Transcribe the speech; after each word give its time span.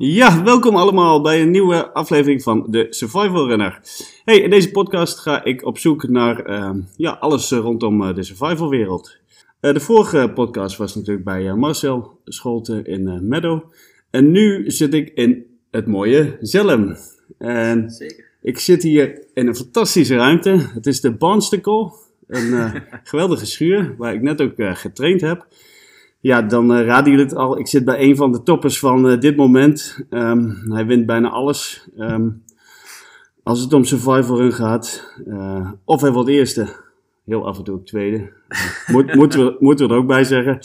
Ja, 0.00 0.42
welkom 0.42 0.76
allemaal 0.76 1.20
bij 1.20 1.42
een 1.42 1.50
nieuwe 1.50 1.92
aflevering 1.92 2.42
van 2.42 2.66
de 2.68 2.86
Survival 2.90 3.48
Runner. 3.48 3.80
Hey, 4.24 4.40
in 4.40 4.50
deze 4.50 4.70
podcast 4.70 5.18
ga 5.18 5.44
ik 5.44 5.64
op 5.64 5.78
zoek 5.78 6.08
naar 6.08 6.44
ehm, 6.44 6.80
ja, 6.96 7.10
alles 7.10 7.50
rondom 7.50 8.02
uh, 8.02 8.14
de 8.14 8.22
survival 8.22 8.68
wereld. 8.68 9.16
Uh, 9.60 9.72
de 9.72 9.80
vorige 9.80 10.30
podcast 10.34 10.76
was 10.76 10.94
natuurlijk 10.94 11.24
bij 11.24 11.54
Marcel 11.54 12.20
Scholte 12.24 12.82
in 12.82 13.28
Meadow. 13.28 13.62
En 14.10 14.30
nu 14.30 14.70
zit 14.70 14.94
ik 14.94 15.10
in 15.14 15.46
het 15.70 15.86
mooie 15.86 16.36
Zelm. 16.40 16.96
En 17.38 17.90
Zeker. 17.90 18.24
ik 18.42 18.58
zit 18.58 18.82
hier 18.82 19.22
in 19.34 19.46
een 19.46 19.56
fantastische 19.56 20.16
ruimte. 20.16 20.68
Het 20.74 20.86
is 20.86 21.00
de 21.00 21.12
Barnsticle, 21.12 21.92
een 22.26 22.72
geweldige 23.10 23.46
schuur 23.46 23.94
waar 23.96 24.14
ik 24.14 24.22
net 24.22 24.40
ook 24.40 24.54
getraind 24.56 25.20
heb. 25.20 25.46
Ja, 26.20 26.42
dan 26.42 26.78
uh, 26.78 26.86
raden 26.86 27.10
jullie 27.10 27.26
het 27.26 27.34
al. 27.34 27.58
Ik 27.58 27.66
zit 27.66 27.84
bij 27.84 28.00
een 28.00 28.16
van 28.16 28.32
de 28.32 28.42
toppers 28.42 28.78
van 28.78 29.10
uh, 29.10 29.20
dit 29.20 29.36
moment. 29.36 30.06
Um, 30.10 30.72
hij 30.72 30.86
wint 30.86 31.06
bijna 31.06 31.28
alles. 31.28 31.88
Um, 31.98 32.42
als 33.42 33.60
het 33.60 33.72
om 33.72 33.84
survival 33.84 34.36
run 34.36 34.52
gaat. 34.52 35.14
Uh, 35.26 35.70
of 35.84 36.00
hij 36.00 36.12
wordt 36.12 36.28
eerste. 36.28 36.68
Heel 37.24 37.46
af 37.46 37.58
en 37.58 37.64
toe 37.64 37.74
ook 37.74 37.86
tweede. 37.86 38.32
Moet, 38.86 39.14
moeten, 39.20 39.44
we, 39.44 39.56
moeten 39.58 39.88
we 39.88 39.92
er 39.92 39.98
ook 39.98 40.06
bij 40.06 40.24
zeggen. 40.24 40.58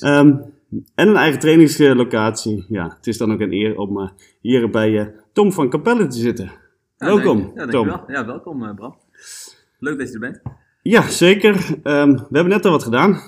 Um, 0.00 0.54
en 0.94 1.08
een 1.08 1.16
eigen 1.16 1.40
trainingslocatie. 1.40 2.64
Ja, 2.68 2.94
het 2.96 3.06
is 3.06 3.18
dan 3.18 3.32
ook 3.32 3.40
een 3.40 3.52
eer 3.52 3.78
om 3.78 4.10
hier 4.40 4.70
bij 4.70 5.14
Tom 5.32 5.52
van 5.52 5.70
Capelle 5.70 6.06
te 6.06 6.18
zitten. 6.18 6.52
Ja, 6.96 7.06
welkom, 7.06 7.52
ja, 7.54 7.66
Tom. 7.66 7.86
Wel. 7.86 8.04
Ja, 8.06 8.26
welkom 8.26 8.74
Bram. 8.74 8.96
Leuk 9.78 9.98
dat 9.98 10.08
je 10.08 10.14
er 10.14 10.20
bent. 10.20 10.42
Ja, 10.82 11.02
zeker. 11.02 11.54
we 11.82 12.26
hebben 12.30 12.48
net 12.48 12.64
al 12.64 12.70
wat 12.70 12.82
gedaan. 12.82 13.20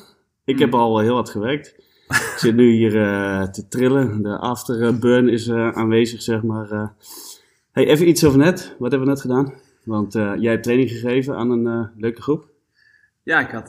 Ik 0.48 0.58
heb 0.58 0.74
al 0.74 0.98
heel 0.98 1.14
wat 1.14 1.30
gewerkt. 1.30 1.74
Ik 2.08 2.34
zit 2.36 2.54
nu 2.54 2.70
hier 2.70 2.94
uh, 2.94 3.42
te 3.42 3.68
trillen. 3.68 4.22
De 4.22 4.38
afterburn 4.38 5.28
is 5.28 5.46
uh, 5.46 5.70
aanwezig, 5.72 6.22
zeg 6.22 6.42
maar. 6.42 6.72
Uh, 6.72 6.88
hey, 7.72 7.86
even 7.86 8.08
iets 8.08 8.24
over 8.24 8.38
net. 8.38 8.76
Wat 8.78 8.90
hebben 8.90 9.08
we 9.08 9.14
net 9.14 9.20
gedaan? 9.20 9.54
Want 9.84 10.12
jij 10.12 10.50
hebt 10.50 10.62
training 10.62 10.90
gegeven 10.90 11.36
aan 11.36 11.50
een 11.50 11.90
leuke 11.96 12.22
groep. 12.22 12.48
Ja, 13.22 13.40
ik 13.40 13.50
had, 13.50 13.68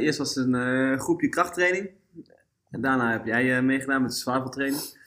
eerst 0.00 0.18
was 0.18 0.36
een 0.36 0.98
groepje 0.98 1.28
krachttraining. 1.28 1.90
En 2.70 2.80
daarna 2.80 3.10
heb 3.10 3.26
jij 3.26 3.62
meegedaan 3.62 4.02
met 4.02 4.10
de 4.10 4.16
survival 4.16 4.50
training. 4.50 4.82
We 4.82 4.98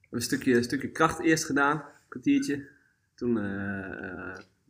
hebben 0.00 0.18
een 0.18 0.22
stukje, 0.22 0.54
een 0.54 0.64
stukje 0.64 0.88
kracht 0.88 1.20
eerst 1.20 1.44
gedaan, 1.44 1.76
een 1.76 2.08
kwartiertje. 2.08 2.66
Toen 3.14 3.34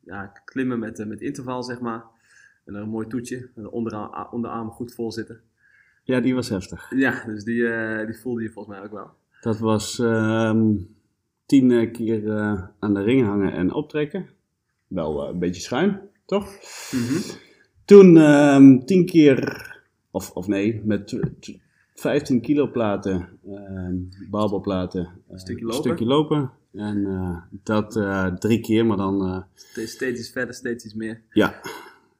ja, 0.04 0.32
klimmen 0.44 0.78
met, 0.78 1.06
met 1.06 1.20
interval, 1.20 1.62
zeg 1.62 1.80
maar. 1.80 2.04
En 2.64 2.72
dan 2.72 2.82
een 2.82 2.88
mooi 2.88 3.06
toetje. 3.06 3.36
En 3.54 3.62
de 3.62 3.70
onderarm, 3.70 4.26
onderarmen 4.30 4.72
goed 4.72 4.94
vol 4.94 5.12
zitten. 5.12 5.40
Ja, 6.06 6.20
die 6.20 6.34
was 6.34 6.48
heftig. 6.48 6.90
Ja, 6.94 7.24
dus 7.24 7.44
die, 7.44 7.56
uh, 7.56 8.06
die 8.06 8.18
voelde 8.18 8.42
je 8.42 8.50
volgens 8.50 8.76
mij 8.76 8.84
ook 8.84 8.92
wel. 8.92 9.10
Dat 9.40 9.58
was 9.58 9.98
um, 9.98 10.88
tien 11.46 11.90
keer 11.92 12.22
uh, 12.22 12.62
aan 12.78 12.94
de 12.94 13.02
ring 13.02 13.26
hangen 13.26 13.52
en 13.52 13.72
optrekken. 13.72 14.28
Wel 14.86 15.24
uh, 15.24 15.32
een 15.32 15.38
beetje 15.38 15.60
schuin, 15.60 16.00
toch? 16.26 16.44
Mm 16.92 17.06
-hmm. 17.06 17.22
Toen 17.84 18.16
um, 18.16 18.84
tien 18.84 19.06
keer, 19.06 19.74
of, 20.10 20.30
of 20.30 20.46
nee, 20.46 20.82
met 20.84 21.18
15 21.94 22.40
kilo 22.40 22.70
platen, 22.70 23.28
um, 23.48 24.08
barbelplaten, 24.30 25.08
een 25.28 25.38
stukje 25.38 25.64
lopen. 25.64 25.80
stukje 25.82 26.06
lopen. 26.06 26.50
En 26.72 27.48
dat 27.50 27.92
drie 28.40 28.60
keer, 28.60 28.86
maar 28.86 28.96
dan... 28.96 29.44
steeds 29.54 30.02
iets 30.02 30.30
verder, 30.30 30.54
steeds 30.54 30.84
iets 30.84 30.94
meer. 30.94 31.22
Ja, 31.30 31.60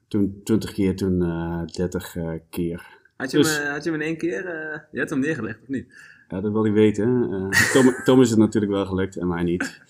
toen 0.08 0.40
20 0.44 0.72
keer, 0.72 0.96
toen 0.96 1.18
30 1.66 2.16
keer. 2.50 2.95
Had 3.17 3.31
je, 3.31 3.36
Dus- 3.36 3.59
hem, 3.59 3.72
had 3.72 3.84
je 3.84 3.91
hem 3.91 4.00
in 4.00 4.06
één 4.06 4.17
keer, 4.17 4.45
uh, 4.45 4.78
je 4.92 4.98
hebt 4.98 5.11
hem 5.11 5.19
neergelegd 5.19 5.59
of 5.62 5.69
niet? 5.69 5.86
Ja, 6.28 6.41
dat 6.41 6.53
wil 6.53 6.62
hij 6.62 6.72
weten. 6.72 7.28
Uh, 7.31 7.48
Tom, 7.72 7.95
Tom, 8.05 8.20
is 8.20 8.31
het 8.31 8.39
natuurlijk 8.39 8.72
wel 8.72 8.86
gelukt 8.86 9.17
en 9.17 9.28
mij 9.28 9.42
niet. 9.42 9.81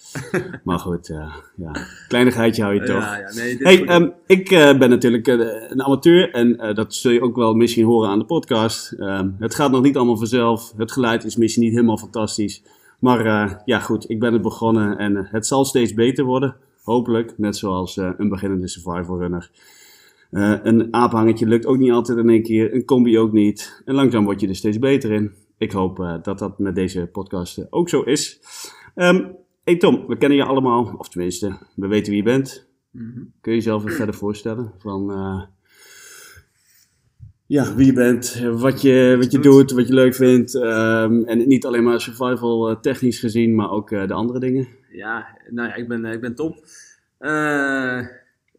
Maar 0.65 0.79
goed, 0.79 1.07
ja. 1.57 1.73
kleinigheidje 2.09 2.63
hou 2.63 2.75
je 2.75 2.81
toch. 2.81 3.03
Ja, 3.03 3.17
ja, 3.17 3.33
nee, 3.35 3.57
hey, 3.59 3.95
um, 3.95 4.13
ik 4.27 4.49
ben 4.49 4.89
natuurlijk 4.89 5.27
een 5.27 5.83
amateur 5.83 6.31
en 6.33 6.75
dat 6.75 6.95
zul 6.95 7.11
je 7.11 7.20
ook 7.20 7.36
wel 7.36 7.55
misschien 7.55 7.85
horen 7.85 8.09
aan 8.09 8.19
de 8.19 8.25
podcast. 8.25 8.92
Um, 8.98 9.36
het 9.39 9.55
gaat 9.55 9.70
nog 9.70 9.83
niet 9.83 9.97
allemaal 9.97 10.17
vanzelf. 10.17 10.73
Het 10.77 10.92
geluid 10.92 11.25
is 11.25 11.36
misschien 11.36 11.63
niet 11.63 11.73
helemaal 11.73 11.98
fantastisch. 11.98 12.63
Maar 12.98 13.63
ja, 13.65 13.79
goed, 13.79 14.11
ik 14.11 14.20
ben 14.20 14.33
het 14.33 14.42
begonnen 14.42 14.98
en 14.98 15.29
het 15.31 15.47
zal 15.47 15.65
steeds 15.65 15.95
beter 15.95 16.25
worden. 16.25 16.57
Hopelijk, 16.83 17.35
net 17.36 17.57
zoals 17.57 17.97
een 17.97 18.29
beginnende 18.29 18.69
survival 18.69 19.19
runner. 19.19 19.51
Uh, 20.31 20.59
een 20.63 20.95
aaphangetje 20.95 21.47
lukt 21.47 21.67
ook 21.67 21.79
niet 21.79 21.91
altijd 21.91 22.19
in 22.19 22.29
één 22.29 22.42
keer, 22.42 22.75
een 22.75 22.85
combi 22.85 23.19
ook 23.19 23.33
niet. 23.33 23.83
En 23.85 23.95
langzaam 23.95 24.25
word 24.25 24.41
je 24.41 24.48
er 24.48 24.57
steeds 24.57 24.79
beter 24.79 25.13
in. 25.13 25.33
Ik 25.59 25.73
hoop 25.73 25.98
uh, 25.98 26.14
dat 26.23 26.39
dat 26.39 26.59
met 26.59 26.75
deze 26.75 27.07
podcast 27.13 27.59
uh, 27.59 27.64
ook 27.70 27.89
zo 27.89 28.03
is. 28.03 28.41
Um, 28.95 29.36
hey 29.65 29.77
Tom, 29.77 30.07
we 30.07 30.17
kennen 30.17 30.39
je 30.39 30.45
allemaal, 30.45 30.95
of 30.98 31.09
tenminste, 31.09 31.59
we 31.75 31.86
weten 31.86 32.13
wie 32.13 32.23
je 32.23 32.29
bent. 32.29 32.69
Mm 32.91 33.13
-hmm. 33.15 33.33
Kun 33.41 33.53
je 33.53 33.59
jezelf 33.59 33.85
even 33.85 33.97
verder 33.97 34.15
voorstellen? 34.15 34.73
Van, 34.79 35.13
ja, 37.47 37.75
wie 37.75 37.86
je 37.86 37.92
bent, 37.92 38.42
wat 38.53 38.83
je, 38.83 39.17
wat 39.19 39.33
je 39.33 39.39
doet, 39.39 39.70
wat 39.70 39.89
je 39.89 39.95
leuk 39.95 40.15
vindt. 40.15 40.55
Um, 40.55 41.25
en 41.25 41.48
niet 41.48 41.65
alleen 41.65 41.85
maar 41.85 42.01
survival 42.01 42.81
technisch 42.81 43.19
gezien, 43.19 43.55
maar 43.55 43.70
ook 43.70 43.89
de 43.89 44.13
andere 44.13 44.39
dingen. 44.39 44.69
Ja, 44.91 45.39
nou 45.51 45.69
ja, 45.69 45.75
ik 45.75 45.89
ben, 45.89 46.05
ik 46.05 46.20
ben 46.20 46.35
Tom. 46.35 46.57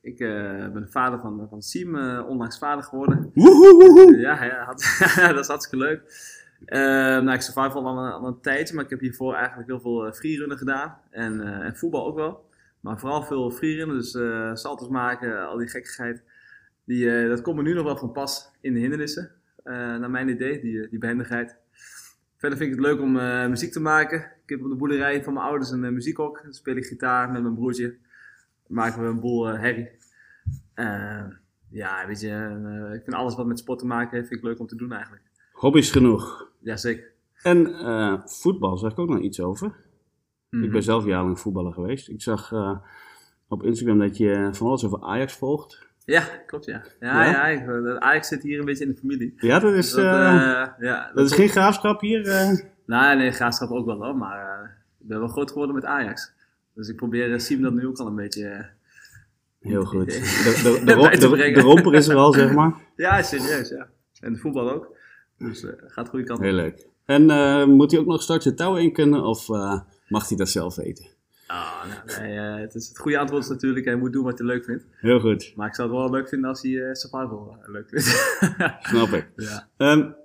Ik 0.08 0.20
uh, 0.20 0.68
ben 0.72 0.90
vader 0.90 1.20
van, 1.20 1.48
van 1.50 1.62
Siem, 1.62 1.96
uh, 1.96 2.26
onlangs 2.28 2.58
vader 2.58 2.84
geworden. 2.84 3.32
Woehoe! 3.34 4.18
Ja, 4.18 4.44
ja 4.44 4.64
had, 4.64 4.98
dat 5.36 5.40
is 5.40 5.48
hartstikke 5.48 5.86
leuk. 5.86 6.02
Uh, 6.66 6.80
nou, 7.24 7.32
ik 7.32 7.42
survival 7.42 7.86
al 7.86 7.98
een, 7.98 8.12
al 8.12 8.28
een 8.28 8.42
tijdje, 8.42 8.76
maar 8.76 8.84
ik 8.84 8.90
heb 8.90 9.00
hiervoor 9.00 9.34
eigenlijk 9.36 9.68
heel 9.68 9.80
veel 9.80 10.14
freerunnen 10.14 10.58
gedaan. 10.58 10.98
En, 11.10 11.42
en, 11.42 11.76
voetbal 11.76 12.06
ook 12.06 12.16
wel. 12.16 12.50
Maar 12.80 13.00
vooral 13.00 13.24
veel 13.24 13.52
freerunnen, 13.52 13.98
dus 13.98 14.12
saltos 14.62 14.88
maken, 14.88 15.48
al 15.48 15.58
die 15.58 15.68
gekkigheid. 15.68 16.24
Die, 16.84 17.28
dat 17.28 17.42
komt 17.42 17.58
me 17.58 17.64
nu 17.64 17.74
nog 17.74 17.84
wel 17.84 17.98
van 17.98 18.12
pas 18.12 18.52
in 18.62 18.74
de 18.74 18.80
hindernissen, 18.80 19.32
naar 19.64 20.10
mijn 20.10 20.30
idee, 20.30 20.60
die, 20.60 20.90
die 20.90 21.00
behendigheid. 21.00 21.56
Verder 22.38 22.58
vind 22.58 22.72
ik 22.72 22.78
het 22.78 22.86
leuk 22.86 23.02
om 23.02 23.12
muziek 23.50 23.72
te 23.72 23.82
maken. 23.82 24.20
Ik 24.20 24.50
heb 24.50 24.64
op 24.64 24.70
de 24.70 24.76
boerderij 24.76 25.24
van 25.24 25.34
mijn 25.34 25.46
ouders 25.46 25.72
een 25.72 25.94
muziekhok. 25.94 26.40
Dan 26.44 26.54
speel 26.54 26.76
ik 26.76 26.86
gitaar 26.86 27.32
met 27.32 27.42
mijn 27.42 27.56
broertje 27.56 27.98
maken 28.68 29.02
we 29.02 29.08
een 29.08 29.20
boel 29.20 29.54
uh, 29.54 29.60
herrie. 29.60 29.90
Uh, 30.80 31.24
ja, 31.70 32.08
weet 32.08 32.22
je, 32.22 32.28
uh, 32.30 32.94
ik 32.94 33.04
vind 33.04 33.16
alles 33.16 33.36
wat 33.36 33.46
met 33.46 33.60
sport 33.60 33.80
te 33.80 33.86
maken 33.86 34.16
heeft, 34.16 34.28
vind 34.28 34.40
ik 34.40 34.46
leuk 34.46 34.60
om 34.60 34.68
te 34.68 34.76
doen 34.76 34.92
eigenlijk. 34.92 35.24
Hobby's 35.52 35.92
genoeg. 35.92 36.52
Jazeker. 36.60 37.12
En 37.42 38.22
voetbal, 38.26 38.78
zag 38.78 38.92
ik 38.92 39.00
ook 39.00 39.10
nog 39.10 39.20
iets 39.20 39.42
over. 39.42 39.68
Mhm. 39.68 39.78
Mm 39.78 39.84
-hmm. 40.50 40.64
Ik 40.64 40.72
ben 40.72 40.84
zelf 40.84 41.06
jarenlang 41.06 41.40
voetballer 41.40 41.74
geweest. 41.74 42.10
Ik 42.10 42.22
zag 42.22 42.52
op 43.48 43.64
Instagram 43.64 44.00
dat 44.00 44.18
je 44.18 44.50
van 44.52 44.68
alles 44.68 44.86
over 44.86 45.02
Ajax 45.02 45.34
volgt. 45.34 45.86
Ja, 46.06 46.22
klopt 46.46 46.66
ja. 46.66 46.84
Ja, 47.00 47.26
ja? 47.26 47.32
ja 47.32 47.62
ik, 47.62 48.00
Ajax 48.00 48.28
zit 48.28 48.44
hier 48.44 48.60
een 48.60 48.66
beetje 48.66 48.84
in 48.84 48.92
de 48.92 48.98
familie. 48.98 49.34
Ja, 49.38 49.60
dat 49.60 49.74
is, 49.74 49.92
Dus 49.92 50.04
dat, 50.04 50.04
ja, 50.04 51.06
dat, 51.06 51.16
dat 51.16 51.26
is 51.26 51.36
geen 51.36 51.50
graafschap 51.50 52.02
hier? 52.02 52.22
Nee, 52.86 53.16
nee, 53.16 53.32
graafschap 53.32 53.70
ook 53.70 53.86
wel 53.86 54.04
hoor, 54.04 54.18
maar 54.18 54.64
ik 55.00 55.08
ben 55.08 55.20
wel 55.20 55.28
groot 55.28 55.52
geworden 55.52 55.76
met 55.76 55.86
Ajax. 55.86 56.34
Dus 56.74 56.90
ik 56.90 56.96
probeer 56.96 57.40
Siem 57.40 57.62
dat 57.62 57.74
nu 57.74 57.88
ook 57.88 57.98
al 57.98 58.08
een 58.08 58.16
beetje... 58.16 58.76
Heel 59.60 59.86
goed. 59.86 60.06
De, 60.06 60.82
de, 60.86 60.96
de, 61.20 61.30
de, 61.30 61.52
de 61.52 61.62
romper 61.62 61.94
is 61.94 62.08
er 62.08 62.16
al, 62.16 62.34
zeg 62.34 62.54
maar. 62.54 62.76
Ja, 62.96 63.22
serieus, 63.22 63.70
ja. 63.70 63.88
En 64.20 64.34
de 64.34 64.40
voetbal 64.40 64.72
ook. 64.72 64.96
Dus 65.38 65.64
uh, 65.64 65.72
gaat 65.78 66.10
goede 66.10 66.26
kant 66.26 66.40
op. 66.40 66.46
Heel 66.46 66.54
leuk. 66.54 66.88
En 67.06 67.30
uh, 67.30 67.66
moet 67.66 67.92
hij 67.92 68.00
ook 68.00 68.06
nog 68.06 68.22
straks 68.22 68.46
het 68.46 68.58
touw 68.58 68.76
in 68.76 68.94
kunnen 68.94 69.24
of 69.24 69.50
uh, 69.50 69.80
mag 70.08 70.28
hij 70.28 70.38
dat 70.38 70.50
zelf 70.50 70.76
weten? 70.76 71.06
Oh, 71.48 71.84
nou, 71.86 72.22
nee, 72.22 72.38
het, 72.38 72.76
is 72.76 72.88
het 72.88 72.98
goede 72.98 73.18
antwoord 73.18 73.44
is 73.44 73.50
natuurlijk, 73.50 73.86
hij 73.86 73.96
moet 73.96 74.14
doen 74.14 74.24
wat 74.24 74.38
hij 74.38 74.48
leuk 74.48 74.64
vindt. 74.64 74.86
Heel 74.92 75.20
goed. 75.20 75.54
Maar 75.56 75.68
ik 75.68 75.76
zou 75.76 75.90
het 75.90 75.98
wel 75.98 76.10
leuk 76.12 76.30
vinden 76.30 76.50
als 76.50 76.62
hij 76.62 76.96
survival 76.96 77.58
leuk 77.66 77.90
vindt. 77.90 78.06
Snap 78.90 79.08
ik. 79.08 79.32
Ja. 79.36 79.68
Um, 79.78 80.16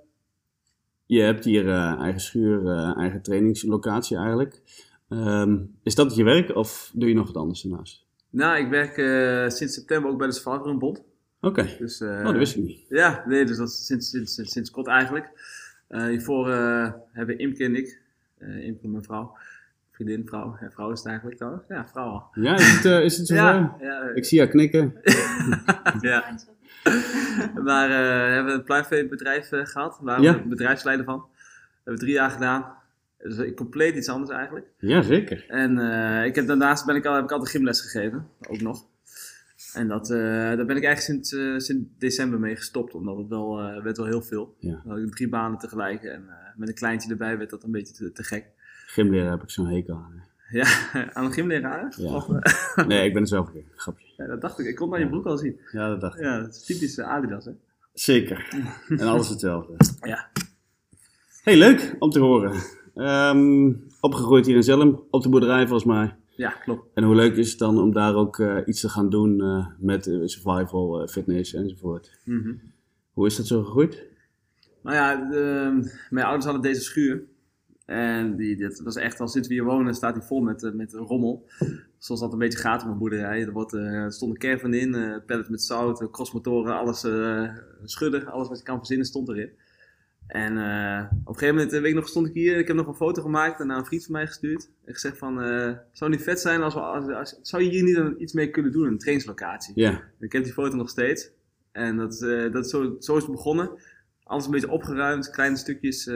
je 1.05 1.21
hebt 1.21 1.45
hier 1.45 1.69
eigen 1.99 2.21
schuur, 2.21 2.67
eigen 2.97 3.21
trainingslocatie 3.21 4.17
eigenlijk. 4.17 4.61
Um, 5.09 5.75
is 5.83 5.95
dat 5.95 6.15
je 6.15 6.23
werk 6.23 6.55
of 6.55 6.91
doe 6.93 7.09
je 7.09 7.15
nog 7.15 7.27
wat 7.27 7.37
anders 7.37 7.63
ernaast? 7.63 8.02
Nou, 8.33 8.57
ik 8.57 8.69
werk 8.69 8.97
uh, 8.97 9.49
sinds 9.49 9.73
september 9.73 10.11
ook 10.11 10.17
bij 10.17 10.27
de 10.27 10.33
Survivor 10.33 10.77
Bond. 10.77 10.97
Oké, 10.97 11.05
okay. 11.61 11.75
dus, 11.79 12.01
uh, 12.01 12.09
oh, 12.09 12.23
dat 12.23 12.35
wist 12.35 12.55
ik 12.55 12.63
niet. 12.63 12.79
Ja, 12.89 13.23
nee, 13.27 13.45
dus 13.45 13.57
dat 13.57 13.67
is 13.67 13.85
sinds, 13.85 14.09
sinds, 14.09 14.33
sinds, 14.33 14.51
sinds 14.51 14.71
kort 14.71 14.87
eigenlijk. 14.87 15.29
Uh, 15.89 16.05
hiervoor 16.05 16.49
hebben 17.11 17.37
Imke 17.37 17.63
en 17.63 17.75
ik, 17.75 18.01
Imke 18.39 18.87
mijn 18.87 19.03
vrouw, 19.03 19.37
vriendin, 19.91 20.27
vrouw, 20.27 20.57
ja, 20.61 20.69
vrouw 20.71 20.91
is 20.91 20.97
het 20.97 21.07
eigenlijk 21.07 21.37
trouwens, 21.37 21.63
ja, 21.69 21.87
vrouw 21.87 22.05
al. 22.05 22.27
Ja, 22.33 22.55
is 22.55 22.71
het, 22.71 22.85
is 22.85 23.17
het 23.17 23.27
zo? 23.27 23.35
ja, 23.35 23.75
ja, 23.79 24.11
ik 24.13 24.25
zie 24.25 24.39
haar 24.39 24.47
knikken. 24.47 24.93
ja. 26.01 26.37
maar 27.63 27.87
we 27.87 28.33
hebben 28.33 28.53
een 28.53 28.63
pluimveebedrijf 28.63 29.49
gehad, 29.49 29.99
waar 30.01 30.19
we 30.19 30.25
Ja. 30.25 30.43
bedrijfsleider 30.43 31.05
van. 31.05 31.17
Dat 31.17 31.29
hebben 31.75 31.93
we 31.93 31.99
drie 31.99 32.13
jaar 32.13 32.31
gedaan. 32.31 32.81
Dus 33.23 33.53
compleet 33.53 33.95
iets 33.95 34.09
anders 34.09 34.31
eigenlijk. 34.31 34.67
Ja, 34.77 35.01
zeker. 35.01 35.45
En 35.47 35.77
uh, 35.77 36.25
ik 36.25 36.35
heb, 36.35 36.47
daarnaast 36.47 36.85
ben 36.85 36.95
ik 36.95 37.05
al, 37.05 37.15
heb 37.15 37.23
ik 37.23 37.31
altijd 37.31 37.49
gymles 37.49 37.81
gegeven, 37.81 38.27
ook 38.49 38.61
nog. 38.61 38.85
En 39.73 39.87
dat, 39.87 40.09
uh, 40.09 40.17
daar 40.27 40.65
ben 40.65 40.77
ik 40.77 40.83
eigenlijk 40.83 41.01
sinds, 41.01 41.31
uh, 41.31 41.59
sinds 41.59 41.89
december 41.97 42.39
mee 42.39 42.55
gestopt, 42.55 42.93
omdat 42.93 43.17
het 43.17 43.27
wel, 43.27 43.55
werd 43.83 43.97
wel 43.97 44.05
heel 44.05 44.21
veel. 44.21 44.55
Ja. 44.59 44.81
Dan 44.83 44.91
had 44.91 44.97
ik 44.97 45.15
drie 45.15 45.29
banen 45.29 45.59
tegelijk 45.59 46.03
en 46.03 46.25
met 46.55 46.67
een 46.67 46.75
kleintje 46.75 47.09
erbij 47.09 47.37
werd 47.37 47.49
dat 47.49 47.63
een 47.63 47.71
beetje 47.71 47.93
te, 47.93 48.11
te 48.11 48.23
gek. 48.23 48.45
gymleraar 48.85 49.31
heb 49.31 49.43
ik 49.43 49.49
zo'n 49.49 49.67
hekel 49.67 49.95
aan. 49.95 50.31
Ja, 50.53 50.67
aan 51.13 51.25
een 51.25 51.33
gymleraar? 51.33 51.93
Ja. 51.97 52.13
Of, 52.15 52.29
eh, 52.29 52.85
Nee, 52.87 53.07
ik 53.07 53.13
ben 53.13 53.21
er 53.21 53.27
zelf 53.27 53.53
een. 53.53 53.65
Grapje. 53.75 54.05
ja, 54.17 54.27
dat 54.27 54.41
dacht 54.41 54.59
ik. 54.59 54.65
Ik 54.65 54.75
kon 54.75 54.93
aan 54.93 54.99
je 54.99 55.09
broek 55.09 55.25
al 55.25 55.37
zien. 55.37 55.59
Ja, 55.71 55.89
dat 55.89 56.01
dacht 56.01 56.17
ik. 56.17 56.23
Ja, 56.23 56.39
dat 56.39 56.55
is 56.55 56.65
typisch 56.65 56.97
eh, 56.97 57.07
Adidas, 57.07 57.45
hè? 57.45 57.51
Zeker. 57.93 58.47
En 58.87 59.07
alles 59.07 59.29
hetzelfde. 59.29 59.73
Ja. 60.01 60.29
Hey, 61.43 61.57
leuk 61.57 61.95
om 61.99 62.09
te 62.09 62.19
horen. 62.19 62.61
Ehm, 62.95 63.73
opgegroeid 64.01 64.45
hier 64.45 64.55
in 64.55 64.63
Zelm, 64.63 65.03
op 65.09 65.23
de 65.23 65.29
boerderij 65.29 65.67
volgens 65.67 65.89
mij. 65.93 66.15
Ja, 66.35 66.49
klopt. 66.49 66.87
En 66.93 67.03
hoe 67.03 67.15
leuk 67.15 67.35
is 67.35 67.49
het 67.49 67.59
dan 67.59 67.79
om 67.79 67.91
daar 67.93 68.15
ook 68.15 68.39
eh, 68.39 68.57
iets 68.65 68.81
te 68.81 68.89
gaan 68.89 69.09
doen 69.09 69.41
eh, 69.41 69.67
met 69.79 70.07
eh, 70.07 70.19
survival, 70.23 71.07
fitness 71.07 71.53
enzovoort. 71.53 72.19
Mhm. 72.25 72.53
Hoe 73.13 73.25
is 73.25 73.35
dat 73.35 73.47
zo 73.47 73.63
gegroeid? 73.63 74.03
Nou 74.83 74.95
ja, 74.95 75.29
de- 75.29 75.91
mijn 76.09 76.25
ouders 76.25 76.45
hadden 76.45 76.63
deze 76.63 76.81
schuur. 76.81 77.23
En 77.85 78.35
die, 78.35 78.55
dit, 78.55 78.77
dat 78.83 78.95
is 78.95 79.01
echt, 79.01 79.19
al 79.19 79.27
sinds 79.27 79.47
we 79.47 79.53
hier 79.53 79.63
wonen, 79.63 79.93
staat 79.93 80.13
die 80.13 80.23
vol 80.23 80.41
met, 80.41 80.71
met 80.73 80.93
rommel. 80.93 81.45
Zoals 81.97 82.21
dat 82.21 82.33
een 82.33 82.39
beetje 82.39 82.59
gaat 82.59 82.83
op 82.83 82.89
een 82.89 82.97
boerderij. 82.97 83.41
Er, 83.41 83.51
wordt, 83.51 83.73
er 83.73 84.11
stond 84.11 84.31
een 84.31 84.37
caravan 84.39 84.73
in, 84.73 85.21
pallets 85.25 85.49
met 85.49 85.61
zout, 85.61 86.11
crossmotoren, 86.11 86.77
alles 86.77 86.99
schudden. 87.83 88.25
Alles 88.27 88.47
wat 88.47 88.57
je 88.57 88.63
kan 88.63 88.77
verzinnen 88.77 89.05
stond 89.05 89.29
erin. 89.29 89.49
En 90.27 90.57
eh, 90.57 91.05
op 91.11 91.27
een 91.27 91.33
gegeven 91.33 91.55
moment, 91.55 91.73
eh, 91.73 91.79
weet 91.81 91.89
ik 91.89 91.95
nog, 91.95 92.07
stond 92.07 92.27
ik 92.27 92.33
hier. 92.33 92.57
Ik 92.57 92.67
heb 92.67 92.75
nog 92.75 92.87
een 92.87 92.93
foto 92.93 93.21
gemaakt 93.21 93.59
en 93.59 93.67
naar 93.67 93.77
een 93.77 93.85
vriend 93.85 94.03
van 94.03 94.11
mij 94.11 94.27
gestuurd. 94.27 94.69
En 94.85 94.93
gezegd 94.93 95.17
van, 95.17 95.41
eh, 95.41 95.71
zou 95.91 96.11
niet 96.11 96.21
vet 96.23 96.39
zijn 96.39 96.61
als 96.61 96.73
we, 96.73 96.79
als, 96.79 97.07
als- 97.13 97.39
zou 97.41 97.63
je 97.63 97.69
hier 97.69 97.83
niet 97.83 97.95
een- 97.95 98.21
iets 98.21 98.33
mee 98.33 98.49
kunnen 98.49 98.71
doen, 98.71 98.87
een 98.87 98.97
trainingslocatie? 98.97 99.73
Ja, 99.75 100.01
Ik 100.19 100.31
heb 100.31 100.43
die 100.43 100.53
foto 100.53 100.75
nog 100.75 100.89
steeds. 100.89 101.29
En 101.71 101.97
dat, 101.97 102.13
is, 102.13 102.21
eh, 102.21 102.51
dat 102.51 102.69
zo, 102.69 102.95
zo 102.99 103.15
is 103.17 103.23
het 103.23 103.31
begonnen. 103.31 103.69
Alles 104.23 104.45
een 104.45 104.51
beetje 104.51 104.69
opgeruimd, 104.71 105.29
kleine 105.29 105.55
stukjes 105.57 106.09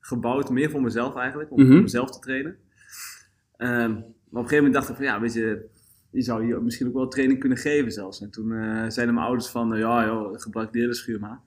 gebouwd. 0.00 0.50
Meer 0.50 0.70
voor 0.70 0.82
mezelf 0.82 1.16
eigenlijk, 1.16 1.50
om 1.50 1.62
Mhm. 1.62 1.82
mezelf 1.82 2.10
te 2.10 2.18
trainen. 2.18 2.56
Ehm, 3.56 3.70
maar 3.92 4.42
op 4.42 4.42
een 4.42 4.48
gegeven 4.48 4.56
moment 4.56 4.74
dacht 4.74 4.88
ik 4.88 4.94
van 4.96 5.04
ja, 5.04 5.20
weet 5.20 5.32
je, 5.34 5.66
je 6.10 6.22
zou 6.22 6.44
hier 6.44 6.62
misschien 6.62 6.86
ook 6.86 6.94
wel 6.94 7.08
training 7.08 7.40
kunnen 7.40 7.58
geven 7.58 7.92
zelfs. 7.92 8.20
En 8.20 8.30
toen 8.30 8.48
zeiden 8.90 9.14
mijn 9.14 9.26
ouders 9.26 9.48
van, 9.48 9.78
ja 9.78 10.04
joh, 10.06 10.40
gebruik 10.40 10.72
de 10.72 10.78
hele 10.78 10.94
schuur 10.94 11.20
maar. 11.20 11.40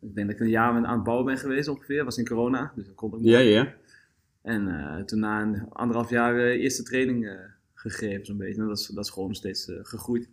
Ik 0.00 0.14
denk 0.14 0.26
dat 0.26 0.36
ik 0.36 0.42
een 0.42 0.48
jaar 0.50 0.72
aan 0.86 0.94
het 0.94 1.02
bouwen 1.02 1.26
ben 1.26 1.38
geweest 1.38 1.68
ongeveer. 1.68 2.04
was 2.04 2.18
in 2.18 2.26
corona, 2.26 2.72
dus 2.74 2.86
dat 2.86 2.94
kon 2.94 3.14
ook 3.14 3.20
ja, 3.22 3.38
niet. 3.38 3.48
ja. 3.48 3.74
En 4.42 4.68
eh, 4.68 5.04
toen 5.04 5.18
na 5.20 5.42
een 5.42 5.68
anderhalf 5.68 6.10
jaar 6.10 6.36
eh, 6.36 6.62
eerste 6.62 6.82
training 6.82 7.26
eh, 7.26 7.34
gegeven 7.74 8.26
zo'n 8.26 8.36
beetje. 8.36 8.60
En 8.60 8.68
dat 8.68 8.78
is, 8.78 8.86
dat 8.86 9.04
is 9.04 9.10
gewoon 9.10 9.34
steeds 9.34 9.72
gegroeid. 9.82 10.28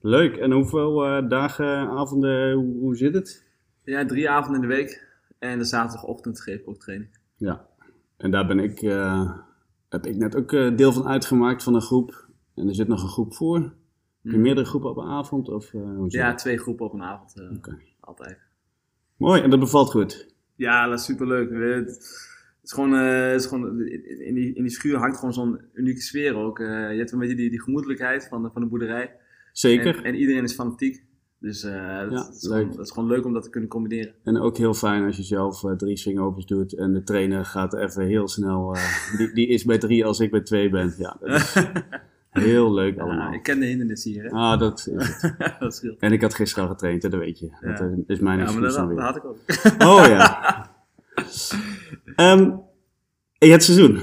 Leuk. 0.00 0.36
En 0.36 0.52
hoeveel 0.52 1.28
dagen, 1.28 1.66
avonden, 1.90 2.52
hoe, 2.52 2.78
hoe 2.78 2.96
zit 2.96 3.14
het? 3.14 3.44
Ja, 3.84 4.06
drie 4.06 4.30
avonden 4.30 4.62
in 4.62 4.68
de 4.68 4.74
week. 4.74 5.06
En 5.38 5.58
de 5.58 5.64
zaterdagochtend 5.64 6.40
geef 6.40 6.60
ik 6.60 6.68
ook 6.68 6.78
training. 6.80 7.10
Ja. 7.36 7.66
En 8.16 8.30
daar 8.30 8.46
ben 8.46 8.58
ik, 8.58 8.80
heb 9.88 10.06
ik 10.06 10.16
net 10.16 10.36
ook 10.36 10.50
deel 10.50 10.92
van 10.92 11.06
uitgemaakt 11.06 11.62
van 11.62 11.74
een 11.74 11.80
groep. 11.82 12.28
En 12.54 12.68
er 12.68 12.74
zit 12.74 12.88
nog 12.88 13.02
een 13.02 13.08
groep 13.08 13.34
voor. 13.34 13.58
Heb 13.58 13.72
je 14.22 14.30
Mhm. 14.30 14.40
meerdere 14.40 14.66
groepen 14.66 14.90
op 14.90 14.96
een 14.96 15.08
avond? 15.08 15.48
Of, 15.48 15.70
hoe 15.70 16.10
zit 16.10 16.20
Ja, 16.20 16.28
het? 16.28 16.38
twee 16.38 16.58
groepen 16.58 16.86
op 16.86 16.92
een 16.92 17.02
avond. 17.02 17.50
Oké. 17.56 17.78
Altijd. 18.00 18.38
Mooi, 19.20 19.40
en 19.42 19.50
dat 19.50 19.60
bevalt 19.60 19.90
goed. 19.90 20.34
Ja, 20.56 20.88
dat 20.88 20.98
is 20.98 21.04
superleuk. 21.04 21.50
Het 21.50 21.86
het 22.60 22.68
is 22.68 22.72
gewoon, 22.72 22.94
eh, 22.94 23.30
het 23.30 23.40
is 23.40 23.46
gewoon 23.46 23.80
in, 24.20 24.34
die, 24.34 24.54
in 24.54 24.62
die 24.62 24.72
schuur 24.72 24.96
hangt 24.96 25.16
gewoon 25.18 25.32
zo'n 25.34 25.60
unieke 25.74 26.00
sfeer 26.00 26.34
ook. 26.34 26.58
Eh, 26.58 26.66
je 26.92 26.98
hebt 26.98 27.12
een 27.12 27.18
beetje 27.18 27.34
die, 27.34 27.50
die 27.50 27.62
gemoedelijkheid 27.62 28.26
van 28.28 28.42
de, 28.42 28.50
van 28.52 28.62
de 28.62 28.68
boerderij. 28.68 29.12
Zeker. 29.52 29.96
En, 29.96 30.04
en 30.04 30.14
iedereen 30.14 30.42
is 30.44 30.54
fanatiek. 30.54 31.04
Dus 31.38 31.62
eh, 31.64 32.00
dat, 32.00 32.10
Ja, 32.10 32.28
is 32.32 32.42
leuk. 32.48 32.58
gewoon, 32.60 32.76
dat 32.76 32.86
is 32.86 32.92
gewoon 32.92 33.08
leuk 33.08 33.24
om 33.24 33.32
dat 33.32 33.42
te 33.42 33.50
kunnen 33.50 33.68
combineren. 33.68 34.14
En 34.24 34.36
ook 34.38 34.56
heel 34.56 34.74
fijn 34.74 35.04
als 35.04 35.16
je 35.16 35.22
zelf 35.22 35.64
eh, 35.64 35.72
drie 35.72 35.96
swingovers 35.96 36.46
doet 36.46 36.74
en 36.76 36.92
de 36.92 37.02
trainer 37.02 37.44
gaat 37.44 37.74
even 37.74 38.06
heel 38.06 38.28
snel. 38.28 38.74
eh, 38.74 39.16
die, 39.16 39.32
die 39.32 39.46
is 39.48 39.64
bij 39.64 39.78
drie 39.78 40.04
als 40.04 40.20
ik 40.20 40.30
bij 40.30 40.40
twee 40.40 40.70
ben. 40.70 40.94
Ja, 40.98 41.16
dat 41.20 41.30
is 41.30 41.54
heel 42.30 42.72
leuk 42.74 42.94
Ja, 42.96 43.02
allemaal. 43.02 43.32
ik 43.32 43.42
ken 43.42 43.60
de 43.60 43.66
hindernissen 43.66 44.10
hier. 44.10 44.22
Hè? 44.24 44.30
Ah, 44.30 44.58
dat 44.60 44.78
is 44.78 44.84
het. 44.84 45.34
dat 45.60 45.74
scheelt. 45.74 45.98
En 46.00 46.12
ik 46.12 46.20
had 46.20 46.34
gisteren 46.34 46.64
al 46.64 46.70
getraind, 46.70 47.02
hè, 47.02 47.08
dat 47.08 47.20
weet 47.20 47.38
je. 47.38 47.48
Dat 47.60 47.78
Ja. 47.78 47.90
is 48.06 48.18
mijn 48.18 48.38
Ja, 48.38 48.44
maar 48.44 48.52
excuus 48.62 48.74
dat, 48.74 48.98
had 48.98 49.16
ik 49.16 49.24
ook. 49.24 49.38
Oh 49.78 50.04
ja. 50.06 50.70
Hey, 53.38 53.48
het 53.48 53.62
seizoen. 53.64 54.00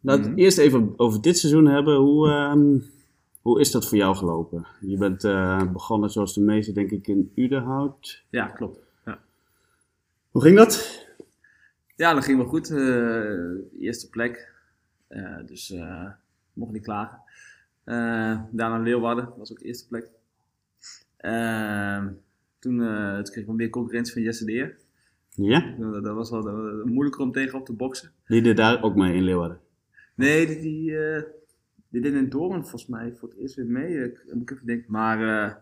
Laten 0.00 0.22
we 0.24 0.28
Mhm. 0.30 0.38
eerst 0.38 0.58
even 0.58 0.92
over 0.96 1.20
dit 1.22 1.38
seizoen 1.38 1.66
hebben. 1.66 1.96
Hoe, 1.96 2.28
ehm, 2.28 2.78
hoe 3.42 3.60
is 3.60 3.70
dat 3.70 3.88
voor 3.88 3.98
jou 3.98 4.16
gelopen? 4.16 4.66
Je 4.80 4.96
bent 4.96 5.24
eh, 5.24 5.72
begonnen 5.72 6.10
zoals 6.10 6.34
de 6.34 6.40
meeste, 6.40 6.72
denk 6.72 6.90
ik, 6.90 7.06
in 7.08 7.32
Udenhout. 7.34 8.22
Ja, 8.30 8.46
klopt. 8.46 8.78
Ja. 9.04 9.18
Hoe 10.30 10.42
ging 10.42 10.56
dat? 10.56 11.02
Ja, 11.96 12.14
dat 12.14 12.24
ging 12.24 12.38
wel 12.38 12.46
goed. 12.46 12.70
eh, 12.70 13.80
eerste 13.80 14.08
plek. 14.10 14.52
Eh, 15.08 15.36
dus 15.46 15.74
mocht 16.52 16.72
niet 16.72 16.82
klagen. 16.82 17.18
Eh, 17.84 18.40
daarna 18.50 18.78
Leeuwarden, 18.78 19.32
was 19.36 19.52
ook 19.52 19.58
de 19.58 19.64
eerste 19.64 19.88
plek. 19.88 20.10
Eh, 21.16 22.06
toen, 22.58 22.82
eh, 22.82 23.14
toen 23.14 23.32
kreeg 23.32 23.46
ik 23.46 23.56
weer 23.56 23.70
concurrentie 23.70 24.12
van 24.12 24.22
Jesse 24.22 24.44
Deer. 24.44 24.76
Ja? 25.28 25.74
Dat, 25.78 26.04
dat 26.04 26.14
was 26.14 26.30
wel 26.30 26.42
dat 26.42 26.54
was 26.54 26.84
moeilijker 26.84 27.22
om 27.22 27.32
tegen 27.32 27.58
op 27.58 27.66
te 27.66 27.72
boksen. 27.72 28.10
Die 28.26 28.42
deed 28.42 28.56
daar 28.56 28.82
ook 28.82 28.94
mee 28.94 29.14
in 29.14 29.22
Leeuwarden. 29.22 29.60
Nee, 30.14 30.46
die, 30.46 30.60
die, 30.60 30.96
die 31.88 32.00
deed 32.00 32.14
in 32.14 32.28
Doorn 32.28 32.60
volgens 32.60 32.86
mij 32.86 33.12
voor 33.12 33.28
het 33.28 33.38
eerst 33.38 33.54
weer 33.54 33.66
mee. 33.66 34.04
Ik, 34.04 34.24
moet 34.32 34.52
even 34.52 34.66
denken. 34.66 34.92
Maar 34.92 35.18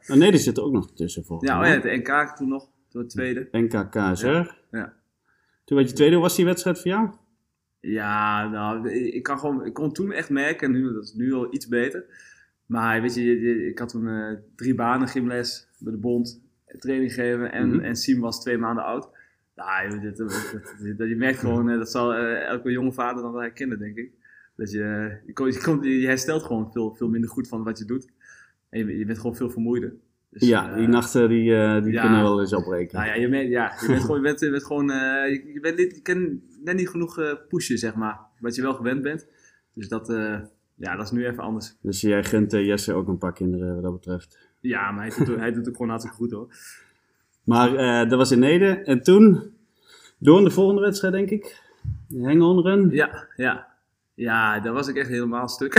Oh 0.09 0.17
nee, 0.17 0.31
die 0.31 0.41
zit 0.41 0.57
er 0.57 0.63
ook 0.63 0.73
nog 0.73 0.93
tussen 0.93 1.25
volgens 1.25 1.51
ja, 1.51 1.61
oh 1.61 1.67
ja, 1.67 1.81
de 1.81 1.97
NK 1.97 2.37
toen 2.37 2.49
nog, 2.49 2.69
toen 2.89 3.03
de 3.03 3.09
tweede. 3.09 3.49
NK 3.51 3.91
KSR. 3.91 4.55
Ja. 4.71 4.95
Toen 5.65 5.77
werd 5.77 5.89
je 5.89 5.95
tweede, 5.95 6.17
was 6.17 6.37
die 6.37 6.45
wedstrijd 6.45 6.81
voor 6.81 6.91
jou? 6.91 7.11
Ja, 7.87 8.49
nou, 8.49 8.91
ik, 8.91 9.23
kan 9.23 9.39
gewoon, 9.39 9.65
ik 9.67 9.73
kon 9.73 9.93
toen 9.93 10.13
echt 10.13 10.31
merken, 10.31 10.67
en 10.67 10.73
nu, 10.73 10.93
dat 10.93 11.03
is 11.05 11.13
nu 11.15 11.33
al 11.33 11.55
iets 11.55 11.69
beter. 11.69 12.05
Maar 12.67 13.01
weet 13.01 13.15
je, 13.15 13.67
ik 13.67 13.79
had 13.79 13.89
toen 13.89 14.09
eh, 14.09 14.37
drie 14.57 14.75
banen 14.75 15.09
gymles 15.09 15.69
bij 15.79 15.93
de 15.93 15.99
bond, 15.99 16.41
training 16.79 17.13
geven 17.13 17.53
en, 17.53 17.69
Mhm. 17.69 17.81
en 17.81 17.97
Siem 17.97 18.21
was 18.21 18.41
twee 18.41 18.59
maanden 18.59 18.85
oud. 18.85 19.09
Nou, 19.57 19.89
dit, 20.01 20.17
dit- 20.17 20.17
dit- 20.83 20.99
dit- 20.99 21.09
je 21.09 21.17
merkt 21.17 21.39
gewoon, 21.39 21.71
eh, 21.71 21.79
dat 21.79 21.91
zal 21.91 22.15
eh, 22.15 22.43
elke 22.47 22.71
jonge 22.71 22.93
vader 22.93 23.23
dan 23.23 23.33
wel 23.33 23.41
herkennen, 23.41 23.79
denk 23.79 23.97
ik. 23.97 24.11
Dat 24.57 24.71
je, 24.71 25.17
je, 25.27 25.33
komt- 25.33 25.55
je, 25.55 25.61
komt- 25.61 25.85
je 25.85 26.07
herstelt 26.07 26.43
gewoon 26.43 26.73
veel, 26.73 26.95
veel 26.95 27.09
minder 27.09 27.31
goed 27.31 27.49
van 27.49 27.63
wat 27.65 27.79
je 27.79 27.85
doet. 27.85 28.09
En 28.69 28.79
je, 28.87 28.99
je 28.99 29.05
bent 29.07 29.19
gewoon 29.19 29.37
veel 29.37 29.51
vermoeider. 29.51 29.93
Dus, 30.33 30.49
ja, 30.49 30.71
eh, 30.71 30.77
die 30.77 30.89
nachten 30.89 31.29
die, 31.29 31.55
eh, 31.55 31.83
die 31.83 31.93
ja. 31.93 32.01
kunnen 32.01 32.23
wel 32.23 32.41
eens 32.41 32.53
opbreken. 32.53 32.97
nou 32.97 33.09
ja, 33.09 33.15
je, 33.15 33.29
bent, 33.29 33.49
ja, 33.49 33.73
je 33.81 33.87
bent 33.87 34.01
gewoon, 34.01 34.17
je 34.17 34.23
bent, 34.23 34.41
je 34.41 34.51
bent 34.51 34.65
gewoon, 34.65 34.91
eh, 34.91 35.53
je, 35.55 35.59
bent 35.61 35.77
niet, 35.77 35.95
je 35.95 36.03
kan 36.03 36.41
net 36.65 36.77
niet 36.77 36.89
genoeg 36.89 37.19
eh, 37.19 37.33
pushen, 37.49 37.79
zeg 37.79 37.95
maar, 37.95 38.21
wat 38.39 38.55
je 38.55 38.63
wel 38.63 38.75
gewend 38.75 39.03
bent. 39.03 39.27
Dus 39.75 39.89
dat, 39.89 40.11
eh, 40.11 40.39
ja, 40.75 40.97
dat 40.97 41.05
is 41.05 41.11
nu 41.11 41.27
even 41.27 41.43
anders. 41.43 41.75
Dus 41.81 42.01
jij 42.01 42.25
gunt 42.25 42.53
eh, 42.53 42.67
Jesse 42.67 42.93
ook 42.93 43.09
een 43.09 43.19
paar 43.19 43.33
kinderen 43.33 43.75
wat 43.75 43.83
dat 43.83 43.93
betreft. 43.93 44.39
Ja, 44.61 44.91
maar 44.91 45.07
hij 45.07 45.25
doet, 45.25 45.37
hij 45.37 45.53
doet 45.53 45.67
het 45.67 45.75
gewoon 45.75 45.91
hartstikke 45.91 46.19
goed 46.19 46.31
hoor. 46.31 46.55
Maar 47.45 47.75
eh, 47.75 48.09
dat 48.09 48.19
was 48.19 48.31
in 48.31 48.39
Nede. 48.39 48.67
En 48.67 49.03
toen, 49.03 49.53
door 50.19 50.39
in 50.39 50.45
de 50.45 50.51
volgende 50.51 50.81
wedstrijd 50.81 51.15
denk 51.15 51.31
ik. 51.31 51.61
De 52.09 52.23
Hang-on 52.23 52.63
run. 52.63 52.91
Ja, 52.91 53.27
ja. 53.37 53.71
Ja, 54.15 54.61
daar 54.61 54.73
was 54.73 54.89
ik 54.89 54.97
echt 54.97 55.09
helemaal 55.09 55.49
stuk. 55.49 55.75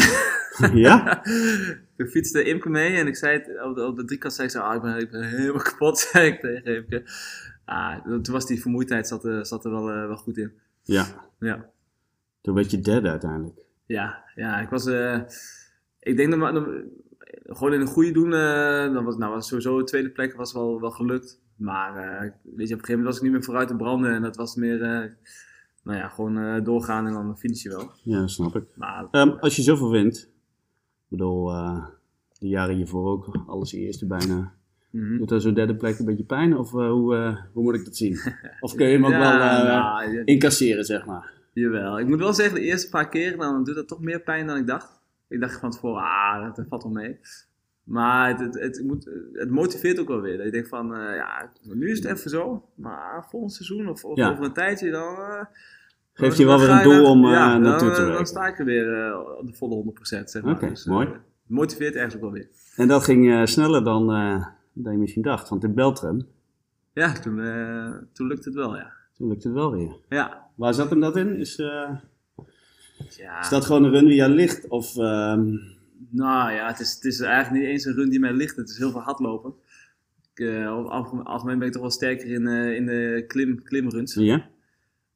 Ja? 0.74 1.22
Toen 1.98 2.08
fietste 2.08 2.44
Imke 2.44 2.70
mee 2.70 2.96
en 2.98 3.08
ik 3.08 3.16
zei 3.16 3.38
het, 3.38 3.64
op 3.64 3.76
de, 3.76 3.86
op 3.86 3.96
de 3.96 4.06
driekant 4.06 4.34
zei 4.34 4.48
ik 4.48 4.54
zo, 4.54 4.60
ah, 4.62 4.76
ik, 4.76 4.82
ben, 4.82 4.98
ik 4.98 5.12
ben 5.12 5.24
helemaal 5.24 5.62
kapot, 5.72 5.98
zei 6.12 6.28
ik 6.32 6.40
tegen 6.40 6.76
Imke. 6.76 7.04
Ah, 7.66 8.06
toen 8.06 8.34
was 8.34 8.46
die 8.48 8.62
vermoeidheid 8.62 9.08
zat, 9.08 9.24
er- 9.26 9.46
zat 9.46 9.66
er 9.66 9.72
wel, 9.72 9.90
eh, 9.92 10.08
wel 10.08 10.16
goed 10.18 10.38
in. 10.38 10.52
Ja. 10.84 11.06
Ja. 11.40 11.70
Toen 12.42 12.56
werd 12.56 12.72
je 12.72 12.80
derde 12.80 13.10
uiteindelijk. 13.10 13.60
Ja, 13.86 14.24
ja, 14.36 14.60
ik 14.60 14.70
was. 14.70 14.86
eh, 14.86 15.20
ik 16.00 16.18
denk 16.18 16.32
dat 16.32 16.40
gewoon 17.46 17.74
in 17.74 17.82
een 17.82 17.88
goede 17.88 18.12
doen. 18.12 18.34
eh, 18.34 18.94
dan 18.94 19.04
was, 19.04 19.18
nou, 19.18 19.34
was 19.34 19.48
sowieso 19.48 19.78
de 19.78 19.84
tweede 19.84 20.10
plek 20.10 20.36
was 20.36 20.54
wel, 20.54 20.82
wel 20.82 20.92
gelukt. 20.92 21.42
Maar 21.56 21.94
weet 21.96 22.34
je, 22.44 22.44
op 22.54 22.60
een 22.60 22.68
gegeven 22.68 22.90
moment 22.90 23.06
was 23.06 23.16
ik 23.18 23.22
niet 23.24 23.32
meer 23.32 23.44
vooruit 23.44 23.68
te 23.68 23.76
branden. 23.76 24.12
En 24.14 24.22
dat 24.22 24.36
was 24.36 24.56
meer. 24.56 24.78
nou 25.84 25.98
ja, 25.98 26.08
gewoon 26.08 26.64
doorgaan 26.64 27.08
en 27.08 27.14
dan 27.14 27.38
finish 27.38 27.64
je 27.64 27.70
wel. 27.70 27.92
Ja, 28.04 28.28
snap 28.28 28.56
ik. 28.56 28.64
Maar 28.76 29.08
Ehm, 29.12 29.30
als 29.30 29.56
je 29.56 29.62
zoveel 29.62 29.92
wint. 29.92 30.32
Ik 31.14 31.20
bedoel, 31.20 31.52
eh, 31.52 31.86
de 32.40 32.48
jaren 32.48 32.76
hiervoor 32.76 33.12
ook. 33.12 33.38
Alles 33.48 33.74
eerste 33.74 34.06
bijna. 34.08 34.54
mhm. 34.90 35.18
Doet 35.18 35.30
dat 35.30 35.42
zo'n 35.42 35.54
derde 35.54 35.76
plek 35.76 36.00
een 36.00 36.06
beetje 36.06 36.24
pijn? 36.24 36.58
Of 36.58 36.74
eh, 36.74 36.90
hoe, 36.90 37.16
eh, 37.16 37.38
hoe 37.54 37.64
moet 37.64 37.76
ik 37.76 37.86
dat 37.86 37.96
zien? 37.96 38.20
Of 38.60 38.76
kun 38.76 38.88
je 38.88 38.94
hem 38.94 39.06
ook 39.06 39.12
Ja, 39.22 39.38
wel 39.38 39.66
nou, 39.66 40.24
incasseren, 40.24 40.84
zeg 40.84 41.06
maar? 41.06 41.32
Jawel. 41.54 42.00
Ik 42.00 42.08
moet 42.08 42.20
wel 42.20 42.34
zeggen, 42.34 42.56
de 42.56 42.62
eerste 42.62 42.90
paar 42.90 43.10
keer 43.10 43.38
dan 43.38 43.64
doet 43.64 43.76
dat 43.76 43.88
toch 43.88 44.02
meer 44.02 44.20
pijn 44.22 44.48
dan 44.48 44.58
ik 44.58 44.68
dacht. 44.68 45.02
Ik 45.28 45.40
dacht 45.40 45.60
van 45.60 45.72
tevoren, 45.72 46.04
ah, 46.04 46.56
dat, 46.56 46.66
valt 46.70 46.84
wel 46.84 46.92
mee. 46.92 47.20
Maar 47.84 48.30
het, 48.30 48.40
het, 48.40 48.56
het, 48.78 48.84
moet, 48.84 49.10
het 49.34 49.50
motiveert 49.50 50.00
ook 50.00 50.08
wel 50.08 50.22
weer. 50.22 50.38
Dat 50.38 50.46
je 50.46 50.52
denkt 50.52 50.70
van, 50.70 50.88
ja, 50.88 51.52
nu 51.62 51.92
is 51.92 52.04
het 52.04 52.18
even 52.18 52.30
zo. 52.30 52.66
Maar 52.76 53.26
volgend 53.30 53.54
seizoen 53.54 53.88
of, 53.90 54.06
of 54.06 54.18
Ja. 54.18 54.32
over 54.32 54.44
een 54.44 54.54
tijdje 54.54 54.92
dan... 54.92 55.16
eh, 56.14 56.20
Geeft 56.20 56.38
dan 56.38 56.46
je 56.46 56.52
wel 56.52 56.60
weer 56.60 56.70
een 56.70 56.84
doel 56.84 57.10
om 57.12 57.26
eh, 57.26 57.32
ja, 57.32 57.58
naartoe 57.58 57.88
dan, 57.88 57.96
te 57.96 58.02
Dan 58.02 58.10
werken. 58.10 58.28
sta 58.28 58.48
ik 58.48 58.60
er 58.60 58.66
weer 58.66 59.06
eh, 59.08 59.20
op 59.40 59.48
de 59.48 59.54
volle 59.54 59.84
100%, 59.84 60.24
zeg 60.30 60.42
maar. 60.44 60.56
Oké, 60.56 60.68
Dus, 60.70 60.86
mooi. 60.86 61.08
eh, 61.08 61.14
motiveert 61.46 61.96
ergens 61.96 62.16
ook 62.16 62.22
wel 62.22 62.32
weer. 62.32 62.48
En 62.76 62.88
dat 62.88 63.04
ging 63.04 63.32
eh, 63.32 63.46
sneller 63.46 63.84
dan, 63.84 64.12
eh, 64.14 64.46
dan 64.74 64.92
je 64.94 64.98
misschien 65.00 65.22
dacht. 65.22 65.50
Want 65.50 65.64
in 65.64 65.74
Beltrum, 65.74 66.28
Ja, 66.94 67.12
toen, 67.14 67.40
eh, 67.40 67.92
toen 68.14 68.28
lukte 68.28 68.50
het 68.50 68.58
wel, 68.58 68.76
ja. 68.76 68.92
toen 69.18 69.28
lukte 69.28 69.48
het 69.48 69.58
wel 69.58 69.72
weer. 69.72 69.96
Ja, 70.10 70.42
Waar 70.56 70.74
zat 70.74 70.90
hem 70.90 71.00
dat 71.00 71.16
in? 71.18 71.38
Is, 71.40 71.56
eh, 71.60 71.90
Ja, 73.18 73.40
Is 73.40 73.50
dat 73.50 73.66
gewoon 73.66 73.84
een 73.84 73.92
run 73.92 74.06
die 74.06 74.16
jou 74.16 74.32
ligt? 74.32 74.68
Of, 74.68 74.98
ehm, 74.98 75.46
Nou 76.10 76.52
ja, 76.52 76.68
het 76.68 76.80
is, 76.80 76.94
het 76.94 77.04
is 77.04 77.20
eigenlijk 77.20 77.64
niet 77.64 77.72
eens 77.72 77.86
een 77.86 77.94
run 77.94 78.10
die 78.10 78.20
mij 78.20 78.34
ligt. 78.34 78.56
Het 78.56 78.70
is 78.70 78.78
heel 78.78 78.92
veel 78.92 79.02
hardlopen. 79.02 79.54
Ik, 80.34 80.40
eh, 80.46 80.68
algemeen, 80.90 81.26
algemeen 81.26 81.58
ben 81.58 81.68
ik 81.68 81.74
toch 81.74 81.82
wel 81.82 81.92
sterker 81.92 82.28
in, 82.28 82.48
eh, 82.48 82.76
in 82.76 82.86
de 82.86 83.24
klim, 83.28 83.64
klimruns. 83.64 84.14
ja? 84.14 84.46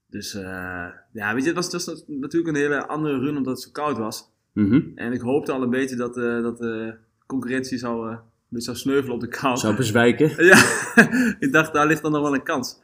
Dus 0.10 0.34
eh, 0.34 0.86
ja, 1.12 1.34
weet 1.34 1.42
je, 1.44 1.48
het 1.54 1.56
was, 1.56 1.72
het 1.72 1.86
was 1.86 2.04
natuurlijk 2.08 2.56
een 2.56 2.62
hele 2.62 2.88
andere 2.88 3.20
run 3.20 3.38
omdat 3.38 3.54
het 3.54 3.62
zo 3.64 3.70
koud 3.72 3.98
was. 3.98 4.30
Mhm. 4.54 4.82
En 4.96 5.12
ik 5.14 5.22
hoopte 5.22 5.52
al 5.52 5.62
een 5.62 5.70
beetje 5.70 5.96
dat, 5.96 6.18
eh, 6.18 6.42
dat 6.42 6.58
de 6.58 6.94
concurrentie 7.26 7.78
zou, 7.78 8.06
eh, 8.08 8.12
een 8.12 8.20
beetje 8.50 8.66
zou 8.66 8.78
sneuvelen 8.78 9.14
op 9.16 9.22
de 9.22 9.28
kou. 9.28 9.58
Zou 9.58 9.76
bezwijken? 9.76 10.30
Ja, 10.46 10.58
ik 11.46 11.52
dacht, 11.52 11.74
daar 11.74 11.88
ligt 11.88 12.02
dan 12.02 12.12
nog 12.12 12.22
wel 12.22 12.34
een 12.34 12.44
kans. 12.44 12.80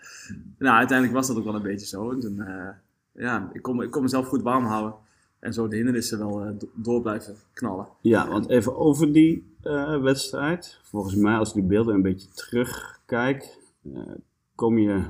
Nou, 0.57 0.77
uiteindelijk 0.77 1.17
was 1.17 1.27
dat 1.27 1.37
ook 1.37 1.43
wel 1.43 1.55
een 1.55 1.61
beetje 1.61 1.87
zo. 1.87 2.11
En 2.11 2.19
toen, 2.19 2.39
eh, 2.41 2.69
ja, 3.11 3.49
ik 3.53 3.61
kon, 3.61 3.83
ik 3.83 3.91
kon 3.91 4.01
mezelf 4.01 4.27
goed 4.27 4.41
warm 4.41 4.65
houden. 4.65 4.93
En 5.39 5.53
zo 5.53 5.67
de 5.67 5.75
hindernissen 5.75 6.17
wel 6.19 6.41
eh, 6.43 6.49
do- 6.57 6.69
door 6.73 7.01
blijven 7.01 7.35
knallen. 7.53 7.87
Ja, 8.01 8.27
want 8.29 8.49
even 8.49 8.75
over 8.77 9.13
die 9.13 9.55
eh, 9.61 10.01
wedstrijd. 10.01 10.79
Volgens 10.83 11.15
mij, 11.15 11.35
als 11.37 11.47
ik 11.49 11.53
die 11.55 11.63
beelden 11.63 11.95
een 11.95 12.01
beetje 12.01 12.27
terugkijk, 12.33 13.57
eh, 13.93 14.01
kom 14.55 14.77
je, 14.77 15.01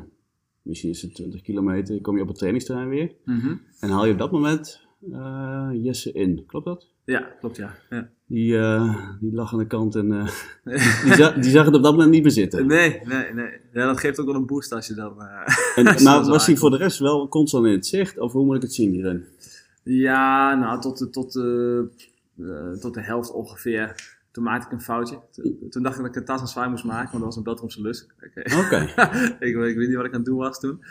misschien 0.63 0.89
is 0.89 1.01
het 1.01 1.15
20 1.15 1.41
kilometer, 1.41 2.01
kom 2.01 2.15
je 2.15 2.21
op 2.21 2.27
het 2.27 2.37
trainingsterrein 2.37 2.89
weer. 2.89 3.11
En 3.79 3.89
haal 3.89 4.05
je 4.05 4.11
op 4.13 4.19
dat 4.19 4.31
moment 4.31 4.81
eh, 5.11 5.69
Jesse 5.73 6.11
in. 6.11 6.43
Klopt 6.47 6.65
dat? 6.65 6.91
Ja, 7.05 7.19
klopt 7.39 7.55
ja. 7.57 7.75
ja. 7.89 8.09
Die, 8.27 8.57
eh, 8.57 8.97
die 9.19 9.33
lag 9.33 9.53
aan 9.53 9.59
de 9.59 9.67
kant 9.67 9.95
en 9.95 10.11
eh, 10.11 10.27
die, 11.03 11.13
za- 11.13 11.31
die 11.31 11.51
zag 11.51 11.65
het 11.65 11.75
op 11.75 11.83
dat 11.83 11.91
moment 11.91 12.11
niet 12.11 12.21
meer 12.21 12.31
zitten. 12.31 12.67
Nee, 12.67 13.01
nee, 13.03 13.33
nee. 13.33 13.51
Ja, 13.73 13.85
dat 13.85 13.99
geeft 13.99 14.19
ook 14.19 14.25
wel 14.25 14.35
een 14.35 14.45
boost 14.45 14.71
als 14.71 14.87
je 14.87 14.93
dan... 14.93 15.13
En, 15.75 15.83
maar 16.03 16.23
was 16.25 16.45
hij 16.45 16.57
voor 16.57 16.69
de 16.69 16.77
rest 16.77 16.99
wel 16.99 17.27
constant 17.27 17.65
in 17.65 17.71
het 17.71 17.85
zicht? 17.85 18.19
Of 18.19 18.31
hoe 18.31 18.45
moet 18.45 18.55
ik 18.55 18.61
het 18.61 18.73
zien, 18.73 18.91
die 18.91 19.01
run? 19.01 19.25
Ja, 19.83 20.55
nou, 20.55 20.81
tot 20.81 20.97
de, 20.97 21.09
tot, 21.09 21.33
de, 21.33 22.77
tot 22.79 22.93
de 22.93 23.01
helft 23.01 23.31
ongeveer. 23.31 24.12
Toen 24.33 24.43
maakte 24.43 24.65
ik 24.65 24.71
een 24.71 24.81
foutje. 24.81 25.19
Toen, 25.31 25.57
toen 25.69 25.83
dacht 25.83 25.95
ik 25.95 26.01
dat 26.01 26.11
ik 26.11 26.15
een 26.15 26.25
tas 26.25 26.41
en 26.41 26.47
zwaar 26.47 26.69
moest 26.69 26.83
maken, 26.83 27.11
want 27.11 27.13
dat 27.13 27.23
was 27.23 27.35
een 27.35 27.43
Beltromse 27.43 27.81
lus. 27.81 28.07
Oké. 28.65 28.79
Ik, 29.47 29.55
weet- 29.55 29.69
ik 29.69 29.77
weet 29.77 29.87
niet 29.87 29.95
wat 29.95 30.05
ik 30.05 30.11
aan 30.11 30.17
het 30.17 30.25
doen 30.25 30.37
was 30.37 30.59
toen. 30.59 30.83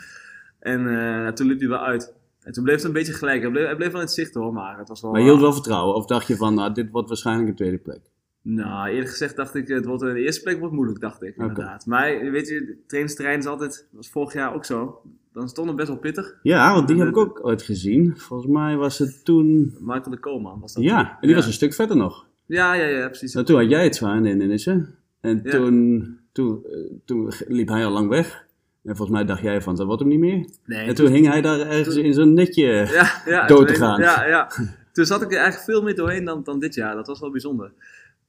En 0.59 0.87
eh, 0.87 1.31
toen 1.31 1.47
liep 1.47 1.59
hij 1.59 1.69
wel 1.69 1.79
uit. 1.79 2.13
En 2.41 2.51
toen 2.51 2.63
bleef 2.63 2.75
het 2.75 2.85
een 2.85 2.91
beetje 2.91 3.13
gelijk. 3.13 3.41
Hij 3.41 3.51
bleef, 3.51 3.65
hij 3.65 3.75
bleef 3.75 3.91
wel 3.91 3.99
in 3.99 4.05
het 4.05 4.15
zicht 4.15 4.33
hoor, 4.33 4.53
maar 4.53 4.77
het 4.77 4.87
was 4.87 5.01
wel... 5.01 5.11
Maar 5.11 5.19
je 5.19 5.25
hield 5.27 5.39
wel 5.39 5.53
vertrouwen? 5.53 5.95
Of 5.95 6.05
dacht 6.05 6.27
je 6.27 6.35
van, 6.35 6.53
nou, 6.53 6.73
dit 6.73 6.91
wordt 6.91 7.07
waarschijnlijk 7.07 7.49
een 7.49 7.55
tweede 7.55 7.77
plek? 7.77 8.01
Nou, 8.41 8.89
eerlijk 8.89 9.09
gezegd 9.09 9.35
dacht 9.35 9.55
ik, 9.55 9.67
het 9.67 9.85
wordt 9.85 10.01
de 10.03 10.19
eerste 10.19 10.41
plek 10.41 10.59
wordt 10.59 10.73
moeilijk, 10.73 10.99
dacht 10.99 11.23
ik. 11.23 11.35
Inderdaad. 11.35 11.85
Maar 11.85 12.31
weet 12.31 12.47
je, 12.47 12.77
trainingsterrein 12.87 13.39
is 13.39 13.45
altijd, 13.45 13.71
dat 13.71 13.87
was 13.91 14.09
vorig 14.09 14.33
jaar 14.33 14.53
ook 14.53 14.65
zo. 14.65 15.01
Dan 15.33 15.49
stond 15.49 15.67
het 15.67 15.75
best 15.75 15.87
wel 15.87 15.97
pittig. 15.97 16.39
Ja, 16.41 16.73
want 16.73 16.87
die 16.87 16.97
heb 16.97 17.07
ik 17.07 17.17
ook 17.17 17.45
ooit 17.45 17.61
gezien. 17.61 18.17
Volgens 18.17 18.51
mij 18.51 18.75
was 18.75 18.97
het 18.97 19.25
toen... 19.25 19.75
Michael 19.79 20.09
de 20.09 20.19
Koolman 20.19 20.59
was 20.59 20.73
dat. 20.73 20.83
Ja, 20.83 20.97
toen. 20.97 21.11
en 21.11 21.17
die 21.19 21.29
ja. 21.29 21.35
was 21.35 21.45
een 21.45 21.53
stuk 21.53 21.73
verder 21.73 21.97
nog. 21.97 22.25
Ja, 22.45 22.73
ja, 22.73 22.85
ja, 22.85 23.07
precies. 23.07 23.33
Nou, 23.33 23.45
toen 23.45 23.59
had 23.59 23.69
jij 23.69 23.83
het 23.83 23.95
zwaar 23.95 24.15
in 24.15 24.23
de 24.23 24.29
hindernissen. 24.29 24.95
En 25.21 25.39
Ja. 25.43 25.51
toen, 25.51 26.17
toen, 26.31 26.65
eh, 26.65 26.77
toen 27.05 27.31
liep 27.47 27.67
hij 27.67 27.85
al 27.85 27.91
lang 27.91 28.09
weg. 28.09 28.45
En 28.83 28.95
volgens 28.95 29.17
mij 29.17 29.25
dacht 29.25 29.41
jij 29.41 29.61
van, 29.61 29.75
dat 29.75 29.85
wordt 29.85 30.01
hem 30.01 30.09
niet 30.09 30.19
meer. 30.19 30.45
Nee, 30.65 30.87
En 30.87 30.95
toen 30.95 31.11
hing 31.11 31.27
hij 31.27 31.41
daar 31.41 31.59
ergens 31.59 31.95
in 31.95 32.13
zo'n 32.13 32.33
netje. 32.33 32.63
ja, 32.91 33.11
ja, 33.25 33.47
dood 33.53 33.67
te 33.67 33.75
gaan. 33.75 34.01
Ja, 34.01 34.25
ja. 34.25 34.51
Toen 34.91 35.05
zat 35.05 35.21
ik 35.21 35.31
er 35.31 35.37
eigenlijk 35.37 35.65
veel 35.65 35.81
meer 35.83 35.95
doorheen 35.95 36.25
dan, 36.25 36.43
dan 36.43 36.59
dit 36.59 36.75
jaar. 36.75 36.95
Dat 36.95 37.07
was 37.07 37.19
wel 37.19 37.31
bijzonder. 37.31 37.71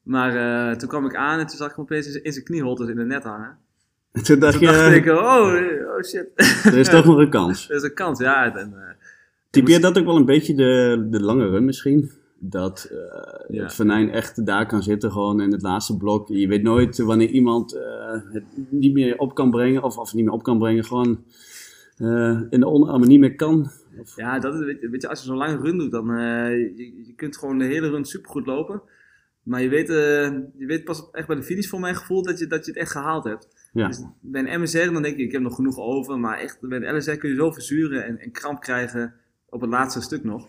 Maar 0.02 0.36
eh, 0.70 0.76
toen 0.76 0.88
kwam 0.88 1.04
ik 1.06 1.14
aan 1.16 1.38
en 1.38 1.46
toen 1.46 1.56
zag 1.56 1.68
ik 1.70 1.74
hem 1.76 1.84
opeens 1.84 2.06
in 2.20 2.32
zijn- 2.32 2.44
knieholtes 2.44 2.88
in 2.88 2.96
de 2.96 3.04
net 3.04 3.22
hangen. 3.24 3.56
En 4.12 4.22
toen 4.24 4.38
dacht 4.38 4.52
Toen 4.58 4.62
dacht 4.66 4.90
je, 4.90 4.94
ik, 4.96 5.06
oh, 5.06 5.16
oh 5.96 6.02
shit. 6.02 6.26
er 6.64 6.76
is 6.76 6.88
toch 6.88 7.04
nog 7.04 7.18
een 7.18 7.30
kans. 7.30 7.66
Er 7.70 7.76
is 7.76 7.82
een 7.82 7.94
kans, 7.94 8.18
ja. 8.18 8.56
En, 8.56 8.72
eh, 8.74 8.94
Typeert 9.50 9.82
dat 9.82 9.98
ook 9.98 10.04
wel 10.04 10.16
een 10.16 10.24
beetje 10.24 10.54
de, 10.54 11.06
de 11.10 11.20
lange 11.22 11.48
run 11.48 11.64
misschien? 11.64 12.10
Dat 12.50 12.84
eh, 12.90 13.56
Ja. 13.56 13.62
het 13.62 13.74
venijn 13.74 14.10
echt 14.10 14.46
daar 14.46 14.66
kan 14.66 14.82
zitten, 14.82 15.12
gewoon 15.12 15.40
in 15.40 15.52
het 15.52 15.62
laatste 15.62 15.96
blok. 15.96 16.28
Je 16.28 16.48
weet 16.48 16.62
nooit 16.62 16.98
wanneer 16.98 17.28
iemand 17.28 17.72
eh, 17.74 18.20
het 18.32 18.44
niet 18.70 18.92
meer 18.92 19.18
op 19.18 19.34
kan 19.34 19.50
brengen, 19.50 19.82
of, 19.82 19.96
of 19.98 20.14
niet 20.14 20.24
meer 20.24 20.32
op 20.32 20.42
kan 20.42 20.58
brengen, 20.58 20.84
gewoon 20.84 21.24
eh, 21.96 22.40
in 22.50 22.60
de 22.60 22.66
onderarmen 22.66 23.08
niet 23.08 23.20
meer 23.20 23.34
kan. 23.34 23.70
Of, 23.98 24.16
Ja, 24.16 24.38
dat, 24.38 24.54
is- 24.54 24.78
weet, 24.90 25.02
je- 25.02 25.08
als 25.08 25.20
je 25.20 25.26
zo'n 25.26 25.36
lange 25.36 25.56
run 25.56 25.78
doet, 25.78 25.90
dan 25.90 26.10
uh, 26.10 26.50
je, 26.76 27.02
je 27.06 27.12
kunt 27.16 27.36
gewoon 27.36 27.58
de 27.58 27.64
hele 27.64 27.90
run 27.90 28.04
supergoed 28.04 28.46
lopen. 28.46 28.82
Maar 29.42 29.62
je 29.62 29.68
weet, 29.68 29.88
uh, 29.88 29.96
je 30.56 30.66
weet 30.66 30.84
pas 30.84 31.10
echt 31.12 31.26
bij 31.26 31.36
de 31.36 31.42
finish 31.42 31.68
voor 31.68 31.80
mijn 31.80 31.94
gevoel 31.96 32.22
dat 32.22 32.38
je, 32.38 32.46
dat 32.46 32.64
je 32.66 32.70
het 32.72 32.80
echt 32.80 32.90
gehaald 32.90 33.24
hebt. 33.24 33.48
ja. 33.72 33.86
Dus 33.88 34.02
bij 34.20 34.52
een 34.52 34.60
MSR 34.60 34.92
dan 34.92 35.02
denk 35.02 35.16
je, 35.16 35.22
ik 35.22 35.32
heb 35.32 35.42
nog 35.42 35.54
genoeg 35.54 35.78
over. 35.78 36.18
Maar 36.18 36.38
echt, 36.38 36.58
bij 36.60 36.82
een 36.82 36.96
LSR 36.96 37.10
kun 37.16 37.28
je 37.30 37.36
zo 37.36 37.50
verzuren 37.50 38.04
en, 38.04 38.18
en 38.18 38.30
kramp 38.32 38.60
krijgen 38.60 39.14
op 39.48 39.60
het 39.60 39.70
laatste 39.70 40.00
stuk 40.00 40.24
nog. 40.24 40.48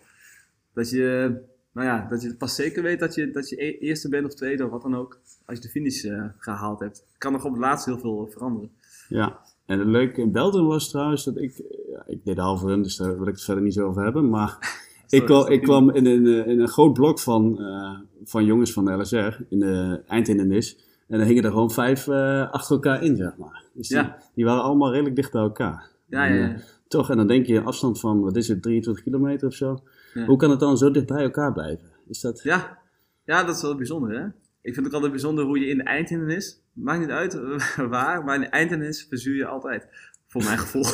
Dat 0.74 0.90
je, 0.90 1.36
nou 1.76 1.88
ja, 1.88 2.08
dat 2.10 2.22
je 2.22 2.36
pas 2.36 2.56
zeker 2.56 2.84
weet 2.84 3.00
dat 3.00 3.16
je, 3.16 3.32
dat 3.32 3.50
je 3.50 3.64
e- 3.64 3.78
eerste 3.80 4.10
bent 4.10 4.26
of 4.26 4.34
tweede 4.34 4.66
of 4.66 4.70
wat 4.72 4.82
dan 4.82 4.96
ook. 4.96 5.20
Als 5.46 5.58
je 5.58 5.64
de 5.64 5.70
finish 5.70 6.04
uh, 6.04 6.24
gehaald 6.38 6.80
hebt. 6.80 7.04
Kan 7.18 7.32
nog 7.32 7.46
op 7.46 7.52
het 7.52 7.62
laatste 7.62 7.90
heel 7.90 8.00
veel 8.00 8.28
veranderen. 8.32 8.70
Ja, 9.10 9.40
en 9.66 9.80
het 9.80 9.88
leuke 9.88 10.22
in 10.22 10.32
Belgium 10.32 10.66
was 10.68 10.90
trouwens 10.90 11.24
dat 11.24 11.38
ik, 11.38 11.64
ja, 11.92 12.04
ik 12.08 12.26
deed 12.26 12.36
de 12.36 12.42
halve 12.42 12.66
run, 12.68 12.82
dus 12.82 12.96
daar 12.96 13.18
wil 13.18 13.28
ik 13.28 13.34
het 13.34 13.44
verder 13.44 13.64
niet 13.64 13.74
zo 13.74 13.88
over 13.88 14.04
hebben. 14.04 14.30
Maar 14.30 14.58
ik, 15.10 15.26
kwam, 15.26 15.48
ik 15.48 15.62
kwam 15.62 15.90
in 15.90 16.06
een, 16.06 16.46
in 16.48 16.60
een 16.60 16.68
groot 16.68 16.94
blok 16.94 17.20
van, 17.20 17.56
uh, 17.60 18.00
van 18.24 18.46
jongens 18.46 18.74
van 18.74 18.86
de 18.86 18.92
LSR, 18.92 19.38
in 19.50 19.60
de 19.60 20.02
eindhindernis. 20.08 20.78
En 21.08 21.18
dan 21.18 21.28
hingen 21.28 21.44
er 21.44 21.50
gewoon 21.50 21.72
vijf 21.72 22.08
uh, 22.08 22.52
achter 22.52 22.76
elkaar 22.76 23.04
in, 23.04 23.16
zeg 23.16 23.38
maar. 23.38 23.64
Dus 23.74 23.88
die, 23.88 23.98
Ja. 23.98 24.18
die 24.36 24.46
waren 24.46 24.64
allemaal 24.64 24.92
redelijk 24.92 25.16
dicht 25.16 25.32
bij 25.32 25.42
elkaar. 25.42 25.90
Ja, 26.08 26.28
En, 26.28 26.34
ja, 26.36 26.40
ja. 26.48 26.54
eh, 26.54 26.60
toch, 26.88 27.10
en 27.10 27.18
dan 27.18 27.28
denk 27.28 27.46
je 27.46 27.62
afstand 27.62 28.00
van, 28.00 28.22
wat 28.22 28.36
is 28.36 28.48
het, 28.48 28.62
23 28.62 29.04
kilometer 29.04 29.48
of 29.48 29.54
zo. 29.54 29.80
Ja. 30.16 30.26
Hoe 30.26 30.38
kan 30.38 30.50
het 30.50 30.60
dan 30.60 30.78
zo 30.78 30.92
dicht 30.92 31.06
bij 31.06 31.24
elkaar 31.24 31.54
blijven? 31.54 31.92
Is 32.08 32.22
dat... 32.22 32.44
Ja. 32.44 32.78
ja, 33.26 33.44
dat 33.44 33.56
is 33.56 33.62
wel 33.62 33.76
bijzonder, 33.76 34.20
hè? 34.20 34.26
Ik 34.62 34.74
vind 34.74 34.76
het 34.76 34.86
ook 34.86 34.94
altijd 34.94 35.12
bijzonder 35.12 35.46
hoe 35.46 35.60
je 35.60 35.68
in 35.68 35.78
de 35.78 35.84
eindhindernis, 35.84 36.62
maakt 36.74 37.00
niet 37.00 37.10
uit 37.10 37.40
waar, 37.90 38.24
maar 38.24 38.36
in 38.36 38.42
de 38.42 38.48
eindhindernis 38.48 39.06
verzuur 39.10 39.36
je 39.36 39.46
altijd. 39.46 39.88
Voor 40.28 40.44
mijn 40.44 40.58
gevoel. 40.58 40.84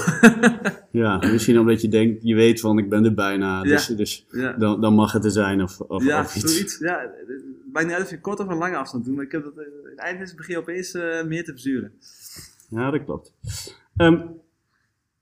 Ja, 0.92 1.18
misschien 1.18 1.60
omdat 1.60 1.82
je 1.82 1.88
denkt, 1.88 2.24
je 2.24 2.36
weet 2.36 2.60
van, 2.60 2.78
ik 2.78 2.90
ben 2.90 3.06
er 3.06 3.13
bijna, 3.13 3.63
dus, 3.63 3.88
Ja. 3.88 3.96
dus 3.96 4.25
ja. 4.32 4.51
dan, 4.54 4.82
dan 4.82 4.94
mag 4.94 5.12
het 5.12 5.25
er 5.25 5.32
zijn 5.32 5.62
of, 5.62 5.80
of, 5.80 6.04
ja, 6.04 6.22
of 6.22 6.36
iets. 6.36 6.54
zoiets. 6.54 6.80
Ja, 6.80 7.00
het 7.00 7.44
maakt 7.74 7.86
niet 7.86 7.96
uit 7.96 8.04
of 8.04 8.10
je 8.10 8.20
kort 8.20 8.40
of 8.40 8.48
een 8.48 8.58
lange 8.58 8.75
afstand 8.75 9.06
doet, 9.06 9.16
maar 9.16 9.25
ik 9.25 9.32
heb 9.32 9.44
dat, 9.44 9.58
eh, 9.58 9.66
in 9.66 9.72
de 9.84 9.90
eindhindernis 9.96 10.36
begin 10.36 10.54
je 10.56 10.62
opeens 10.62 10.94
eh, 10.94 11.24
meer 11.24 11.44
te 11.44 11.51
verzuren. 11.51 11.92
Ja, 12.70 12.92
dat 12.92 13.04
klopt. 13.04 13.34
Ehm, 13.98 14.22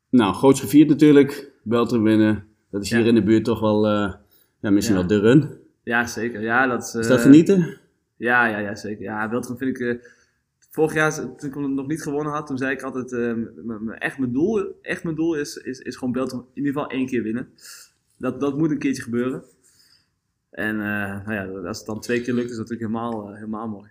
nou, 0.10 0.34
groots 0.34 0.60
gevierd 0.60 0.90
natuurlijk. 0.90 1.52
Beltrum 1.64 2.04
winnen. 2.04 2.48
Dat 2.70 2.84
is 2.84 2.90
hier 2.90 3.06
in 3.06 3.16
de 3.16 3.24
buurt 3.24 3.46
toch 3.46 3.60
wel, 3.60 3.88
eh, 3.88 4.14
ja, 4.60 4.70
misschien 4.70 4.96
wel 4.96 5.08
de 5.08 5.20
run. 5.20 5.58
Ja, 5.84 6.08
zeker. 6.08 6.42
Ja, 6.42 6.68
dat 6.68 6.84
is, 6.84 6.94
Is 6.96 7.08
dat 7.08 7.18
eh, 7.18 7.24
genieten? 7.24 7.78
Ja, 8.16 8.46
ja, 8.48 8.58
ja, 8.58 8.76
zeker. 8.76 9.04
Ja, 9.04 9.30
Beltrum 9.30 9.58
vind 9.58 9.80
ik... 9.80 9.88
eh, 9.88 10.04
vorig 10.72 10.94
jaar, 10.94 11.16
toen 11.16 11.50
ik 11.50 11.54
hem 11.54 11.74
nog 11.74 11.88
niet 11.88 12.02
gewonnen 12.02 12.34
had, 12.34 12.48
toen 12.48 12.58
zei 12.58 12.72
ik 12.72 12.82
altijd... 12.82 13.14
echt 13.98 14.18
mijn 14.18 14.32
doel, 14.34 14.80
echt 14.82 15.04
mijn 15.04 15.16
doel 15.16 15.36
is, 15.36 15.56
is, 15.56 15.80
is 15.80 15.96
gewoon 15.96 16.14
Beltrum 16.14 16.40
in 16.40 16.64
ieder 16.64 16.74
geval 16.74 16.90
één 16.90 17.06
keer 17.06 17.24
winnen. 17.24 17.50
Dat, 18.18 18.40
dat 18.40 18.58
moet 18.58 18.72
een 18.72 18.80
keertje 18.80 19.04
gebeuren. 19.04 19.44
En 20.50 20.78
nou 20.78 21.34
ja, 21.34 21.46
als 21.68 21.78
het 21.78 21.88
dan 21.88 22.00
twee 22.00 22.22
keer 22.22 22.34
lukt, 22.34 22.50
is 22.50 22.58
dat 22.58 22.70
natuurlijk 22.70 22.92
helemaal, 22.92 23.34
helemaal 23.34 23.68
mooi. 23.68 23.90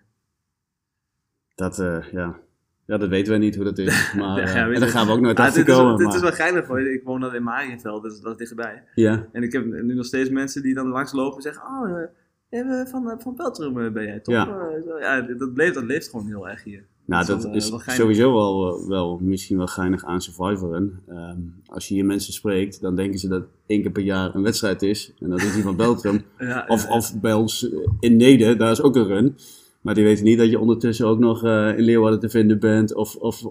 Dat, 1.54 1.76
ja. 2.12 2.40
Ja, 2.88 2.96
dat 2.98 3.08
weten 3.08 3.32
we 3.32 3.38
niet 3.38 3.54
hoe 3.54 3.64
dat 3.64 3.78
is. 3.78 4.12
Maar, 4.16 4.38
eh, 4.38 4.54
en 4.56 4.72
daar 4.72 4.80
je. 4.80 4.86
gaan 4.86 5.06
we 5.06 5.12
ook 5.12 5.20
nooit 5.20 5.38
Ah, 5.38 5.46
achter 5.46 5.64
dit, 5.64 5.74
is, 5.74 5.80
komen. 5.80 5.96
dit 5.96 6.14
is 6.14 6.20
wel 6.20 6.32
geinig 6.32 6.66
hoor. 6.66 6.80
Ik 6.80 7.02
woon 7.04 7.20
dan 7.20 7.34
in 7.34 7.42
Marienveld, 7.42 8.02
dus 8.02 8.20
dat 8.20 8.32
is 8.32 8.36
dichtbij. 8.38 8.82
Ja, 8.94 9.26
En 9.32 9.42
ik 9.42 9.52
heb 9.52 9.64
nu 9.64 9.94
nog 9.94 10.04
steeds 10.06 10.30
mensen 10.30 10.62
die 10.62 10.74
dan 10.74 10.86
langslopen 10.88 11.36
en 11.36 11.42
zeggen... 11.42 11.62
Oh, 11.62 12.00
eh, 12.48 12.86
van, 12.86 13.10
eh, 13.10 13.16
van 13.18 13.36
Beltrum 13.36 13.80
eh, 13.80 13.92
ben 13.92 14.04
jij, 14.04 14.20
toch? 14.20 14.34
Ja. 14.34 14.68
Ja, 15.00 15.20
dat, 15.20 15.50
leeft, 15.54 15.74
dat 15.74 15.84
leeft 15.84 16.10
gewoon 16.10 16.26
heel 16.26 16.48
erg 16.48 16.64
hier. 16.64 16.84
nou, 17.04 17.26
Dat 17.26 17.36
is 17.36 17.42
dat 17.42 17.52
wel, 17.52 17.60
is 17.60 17.70
wel 17.70 17.78
geinig. 17.78 18.02
sowieso 18.04 18.32
wel, 18.32 18.88
wel 18.88 19.18
misschien 19.22 19.56
wel 19.56 19.66
geinig 19.66 20.04
aan 20.04 20.20
Survivoren. 20.20 21.00
Ehm, 21.08 21.38
als 21.66 21.88
je 21.88 21.94
hier 21.94 22.04
mensen 22.04 22.32
spreekt, 22.32 22.80
dan 22.80 22.96
denken 22.96 23.18
ze 23.18 23.28
dat 23.28 23.42
één 23.66 23.82
keer 23.82 23.90
per 23.90 24.02
jaar 24.02 24.34
een 24.34 24.42
wedstrijd 24.42 24.82
is. 24.82 25.12
En 25.20 25.30
dat 25.30 25.40
is 25.40 25.54
die 25.54 25.62
van 25.62 25.76
Beltrum. 25.86 26.22
Ja, 26.38 26.64
Of, 26.68 26.82
ja, 26.86 26.94
of 26.94 27.20
bij 27.20 27.32
ons 27.32 27.70
in 28.00 28.16
Neder, 28.16 28.58
daar 28.58 28.70
is 28.70 28.82
ook 28.82 28.96
een 28.96 29.06
run. 29.06 29.36
Maar 29.88 29.96
die 29.96 30.06
weten 30.06 30.24
niet 30.24 30.38
dat 30.38 30.50
je 30.50 30.58
ondertussen 30.58 31.06
ook 31.06 31.18
nog 31.18 31.44
eh, 31.44 31.78
in 31.78 31.84
Leeuwarden 31.84 32.20
te 32.20 32.28
vinden 32.28 32.58
bent. 32.58 32.94
Of, 32.94 33.16
of, 33.16 33.46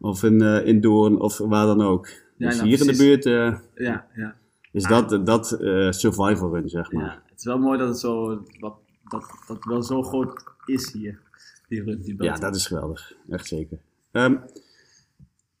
of 0.00 0.22
in, 0.22 0.42
eh, 0.42 0.66
in 0.66 0.80
Doorn 0.80 1.20
of 1.20 1.38
waar 1.38 1.66
dan 1.66 1.82
ook. 1.82 2.06
Ja, 2.06 2.46
dus 2.48 2.56
nou, 2.56 2.68
hier 2.68 2.80
in 2.80 2.86
de 2.86 2.96
buurt 2.96 3.26
eh, 3.26 3.58
ja, 3.74 4.06
ja. 4.14 4.36
is 4.72 4.82
dat, 4.84 5.26
dat 5.26 5.52
eh, 5.52 5.90
survival 5.90 6.54
run, 6.54 6.68
zeg 6.68 6.92
maar. 6.92 7.04
Ja, 7.04 7.22
het 7.26 7.38
is 7.38 7.44
wel 7.44 7.58
mooi 7.58 7.78
dat 7.78 7.88
het 7.88 7.98
zo, 7.98 8.44
wat, 8.60 8.76
dat, 9.08 9.24
dat 9.46 9.64
wel 9.64 9.82
zo 9.82 10.02
groot 10.02 10.44
is 10.64 10.92
hier. 10.92 11.20
Die 11.68 11.82
run, 11.82 12.00
die 12.02 12.22
Ja, 12.22 12.36
dat 12.36 12.56
is 12.56 12.66
geweldig. 12.66 13.12
Echt 13.28 13.46
zeker. 13.46 13.78
Ehm, 14.10 14.36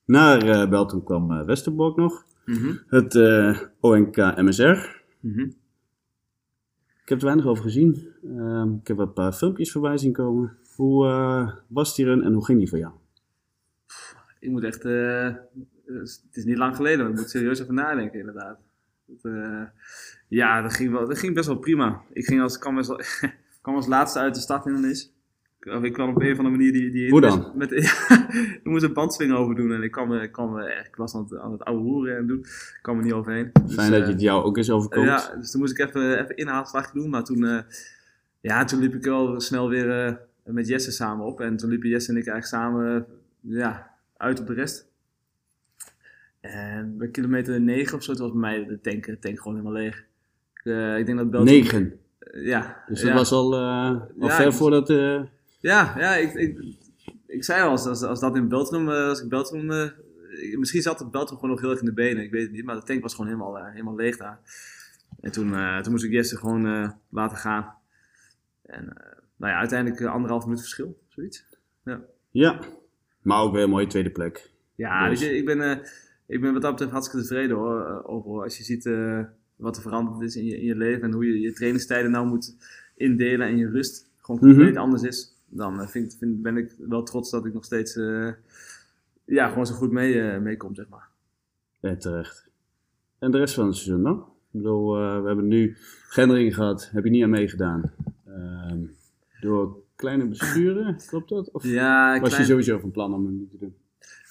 naar 0.04 0.68
Beltrum 0.68 1.04
kwam 1.04 1.32
eh, 1.32 1.46
Westerbork 1.46 1.96
nog. 1.96 2.24
Mhm, 2.44 2.74
Het 2.86 3.14
eh, 3.14 3.58
ONK 3.80 4.16
MSR. 4.16 5.02
mhm. 5.20 5.48
Ik 7.04 7.10
heb 7.10 7.18
er 7.18 7.24
weinig 7.24 7.46
over 7.46 7.64
gezien. 7.64 8.12
Ehm, 8.24 8.72
ik 8.74 8.86
heb 8.86 8.98
een 8.98 9.12
paar 9.12 9.32
filmpjes 9.32 9.72
voorbij 9.72 9.98
zien 9.98 10.12
komen. 10.12 10.56
Hoe 10.76 11.06
eh, 11.06 11.52
was 11.66 11.94
die 11.94 12.04
run 12.04 12.22
en 12.22 12.32
hoe 12.32 12.44
ging 12.44 12.58
die 12.58 12.68
voor 12.68 12.78
jou? 12.78 12.92
Ik 14.40 14.50
moet 14.50 14.64
echt, 14.64 14.84
eh, 14.84 15.34
het 15.84 16.28
is 16.32 16.44
niet 16.44 16.56
lang 16.56 16.76
geleden, 16.76 16.98
maar 16.98 17.10
ik 17.10 17.16
moet 17.16 17.30
serieus 17.30 17.60
even 17.60 17.74
nadenken 17.74 18.18
inderdaad. 18.18 18.58
Dat, 19.06 19.32
eh, 19.32 19.62
ja, 20.28 20.62
dat 20.62 20.74
ging, 20.74 20.92
wel, 20.92 21.06
dat 21.06 21.18
ging 21.18 21.34
best 21.34 21.46
wel 21.46 21.58
prima. 21.58 22.02
Ik 22.12 22.24
ging 22.24 22.40
als, 22.42 22.58
kwam, 22.58 22.74
wel, 22.74 23.00
kwam 23.62 23.74
als 23.74 23.86
laatste 23.86 24.18
uit 24.18 24.34
de 24.34 24.40
stad 24.40 24.66
in 24.66 24.84
is. 24.84 25.13
Of 25.66 25.82
ik 25.82 25.92
kwam 25.92 26.08
op 26.08 26.20
een 26.20 26.32
of 26.32 26.38
andere 26.38 26.56
manier 26.56 26.72
die... 26.72 26.90
die 26.90 27.10
Hoe 27.10 27.20
dan? 27.20 27.52
Met, 27.56 27.70
ja, 27.70 28.28
ik 28.62 28.64
moest 28.64 28.84
een 28.84 28.92
bandswing 28.92 29.32
over 29.32 29.54
doen 29.54 29.72
en 29.72 29.82
ik, 29.82 29.90
kwam, 29.90 30.12
ik, 30.12 30.32
kwam, 30.32 30.58
eh, 30.58 30.86
ik 30.86 30.96
was 30.96 31.14
aan 31.14 31.22
het, 31.22 31.38
aan 31.38 31.52
het 31.52 31.64
oude 31.64 31.82
hoeren 31.82 32.16
en 32.16 32.26
doen. 32.26 32.38
Ik 32.38 32.78
kwam 32.82 32.98
er 32.98 33.04
niet 33.04 33.12
overheen. 33.12 33.50
Dus, 33.64 33.74
Fijn 33.74 33.90
dat 33.90 34.00
eh, 34.00 34.06
je 34.06 34.12
het 34.12 34.20
jou 34.20 34.44
ook 34.44 34.56
eens 34.56 34.70
overkomt. 34.70 35.06
ja, 35.06 35.36
dus 35.36 35.50
toen 35.50 35.60
moest 35.60 35.78
ik 35.78 35.86
even, 35.86 36.22
even 36.22 36.36
inhaalslag 36.36 36.90
doen. 36.90 37.10
Maar 37.10 37.24
toen, 37.24 37.44
eh, 37.44 37.58
ja, 38.40 38.64
toen 38.64 38.80
liep 38.80 38.94
ik 38.94 39.04
wel 39.04 39.40
snel 39.40 39.68
weer 39.68 39.90
eh, 39.90 40.14
met 40.44 40.68
Jesse 40.68 40.90
samen 40.90 41.26
op. 41.26 41.40
En 41.40 41.56
toen 41.56 41.70
liepen 41.70 41.88
Jesse 41.88 42.10
en 42.10 42.16
ik 42.16 42.26
eigenlijk 42.26 42.62
samen 42.62 42.96
eh, 42.96 43.02
ja, 43.40 43.90
uit 44.16 44.40
op 44.40 44.46
de 44.46 44.54
rest. 44.54 44.92
En 46.40 46.98
bij 46.98 47.08
kilometer 47.08 47.60
9 47.60 47.96
of 47.96 48.02
zo, 48.02 48.14
was 48.14 48.30
bij 48.30 48.40
mij 48.40 48.64
de 48.64 48.80
tank, 48.80 49.06
de 49.06 49.18
tank 49.18 49.38
gewoon 49.38 49.56
helemaal 49.56 49.82
leeg. 49.82 50.04
Ik, 50.54 50.64
eh, 50.64 50.98
ik 50.98 51.06
denk 51.06 51.32
dat. 51.32 51.44
Negen. 51.44 51.98
Eh, 52.18 52.46
ja. 52.46 52.82
Dus 52.86 53.00
dat 53.00 53.08
ja. 53.08 53.14
was 53.14 53.32
al, 53.32 53.54
eh, 53.54 53.90
al 54.20 54.28
Ja, 54.28 54.36
ver 54.36 54.52
voordat... 54.52 54.88
Ja, 55.64 55.94
ja 55.98 56.14
ik, 56.16 56.32
ik, 56.34 56.58
ik 57.26 57.44
zei 57.44 57.62
al, 57.62 57.70
als, 57.70 57.86
als, 57.86 58.02
als 58.02 58.20
dat 58.20 58.36
in 58.36 58.48
Beltrum, 58.48 58.88
eh, 58.90 59.08
als 59.08 59.22
ik 59.22 59.28
Beltrum, 59.28 59.70
eh, 59.70 59.90
ik- 60.30 60.58
misschien 60.58 60.82
zat 60.82 60.98
het 60.98 61.10
Beltrum 61.10 61.38
gewoon 61.38 61.50
nog 61.50 61.60
heel 61.60 61.70
erg 61.70 61.78
in 61.80 61.84
de 61.86 61.92
benen, 61.92 62.22
ik 62.22 62.30
weet 62.30 62.42
het 62.42 62.52
niet, 62.52 62.64
maar 62.64 62.74
de 62.76 62.82
tank 62.82 63.02
was 63.02 63.14
gewoon 63.14 63.26
helemaal, 63.30 63.58
eh, 63.58 63.70
helemaal 63.70 63.94
leeg 63.94 64.16
daar. 64.16 64.38
En 65.20 65.32
toen, 65.32 65.52
toen 65.82 65.92
moest 65.92 66.04
ik 66.04 66.10
Jesse 66.10 66.36
gewoon 66.36 66.94
laten 67.08 67.36
gaan. 67.36 67.74
En 68.62 68.84
nou 69.36 69.52
ja, 69.52 69.58
uiteindelijk 69.58 70.02
anderhalf 70.02 70.44
minuut 70.44 70.60
verschil, 70.60 70.98
zoiets. 71.08 71.44
ja, 72.30 72.58
maar 73.22 73.40
ook 73.42 73.52
weer 73.52 73.62
een 73.62 73.70
mooie 73.70 73.86
tweede 73.86 74.10
plek. 74.10 74.50
Ja, 74.74 75.08
Dus- 75.08 75.20
je, 75.20 75.36
ik 75.36 75.44
ben, 75.44 75.80
ik 76.26 76.40
ben 76.40 76.52
wat 76.52 76.62
dat 76.62 76.70
betreft 76.70 76.92
hartstikke 76.92 77.26
tevreden 77.26 77.56
hoor, 77.56 78.04
over. 78.04 78.42
Als 78.42 78.56
je 78.56 78.64
ziet 78.64 78.84
wat 79.56 79.76
er 79.76 79.82
veranderd 79.82 80.20
is 80.20 80.36
in 80.36 80.44
je, 80.44 80.56
in 80.58 80.64
je 80.64 80.76
leven 80.76 81.02
en 81.02 81.12
hoe 81.12 81.26
je 81.26 81.40
je 81.40 81.52
trainingstijden 81.52 82.10
nou 82.10 82.26
moet 82.26 82.56
indelen 82.96 83.46
en 83.46 83.56
je 83.56 83.68
rust 83.70 84.10
gewoon 84.20 84.40
Mhm. 84.40 84.50
compleet 84.50 84.76
anders 84.76 85.02
is, 85.02 85.33
dan 85.56 85.80
eh, 85.80 85.86
vind, 85.86 86.16
vind, 86.18 86.42
ben 86.42 86.56
ik 86.56 86.74
wel 86.78 87.02
trots 87.02 87.30
dat 87.30 87.46
ik 87.46 87.54
nog 87.54 87.64
steeds 87.64 87.96
eh, 87.96 88.28
ja, 89.24 89.48
gewoon 89.48 89.66
zo 89.66 89.74
goed 89.74 89.90
mee, 89.90 90.20
eh, 90.20 90.40
meekom, 90.40 90.74
zeg 90.74 90.88
maar. 90.88 91.08
Ja, 91.80 91.96
terecht. 91.96 92.48
En 93.18 93.30
de 93.30 93.38
rest 93.38 93.54
van 93.54 93.66
het 93.66 93.76
seizoen 93.76 94.02
dan? 94.02 94.18
Ik 94.18 94.60
bedoel, 94.60 94.96
we 94.96 95.26
hebben 95.26 95.48
nu 95.48 95.76
Gendring 96.08 96.54
gehad, 96.54 96.90
heb 96.92 97.04
je 97.04 97.10
niet 97.10 97.22
aan 97.22 97.30
meegedaan. 97.30 97.92
Ehm, 98.26 98.78
door 99.40 99.76
kleine 99.96 100.26
besturen, 100.26 100.96
klopt 101.06 101.28
dat? 101.28 101.50
Of 101.50 101.64
Ja, 101.64 102.20
was 102.20 102.36
je 102.36 102.44
sowieso 102.44 102.78
van 102.78 102.90
plan 102.90 103.14
om 103.14 103.26
het 103.26 103.34
niet 103.34 103.50
te 103.50 103.58
doen? 103.58 103.74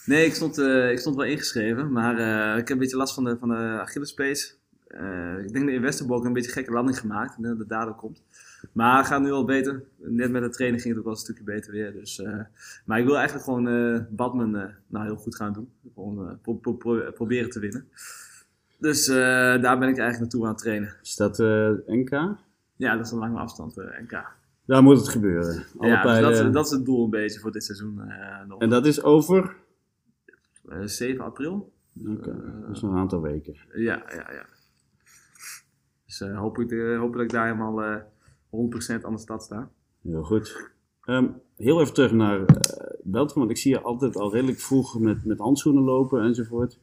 Nee, 0.05 0.25
ik 0.25 0.33
stond, 0.33 0.57
ik 0.91 0.99
stond 0.99 1.15
wel 1.15 1.25
ingeschreven, 1.25 1.91
maar 1.91 2.13
ik 2.57 2.67
heb 2.67 2.69
een 2.69 2.77
beetje 2.77 2.97
last 2.97 3.13
van 3.13 3.23
de, 3.23 3.37
van 3.37 3.49
de 3.49 3.55
Achillespees. 3.55 4.57
Eh, 4.93 5.37
ik 5.45 5.53
denk 5.53 5.65
dat 5.65 5.73
in 5.73 5.81
Westerbork 5.81 6.23
een 6.23 6.33
beetje 6.33 6.51
gekke 6.51 6.71
landing 6.71 6.99
gemaakt. 6.99 7.35
Denk 7.35 7.47
dat 7.47 7.57
het 7.57 7.69
daardoor 7.69 7.95
komt. 7.95 8.21
Maar 8.71 8.97
het 8.97 9.07
gaat 9.07 9.21
nu 9.21 9.31
al 9.31 9.45
beter. 9.45 9.83
Net 9.97 10.31
met 10.31 10.41
de 10.41 10.49
training 10.49 10.81
ging 10.81 10.93
het 10.93 11.03
ook 11.03 11.09
wel 11.09 11.19
een 11.19 11.25
stukje 11.25 11.43
beter 11.43 11.71
weer. 11.71 11.93
Dus, 11.93 12.19
eh, 12.19 12.39
maar 12.85 12.99
ik 12.99 13.05
wil 13.05 13.15
eigenlijk 13.15 13.45
gewoon 13.45 13.67
eh 13.67 13.99
Badman 14.09 14.55
eh, 14.57 14.69
nou, 14.87 15.05
heel 15.05 15.15
goed 15.15 15.35
gaan 15.35 15.53
doen. 15.53 15.69
Gewoon 15.93 16.39
pro- 16.41 16.53
pro- 16.53 16.73
pro- 16.73 17.11
proberen 17.11 17.49
te 17.49 17.59
winnen. 17.59 17.87
Dus 18.77 19.05
daar 19.05 19.79
ben 19.79 19.89
ik 19.89 19.97
eigenlijk 19.97 20.19
naartoe 20.19 20.43
aan 20.43 20.49
het 20.49 20.57
trainen. 20.57 20.95
Is 21.01 21.15
dat 21.15 21.37
NK? 21.87 22.09
Ja, 22.75 22.95
dat 22.95 23.05
is 23.05 23.11
een 23.11 23.17
lange 23.17 23.39
afstand 23.39 23.75
NK. 23.75 24.25
Daar 24.65 24.83
moet 24.83 24.97
het 24.97 25.09
gebeuren. 25.09 25.63
Ja, 25.79 26.19
dus 26.21 26.37
dat, 26.37 26.53
dat 26.53 26.65
is 26.65 26.71
het 26.71 26.85
doel 26.85 27.03
een 27.03 27.09
beetje 27.09 27.39
voor 27.39 27.51
dit 27.51 27.63
seizoen. 27.63 28.01
nog. 28.47 28.59
En 28.61 28.69
dat 28.69 28.85
is 28.85 29.03
over? 29.03 29.55
Eh, 30.69 30.81
7 30.83 31.23
april. 31.25 31.71
Oké, 32.07 32.61
dat 32.61 32.75
is 32.75 32.81
nog 32.81 32.91
een 32.91 32.97
aantal 32.97 33.21
weken. 33.21 33.55
Ja, 33.73 34.03
ja, 34.09 34.31
ja. 34.31 34.45
Dus 36.05 36.19
hoop, 36.19 36.59
ik, 36.59 36.97
hoop 36.97 37.13
dat 37.13 37.21
ik 37.21 37.29
daar 37.29 37.45
helemaal 37.45 38.03
100% 38.53 39.01
aan 39.05 39.13
de 39.13 39.19
stad 39.19 39.43
sta. 39.43 39.69
Heel 40.03 40.23
goed. 40.23 40.71
Ehm, 41.05 41.25
heel 41.57 41.81
even 41.81 41.93
terug 41.93 42.11
naar 42.11 42.45
Beltrum, 43.03 43.39
want 43.39 43.49
ik 43.51 43.57
zie 43.57 43.71
je 43.71 43.81
altijd 43.81 44.15
al 44.15 44.33
redelijk 44.33 44.59
vroeg 44.59 44.99
met, 44.99 45.25
met 45.25 45.39
handschoenen 45.39 45.83
lopen 45.83 46.21
enzovoort. 46.23 46.79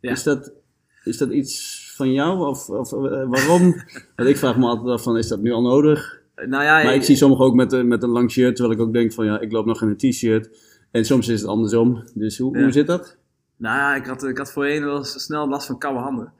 Ja. 0.00 0.10
Is, 0.10 0.22
dat, 0.22 0.52
is 1.04 1.18
dat 1.18 1.30
iets 1.30 1.80
van 1.96 2.12
jou 2.12 2.46
of, 2.46 2.68
of 2.70 2.92
eh, 2.92 3.00
waarom? 3.28 3.62
want 4.16 4.28
ik 4.28 4.36
vraag 4.36 4.56
me 4.56 4.66
altijd 4.66 4.88
af 4.88 5.02
van, 5.02 5.16
is 5.18 5.28
dat 5.28 5.40
nu 5.40 5.52
al 5.52 5.62
nodig? 5.62 6.20
Eh, 6.34 6.46
nou 6.48 6.64
ja, 6.64 6.82
Maar 6.84 6.94
ik 6.94 7.02
zie 7.02 7.16
sommigen 7.16 7.44
ook 7.44 7.54
met, 7.54 7.72
een- 7.72 7.88
met 7.88 8.02
een 8.02 8.08
lang 8.10 8.30
shirt, 8.30 8.56
terwijl 8.56 8.78
ik 8.78 8.84
ook 8.86 8.92
denk 8.92 9.12
van 9.12 9.24
ja, 9.24 9.40
ik 9.40 9.52
loop 9.52 9.66
nog 9.66 9.82
in 9.82 9.88
een 9.88 9.96
t-shirt. 10.10 10.70
En 10.90 11.04
soms 11.04 11.28
is 11.28 11.40
het 11.40 11.50
andersom. 11.50 12.02
Dus 12.14 12.38
hoe, 12.38 12.56
Ja. 12.56 12.62
hoe 12.62 12.72
zit 12.72 12.86
dat? 12.86 13.16
Nou 13.56 13.76
ja, 13.76 13.94
ik 13.94 14.06
had, 14.06 14.24
ik 14.24 14.38
had 14.38 14.52
voorheen 14.52 14.84
wel 14.84 15.04
snel 15.04 15.48
last 15.48 15.66
van 15.66 15.78
koude 15.78 16.00
handen. 16.00 16.32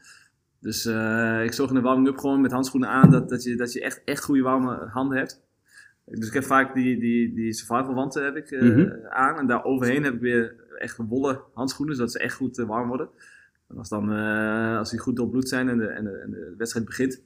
Dus 0.63 0.85
eh, 0.85 1.45
ik 1.45 1.53
zorg 1.53 1.69
in 1.71 1.77
de 1.77 1.83
warming-up 1.83 2.19
gewoon 2.19 2.41
met 2.41 2.53
handschoenen 2.53 2.89
aan 2.89 3.11
dat, 3.11 3.29
dat 3.29 3.43
je, 3.43 3.57
dat 3.57 3.73
je 3.73 3.81
echt, 3.81 4.03
echt 4.05 4.25
goede 4.25 4.43
warme 4.43 4.75
handen 4.87 5.19
hebt. 5.19 5.41
Dus 6.05 6.27
ik 6.29 6.35
heb 6.35 6.45
vaak 6.45 6.75
die, 6.75 7.01
die, 7.01 7.35
die 7.35 7.53
survival 7.53 7.95
wanten 7.95 8.25
heb 8.25 8.37
ik, 8.37 8.51
eh, 8.51 8.63
Mhm. 8.63 9.07
aan. 9.09 9.39
En 9.39 9.47
daar 9.47 9.65
overheen 9.65 10.05
heb 10.05 10.15
ik 10.15 10.21
weer 10.21 10.55
echt 10.79 10.97
wollen 10.97 11.41
handschoenen, 11.55 11.95
zodat 11.97 12.13
ze 12.13 12.19
echt 12.19 12.35
goed 12.35 12.59
eh, 12.59 12.67
warm 12.67 12.89
worden. 12.89 13.09
En 13.69 13.77
als, 13.79 13.89
dan, 13.89 14.13
eh, 14.13 14.77
als 14.79 14.91
die 14.91 14.99
goed 14.99 15.17
doorbloed 15.17 15.49
zijn 15.49 15.69
en 15.69 15.79
de, 15.79 15.87
en, 15.87 16.05
de, 16.05 16.11
en 16.11 16.31
de 16.31 16.55
wedstrijd 16.59 16.87
begint, 16.87 17.23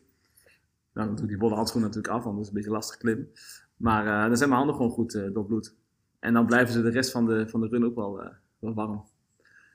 dan 0.92 1.06
doe 1.14 1.22
ik 1.24 1.28
die 1.28 1.38
wollen 1.38 1.56
handschoenen 1.56 1.88
natuurlijk 1.90 2.14
af, 2.14 2.22
want 2.24 2.34
dat 2.36 2.44
is 2.44 2.50
een 2.50 2.56
beetje 2.56 2.70
lastig 2.70 2.96
klimmen. 2.96 3.28
Maar 3.76 4.06
eh, 4.06 4.26
dan 4.26 4.36
zijn 4.36 4.48
mijn 4.48 4.60
handen 4.60 4.76
gewoon 4.76 4.92
goed 4.92 5.12
doorbloed. 5.32 5.74
En 6.20 6.32
dan 6.34 6.46
blijven 6.46 6.72
ze 6.74 6.82
de 6.82 6.90
rest 6.90 7.10
van 7.10 7.26
de, 7.26 7.48
van 7.48 7.60
de 7.60 7.68
run 7.68 7.84
ook 7.84 7.94
wel, 7.94 8.22
eh, 8.22 8.30
wel 8.58 8.74
warm. 8.74 9.04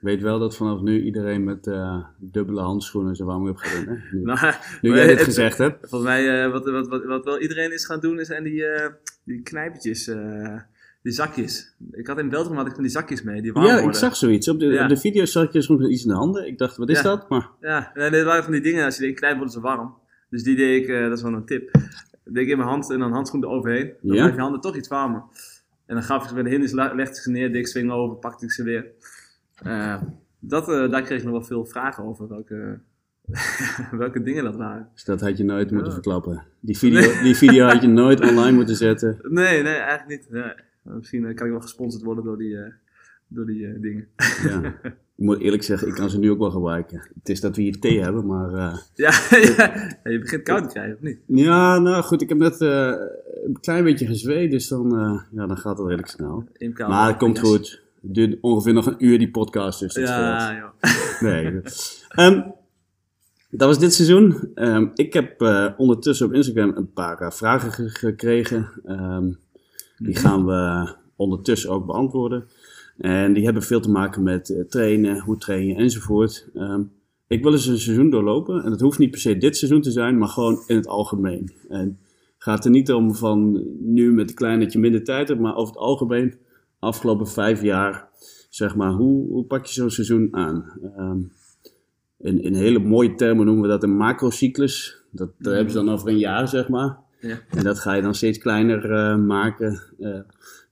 Ik 0.01 0.07
weet 0.07 0.21
wel 0.21 0.39
dat 0.39 0.55
vanaf 0.55 0.81
nu 0.81 1.01
iedereen 1.03 1.43
met 1.43 1.67
eh, 1.67 2.03
dubbele 2.17 2.61
handschoenen 2.61 3.15
zijn 3.15 3.27
warming-up 3.27 3.57
gaat 3.57 3.85
doen. 3.85 3.95
Hè? 3.95 4.17
Nu, 4.17 4.23
Nou, 4.33 4.53
nu 4.81 4.89
jij 4.95 5.07
dit 5.07 5.15
het- 5.15 5.25
gezegd 5.25 5.57
hebt. 5.57 5.89
Volgens 5.89 6.11
mij, 6.11 6.43
eh, 6.45 6.51
wat, 6.51 6.69
wat, 6.69 6.87
wat, 6.87 7.03
wat 7.05 7.25
wel 7.25 7.39
iedereen 7.41 7.73
is 7.73 7.85
gaan 7.85 7.99
doen, 7.99 8.19
is 8.19 8.29
en 8.29 8.43
die, 8.43 8.65
eh, 8.65 8.89
die 9.23 9.41
knijpertjes, 9.41 10.05
die 11.03 11.11
zakjes. 11.13 11.75
Ik 11.91 12.07
had 12.07 12.17
in 12.19 12.29
Belgium 12.29 12.55
had 12.55 12.67
ik 12.67 12.73
van 12.73 12.81
die 12.83 12.91
zakjes 12.91 13.23
mee, 13.23 13.41
die 13.41 13.53
warm 13.53 13.65
Ja, 13.65 13.77
ik 13.79 13.93
zag 13.95 14.15
zoiets. 14.15 14.47
Op 14.47 14.59
de, 14.59 14.65
Ja. 14.65 14.83
op 14.83 14.89
de 14.89 14.97
video 14.97 15.25
zag 15.25 15.43
ik 15.43 15.51
je 15.51 15.61
soms 15.61 15.81
met 15.81 15.91
iets 15.91 16.03
in 16.03 16.09
de 16.09 16.15
handen. 16.15 16.47
Ik 16.47 16.57
dacht, 16.57 16.77
wat 16.77 16.89
is 16.89 16.97
Ja. 16.97 17.03
dat? 17.03 17.29
Maar 17.29 17.49
Ja, 17.59 17.91
nee, 17.93 18.09
dit 18.09 18.23
waren 18.23 18.43
van 18.43 18.51
die 18.51 18.61
dingen, 18.61 18.85
als 18.85 18.95
je 18.95 19.01
denkt 19.01 19.17
knijpt 19.19 19.35
worden 19.37 19.53
ze 19.53 19.61
warm. 19.61 19.93
Dus 20.29 20.43
die 20.43 20.55
deed 20.55 20.81
ik, 20.81 20.87
dat 21.09 21.17
is 21.17 21.23
wel 21.23 21.33
een 21.33 21.45
tip. 21.45 21.71
Dat 21.71 22.33
deed 22.33 22.43
ik 22.43 22.49
in 22.49 22.57
mijn 22.57 22.69
hand 22.69 22.91
en 22.91 22.99
dan 22.99 23.11
handschoen 23.11 23.43
eroverheen. 23.43 23.91
Dan 24.01 24.15
Ja. 24.15 24.25
je 24.25 24.39
handen 24.39 24.61
toch 24.61 24.75
iets 24.75 24.87
warmer. 24.87 25.23
En 25.85 25.95
dan 25.95 26.03
gaf 26.03 26.21
ik 26.21 26.27
ze 26.27 26.33
bij 26.33 26.43
de 26.43 26.49
hindernis, 26.49 26.77
la- 26.77 26.93
legde 26.95 27.15
ik 27.15 27.21
ze 27.21 27.31
neer, 27.31 27.47
deed 27.47 27.55
ik 27.61 27.67
swing 27.67 27.91
over, 27.91 28.15
pakte 28.17 28.45
ik 28.45 28.51
ze 28.51 28.63
weer. 28.63 28.85
Eh, 29.61 30.01
dat, 30.39 30.69
eh, 30.69 30.91
daar 30.91 31.01
kreeg 31.01 31.17
ik 31.17 31.23
nog 31.23 31.33
wel 31.33 31.43
veel 31.43 31.65
vragen 31.65 32.03
over, 32.03 32.27
welke, 32.27 32.79
welke 33.91 34.21
dingen 34.23 34.43
dat 34.43 34.55
waren. 34.55 34.89
dus 34.93 35.03
dat 35.03 35.21
had 35.21 35.37
je 35.37 35.43
nooit 35.43 35.71
moeten 35.71 35.91
verklappen. 35.91 36.43
Die 36.59 36.77
video, 36.77 37.21
die 37.23 37.35
video 37.35 37.67
had 37.67 37.81
je 37.81 37.87
nooit 38.03 38.19
online 38.21 38.51
moeten 38.57 38.75
zetten. 38.75 39.17
Nee, 39.21 39.63
nee, 39.63 39.73
eigenlijk 39.73 40.07
niet. 40.21 40.31
Nee. 40.31 40.53
Misschien 40.95 41.25
eh, 41.25 41.35
kan 41.35 41.45
ik 41.45 41.51
wel 41.51 41.61
gesponsord 41.61 42.03
worden 42.03 42.23
door 42.23 42.37
die, 42.37 42.57
eh, 42.57 42.71
door 43.27 43.45
die 43.45 43.67
eh, 43.67 43.81
dingen. 43.81 44.07
Ja. 44.43 44.73
Ik 45.15 45.27
moet 45.27 45.39
eerlijk 45.39 45.63
zeggen, 45.63 45.87
ik 45.87 45.93
kan 45.93 46.09
ze 46.09 46.19
nu 46.19 46.31
ook 46.31 46.37
wel 46.39 46.51
gebruiken. 46.51 47.01
Het 47.19 47.29
is 47.29 47.41
dat 47.41 47.55
we 47.55 47.61
hier 47.61 47.79
thee 47.79 48.01
hebben, 48.03 48.25
maar... 48.25 48.53
eh, 48.53 48.77
Ja, 48.93 49.11
je 50.11 50.19
begint 50.21 50.43
koud 50.43 50.63
te 50.63 50.69
krijgen, 50.69 50.95
of 50.95 51.01
niet? 51.01 51.19
ja, 51.25 51.79
nou 51.79 52.03
goed, 52.03 52.21
ik 52.21 52.29
heb 52.29 52.37
net 52.37 52.61
eh, 52.61 52.93
een 53.45 53.57
klein 53.61 53.83
beetje 53.83 54.05
gezweet, 54.05 54.51
dus 54.51 54.67
dan, 54.67 54.97
eh, 54.99 55.21
ja, 55.31 55.47
dan 55.47 55.57
gaat 55.57 55.77
het 55.77 55.85
redelijk 55.87 56.07
snel. 56.07 56.43
Maar 56.87 57.07
het 57.07 57.17
komt 57.17 57.39
goed. 57.39 57.81
Het 58.01 58.13
duurt 58.13 58.37
ongeveer 58.41 58.73
nog 58.73 58.85
een 58.85 59.05
uur 59.05 59.17
die 59.17 59.31
podcast, 59.31 59.79
dus 59.79 59.93
dat 59.93 60.07
Ja, 60.07 60.55
joh. 60.55 60.91
Nee. 61.21 61.61
Ehm, 62.09 62.41
dat 63.49 63.67
was 63.67 63.79
dit 63.79 63.93
seizoen. 63.93 64.51
Ehm, 64.55 64.87
ik 64.95 65.13
heb 65.13 65.41
eh, 65.41 65.67
ondertussen 65.77 66.25
op 66.27 66.33
Instagram 66.33 66.71
een 66.75 66.91
paar 66.93 67.17
eh, 67.21 67.31
vragen 67.31 67.71
ge- 67.71 67.89
gekregen. 67.89 68.69
Ehm, 68.85 69.31
die 69.97 70.15
gaan 70.15 70.45
we 70.45 70.93
ondertussen 71.15 71.69
ook 71.69 71.85
beantwoorden. 71.85 72.47
En 72.97 73.33
die 73.33 73.43
hebben 73.43 73.63
veel 73.63 73.79
te 73.81 73.89
maken 73.91 74.23
met 74.23 74.49
eh, 74.49 74.63
trainen, 74.63 75.19
hoe 75.19 75.37
train 75.37 75.65
je 75.67 75.75
enzovoort. 75.75 76.49
Ik 77.27 77.43
wil 77.43 77.51
eens 77.51 77.65
een 77.67 77.79
seizoen 77.79 78.09
doorlopen. 78.09 78.63
En 78.63 78.69
dat 78.69 78.79
hoeft 78.79 78.99
niet 78.99 79.11
per 79.11 79.19
se 79.19 79.37
dit 79.37 79.57
seizoen 79.57 79.81
te 79.81 79.91
zijn, 79.91 80.17
maar 80.17 80.27
gewoon 80.27 80.63
in 80.67 80.75
het 80.75 80.87
algemeen. 80.87 81.51
En 81.69 81.99
gaat 82.37 82.65
er 82.65 82.71
niet 82.71 82.91
om 82.91 83.15
van 83.15 83.63
nu 83.79 84.11
met 84.13 84.29
een 84.29 84.35
klein 84.35 84.59
dat 84.59 84.73
je 84.73 84.79
minder 84.79 85.03
tijd 85.03 85.27
hebt, 85.27 85.39
maar 85.39 85.55
over 85.55 85.73
het 85.73 85.83
algemeen, 85.83 86.33
afgelopen 86.81 87.27
vijf 87.27 87.61
jaar, 87.61 88.07
zeg 88.49 88.75
maar, 88.75 88.91
hoe, 88.91 89.27
hoe 89.27 89.45
pak 89.45 89.65
je 89.65 89.73
zo'n 89.73 89.89
seizoen 89.89 90.27
aan? 90.31 90.79
Ehm, 90.97 91.19
in, 92.17 92.41
in 92.41 92.53
hele 92.53 92.79
mooie 92.79 93.15
termen 93.15 93.45
noemen 93.45 93.63
we 93.63 93.69
dat 93.69 93.83
een 93.83 93.97
macrocyclus. 93.97 94.97
Dat, 95.11 95.31
dat 95.37 95.53
hebben 95.53 95.71
ze 95.71 95.77
dan 95.77 95.89
over 95.89 96.07
een 96.07 96.17
jaar, 96.17 96.47
zeg 96.47 96.69
maar. 96.69 96.97
Ja. 97.19 97.39
En 97.49 97.63
dat 97.63 97.79
ga 97.79 97.93
je 97.93 98.01
dan 98.01 98.15
steeds 98.15 98.37
kleiner 98.37 98.91
eh, 98.91 99.17
maken 99.17 99.81
eh, 99.99 100.19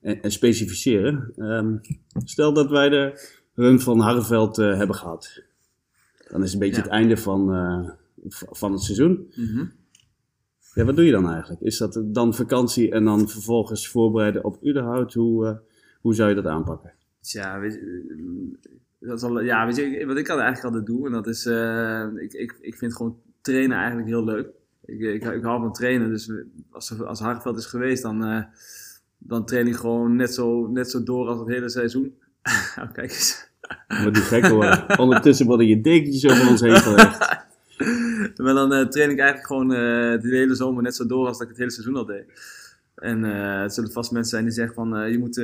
en, 0.00 0.22
en 0.22 0.32
specificeren. 0.32 1.32
Ehm, 1.36 1.76
stel 2.24 2.52
dat 2.52 2.70
wij 2.70 2.88
de 2.88 3.30
run 3.54 3.80
van 3.80 4.00
Harreveld 4.00 4.58
eh, 4.58 4.76
hebben 4.76 4.96
gehad. 4.96 5.42
Dan 6.30 6.42
is 6.42 6.52
het 6.52 6.52
een 6.52 6.68
beetje 6.68 6.76
Ja. 6.76 6.82
het 6.82 6.90
einde 6.90 7.16
van, 7.16 7.46
van 8.50 8.72
het 8.72 8.80
seizoen. 8.80 9.32
Mhm. 9.36 9.64
Ja, 10.74 10.84
wat 10.84 10.96
doe 10.96 11.04
je 11.04 11.12
dan 11.12 11.30
eigenlijk? 11.30 11.60
Is 11.60 11.78
dat 11.78 12.02
dan 12.06 12.34
vakantie 12.34 12.90
en 12.90 13.04
dan 13.04 13.28
vervolgens 13.28 13.88
voorbereiden 13.88 14.44
op 14.44 14.58
Udenhout? 14.62 15.14
Hoe, 15.14 15.60
hoe 16.00 16.14
zou 16.14 16.28
je 16.28 16.34
dat 16.34 16.46
aanpakken? 16.46 16.92
Tja, 17.20 17.60
weet 17.60 17.72
je, 17.72 18.58
dat 19.00 19.16
is 19.16 19.22
al, 19.22 19.40
ja, 19.40 19.66
weet 19.66 19.76
je, 19.76 20.06
wat 20.06 20.16
ik 20.16 20.28
eigenlijk 20.28 20.64
altijd 20.64 20.86
doe, 20.86 21.06
en 21.06 21.12
dat 21.12 21.26
is, 21.26 21.46
uh, 21.46 22.06
ik, 22.16 22.32
ik, 22.32 22.56
ik 22.60 22.76
vind 22.76 22.96
gewoon 22.96 23.16
trainen 23.40 23.76
eigenlijk 23.76 24.08
heel 24.08 24.24
leuk. 24.24 24.48
Ik, 24.84 25.00
ik, 25.00 25.24
ik 25.24 25.42
hou 25.42 25.60
van 25.60 25.72
trainen, 25.72 26.08
dus 26.08 26.32
als, 26.70 27.00
als 27.00 27.20
Harveld 27.20 27.58
is 27.58 27.66
geweest, 27.66 28.02
dan, 28.02 28.24
uh, 28.24 28.42
dan 29.18 29.44
train 29.44 29.66
ik 29.66 29.76
gewoon 29.76 30.16
net 30.16 30.34
zo, 30.34 30.66
net 30.66 30.90
zo 30.90 31.02
door 31.02 31.28
als 31.28 31.38
het 31.38 31.48
hele 31.48 31.68
seizoen. 31.68 32.14
oh, 32.80 32.92
kijk 32.92 33.10
eens. 33.10 33.48
Wat 34.04 34.14
die 34.14 34.22
gek 34.22 34.46
worden. 34.46 34.98
Ondertussen 34.98 35.46
worden 35.46 35.66
je 35.66 35.80
dekentjes 35.80 36.32
over 36.32 36.48
ons 36.48 36.60
heen 36.60 36.76
gelegd. 36.76 37.18
maar 38.42 38.54
dan 38.54 38.72
uh, 38.72 38.86
train 38.86 39.10
ik 39.10 39.18
eigenlijk 39.18 39.46
gewoon 39.46 39.68
de 39.68 40.18
hele 40.22 40.54
zomer 40.54 40.82
net 40.82 40.96
zo 40.96 41.06
door 41.06 41.26
als 41.26 41.38
dat 41.38 41.42
ik 41.42 41.48
het 41.48 41.58
hele 41.58 41.70
seizoen 41.70 41.96
al 41.96 42.06
deed. 42.06 42.24
En 42.94 43.22
het 43.62 43.74
zullen 43.74 43.92
vast 43.92 44.10
mensen 44.10 44.30
zijn 44.30 44.44
die 44.44 44.52
zeggen 44.52 44.74
van, 44.74 45.10
je 45.10 45.18
moet 45.18 45.42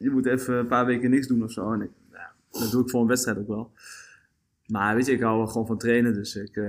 je 0.00 0.10
moet 0.10 0.26
even 0.26 0.54
een 0.54 0.66
paar 0.66 0.86
weken 0.86 1.10
niks 1.10 1.26
doen 1.26 1.42
of 1.42 1.52
zo. 1.52 1.72
En 1.72 1.80
ik, 1.80 1.90
ja, 2.12 2.32
dat 2.50 2.70
doe 2.70 2.82
ik 2.82 2.90
voor 2.90 3.00
een 3.00 3.06
wedstrijd 3.06 3.38
ook 3.38 3.48
wel. 3.48 3.70
Maar 4.66 4.94
weet 4.94 5.06
je, 5.06 5.12
ik 5.12 5.20
hou 5.20 5.48
gewoon 5.48 5.66
van 5.66 5.78
trainen, 5.78 6.14
dus 6.14 6.36
ik 6.36 6.56
uh, 6.56 6.64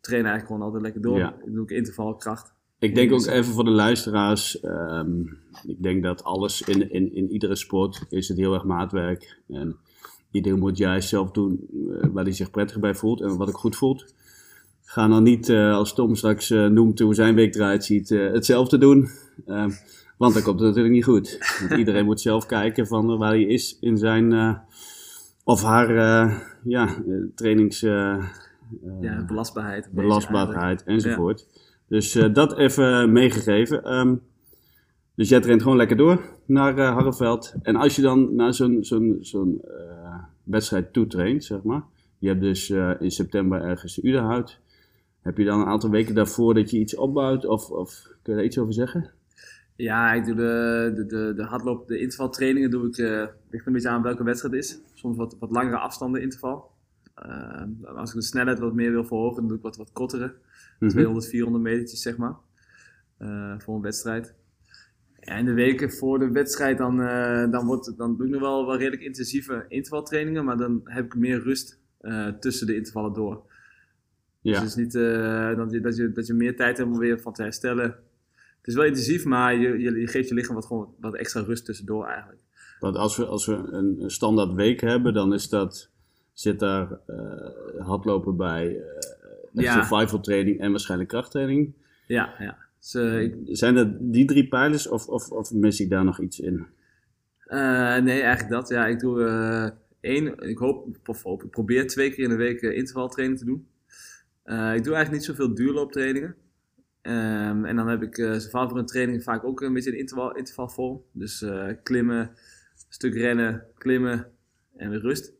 train 0.00 0.24
eigenlijk 0.24 0.46
gewoon 0.46 0.62
altijd 0.62 0.82
lekker 0.82 1.02
door. 1.02 1.18
Ik 1.18 1.52
doe 1.52 1.60
ook 1.60 1.70
intervalkracht. 1.70 2.54
Ik 2.78 2.94
denk 2.94 3.12
ook 3.12 3.26
even 3.26 3.52
voor 3.52 3.64
de 3.64 3.70
luisteraars, 3.70 4.64
um, 4.64 5.38
ik 5.66 5.82
denk 5.82 6.02
dat 6.02 6.24
alles 6.24 6.62
in, 6.62 6.90
in, 6.90 7.14
in 7.14 7.30
iedere 7.30 7.56
sport 7.56 8.04
is 8.08 8.28
het 8.28 8.38
heel 8.38 8.54
erg 8.54 8.64
maatwerk. 8.64 9.38
En 9.48 9.76
iedereen 10.30 10.58
moet 10.58 10.78
juist 10.78 11.08
zelf 11.08 11.30
doen 11.30 11.66
uh, 11.72 12.04
waar 12.12 12.24
hij 12.24 12.32
zich 12.32 12.50
prettig 12.50 12.80
bij 12.80 12.94
voelt 12.94 13.20
en 13.20 13.36
wat 13.36 13.48
ik 13.48 13.54
goed 13.54 13.76
voelt. 13.76 14.14
Ga 14.84 15.08
dan 15.08 15.22
niet, 15.22 15.48
uh, 15.48 15.74
als 15.74 15.94
Tom 15.94 16.14
straks 16.14 16.48
noemt 16.48 16.98
hoe 16.98 17.14
zijn 17.14 17.34
week 17.34 17.54
eruit 17.54 17.84
ziet, 17.84 18.08
hetzelfde 18.08 18.78
doen. 18.78 19.08
Ehm, 20.16 20.24
want 20.24 20.34
dan 20.34 20.42
komt 20.42 20.58
het 20.58 20.68
natuurlijk 20.68 20.94
niet 20.94 21.04
goed. 21.04 21.56
Want 21.60 21.78
iedereen 21.80 22.04
moet 22.04 22.20
zelf 22.20 22.46
kijken 22.46 22.86
van 22.86 23.18
waar 23.18 23.30
hij 23.30 23.42
is 23.42 23.78
in 23.80 23.96
zijn 23.96 24.32
uh, 24.32 24.56
of 25.44 25.62
haar 25.62 25.90
uh, 25.90 26.38
ja, 26.64 26.88
trainings... 27.34 27.82
Uh, 27.82 28.24
ja, 29.00 29.24
belastbaarheid. 29.24 29.88
Belastbaarheid 29.90 30.82
enzovoort. 30.84 31.46
Ja. 31.52 31.60
Dus 31.88 32.12
dat 32.32 32.56
even 32.56 33.12
meegegeven. 33.12 33.92
Um, 33.94 34.22
dus 35.14 35.28
jij 35.28 35.40
traint 35.40 35.62
gewoon 35.62 35.76
lekker 35.76 35.96
door 35.96 36.20
naar 36.46 36.80
Harreveld. 36.80 37.54
En 37.62 37.76
als 37.76 37.96
je 37.96 38.02
dan 38.02 38.34
naar 38.34 38.54
zo'n 38.54 38.78
zo'n 38.84 39.18
zo'n 39.20 39.60
wedstrijd 40.42 40.92
toe 40.92 41.06
traint, 41.06 41.44
zeg 41.44 41.62
maar. 41.62 41.82
Je 42.18 42.28
hebt 42.28 42.40
dus 42.40 42.70
in 42.98 43.10
september 43.10 43.62
ergens 43.62 43.94
de 43.94 44.02
Udenhout. 44.02 44.60
Heb 45.20 45.38
je 45.38 45.44
dan 45.44 45.60
een 45.60 45.66
aantal 45.66 45.90
weken 45.90 46.14
daarvoor 46.14 46.54
dat 46.54 46.70
je 46.70 46.78
iets 46.78 46.96
opbouwt? 46.96 47.46
Of, 47.46 47.70
of 47.70 48.02
kun 48.22 48.32
je 48.32 48.38
daar 48.38 48.44
iets 48.44 48.58
over 48.58 48.72
zeggen? 48.72 49.10
Ja, 49.76 50.12
ik 50.12 50.24
doe 50.24 50.34
de, 50.34 50.92
de, 50.94 51.06
de, 51.06 51.32
de 51.36 51.42
hardloop, 51.42 51.88
de 51.88 51.98
intervaltrainingen 51.98 52.70
doe 52.70 52.86
ik, 52.86 52.98
uh, 52.98 53.26
ligt 53.50 53.66
een 53.66 53.72
beetje 53.72 53.88
aan 53.88 54.02
welke 54.02 54.24
wedstrijd 54.24 54.54
het 54.54 54.64
is. 54.64 54.80
Soms 54.94 55.16
wat, 55.16 55.36
wat 55.38 55.50
langere 55.50 55.76
afstanden 55.76 56.22
interval. 56.22 56.70
Uh, 57.26 57.62
als 57.84 58.10
ik 58.10 58.16
de 58.16 58.22
snelheid 58.22 58.58
wat 58.58 58.74
meer 58.74 58.90
wil 58.90 59.04
verhogen, 59.04 59.36
dan 59.36 59.48
doe 59.48 59.56
ik 59.56 59.62
wat, 59.62 59.76
wat 59.76 59.92
kortere. 59.92 60.34
Mm 60.78 60.88
200, 60.88 61.26
400 61.26 61.64
metertjes 61.64 62.02
zeg 62.02 62.16
maar. 62.16 62.34
Uh, 63.18 63.54
voor 63.58 63.74
een 63.74 63.82
wedstrijd. 63.82 64.34
En 65.20 65.44
de 65.44 65.52
weken 65.52 65.92
voor 65.92 66.18
de 66.18 66.30
wedstrijd, 66.30 66.78
dan, 66.78 66.96
dan, 67.50 67.66
wordt, 67.66 67.96
dan 67.96 68.16
doe 68.16 68.26
ik 68.26 68.32
nog 68.32 68.40
wel, 68.40 68.66
wel 68.66 68.76
redelijk 68.76 69.02
intensieve 69.02 69.64
intervaltrainingen. 69.68 70.44
Maar 70.44 70.56
dan 70.56 70.80
heb 70.84 71.04
ik 71.04 71.14
meer 71.14 71.42
rust 71.42 71.78
tussen 72.40 72.66
de 72.66 72.76
intervallen 72.76 73.12
door. 73.12 73.42
Ja. 74.40 74.52
Dus 74.52 74.60
het 74.60 74.68
is 74.68 74.74
niet 74.74 74.92
dat, 74.92 75.70
je, 75.70 75.80
dat, 75.80 75.96
je, 75.96 76.12
dat 76.12 76.26
je 76.26 76.34
meer 76.34 76.56
tijd 76.56 76.76
hebt 76.76 76.90
om 76.90 76.98
weer 76.98 77.20
van 77.20 77.32
te 77.32 77.42
herstellen 77.42 77.96
het 78.66 78.74
is 78.74 78.80
wel 78.80 78.90
intensief, 78.90 79.24
maar 79.24 79.56
je, 79.56 79.78
je, 79.78 80.06
geeft 80.06 80.28
je 80.28 80.34
lichaam 80.34 80.54
wat, 80.54 80.66
gewoon, 80.66 80.94
wat 81.00 81.14
extra 81.14 81.40
rust 81.40 81.64
tussendoor 81.64 82.06
eigenlijk. 82.06 82.40
Want 82.80 82.96
als 82.96 83.16
we, 83.16 83.24
als 83.24 83.46
we 83.46 83.52
een, 83.52 84.10
standaard 84.10 84.52
week 84.52 84.80
hebben, 84.80 85.14
dan 85.14 85.34
is 85.34 85.48
dat, 85.48 85.90
zit 86.32 86.58
daar 86.58 86.98
uh, 87.06 87.86
hardlopen 87.86 88.36
bij, 88.36 88.66
uh, 88.66 89.62
ja. 89.62 89.82
survival 89.84 90.20
training 90.20 90.60
en 90.60 90.70
waarschijnlijk 90.70 91.10
krachttraining. 91.10 91.74
Ja, 92.06 92.34
ja. 92.38 92.56
Dus, 92.80 92.94
uh, 92.94 93.22
ik... 93.22 93.34
Zijn 93.44 93.74
dat 93.74 93.88
die 94.00 94.24
drie 94.24 94.48
pijlers 94.48 94.88
of, 94.88 95.06
of, 95.06 95.30
of 95.30 95.52
mis 95.52 95.80
ik 95.80 95.90
daar 95.90 96.04
nog 96.04 96.20
iets 96.20 96.40
in? 96.40 96.66
nee, 97.48 98.20
eigenlijk 98.20 98.48
dat. 98.48 98.68
Ja, 98.68 98.86
ik 98.86 99.00
doe 99.00 99.74
één, 100.00 100.38
ik 100.38 100.58
hoop, 100.58 100.96
of 101.06 101.22
hoop, 101.22 101.42
ik 101.42 101.50
probeer 101.50 101.86
twee 101.86 102.10
keer 102.10 102.24
in 102.24 102.30
de 102.30 102.36
week 102.36 102.60
intervaltraining 102.62 103.38
te 103.38 103.44
doen. 103.44 103.66
ik 104.74 104.84
doe 104.84 104.94
eigenlijk 104.94 105.10
niet 105.10 105.24
zoveel 105.24 105.54
duurlooptrainingen. 105.54 106.36
Um, 107.08 107.64
en 107.64 107.76
dan 107.76 107.88
heb 107.88 108.02
ik 108.02 108.18
uh, 108.18 108.38
voor 108.38 108.78
een 108.78 108.86
training 108.86 109.22
vaak 109.22 109.44
ook 109.44 109.60
een 109.60 109.72
beetje 109.72 109.90
een 109.90 109.98
interval, 109.98 110.36
intervalvorm. 110.36 111.02
Dus 111.12 111.42
uh, 111.42 111.68
klimmen, 111.82 112.30
stuk 112.88 113.14
rennen, 113.14 113.64
klimmen 113.78 114.26
en 114.76 114.90
weer 114.90 115.00
rust. 115.00 115.32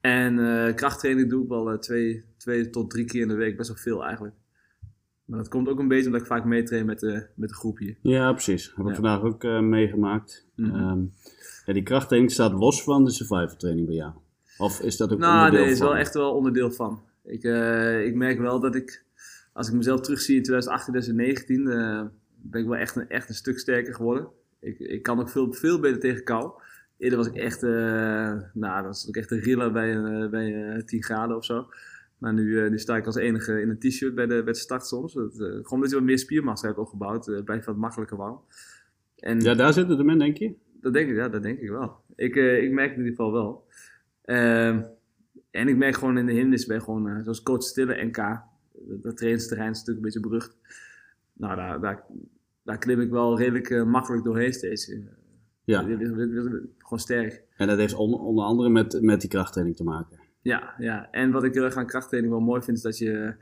En 0.00 0.38
uh, 0.38 0.74
krachttraining 0.74 1.30
doe 1.30 1.42
ik 1.42 1.48
wel 1.48 1.78
twee, 1.78 2.24
twee 2.36 2.70
tot 2.70 2.90
drie 2.90 3.04
keer 3.04 3.22
in 3.22 3.28
de 3.28 3.34
week, 3.34 3.56
best 3.56 3.68
wel 3.68 3.78
veel 3.78 4.04
eigenlijk. 4.04 4.34
Maar 5.24 5.38
dat 5.38 5.48
komt 5.48 5.68
ook 5.68 5.78
een 5.78 5.88
beetje 5.88 6.06
omdat 6.06 6.20
ik 6.20 6.26
vaak 6.26 6.44
meetrain 6.44 6.86
met 6.86 7.00
de, 7.00 7.26
met 7.34 7.48
de 7.48 7.54
groep 7.54 7.78
hier. 7.78 7.96
Ja, 8.02 8.32
precies. 8.32 8.72
Heb 8.76 8.86
ik 8.86 8.94
vandaag 8.94 9.22
ook 9.22 9.42
meegemaakt. 9.42 10.46
Mm 10.56 10.70
-hmm. 10.70 10.88
um, 10.88 11.12
ja, 11.66 11.72
die 11.72 11.82
krachttraining 11.82 12.32
staat 12.32 12.52
los 12.52 12.82
van 12.82 13.04
de 13.04 13.10
survival 13.10 13.56
training 13.56 13.86
bij 13.86 13.96
jou? 13.96 14.12
Of 14.58 14.80
is 14.80 14.96
dat 14.96 15.12
ook 15.12 15.18
nou, 15.18 15.36
onderdeel 15.36 15.64
nee, 15.64 15.72
is 15.72 15.78
wel 15.78 15.96
echt 15.96 16.14
wel 16.14 16.34
onderdeel 16.34 16.70
van. 16.70 17.02
Ik, 17.24 17.42
ik 18.04 18.14
merk 18.14 18.38
wel 18.38 18.60
dat 18.60 18.74
ik 18.74 19.04
als 19.52 19.68
ik 19.68 19.74
mezelf 19.74 20.00
terugzie 20.00 20.36
in 20.36 20.42
2018, 20.42 20.92
2019, 20.92 21.66
uh, 21.66 22.02
ben 22.42 22.60
ik 22.60 22.66
wel 22.66 22.76
echt 22.76 22.96
een, 22.96 23.08
echt 23.08 23.28
een 23.28 23.34
stuk 23.34 23.58
sterker 23.58 23.94
geworden. 23.94 24.28
Ik, 24.60 24.78
ik 24.78 25.02
kan 25.02 25.20
ook 25.20 25.30
veel, 25.30 25.52
veel 25.52 25.80
beter 25.80 26.00
tegen 26.00 26.24
kou. 26.24 26.52
Eerder 26.98 27.18
was 27.18 27.26
ik 27.26 27.34
echt, 27.34 27.62
uh, 27.62 27.70
nou, 28.52 28.74
dan 28.74 28.84
was 28.84 29.08
ik 29.08 29.16
echt 29.16 29.30
een 29.30 29.40
riller 29.40 29.72
bij, 29.72 29.94
uh, 29.94 30.30
bij 30.30 30.82
10 30.86 31.02
graden 31.02 31.36
of 31.36 31.44
zo. 31.44 31.66
Maar 32.18 32.32
nu, 32.32 32.70
nu 32.70 32.78
sta 32.78 32.96
ik 32.96 33.06
als 33.06 33.16
enige 33.16 33.60
in 33.60 33.68
een 33.68 33.78
t-shirt 33.78 34.14
bij 34.14 34.26
de, 34.26 34.42
bij 34.42 34.52
de 34.52 34.58
start 34.58 34.86
soms. 34.86 35.12
Dat, 35.12 35.34
gewoon 35.36 35.64
omdat 35.70 35.90
je 35.90 35.96
wat 35.96 36.04
meer 36.04 36.18
spiermassa 36.18 36.66
hebt 36.66 36.78
opgebouwd, 36.78 37.28
uh, 37.28 37.42
blijft 37.42 37.66
wat 37.66 37.76
makkelijker 37.76 38.16
warm. 38.16 38.40
En, 39.16 39.40
ja, 39.40 39.54
daar 39.54 39.72
zit 39.72 39.88
het 39.88 39.98
hem 39.98 40.10
in, 40.10 40.18
denk 40.18 40.36
je? 40.36 40.54
Dat 40.80 40.92
denk 40.92 41.10
ik, 41.10 41.16
ja, 41.16 41.28
dat 41.28 41.42
denk 41.42 41.58
ik 41.58 41.68
wel. 41.68 41.96
Ik, 42.16 42.34
ik 42.36 42.70
merk 42.70 42.88
het 42.88 42.98
in 42.98 43.04
ieder 43.04 43.16
geval 43.16 43.32
wel. 43.32 43.66
Ehm, 44.22 44.82
en 45.50 45.68
ik 45.68 45.76
merk 45.76 45.94
gewoon 45.94 46.18
in 46.18 46.26
de 46.26 46.32
hindernis 46.32 46.66
bij 46.66 46.80
gewoon, 46.80 47.22
zoals 47.22 47.42
coach 47.42 47.62
Stille 47.62 48.04
NK, 48.04 48.40
dat 48.88 49.16
trainingsterrein 49.16 49.70
is 49.70 49.78
natuurlijk 49.78 50.06
een 50.06 50.12
beetje 50.12 50.28
berucht. 50.28 50.56
Nou, 51.32 51.56
daar, 51.56 51.80
daar, 51.80 52.04
daar 52.62 52.78
klim 52.78 53.00
ik 53.00 53.10
wel 53.10 53.38
redelijk 53.38 53.70
uh, 53.70 53.84
makkelijk 53.84 54.24
doorheen 54.24 54.52
steeds. 54.52 54.88
Uh, 54.88 55.06
ja. 55.64 55.82
Gewoon 56.78 56.98
sterk. 56.98 57.42
En 57.56 57.66
dat 57.66 57.78
heeft 57.78 57.94
onder, 57.94 58.20
onder 58.20 58.44
andere 58.44 58.68
met, 58.68 59.02
met 59.02 59.20
die 59.20 59.30
krachttraining 59.30 59.76
te 59.76 59.84
maken. 59.84 60.18
Ja, 60.40 60.74
ja, 60.78 61.10
en 61.10 61.30
wat 61.30 61.44
ik 61.44 61.54
heel 61.54 61.64
erg 61.64 61.76
aan 61.76 61.86
krachttraining 61.86 62.32
wel 62.32 62.42
mooi 62.42 62.62
vind, 62.62 62.76
is 62.76 62.82
dat 62.82 62.98
je, 62.98 63.34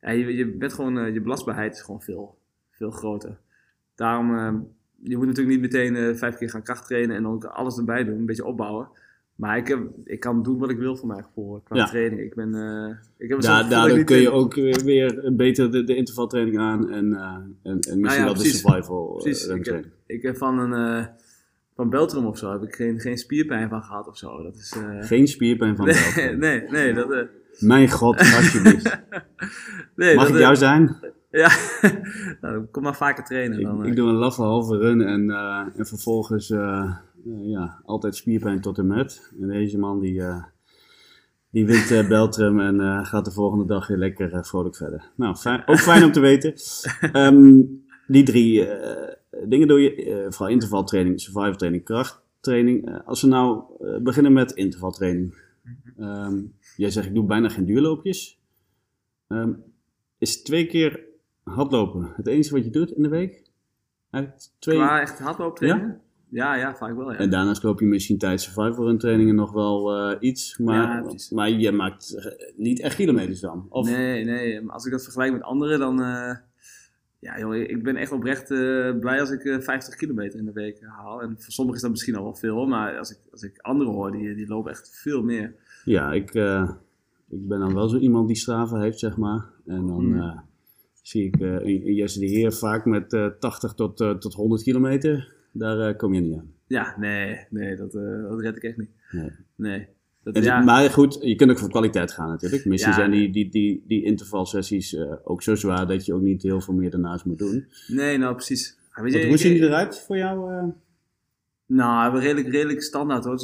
ja, 0.00 0.10
je, 0.10 0.36
je 0.36 0.56
bent 0.56 0.72
gewoon, 0.72 0.98
uh, 0.98 1.14
je 1.14 1.20
belastbaarheid 1.20 1.74
is 1.74 1.82
gewoon 1.82 2.02
veel, 2.02 2.38
veel 2.70 2.90
groter. 2.90 3.38
Daarom, 3.94 4.28
je 5.02 5.16
moet 5.16 5.26
natuurlijk 5.26 5.60
niet 5.60 5.72
meteen 5.72 6.16
vijf 6.16 6.36
keer 6.36 6.50
gaan 6.50 6.62
krachttrainen 6.62 7.16
en 7.16 7.26
ook 7.26 7.44
alles 7.44 7.78
erbij 7.78 8.04
doen, 8.04 8.18
een 8.18 8.26
beetje 8.26 8.44
opbouwen. 8.44 8.88
Maar 9.36 9.56
ik, 9.56 9.68
heb, 9.68 9.80
ik 10.04 10.20
kan 10.20 10.42
doen 10.42 10.58
wat 10.58 10.70
ik 10.70 10.78
wil 10.78 10.96
voor 10.96 11.08
mijn 11.08 11.24
gevoel 11.24 11.60
qua 11.60 11.84
training. 11.84 12.20
Ik 12.20 12.34
ben, 12.34 12.54
uh, 12.54 12.96
ik 13.18 13.28
heb 13.28 13.42
ja, 13.42 13.62
daardoor 13.62 14.04
kun 14.04 14.16
je 14.16 14.30
ook 14.30 14.54
weer 14.54 15.32
beter 15.36 15.70
de, 15.70 15.84
de 15.84 15.96
intervaltraining 15.96 16.58
aan 16.58 16.90
en, 16.90 17.06
uh, 17.06 17.20
en, 17.22 17.50
en 17.62 17.78
misschien 17.80 18.00
nou 18.00 18.14
ja, 18.14 18.24
wel 18.24 18.32
precies, 18.32 18.52
de 18.52 18.58
survival 18.58 19.16
uh, 19.16 19.22
precies. 19.22 19.46
Ik 19.46 19.64
heb, 19.64 19.84
ik 20.06 20.22
heb 20.22 20.36
van 20.36 20.58
een 20.58 21.08
van 21.74 21.90
Beltrum 21.90 22.26
of 22.26 22.38
zo 22.38 22.52
heb 22.52 22.62
ik 22.62 22.74
geen, 22.74 23.00
geen 23.00 23.18
spierpijn 23.18 23.68
van 23.68 23.82
gehad 23.82 24.08
of 24.08 24.16
zo. 24.16 24.42
Dat 24.42 24.54
is, 24.54 24.76
geen 25.00 25.28
spierpijn 25.28 25.76
van 25.76 25.84
Beltrum? 25.94 26.38
Nee, 26.38 26.62
nee. 26.68 26.92
Dat, 26.94 27.28
Mijn 27.58 27.90
god, 27.90 28.18
alsjeblieft. 28.18 28.98
nee, 29.96 30.14
Mag 30.14 30.26
dat, 30.26 30.34
ik 30.34 30.40
jou 30.40 30.56
zijn? 30.56 30.96
Ja, 31.30 31.50
nou, 32.40 32.64
kom 32.64 32.82
maar 32.82 32.96
vaker 32.96 33.24
trainen. 33.24 33.58
Ik, 33.58 33.64
dan, 33.64 33.86
ik 33.86 33.96
doe 33.96 34.08
een 34.08 34.14
laffe 34.14 34.42
halve 34.42 34.76
run 34.76 35.00
en, 35.00 35.30
en 35.76 35.86
vervolgens 35.86 36.52
ja, 37.26 37.80
altijd 37.84 38.16
spierpijn 38.16 38.60
tot 38.60 38.78
en 38.78 38.86
met. 38.86 39.32
En 39.40 39.48
deze 39.48 39.78
man 39.78 40.00
die, 40.00 40.14
uh, 40.14 40.44
die 41.50 41.66
wint 41.66 41.90
uh, 41.90 42.08
Beltrum 42.08 42.60
en 42.60 43.06
gaat 43.06 43.24
de 43.24 43.30
volgende 43.30 43.64
dag 43.64 43.86
weer 43.86 43.98
lekker 43.98 44.46
vrolijk 44.46 44.76
verder. 44.76 45.10
Nou, 45.14 45.36
fijn, 45.36 45.62
ook 45.66 45.78
fijn 45.78 46.04
om 46.04 46.12
te 46.12 46.20
weten. 46.20 46.54
Um, 47.12 47.84
die 48.06 48.22
drie 48.22 48.68
dingen 49.44 49.68
doe 49.68 49.80
je, 49.80 50.26
vooral 50.28 50.54
intervaltraining, 50.54 51.20
survival 51.20 51.56
training, 51.56 51.84
krachttraining. 51.84 53.02
als 53.04 53.22
we 53.22 53.28
nou 53.28 53.62
beginnen 54.02 54.32
met 54.32 54.52
intervaltraining. 54.52 55.34
Um, 56.00 56.54
jij 56.76 56.90
zegt 56.90 57.06
ik 57.06 57.14
doe 57.14 57.24
bijna 57.24 57.48
geen 57.48 57.64
duurloopjes. 57.64 58.40
Um, 59.28 59.62
is 60.18 60.42
twee 60.42 60.66
keer 60.66 61.04
hardlopen 61.42 62.12
het 62.16 62.26
enige 62.26 62.54
wat 62.54 62.64
je 62.64 62.70
doet 62.70 62.90
in 62.90 63.02
de 63.02 63.08
week? 63.08 63.44
twee... 64.58 64.76
Qua 64.76 65.00
echt 65.00 65.18
hardlooptraining? 65.18 65.94
Ja? 66.28 66.54
Ja, 66.54 66.74
vaak 66.74 66.96
wel. 66.96 67.12
Ja. 67.12 67.18
En 67.18 67.30
daarnaast 67.30 67.62
loop 67.62 67.80
je 67.80 67.86
misschien 67.86 68.18
tijdens 68.18 68.42
survival 68.42 68.84
run 68.86 68.98
trainingen 68.98 69.34
nog 69.34 69.52
wel 69.52 70.10
uh, 70.10 70.16
iets, 70.20 70.58
maar, 70.58 71.04
ja, 71.04 71.12
maar 71.30 71.50
je 71.50 71.72
maakt 71.72 72.14
eh, 72.14 72.32
niet 72.56 72.80
echt 72.80 72.96
kilometers 72.96 73.40
dan? 73.40 73.66
Of? 73.68 73.88
Nee, 73.90 74.24
nee. 74.24 74.70
Als 74.70 74.84
ik 74.84 74.92
dat 74.92 75.02
vergelijk 75.02 75.32
met 75.32 75.42
anderen, 75.42 75.78
dan, 75.78 76.00
uh, 76.00 76.34
Ja, 77.18 77.38
joh, 77.38 77.54
ik 77.54 77.82
ben 77.82 77.96
echt 77.96 78.12
oprecht 78.12 78.50
eh, 78.50 78.98
blij 78.98 79.20
als 79.20 79.30
ik 79.30 79.44
eh 79.44 79.60
50 79.60 79.94
kilometer 79.96 80.38
in 80.38 80.44
de 80.44 80.52
week 80.52 80.80
haal. 80.82 81.22
En 81.22 81.34
voor 81.38 81.52
sommigen 81.52 81.76
is 81.76 81.82
dat 81.82 81.90
misschien 81.90 82.16
al 82.16 82.22
wel 82.22 82.34
veel, 82.34 82.66
maar 82.66 82.98
als 82.98 83.10
ik, 83.10 83.18
als 83.32 83.42
ik 83.42 83.58
anderen 83.60 83.92
hoor, 83.92 84.12
die, 84.12 84.34
die 84.34 84.46
lopen 84.48 84.70
echt 84.70 85.00
veel 85.02 85.22
meer. 85.22 85.54
Ja, 85.84 86.12
ik, 86.12 86.34
eh, 86.34 86.70
ik 87.28 87.48
ben 87.48 87.58
dan 87.58 87.74
wel 87.74 87.88
zo 87.88 87.98
iemand 87.98 88.26
die 88.26 88.36
Strava 88.36 88.80
heeft, 88.80 88.98
zeg 88.98 89.16
maar. 89.16 89.44
En 89.66 89.86
dan 89.86 90.00
Hmm. 90.04 90.20
eh, 90.20 90.38
zie 91.02 91.24
ik 91.24 91.40
eh, 91.40 91.96
Jesse 91.96 92.20
de 92.20 92.26
Heer 92.26 92.52
vaak 92.52 92.84
met 92.84 93.12
eh, 93.12 93.26
80 93.26 93.74
tot, 93.74 94.00
eh, 94.00 94.10
tot 94.10 94.34
100 94.34 94.62
kilometer. 94.62 95.34
Daar 95.58 95.88
eh, 95.88 95.96
kom 95.96 96.14
je 96.14 96.20
niet 96.20 96.38
aan. 96.38 96.52
Ja, 96.66 96.94
nee, 96.98 97.46
nee, 97.50 97.76
dat, 97.76 97.92
dat 97.92 98.40
red 98.40 98.56
ik 98.56 98.62
echt 98.62 98.76
niet. 98.76 98.90
Nee. 99.10 99.30
Nee. 99.54 99.86
Dat, 100.22 100.34
En, 100.34 100.42
ja, 100.42 100.60
Maar 100.60 100.90
goed, 100.90 101.18
je 101.20 101.34
kunt 101.36 101.50
ook 101.50 101.58
voor 101.58 101.68
kwaliteit 101.68 102.12
gaan 102.12 102.28
natuurlijk. 102.28 102.64
Misschien 102.64 102.92
Ja. 102.92 102.98
zijn 102.98 103.10
die, 103.10 103.30
die, 103.32 103.50
die, 103.50 103.84
die 103.86 104.04
intervalsessies 104.04 104.94
eh, 104.94 105.12
ook 105.24 105.42
zo 105.42 105.54
zwaar 105.54 105.86
dat 105.86 106.04
je 106.06 106.14
ook 106.14 106.20
niet 106.22 106.42
heel 106.42 106.60
veel 106.60 106.74
meer 106.74 106.90
daarnaast 106.90 107.24
moet 107.24 107.38
doen. 107.38 107.66
nee, 107.86 108.18
nou 108.18 108.34
precies. 108.34 108.78
Ja, 108.94 109.02
weet 109.02 109.12
Wat, 109.12 109.22
je, 109.22 109.28
hoe 109.28 109.36
zien 109.36 109.52
die 109.52 109.62
eruit 109.62 109.98
voor 109.98 110.16
jou? 110.16 110.72
Nou, 111.66 112.12
we 112.12 112.18
redelijk, 112.18 112.48
redelijk 112.48 112.82
standaard 112.82 113.24
hoor. 113.24 113.40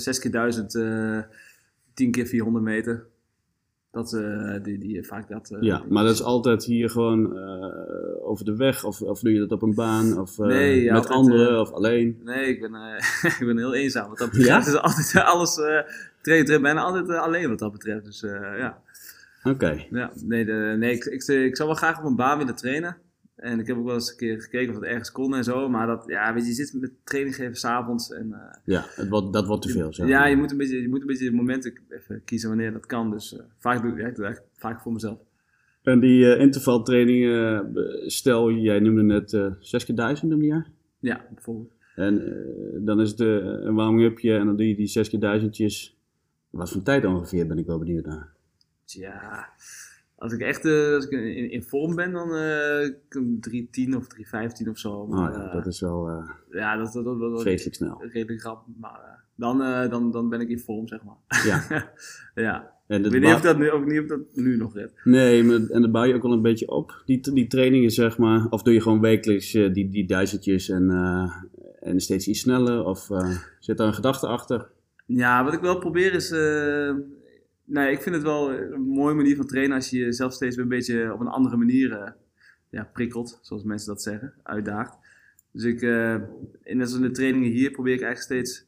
6 0.00 0.18
keer 0.18 0.30
1000, 0.30 0.74
eh 0.74 1.20
10 1.94 2.10
keer 2.10 2.26
400 2.26 2.64
meter. 2.64 3.06
Dat, 3.92 4.12
eh, 4.12 4.54
die, 4.62 4.78
die, 4.78 5.02
vaak 5.06 5.28
dat. 5.28 5.50
eh, 5.50 5.62
ja, 5.62 5.82
maar 5.88 6.04
dat 6.04 6.12
is 6.12 6.22
altijd 6.22 6.64
hier 6.64 6.90
gewoon 6.90 7.36
eh, 7.38 8.28
over 8.28 8.44
de 8.44 8.56
weg 8.56 8.84
of, 8.84 9.02
of 9.02 9.20
doe 9.20 9.32
je 9.32 9.38
dat 9.38 9.52
op 9.52 9.62
een 9.62 9.74
baan 9.74 10.18
of 10.20 10.38
eh, 10.38 10.46
Nee, 10.46 10.82
ja, 10.82 10.92
met 10.92 11.08
altijd, 11.08 11.18
anderen 11.18 11.54
eh, 11.54 11.60
of 11.60 11.72
alleen? 11.72 12.20
Nee, 12.24 12.46
ik 12.46 12.60
ben, 12.60 12.74
eh, 12.74 13.30
ik 13.40 13.46
ben 13.46 13.56
heel 13.58 13.74
eenzaam 13.74 14.08
wat 14.08 14.18
dat 14.18 14.30
betreft. 14.30 14.66
Het 14.66 14.74
is 14.74 14.80
altijd 14.80 15.14
eh, 15.14 15.24
alles. 15.32 15.56
eh 15.58 15.64
trainen, 15.64 16.46
trainen 16.46 16.62
bijna 16.62 16.80
altijd 16.80 17.08
eh, 17.08 17.20
alleen 17.22 17.48
wat 17.48 17.58
dat 17.58 17.72
betreft. 17.72 18.04
Dus 18.04 18.22
eh, 18.22 18.30
ja. 18.58 18.78
Oké, 19.44 19.84
ja. 19.90 20.10
Nee, 20.24 20.44
de, 20.44 20.74
nee 20.78 20.92
ik, 20.94 21.04
ik, 21.04 21.22
ik 21.26 21.56
zou 21.56 21.68
wel 21.68 21.78
graag 21.78 21.98
op 21.98 22.04
een 22.04 22.16
baan 22.16 22.38
willen 22.38 22.54
trainen. 22.54 22.96
En 23.42 23.58
ik 23.60 23.66
heb 23.66 23.76
ook 23.76 23.84
wel 23.84 23.94
eens 23.94 24.10
een 24.10 24.16
keer 24.16 24.40
gekeken 24.40 24.68
of 24.68 24.74
het 24.74 24.84
ergens 24.84 25.12
kon 25.12 25.34
en 25.34 25.44
zo. 25.44 25.68
Maar 25.68 25.86
dat, 25.86 26.04
ja, 26.06 26.34
weet 26.34 26.42
je, 26.42 26.48
je 26.48 26.54
zit 26.54 26.80
met 26.80 26.90
training 27.04 27.34
geven 27.34 27.56
s'avonds. 27.56 28.12
En, 28.12 28.32
eh, 28.32 28.56
ja, 28.64 28.84
het 28.88 29.08
wordt, 29.08 29.32
dat 29.32 29.46
wordt 29.46 29.62
te 29.62 29.68
veel. 29.68 29.92
Zeg 29.92 30.08
ja, 30.08 30.26
je 30.26 30.36
moet, 30.36 30.50
een 30.50 30.56
beetje, 30.56 30.80
je 30.82 30.88
moet 30.88 31.00
een 31.00 31.06
beetje 31.06 31.30
de 31.30 31.36
momenten 31.36 31.72
even 31.88 32.24
kiezen 32.24 32.48
wanneer 32.48 32.72
dat 32.72 32.86
kan. 32.86 33.10
Dus 33.10 33.36
eh, 33.36 33.44
vaak 33.58 33.82
doe 33.82 33.90
ik, 33.90 33.98
ja, 33.98 34.06
ik 34.06 34.16
doe 34.16 34.38
vaak 34.56 34.80
voor 34.80 34.92
mezelf. 34.92 35.18
En 35.82 36.00
die 36.00 36.34
eh, 36.34 36.40
intervaltrainingen, 36.40 37.72
stel 38.06 38.50
jij 38.50 38.80
noemde 38.80 39.02
net 39.02 39.54
6 39.60 39.84
keer 39.84 39.94
1000 39.94 40.30
noemde 40.30 40.46
jij? 40.46 40.64
Ja, 40.98 41.26
bijvoorbeeld. 41.34 41.72
En 41.94 42.22
dan 42.84 43.00
is 43.00 43.10
het 43.10 43.20
een 43.20 43.74
warming-upje 43.74 44.36
en 44.36 44.46
dan 44.46 44.56
doe 44.56 44.68
je 44.68 44.76
die 44.76 44.86
6 44.86 45.08
keer 45.08 45.20
duizendjes. 45.20 45.96
Wat 46.50 46.70
voor 46.70 46.82
tijd 46.82 47.04
ongeveer 47.04 47.46
ben 47.46 47.58
ik 47.58 47.66
wel 47.66 47.78
benieuwd 47.78 48.06
naar. 48.06 48.32
Ja, 48.84 49.48
als 50.22 50.32
ik 50.32 50.40
echt 50.40 50.64
eh, 50.64 50.94
als 50.94 51.04
ik 51.04 51.10
in, 51.10 51.50
in 51.50 51.62
vorm 51.62 51.94
ben, 51.94 52.12
dan 52.12 52.34
eh 52.34 52.88
310 53.40 53.96
of 53.96 54.06
315 54.06 54.68
of 54.68 54.78
zo. 54.78 54.90
Oh 54.90 55.08
Maar, 55.08 55.32
ja, 55.32 55.46
eh, 55.46 55.54
dat 55.54 55.66
is 55.66 55.80
wel 55.80 56.24
ja, 56.50 56.76
dat, 56.76 56.92
dat, 56.92 57.04
dat, 57.04 57.20
dat, 57.20 57.40
vreselijk 57.42 57.76
snel. 57.76 58.02
redelijk 58.12 58.40
grap. 58.40 58.64
Maar 58.80 59.24
dan, 59.34 59.58
dan, 59.90 60.10
dan 60.10 60.28
ben 60.28 60.40
ik 60.40 60.48
in 60.48 60.58
vorm, 60.58 60.88
zeg 60.88 61.00
maar. 61.02 61.16
Ja. 61.44 61.84
ja. 62.44 62.72
En 62.92 63.04
Ik 63.04 63.10
weet 63.10 63.20
niet 63.20 63.34
of 63.34 63.40
dat 63.40 63.58
nu, 63.58 63.70
ook 63.70 63.86
niet 63.86 64.00
of 64.00 64.06
dat 64.06 64.20
nu 64.32 64.56
nog 64.56 64.74
red. 64.74 64.92
Nee, 65.04 65.44
maar, 65.44 65.60
en 65.60 65.80
dat 65.80 65.92
bouw 65.92 66.04
je 66.04 66.14
ook 66.14 66.22
wel 66.22 66.32
een 66.32 66.42
beetje 66.42 66.68
op, 66.68 67.02
die, 67.04 67.32
die 67.32 67.46
trainingen 67.46 67.90
zeg 67.90 68.18
maar. 68.18 68.46
Of 68.50 68.62
doe 68.62 68.74
je 68.74 68.80
gewoon 68.80 69.00
wekelijks 69.00 69.54
eh, 69.54 69.72
die, 69.72 69.88
die 69.88 70.06
duizendjes 70.06 70.68
en, 70.68 70.90
eh, 70.90 71.32
en 71.80 72.00
steeds 72.00 72.28
iets 72.28 72.40
sneller? 72.40 72.84
Of 72.84 73.10
eh, 73.10 73.36
zit 73.58 73.76
daar 73.76 73.86
een 73.86 73.94
gedachte 73.94 74.26
achter? 74.26 74.66
Ja, 75.06 75.44
wat 75.44 75.52
ik 75.52 75.60
wel 75.60 75.78
probeer 75.78 76.14
is. 76.14 76.30
Eh, 77.66 77.74
nee, 77.74 77.92
ik 77.92 78.00
vind 78.02 78.14
het 78.14 78.24
wel 78.24 78.52
een 78.52 78.82
mooie 78.82 79.14
manier 79.14 79.36
van 79.36 79.46
trainen 79.46 79.76
als 79.76 79.90
je 79.90 79.98
jezelf 79.98 80.32
steeds 80.32 80.56
een 80.56 80.68
beetje 80.68 81.12
op 81.12 81.20
een 81.20 81.26
andere 81.26 81.56
manier 81.56 81.92
eh, 81.92 82.10
ja, 82.70 82.90
prikkelt, 82.92 83.38
zoals 83.42 83.64
mensen 83.64 83.88
dat 83.88 84.02
zeggen, 84.02 84.34
uitdaagt. 84.42 84.96
Dus 85.52 85.64
ik, 85.64 85.82
eh 85.82 86.14
in 86.62 86.78
de 86.78 87.10
trainingen 87.10 87.50
hier, 87.50 87.70
probeer 87.70 87.94
ik 87.94 88.02
eigenlijk 88.02 88.42
steeds 88.42 88.66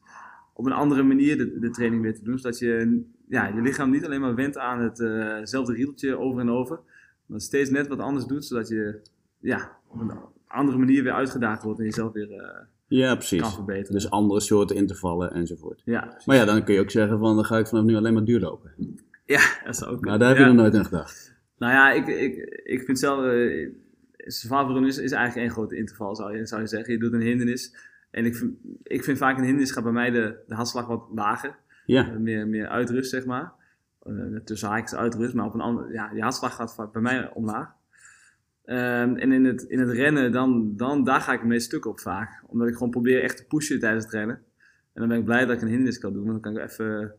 op 0.53 0.65
een 0.65 0.71
andere 0.71 1.03
manier 1.03 1.59
de, 1.59 1.69
training 1.69 2.01
weer 2.01 2.15
te 2.15 2.23
doen. 2.23 2.37
Zodat 2.37 2.59
je 2.59 3.03
ja, 3.27 3.47
je 3.47 3.61
lichaam 3.61 3.89
niet 3.89 4.05
alleen 4.05 4.21
maar 4.21 4.35
went 4.35 4.57
aan 4.57 4.79
hetzelfde 4.79 5.73
riedeltje 5.73 6.17
over 6.17 6.41
en 6.41 6.49
over, 6.49 6.79
maar 7.25 7.41
steeds 7.41 7.69
net 7.69 7.87
wat 7.87 7.99
anders 7.99 8.25
doet, 8.25 8.45
zodat 8.45 8.67
je 8.67 9.01
ja, 9.39 9.77
op 9.87 9.99
een 9.99 10.11
andere 10.47 10.77
manier 10.77 11.03
weer 11.03 11.13
uitgedaagd 11.13 11.63
wordt 11.63 11.79
en 11.79 11.85
jezelf 11.85 12.13
weer 12.13 12.31
eh, 12.31 12.65
Ja, 12.87 13.07
kan 13.07 13.17
precies. 13.17 13.53
verbeteren. 13.53 13.93
Dus 13.93 14.09
andere 14.09 14.39
soorten 14.39 14.75
intervallen 14.75 15.31
enzovoort. 15.33 15.81
ja, 15.85 16.17
Maar 16.25 16.35
ja, 16.35 16.45
dan 16.45 16.63
kun 16.63 16.73
je 16.73 16.79
ook 16.79 16.91
zeggen 16.91 17.19
van, 17.19 17.35
dan 17.35 17.45
ga 17.45 17.57
ik 17.57 17.67
vanaf 17.67 17.83
nu 17.85 17.95
alleen 17.95 18.13
maar 18.13 18.23
duurlopen. 18.23 18.71
ja, 19.25 19.41
dat 19.65 19.75
zou 19.75 19.91
ook 19.91 20.01
kunnen. 20.01 20.19
daar 20.19 20.29
heb 20.29 20.37
je 20.37 20.45
nog 20.45 20.55
nooit 20.55 20.75
aan 20.75 20.85
gedacht. 20.85 21.33
Nou 21.57 21.73
ja, 21.73 21.91
ik, 21.91 22.07
ik, 22.07 22.61
ik 22.63 22.81
vind 22.85 22.99
zelf. 22.99 23.25
Uh, 23.25 23.69
Survival 24.17 24.85
is, 24.85 24.97
is 24.97 25.11
eigenlijk 25.11 25.35
één 25.35 25.49
grote 25.55 25.75
interval, 25.75 26.15
zou 26.15 26.37
je, 26.37 26.45
zou 26.45 26.61
je 26.61 26.67
zeggen. 26.67 26.93
Je 26.93 26.99
doet 26.99 27.13
een 27.13 27.21
hindernis. 27.21 27.75
En 28.11 28.25
ik 28.25 28.35
vind, 28.35 28.53
ik 28.83 29.03
vind 29.03 29.17
vaak 29.17 29.37
een 29.37 29.43
hindernis 29.43 29.71
gaat 29.71 29.83
bij 29.83 29.91
mij 29.91 30.09
de, 30.11 30.35
de 30.47 30.55
hartslag 30.55 30.87
wat 30.87 31.07
lager. 31.13 31.55
Ja, 31.85 32.09
Uh, 32.09 32.15
meer, 32.17 32.47
meer 32.47 32.67
uitrust, 32.67 33.09
zeg 33.09 33.25
maar. 33.25 33.53
Uh, 34.03 34.39
tussen 34.39 34.69
haakjes 34.69 34.95
uitrust, 34.95 35.33
maar 35.33 35.45
op 35.45 35.53
een 35.53 35.61
andere. 35.61 35.93
Ja, 35.93 36.11
je 36.13 36.21
hartslag 36.21 36.55
gaat 36.55 36.75
vaak 36.75 36.91
bij 36.91 37.01
mij 37.01 37.31
omlaag. 37.33 37.69
Um, 38.67 39.15
en 39.15 39.31
in 39.31 39.45
het, 39.45 39.61
in 39.61 39.79
het 39.79 39.89
rennen, 39.89 40.31
dan, 40.31 40.73
dan, 40.75 41.03
daar 41.03 41.21
ga 41.21 41.33
ik 41.33 41.39
het 41.39 41.47
meest 41.47 41.65
stuk 41.65 41.85
op 41.85 41.99
vaak. 41.99 42.43
Omdat 42.47 42.67
ik 42.67 42.73
gewoon 42.73 42.89
probeer 42.89 43.23
echt 43.23 43.37
te 43.37 43.45
pushen 43.45 43.79
tijdens 43.79 44.03
het 44.03 44.13
rennen. 44.13 44.35
En 44.93 45.01
dan 45.01 45.07
ben 45.07 45.17
ik 45.17 45.25
blij 45.25 45.45
dat 45.45 45.55
ik 45.55 45.61
een 45.61 45.67
hindernis 45.67 45.99
kan 45.99 46.13
doen. 46.13 46.25
Want 46.25 46.43
dan 46.43 46.53
kan 46.53 46.61
ik 46.61 46.69
even 46.69 46.85
een 46.85 47.11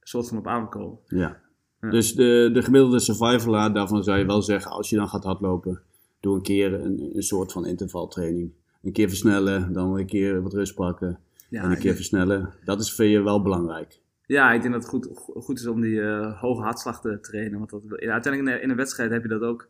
soort 0.00 0.28
van 0.28 0.38
op 0.38 0.46
adem 0.46 0.68
komen. 0.68 0.98
ja. 1.06 1.40
Ja. 1.82 1.90
Dus 1.90 2.14
de, 2.14 2.50
de 2.52 2.62
gemiddelde 2.62 2.98
survivalaar, 2.98 3.72
daarvan 3.72 4.04
zou 4.04 4.18
je 4.18 4.26
wel 4.26 4.42
zeggen, 4.42 4.70
als 4.70 4.90
je 4.90 4.96
dan 4.96 5.08
gaat 5.08 5.24
hardlopen, 5.24 5.80
doe 6.20 6.34
een 6.34 6.42
keer 6.42 6.74
een, 6.74 7.10
een 7.14 7.22
soort 7.22 7.52
van 7.52 7.66
intervaltraining. 7.66 8.52
Een 8.82 8.92
keer 8.92 9.08
versnellen, 9.08 9.72
dan 9.72 9.98
een 9.98 10.06
keer 10.06 10.42
wat 10.42 10.52
rust 10.52 10.74
pakken 10.74 11.18
Ja, 11.48 11.62
en 11.62 11.70
een 11.70 11.78
keer 11.78 11.94
versnellen. 11.94 12.54
Dat 12.64 12.80
is 12.80 12.94
voor 12.94 13.04
je 13.04 13.22
wel 13.22 13.42
belangrijk. 13.42 14.00
Ja, 14.26 14.52
ik 14.52 14.62
denk 14.62 14.72
dat 14.72 14.82
het 14.82 14.90
goed, 14.90 15.08
goed 15.34 15.58
is 15.58 15.66
om 15.66 15.80
die 15.80 15.94
uh, 15.94 16.40
hoge 16.40 16.62
hartslag 16.62 17.00
te 17.00 17.20
trainen. 17.20 17.58
Want 17.58 17.70
dat, 17.70 17.82
ja, 17.82 18.12
uiteindelijk 18.12 18.36
in, 18.36 18.44
de, 18.44 18.64
in 18.64 18.70
een 18.70 18.76
wedstrijd 18.76 19.10
heb 19.10 19.22
je 19.22 19.28
dat 19.28 19.42
ook, 19.42 19.68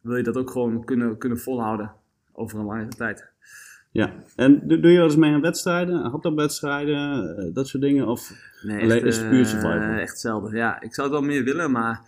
wil 0.00 0.16
je 0.16 0.22
dat 0.22 0.36
ook 0.36 0.50
gewoon 0.50 0.84
kunnen, 0.84 1.18
kunnen 1.18 1.38
volhouden 1.38 1.92
over 2.32 2.58
een 2.58 2.64
langere 2.64 2.88
tijd. 2.88 3.28
Ja, 3.92 4.12
en 4.36 4.60
doe, 4.68 4.80
doe 4.80 4.90
je 4.90 4.96
wel 4.96 5.06
eens 5.06 5.16
mee 5.16 5.32
aan 5.32 5.40
wedstrijden, 5.40 6.00
hardloopwedstrijden, 6.00 7.36
uh, 7.38 7.54
dat 7.54 7.68
soort 7.68 7.82
dingen? 7.82 8.06
Of 8.06 8.32
nee, 8.62 8.82
alleen 8.82 8.96
echt, 8.96 9.06
is 9.06 9.18
het 9.18 9.28
puur 9.28 9.46
survival? 9.46 9.76
Uh, 9.76 10.00
echt 10.00 10.20
zelden, 10.20 10.56
ja. 10.56 10.80
Ik 10.80 10.94
zou 10.94 11.08
het 11.08 11.18
wel 11.18 11.26
meer 11.26 11.44
willen, 11.44 11.70
maar 11.70 12.00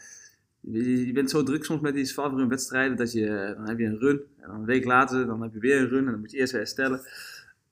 je, 0.61 1.11
bent 1.12 1.31
zo 1.31 1.42
druk 1.42 1.64
soms 1.64 1.81
met 1.81 1.94
die 1.94 2.05
survival 2.05 2.48
wedstrijden 2.48 2.96
dat 2.96 3.12
je, 3.12 3.55
dan 3.57 3.68
heb 3.68 3.78
je 3.78 3.85
een 3.85 3.98
run. 3.98 4.20
En 4.40 4.48
dan 4.48 4.57
een 4.57 4.64
week 4.64 4.85
later, 4.85 5.26
dan 5.26 5.42
heb 5.42 5.52
je 5.52 5.59
weer 5.59 5.81
een 5.81 5.88
run 5.88 6.05
en 6.05 6.11
dan 6.11 6.20
moet 6.20 6.31
je 6.31 6.38
eerst 6.38 6.52
weer 6.52 6.61
herstellen. 6.61 7.00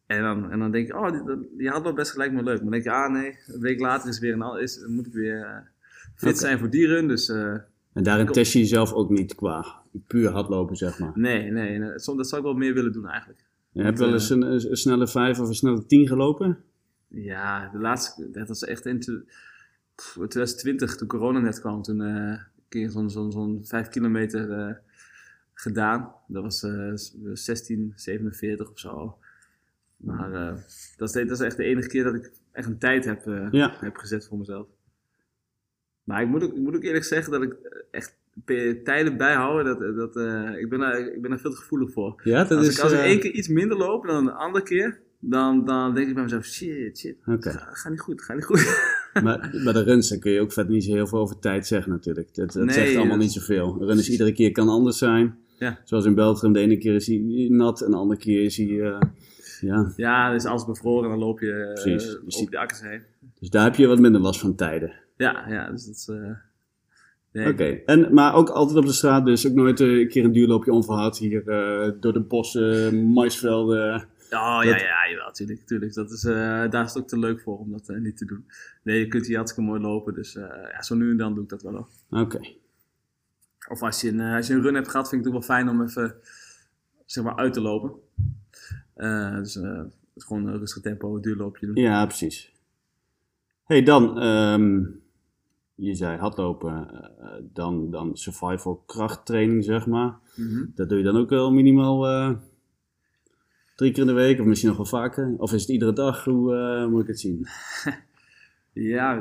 En 0.06 0.22
dan, 0.22 0.50
en 0.50 0.59
dan 0.59 0.70
denk 0.70 0.87
je, 0.87 0.96
oh, 0.96 1.12
die, 1.12 1.48
die 1.56 1.68
had 1.68 1.83
wel 1.83 1.92
best 1.92 2.11
gelijk 2.11 2.33
maar 2.33 2.44
leuk. 2.44 2.62
Maar 2.62 2.70
dan 2.70 2.70
denk 2.70 2.85
je, 2.85 2.90
ah 2.90 3.12
nee, 3.12 3.38
een 3.46 3.61
week 3.61 3.80
later 3.80 4.09
is 4.09 4.18
weer 4.18 4.33
een, 4.33 4.61
is, 4.61 4.80
dan 4.80 4.94
moet 4.94 5.06
ik 5.06 5.12
weer 5.12 5.70
fit 6.14 6.28
okay. 6.28 6.40
zijn 6.40 6.59
voor 6.59 6.70
die 6.70 6.87
run. 6.87 7.09
Dus, 7.09 7.28
uh, 7.28 7.52
en 7.92 8.02
daarin 8.02 8.26
test 8.26 8.52
je 8.52 8.59
jezelf 8.59 8.92
ook 8.92 9.11
niet 9.11 9.35
qua 9.35 9.80
puur 10.07 10.31
hardlopen, 10.31 10.76
zeg 10.76 10.98
maar? 10.98 11.12
Nee, 11.14 11.50
nee, 11.50 11.79
nee 11.79 11.90
dat 11.90 12.03
zou 12.03 12.37
ik 12.37 12.42
wel 12.42 12.55
meer 12.55 12.74
willen 12.74 12.92
doen 12.92 13.07
eigenlijk. 13.07 13.44
Je 13.72 13.83
hebt 13.83 13.98
wel 13.98 14.12
eens 14.12 14.31
een, 14.31 14.42
een, 14.42 14.76
snelle 14.76 15.09
5 15.09 15.38
of 15.38 15.48
een 15.48 15.55
snelle 15.55 15.87
10 15.87 16.07
gelopen? 16.07 16.59
Ja, 17.09 17.68
de 17.68 17.79
laatste, 17.79 18.31
dat 18.31 18.48
was 18.48 18.64
echt 18.64 18.87
in 18.87 18.98
2020, 18.98 20.96
toen 20.96 21.09
corona 21.09 21.38
net 21.38 21.61
kwam. 21.61 21.83
Toen 21.83 22.00
uh, 22.00 22.40
ik 22.68 22.90
zo'n 22.90 23.11
zo'n 23.11 23.33
zo'n 23.33 23.61
5 23.64 23.88
kilometer 23.88 24.68
uh, 24.68 24.74
gedaan. 25.55 26.12
Dat 26.26 26.42
was 26.42 26.62
uh, 26.62 26.92
16, 27.35 27.92
47 27.94 28.70
of 28.70 28.79
zo. 28.79 29.18
Maar 29.96 30.33
uh, 30.33 30.57
dat, 30.96 31.09
is, 31.09 31.29
dat 31.29 31.31
is 31.31 31.40
echt 31.40 31.57
de 31.57 31.64
enige 31.64 31.88
keer 31.88 32.05
dat 32.05 32.14
ik 32.14 32.33
echt 32.53 32.66
een 32.68 32.79
tijd 32.79 33.05
heb, 33.05 33.26
uh, 33.26 33.48
ja. 33.50 33.76
heb 33.81 33.96
gezet 33.96 34.26
voor 34.26 34.38
mezelf. 34.38 34.66
Maar 36.05 36.22
ik 36.22 36.29
moet, 36.29 36.42
ook, 36.42 36.55
ik 36.55 36.61
moet 36.61 36.76
ook 36.76 36.83
eerlijk 36.83 37.05
zeggen 37.05 37.33
dat 37.33 37.42
ik 37.42 37.57
echt 37.90 38.18
tijden 38.85 39.16
bijhouden, 39.16 39.79
dat, 39.79 39.96
dat, 39.96 40.16
uh, 40.16 40.59
ik, 40.59 40.68
ben 40.68 40.79
daar, 40.79 40.98
ik 41.00 41.20
ben 41.20 41.31
daar 41.31 41.40
veel 41.40 41.50
te 41.50 41.57
gevoelig 41.57 41.92
voor. 41.92 42.20
Ja, 42.24 42.44
dat 42.44 42.59
als, 42.59 42.68
is, 42.68 42.76
ik, 42.76 42.83
als 42.83 42.92
ik 42.92 42.98
één 42.98 43.20
keer 43.20 43.33
iets 43.33 43.48
minder 43.48 43.76
loop 43.76 44.07
dan 44.07 44.26
een 44.26 44.33
andere 44.33 44.64
keer, 44.64 45.00
dan, 45.20 45.64
dan 45.64 45.94
denk 45.94 46.09
ik 46.09 46.14
bij 46.14 46.22
mezelf, 46.22 46.44
shit, 46.44 46.98
shit, 46.98 47.16
okay. 47.26 47.53
ga, 47.53 47.68
ga, 47.72 47.88
niet 47.88 48.00
goed, 48.00 48.22
ga 48.22 48.35
niet 48.35 48.44
goed. 48.44 48.88
maar 49.24 49.50
bij 49.64 49.72
de 49.72 49.83
runs 49.83 50.18
kun 50.18 50.33
je 50.33 50.40
ook 50.40 50.53
vet 50.53 50.68
niet 50.68 50.85
zo 50.85 50.92
heel 50.92 51.07
veel 51.07 51.18
over 51.18 51.38
tijd 51.38 51.66
zeggen 51.66 51.92
natuurlijk. 51.92 52.35
Dat, 52.35 52.53
dat 52.53 52.64
nee, 52.64 52.74
zegt 52.74 52.96
allemaal 52.96 53.16
niet 53.16 53.33
zoveel. 53.33 53.76
Een 53.81 53.87
run 53.87 53.98
is 53.98 54.11
iedere 54.11 54.33
keer 54.33 54.53
kan 54.53 54.68
anders 54.68 54.98
zijn. 54.98 55.38
Ja. 55.59 55.79
Zoals 55.85 56.05
in 56.05 56.14
Belgium, 56.14 56.53
de 56.53 56.61
ene 56.61 56.79
keer 56.79 56.94
is 56.94 57.07
hij 57.07 57.46
nat 57.50 57.81
en 57.81 57.90
de 57.90 57.96
andere 57.96 58.20
keer 58.20 58.44
is 58.44 58.57
hij... 58.57 58.66
Uh, 58.66 59.00
ja. 59.61 59.92
ja, 59.96 60.33
dus 60.33 60.44
als 60.44 60.64
bevroren 60.64 61.11
dan 61.11 61.18
loop 61.18 61.40
je 61.40 61.70
Precies. 61.74 62.14
Uh, 62.14 62.20
over 62.26 62.50
de 62.50 62.59
akkers 62.59 62.81
heen. 62.81 63.03
Dus 63.38 63.50
daar 63.50 63.64
heb 63.64 63.74
je 63.74 63.87
wat 63.87 63.98
minder 63.98 64.20
last 64.20 64.40
van 64.40 64.55
tijden. 64.55 64.92
Ja, 65.16 65.48
ja 65.48 65.70
dus 65.70 65.85
dat 65.85 65.94
is... 65.94 66.09
Nee. 67.33 67.53
Oké, 67.53 67.83
okay. 67.87 68.09
maar 68.11 68.35
ook 68.35 68.49
altijd 68.49 68.79
op 68.79 68.87
de 68.87 68.93
straat, 68.93 69.25
dus 69.25 69.47
ook 69.47 69.55
nooit 69.55 69.81
een 69.81 70.09
keer 70.09 70.25
een 70.25 70.33
duurloopje 70.33 70.73
onverhard 70.73 71.19
hier 71.19 71.43
uh, 71.47 71.93
door 72.01 72.12
de 72.12 72.21
bossen, 72.21 73.05
maisvelden. 73.12 73.95
Oh 74.31 74.57
dat... 74.57 74.64
ja, 74.64 74.77
ja, 74.77 75.09
jawel, 75.11 75.33
tuurlijk, 75.33 75.66
tuurlijk. 75.66 75.95
Dat 75.95 76.11
is, 76.11 76.25
uh, 76.25 76.35
daar 76.71 76.85
is 76.85 76.93
het 76.93 77.03
ook 77.03 77.09
te 77.09 77.19
leuk 77.19 77.40
voor 77.40 77.59
om 77.59 77.71
dat 77.71 77.88
uh, 77.88 77.99
niet 78.01 78.16
te 78.16 78.25
doen. 78.25 78.47
Nee, 78.83 78.99
je 78.99 79.09
kunt 79.09 79.27
hier 79.27 79.37
hartstikke 79.37 79.71
mooi 79.71 79.81
lopen, 79.81 80.14
dus 80.14 80.33
ja, 80.73 80.83
zo 80.83 80.95
nu 80.95 81.11
en 81.11 81.16
dan 81.16 81.35
doe 81.35 81.43
ik 81.43 81.49
dat 81.49 81.62
wel 81.62 81.77
ook. 81.77 81.88
Oké. 82.11 82.37
Okay. 82.37 82.59
Of 83.69 83.83
als 83.83 84.01
je, 84.01 84.09
een, 84.09 84.21
als 84.21 84.47
je 84.47 84.55
een 84.55 84.62
run 84.62 84.75
hebt 84.75 84.88
gehad, 84.88 85.09
vind 85.09 85.21
ik 85.21 85.27
het 85.27 85.37
ook 85.37 85.47
wel 85.47 85.57
fijn 85.57 85.69
om 85.69 85.83
even 85.83 86.14
zeg 87.07 87.25
maar, 87.25 87.37
uit 87.37 87.53
te 87.53 87.61
lopen. 87.61 87.93
dus 89.43 89.59
gewoon 90.14 90.47
een 90.47 90.59
rustig 90.59 90.83
tempo, 90.83 91.21
duurloopje 91.21 91.66
doen. 91.66 91.77
Ja, 91.77 92.07
precies. 92.07 92.53
hey, 93.64 93.83
dan, 93.83 94.21
ehm, 94.21 94.83
je 95.81 95.95
zei 95.95 96.19
hardlopen, 96.19 96.88
dan, 97.53 97.90
dan 97.90 98.16
survival 98.16 98.83
krachttraining, 98.87 99.64
zeg 99.64 99.87
maar. 99.87 100.19
Mhm. 100.37 100.64
Dat 100.75 100.88
doe 100.88 100.99
je 100.99 101.05
dan 101.05 101.16
ook 101.16 101.31
wel 101.31 101.53
minimaal 101.53 102.01
drie 103.77 103.93
keer 103.93 104.01
in 104.01 104.07
de 104.07 104.12
week, 104.12 104.40
of 104.40 104.47
misschien 104.47 104.69
nog 104.69 104.77
wel 104.77 105.01
vaker? 105.01 105.35
Of 105.38 105.53
is 105.53 105.61
het 105.61 105.71
iedere 105.71 105.93
dag? 105.93 106.25
Hoe 106.25 106.87
moet 106.90 107.03
ik 107.03 107.07
het 107.07 107.21
zien? 107.21 107.47
Ja, 108.73 109.16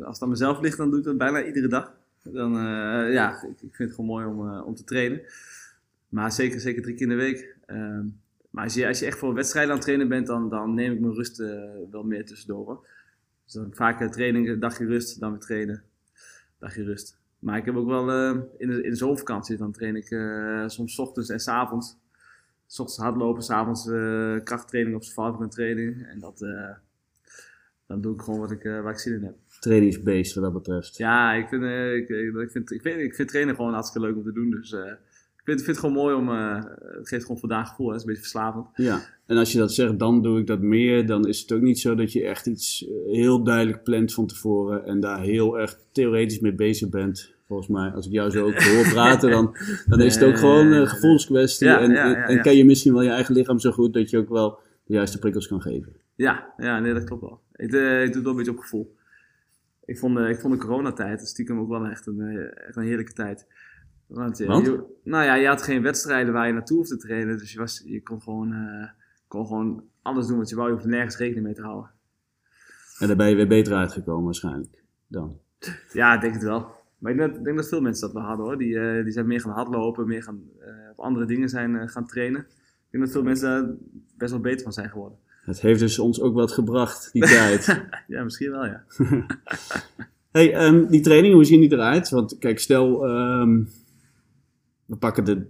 als 0.00 0.14
het 0.14 0.22
aan 0.22 0.28
mezelf 0.28 0.60
ligt, 0.60 0.76
dan 0.76 0.90
doe 0.90 0.98
ik 0.98 1.04
dat 1.04 1.18
bijna 1.18 1.44
iedere 1.44 1.68
dag. 1.68 1.92
Dan, 2.22 2.56
uh, 2.56 3.12
ja, 3.12 3.42
ik, 3.42 3.56
vind 3.58 3.76
het 3.78 3.90
gewoon 3.90 4.10
mooi 4.10 4.26
om, 4.26 4.58
om 4.60 4.74
te 4.74 4.84
trainen. 4.84 5.20
Maar 6.08 6.32
zeker, 6.32 6.60
zeker 6.60 6.82
drie 6.82 6.94
keer 6.94 7.10
in 7.10 7.16
de 7.16 7.22
week. 7.22 7.56
Uh, 7.66 7.98
maar 8.50 8.64
als 8.64 8.74
je, 8.74 8.86
als 8.86 8.98
je 8.98 9.06
echt 9.06 9.18
voor 9.18 9.34
wedstrijden 9.34 9.70
aan 9.70 9.76
het 9.76 9.86
trainen 9.86 10.08
bent, 10.08 10.26
dan, 10.26 10.48
dan 10.48 10.74
neem 10.74 10.92
ik 10.92 11.00
mijn 11.00 11.14
rust 11.14 11.36
wel 11.90 12.02
meer 12.02 12.26
tussendoor. 12.26 12.86
Dus 13.44 13.52
dan 13.52 13.74
vaak 13.74 14.12
training, 14.12 14.60
dagje 14.60 14.86
rust, 14.86 15.20
dan 15.20 15.30
weer 15.30 15.40
trainen, 15.40 15.82
dagje 16.58 16.84
rust. 16.84 17.20
Maar 17.38 17.58
ik 17.58 17.64
heb 17.64 17.74
ook 17.74 17.86
wel 17.86 18.10
in, 18.58 18.68
de, 18.68 18.82
in 18.82 18.90
de 18.90 18.96
zomervakantie, 18.96 19.56
dan 19.56 19.72
train 19.72 19.96
ik 19.96 20.16
soms 20.70 20.98
ochtends 20.98 21.28
en 21.28 21.40
s 21.40 21.48
avonds. 21.48 21.96
S 22.66 22.78
ochtends 22.78 23.02
hardlopen, 23.02 23.42
s 23.42 23.50
avonds 23.50 23.84
krachttraining 24.44 24.96
of 24.96 25.04
survival 25.04 25.48
training. 25.48 26.06
En 26.06 26.20
dat 26.20 26.44
dan 27.92 28.00
doe 28.00 28.14
ik 28.14 28.20
gewoon 28.20 28.40
wat 28.40 28.50
ik, 28.50 28.62
waar 28.62 28.92
ik 28.92 28.98
zin 28.98 29.14
in 29.14 29.22
heb. 29.22 29.34
Trainingsbeest 29.60 30.34
wat 30.34 30.44
dat 30.44 30.52
betreft. 30.52 30.96
Ja, 30.96 31.32
ik 31.32 31.48
vind, 31.48 31.62
ik, 31.62 32.08
ik, 32.08 32.50
vind, 32.50 32.70
ik, 32.70 32.82
weet, 32.82 32.98
ik 32.98 33.14
vind 33.14 33.28
trainen 33.28 33.54
gewoon 33.54 33.72
hartstikke 33.72 34.06
leuk 34.06 34.16
om 34.16 34.22
te 34.22 34.32
doen. 34.32 34.50
Dus 34.50 34.72
uh, 34.72 34.92
vind, 35.44 35.62
vind 35.62 35.66
het 35.66 35.78
gewoon 35.78 35.94
mooi 35.94 36.14
om, 36.14 36.28
het 36.28 37.08
geeft 37.08 37.22
gewoon 37.22 37.40
vandaag 37.40 37.68
gevoel, 37.68 37.86
hè. 37.86 37.92
het 37.92 38.02
is 38.02 38.06
een 38.08 38.14
beetje 38.14 38.30
verslavend. 38.30 38.66
Ja, 38.74 39.00
en 39.32 39.38
als 39.38 39.52
je 39.52 39.58
dat 39.58 39.72
zegt, 39.72 39.98
dan 39.98 40.22
doe 40.22 40.38
ik 40.38 40.46
dat 40.46 40.60
meer. 40.60 41.06
Dan 41.06 41.26
is 41.26 41.40
het 41.40 41.52
ook 41.52 41.60
niet 41.60 41.78
zo 41.78 41.94
dat 41.94 42.12
je 42.12 42.24
echt 42.24 42.46
iets 42.46 42.86
heel 43.06 43.42
duidelijk 43.42 43.82
plant 43.82 44.14
van 44.14 44.26
tevoren 44.26 44.84
en 44.84 45.00
daar 45.00 45.20
heel 45.20 45.58
erg 45.58 45.78
theoretisch 45.92 46.40
mee 46.40 46.54
bezig 46.54 46.88
bent. 46.88 47.34
Volgens 47.46 47.68
mij, 47.68 47.90
als 47.90 48.06
ik 48.06 48.12
jou 48.12 48.30
zo 48.30 48.44
ook 48.44 48.62
hoor 48.62 48.88
praten, 48.92 49.30
dan, 49.30 49.56
dan 49.86 50.00
is 50.00 50.14
het 50.14 50.24
ook 50.24 50.38
gewoon 50.38 50.66
een 50.66 50.88
gevoelskwestie. 50.88 51.66
Ja, 51.66 51.80
en, 51.80 51.90
ja, 51.90 52.06
ja, 52.06 52.26
en 52.26 52.42
ken 52.42 52.56
je 52.56 52.64
misschien 52.64 52.92
wel 52.92 53.02
je 53.02 53.10
eigen 53.10 53.34
lichaam 53.34 53.58
zo 53.58 53.70
goed 53.70 53.94
dat 53.94 54.10
je 54.10 54.18
ook 54.18 54.28
wel 54.28 54.58
de 54.84 54.94
juiste 54.94 55.18
prikkels 55.18 55.48
kan 55.48 55.60
geven. 55.60 55.92
Ja, 56.14 56.52
ja 56.56 56.80
nee, 56.80 56.92
dat 56.92 57.04
klopt 57.04 57.22
wel. 57.22 57.40
Ik, 57.56 57.72
uh, 57.72 58.02
ik 58.02 58.06
doe 58.06 58.14
het 58.14 58.22
wel 58.22 58.30
een 58.30 58.36
beetje 58.36 58.52
op 58.52 58.58
gevoel. 58.58 58.96
Ik 59.84 59.98
vond, 59.98 60.18
uh, 60.18 60.28
ik 60.28 60.40
vond 60.40 60.52
de 60.54 60.60
coronatijd 60.60 61.28
stiekem 61.28 61.58
ook 61.58 61.68
wel 61.68 61.86
echt 61.86 62.06
een, 62.06 62.50
echt 62.66 62.76
een 62.76 62.82
heerlijke 62.82 63.12
tijd. 63.12 63.46
Want, 64.14 64.38
Want? 64.38 64.66
Je, 64.66 64.84
nou 65.04 65.24
ja, 65.24 65.34
je 65.34 65.46
had 65.46 65.62
geen 65.62 65.82
wedstrijden 65.82 66.32
waar 66.32 66.46
je 66.46 66.52
naartoe 66.52 66.76
hoefde 66.76 66.96
te 66.96 67.06
trainen. 67.06 67.38
Dus 67.38 67.52
je, 67.52 67.58
was, 67.58 67.82
je 67.84 68.02
kon, 68.02 68.22
gewoon, 68.22 68.54
kon 69.28 69.46
gewoon 69.46 69.84
alles 70.02 70.26
doen 70.26 70.38
wat 70.38 70.48
je 70.48 70.56
wou. 70.56 70.68
Je 70.68 70.74
hoefde 70.74 70.88
nergens 70.88 71.16
rekening 71.16 71.44
mee 71.44 71.54
te 71.54 71.62
houden. 71.62 71.90
En 72.98 73.06
daar 73.06 73.16
ben 73.16 73.28
je 73.28 73.34
weer 73.34 73.48
beter 73.48 73.74
uitgekomen 73.74 74.24
waarschijnlijk 74.24 74.82
dan. 75.06 75.38
Ja, 75.92 76.14
ik 76.14 76.20
denk 76.20 76.34
het 76.34 76.42
wel. 76.42 76.66
Maar 76.98 77.12
ik 77.12 77.18
denk, 77.18 77.36
ik 77.36 77.44
denk 77.44 77.56
dat 77.56 77.68
veel 77.68 77.80
mensen 77.80 78.06
dat 78.06 78.12
wel 78.12 78.22
hadden 78.22 78.46
hoor. 78.46 78.58
Die, 78.58 79.02
die 79.02 79.12
zijn 79.12 79.26
meer 79.26 79.40
gaan 79.40 79.52
hardlopen, 79.52 80.06
meer 80.06 80.22
gaan, 80.22 80.42
op 80.90 81.04
andere 81.04 81.26
dingen 81.26 81.48
zijn 81.48 81.88
gaan 81.88 82.06
trainen. 82.06 82.40
Ik 82.40 82.90
denk 82.90 83.04
dat 83.04 83.12
veel 83.12 83.22
mensen 83.22 83.48
daar 83.50 83.74
best 84.16 84.32
wel 84.32 84.40
beter 84.40 84.62
van 84.62 84.72
zijn 84.72 84.90
geworden. 84.90 85.18
Het 85.44 85.60
heeft 85.60 85.80
dus 85.80 85.98
ons 85.98 86.20
ook 86.20 86.34
wat 86.34 86.52
gebracht, 86.52 87.12
die 87.12 87.22
tijd. 87.22 87.82
ja, 88.06 88.24
misschien 88.24 88.50
wel, 88.50 88.64
ja. 88.66 88.84
hey, 90.32 90.66
um, 90.66 90.86
die 90.86 91.00
training, 91.00 91.34
hoe 91.34 91.44
zien 91.44 91.60
die 91.60 91.72
eruit? 91.72 92.10
Want 92.10 92.38
kijk, 92.38 92.58
stel, 92.58 93.08
um, 93.08 93.68
we 94.92 94.98
pakken 94.98 95.24
de 95.24 95.46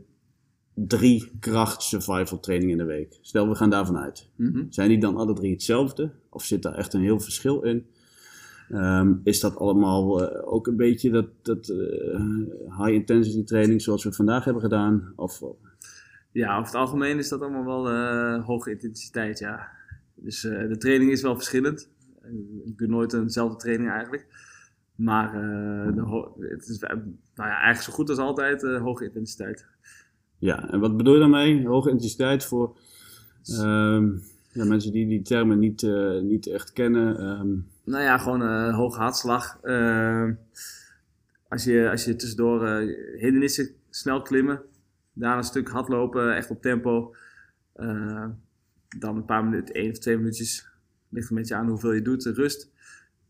drie 0.75 1.33
kracht 1.41 1.83
survival 1.83 2.41
trainingen 2.41 2.79
in 2.79 2.87
de 2.87 2.93
week. 2.93 3.19
Stel, 3.21 3.49
we 3.49 3.55
gaan 3.55 3.71
daarvan 3.71 3.99
uit. 3.99 4.29
Mm 4.37 4.53
-hmm. 4.53 4.67
Zijn 4.73 4.89
die 4.89 4.99
dan 4.99 5.17
alle 5.17 5.35
drie 5.35 5.53
hetzelfde? 5.53 6.11
Of 6.31 6.45
zit 6.45 6.63
daar 6.63 6.75
echt 6.75 6.95
een 6.95 7.03
heel 7.03 7.21
verschil 7.21 7.63
in? 7.63 7.87
Um, 8.71 9.21
is 9.25 9.41
dat 9.41 9.57
allemaal 9.57 10.23
uh, 10.23 10.53
ook 10.53 10.67
een 10.67 10.77
beetje 10.77 11.11
dat, 11.11 11.27
dat 11.43 11.69
uh, 11.69 12.79
high 12.79 12.93
intensity 12.93 13.45
training 13.45 13.83
zoals 13.83 14.05
we 14.05 14.13
vandaag 14.13 14.45
hebben 14.45 14.63
gedaan? 14.63 15.13
Of, 15.17 15.43
ja, 16.33 16.53
over 16.53 16.67
het 16.67 16.75
algemeen 16.75 17.19
is 17.19 17.29
dat 17.29 17.41
allemaal 17.41 17.65
wel 17.65 17.93
uh, 17.93 18.45
hoge 18.45 18.71
intensiteit, 18.71 19.39
ja. 19.39 19.69
Dus 20.15 20.41
de 20.41 20.77
training 20.79 21.11
is 21.11 21.23
wel 21.23 21.35
verschillend. 21.35 21.89
Ik 22.65 22.79
doe 22.79 22.89
nooit 22.89 23.13
eenzelfde 23.13 23.57
training 23.57 23.91
eigenlijk. 23.91 24.27
Maar 24.95 25.33
de 25.95 26.31
het 26.39 26.69
is 26.69 26.79
nou 26.79 26.99
ja, 27.35 27.55
eigenlijk 27.61 27.83
zo 27.83 27.93
goed 27.93 28.09
als 28.09 28.19
altijd 28.19 28.63
hoge 28.63 29.05
intensiteit. 29.05 29.67
Ja, 30.39 30.71
en 30.71 30.81
wat 30.81 30.97
bedoel 30.97 31.15
je 31.15 31.21
daarmee? 31.21 31.67
Hoge 31.67 31.91
intensiteit 31.91 32.45
voor 32.45 32.77
um, 33.61 34.23
ja, 34.53 34.65
mensen 34.65 34.93
die 34.93 35.07
die 35.07 35.23
termen 35.23 35.59
niet, 35.59 35.83
niet 36.23 36.47
echt 36.47 36.73
kennen? 36.73 37.25
Um... 37.41 37.67
Nou 37.85 38.03
ja, 38.03 38.19
gewoon 38.19 38.73
hoge 38.73 38.99
hartslag. 38.99 39.59
Ehm, 39.63 40.33
als, 41.49 41.65
je, 41.65 41.91
als 41.91 42.05
je 42.05 42.17
tussendoor 42.17 42.67
hindernissen 43.17 43.71
snel 43.91 44.23
klimmen, 44.23 44.63
daarna 45.13 45.37
een 45.37 45.45
stuk 45.45 45.69
hardlopen, 45.69 46.37
echt 46.37 46.51
op 46.51 46.63
tempo. 46.63 47.15
Uh, 47.77 48.27
dan 48.99 49.17
een 49.17 49.25
paar 49.25 49.45
minuten, 49.45 49.75
één 49.75 49.91
of 49.91 49.99
twee 49.99 50.17
minuutjes. 50.17 50.69
Ligt 51.09 51.31
een 51.31 51.37
beetje 51.37 51.55
aan 51.55 51.69
hoeveel 51.69 51.93
je 51.93 52.03
doet, 52.03 52.25
rust. 52.25 52.71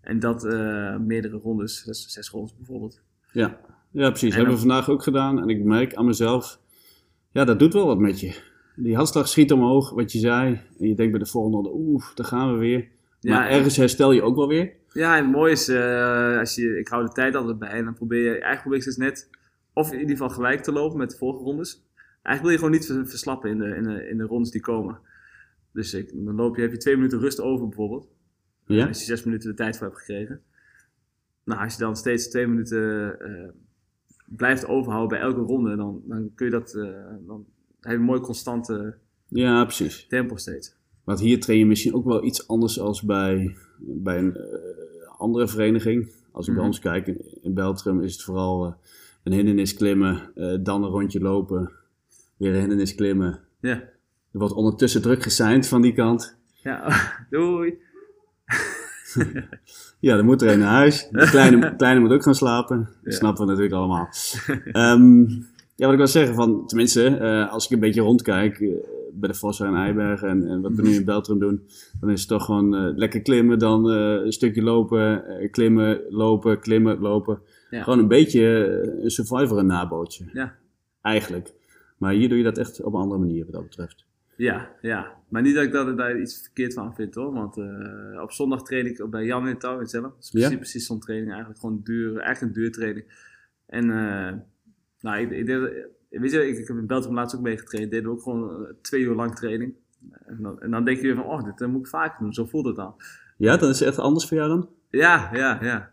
En 0.02 0.18
dat 0.18 0.44
uh, 0.44 0.96
meerdere 0.98 1.36
rondes, 1.36 1.82
zes, 1.84 2.06
zes 2.08 2.30
rondes 2.30 2.56
bijvoorbeeld. 2.56 3.02
Ja, 3.32 3.60
ja 3.90 4.08
precies. 4.08 4.30
En 4.30 4.36
hebben 4.36 4.54
we 4.54 4.60
vandaag 4.60 4.88
ook 4.88 5.02
gedaan. 5.02 5.40
En 5.40 5.48
ik 5.48 5.64
merk 5.64 5.94
aan 5.94 6.06
mezelf, 6.06 6.60
ja, 7.30 7.44
dat 7.44 7.58
doet 7.58 7.72
wel 7.72 7.86
wat 7.86 7.98
met 7.98 8.20
je. 8.20 8.34
Die 8.76 8.96
hartslag 8.96 9.28
schiet 9.28 9.52
omhoog, 9.52 9.90
wat 9.90 10.12
je 10.12 10.18
zei. 10.18 10.60
En 10.78 10.88
je 10.88 10.94
denkt 10.94 11.12
bij 11.12 11.20
de 11.20 11.30
volgende 11.30 11.56
ronde, 11.56 11.72
oeh, 11.74 12.04
daar 12.14 12.26
gaan 12.26 12.52
we 12.52 12.58
weer. 12.58 12.88
Maar 13.20 13.32
Ja, 13.32 13.48
ergens 13.48 13.76
herstel 13.76 14.12
je 14.12 14.22
ook 14.22 14.36
wel 14.36 14.48
weer. 14.48 14.72
Ja, 14.92 15.16
en 15.16 15.22
het 15.22 15.32
mooie 15.32 15.52
is, 15.52 15.68
uh, 15.68 16.38
als 16.38 16.54
je, 16.54 16.78
ik 16.78 16.88
hou 16.88 17.04
de 17.04 17.12
tijd 17.12 17.34
altijd 17.34 17.58
bij. 17.58 17.68
En 17.68 17.84
dan 17.84 17.94
probeer 17.94 18.22
je, 18.22 18.30
eigenlijk 18.30 18.60
probeer 18.60 18.78
ik 18.78 18.82
steeds 18.82 18.96
net, 18.96 19.30
of 19.72 19.92
in 19.92 20.00
ieder 20.00 20.16
geval 20.16 20.30
gelijk 20.30 20.62
te 20.62 20.72
lopen 20.72 20.98
met 20.98 21.10
de 21.10 21.16
vorige 21.16 21.42
rondes. 21.42 21.84
Eigenlijk 22.22 22.42
wil 22.42 22.50
je 22.50 22.78
gewoon 22.84 22.98
niet 22.98 23.10
verslappen 23.10 23.50
in 23.50 23.58
de, 23.58 23.76
in 23.76 23.82
de, 23.82 24.08
in 24.08 24.16
de 24.16 24.24
rondes 24.24 24.50
die 24.50 24.60
komen. 24.60 24.98
Dus 25.72 25.94
ik, 25.94 26.10
dan 26.14 26.34
loop 26.34 26.56
je, 26.56 26.62
heb 26.62 26.70
je 26.70 26.76
twee 26.76 26.96
minuten 26.96 27.18
rust 27.18 27.40
over 27.40 27.66
bijvoorbeeld. 27.66 28.08
Ja? 28.66 28.86
Als 28.86 28.98
je 28.98 29.04
zes 29.04 29.24
minuten 29.24 29.50
de 29.50 29.56
tijd 29.56 29.76
voor 29.76 29.86
hebt 29.86 29.98
gekregen. 29.98 30.40
Nou, 31.44 31.60
als 31.64 31.72
je 31.74 31.78
dan 31.80 31.96
steeds 31.96 32.28
twee 32.28 32.46
minuten 32.46 33.16
uh, 33.30 33.48
blijft 34.26 34.66
overhouden 34.66 35.18
bij 35.18 35.28
elke 35.28 35.40
ronde, 35.40 35.76
dan, 35.76 36.02
dan 36.06 36.30
kun 36.34 36.46
je 36.46 36.52
dat, 36.52 36.74
uh, 36.74 36.84
dan 37.26 37.44
heb 37.80 37.92
je 37.92 37.98
een 37.98 38.04
mooi 38.04 38.20
constante 38.20 38.94
Ja, 39.28 39.64
precies. 39.64 40.06
tempo 40.06 40.36
steeds. 40.36 40.76
Want 41.04 41.20
hier 41.20 41.40
train 41.40 41.58
je 41.58 41.66
misschien 41.66 41.94
ook 41.94 42.04
wel 42.04 42.24
iets 42.24 42.48
anders 42.48 42.80
als 42.80 43.02
bij, 43.02 43.56
bij 43.78 44.18
een 44.18 44.36
uh, 44.36 45.08
andere 45.18 45.48
vereniging. 45.48 46.12
Als 46.32 46.44
ik 46.46 46.52
Mhm. 46.52 46.60
bij 46.60 46.68
ons 46.70 46.78
kijk, 46.78 47.06
in, 47.06 47.42
in 47.42 47.54
Beltrum 47.54 48.02
is 48.02 48.12
het 48.12 48.22
vooral 48.22 48.76
een 49.24 49.32
hindernis 49.32 49.74
klimmen, 49.74 50.30
dan 50.62 50.82
een 50.84 50.90
rondje 50.90 51.20
lopen, 51.20 51.70
weer 52.36 52.52
een 52.52 52.58
hindernis 52.60 52.94
klimmen. 52.94 53.40
Ja, 53.60 53.70
Er 54.32 54.38
wordt 54.38 54.54
ondertussen 54.54 55.02
druk 55.02 55.22
gesigned 55.22 55.66
van 55.68 55.82
die 55.82 55.92
kant. 55.92 56.36
ja. 56.52 56.88
doei. 57.30 57.78
Ja, 59.98 60.16
dan 60.16 60.24
moet 60.24 60.42
er 60.42 60.52
een 60.52 60.58
naar 60.58 60.68
huis. 60.72 61.08
De 61.10 61.26
kleine, 61.30 61.74
kleine 61.76 62.00
moet 62.00 62.10
ook 62.10 62.22
gaan 62.22 62.34
slapen. 62.34 62.76
Dat 62.78 63.12
Ja. 63.12 63.18
snappen 63.18 63.44
we 63.44 63.50
natuurlijk 63.50 63.76
allemaal. 63.76 64.08
Ehm, 64.72 65.20
ja, 65.74 65.84
wat 65.84 65.90
ik 65.92 65.96
wil 65.96 66.06
zeggen, 66.06 66.34
van, 66.34 66.66
tenminste, 66.66 67.06
eh, 67.06 67.52
als 67.52 67.64
ik 67.64 67.70
een 67.70 67.80
beetje 67.80 68.00
rondkijk 68.00 68.60
eh, 68.60 68.68
bij 69.12 69.28
de 69.28 69.34
Vossen 69.34 69.66
en 69.66 69.74
Eibergen 69.74 70.28
en, 70.28 70.46
en 70.48 70.60
wat 70.60 70.72
we 70.72 70.82
nu 70.82 70.94
in 70.94 71.04
Beltrum 71.04 71.38
doen, 71.38 71.62
dan 72.00 72.10
is 72.10 72.20
het 72.20 72.28
toch 72.28 72.44
gewoon 72.44 72.74
eh, 72.76 72.96
lekker 72.96 73.20
klimmen, 73.22 73.58
dan 73.58 73.84
een 73.90 74.32
stukje 74.32 74.62
lopen, 74.62 75.24
klimmen, 75.50 76.00
lopen, 76.08 76.60
klimmen, 76.60 76.98
lopen. 77.00 77.38
Ja. 77.70 77.82
Gewoon 77.82 77.98
een 77.98 78.08
beetje 78.08 78.42
een 79.02 79.10
survivor 79.10 79.64
nabootje. 79.64 80.24
Ja. 80.32 80.54
Eigenlijk. 81.02 81.52
Maar 81.98 82.12
hier 82.12 82.28
doe 82.28 82.38
je 82.38 82.44
dat 82.44 82.58
echt 82.58 82.82
op 82.82 82.94
een 82.94 83.00
andere 83.00 83.20
manier 83.20 83.44
wat 83.44 83.52
dat 83.54 83.62
betreft. 83.62 84.04
Ja, 84.42 84.70
ja. 84.80 85.16
Maar 85.28 85.42
niet 85.42 85.54
dat 85.54 85.64
ik 85.64 85.72
dat, 85.72 85.96
daar 85.96 86.20
iets 86.20 86.40
verkeerd 86.40 86.74
van 86.74 86.94
vind 86.94 87.14
hoor. 87.14 87.32
Want 87.32 87.56
uh, 87.56 88.22
op 88.22 88.32
zondag 88.32 88.62
train 88.62 88.86
ik 88.86 89.10
bij 89.10 89.24
Jan 89.24 89.48
in 89.48 89.58
Touw 89.58 89.80
in. 89.80 90.02
Dat 90.02 90.14
is 90.20 90.30
precies, 90.30 90.50
Ja? 90.50 90.56
precies 90.56 90.86
zo'n 90.86 91.00
training 91.00 91.30
eigenlijk. 91.30 91.60
Gewoon 91.60 91.80
duur, 91.84 92.18
eigenlijk 92.18 92.40
een 92.40 92.62
duurtraining. 92.62 93.30
En 93.66 93.84
uh, 93.84 94.32
nou, 95.00 95.20
ik, 95.20 95.30
ik, 95.30 95.46
deed, 95.46 95.58
weet 96.08 96.30
je, 96.30 96.48
ik, 96.48 96.58
ik 96.58 96.68
heb 96.68 96.76
in 96.76 96.86
Belgium 96.86 97.14
laatst 97.14 97.36
ook 97.36 97.42
meegetraind. 97.42 97.90
Deden 97.90 98.08
we 98.08 98.14
ook 98.14 98.22
gewoon 98.22 98.62
uh, 98.62 98.68
twee 98.80 99.02
uur 99.02 99.14
lang 99.14 99.34
training. 99.34 99.74
En 100.26 100.38
dan, 100.42 100.60
en 100.60 100.70
dan 100.70 100.84
denk 100.84 100.96
je 100.96 101.02
weer 101.02 101.14
van, 101.14 101.24
oh, 101.24 101.44
dit 101.44 101.68
moet 101.68 101.80
ik 101.80 101.86
vaker 101.86 102.20
doen. 102.20 102.32
Zo 102.32 102.44
voelt 102.44 102.66
het 102.66 102.76
dan. 102.76 102.94
Ja, 103.36 103.56
dan 103.56 103.68
is 103.70 103.78
het 103.78 103.88
echt 103.88 103.98
anders 103.98 104.28
voor 104.28 104.36
jou 104.36 104.48
dan? 104.48 104.68
Ja, 104.90 105.30
ja, 105.32 105.58
ja. 105.62 105.91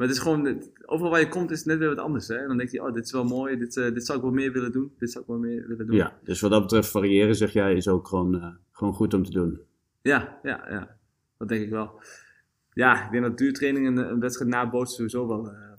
Maar 0.00 0.08
het 0.08 0.18
is 0.18 0.22
gewoon, 0.22 0.62
overal 0.86 1.10
waar 1.10 1.20
je 1.20 1.28
komt 1.28 1.50
is 1.50 1.58
het 1.58 1.66
net 1.66 1.78
weer 1.78 1.88
wat 1.88 1.98
anders. 1.98 2.28
Hè? 2.28 2.36
En 2.36 2.48
dan 2.48 2.56
denk 2.56 2.70
je, 2.70 2.82
oh, 2.82 2.94
dit 2.94 3.04
is 3.04 3.12
wel 3.12 3.24
mooi, 3.24 3.58
dit, 3.58 3.76
uh, 3.76 3.94
dit 3.94 4.06
zou 4.06 4.18
ik 4.18 4.24
wel 4.24 4.32
meer 4.32 4.52
willen 4.52 4.72
doen. 4.72 4.92
Dit 4.98 5.10
zou 5.10 5.24
ik 5.24 5.30
wel 5.30 5.38
meer 5.38 5.68
willen 5.68 5.86
doen. 5.86 5.96
Ja, 5.96 6.18
dus 6.24 6.40
wat 6.40 6.50
dat 6.50 6.62
betreft 6.62 6.90
variëren, 6.90 7.34
zeg 7.34 7.52
jij, 7.52 7.74
is 7.74 7.88
ook 7.88 8.08
gewoon, 8.08 8.34
uh, 8.34 8.46
gewoon 8.72 8.94
goed 8.94 9.14
om 9.14 9.24
te 9.24 9.30
doen. 9.30 9.60
Ja, 10.02 10.38
ja, 10.42 10.70
ja. 10.70 10.96
Dat 11.38 11.48
denk 11.48 11.62
ik 11.62 11.70
wel. 11.70 12.00
Ja, 12.72 13.04
ik 13.04 13.10
denk 13.10 13.22
dat 13.24 13.38
duurtraining 13.38 13.86
een, 13.86 13.96
een 13.96 14.20
wedstrijd 14.20 14.50
nabootsen 14.50 14.96
sowieso 14.96 15.26
wel, 15.26 15.52
uh, 15.52 15.72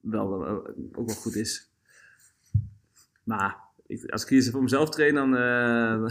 wel 0.00 0.46
ook 0.92 1.06
wel 1.06 1.16
goed 1.16 1.34
is. 1.34 1.70
Maar 3.24 3.56
ik, 3.88 4.10
als 4.10 4.22
ik 4.22 4.28
hier 4.28 4.42
voor 4.50 4.62
mezelf 4.62 4.88
train, 4.88 5.14
dan, 5.14 5.34
uh, 5.34 6.02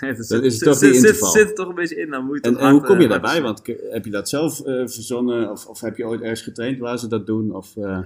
het 0.00 0.28
Dan 0.28 0.42
is 0.44 0.60
het 0.60 0.78
zit, 0.78 1.18
toch 1.18 1.30
zit, 1.30 1.48
er 1.48 1.54
toch 1.54 1.68
een 1.68 1.74
beetje 1.74 1.96
in. 1.96 2.10
Dan 2.10 2.24
moet 2.24 2.44
je 2.44 2.50
En, 2.50 2.56
en 2.56 2.70
hoe 2.70 2.80
kom 2.82 2.96
je 2.98 3.04
eh, 3.04 3.10
daarbij? 3.10 3.42
Want 3.42 3.62
heb 3.90 4.04
je 4.04 4.10
dat 4.10 4.28
zelf 4.28 4.60
eh, 4.60 4.74
verzonnen? 4.74 5.50
Of, 5.50 5.66
of 5.66 5.80
heb 5.80 5.96
je 5.96 6.06
ooit 6.06 6.20
ergens 6.20 6.42
getraind 6.42 6.78
waar 6.78 6.98
ze 6.98 7.08
dat 7.08 7.26
doen? 7.26 7.54
Of, 7.54 7.76
eh, 7.76 7.98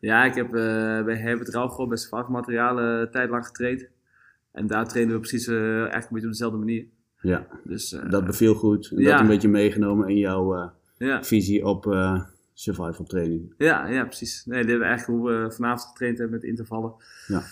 Ja, 0.00 0.24
ik 0.24 0.34
heb 0.34 0.46
eh, 0.46 1.04
bij 1.04 1.16
Herbert 1.16 1.48
Rauwgoor 1.48 1.88
bij 1.88 1.96
Survival 1.96 2.30
Materialen 2.30 3.00
een 3.00 3.10
tijd 3.10 3.30
lang 3.30 3.46
getraind. 3.46 3.86
En 4.52 4.66
daar 4.66 4.88
trainen 4.88 5.14
we 5.14 5.20
precies 5.20 5.46
eh, 5.46 5.56
eigenlijk 5.72 6.04
een 6.04 6.08
beetje 6.12 6.26
op 6.26 6.32
dezelfde 6.32 6.58
manier. 6.58 6.86
ja, 7.20 7.46
Dus 7.64 7.92
eh, 7.92 8.10
dat 8.10 8.24
beviel 8.24 8.54
goed. 8.54 8.88
En 8.90 8.96
dat 8.96 9.04
ja. 9.04 9.20
een 9.20 9.26
beetje 9.26 9.48
meegenomen 9.48 10.08
in 10.08 10.18
jouw 10.18 10.54
eh, 10.56 10.68
ja, 10.98 11.24
visie 11.24 11.64
op 11.66 11.86
eh, 11.86 12.22
survival 12.54 13.04
training. 13.04 13.54
ja, 13.58 13.86
ja, 13.86 14.04
precies. 14.04 14.44
Nee, 14.44 14.60
dit 14.60 14.68
hebben 14.70 14.86
we 14.86 14.92
eigenlijk 14.94 15.20
hoe 15.20 15.30
we 15.30 15.52
vanavond 15.52 15.88
getraind 15.88 16.18
hebben 16.18 16.36
met 16.38 16.48
intervallen. 16.48 16.92
Ja. 17.26 17.42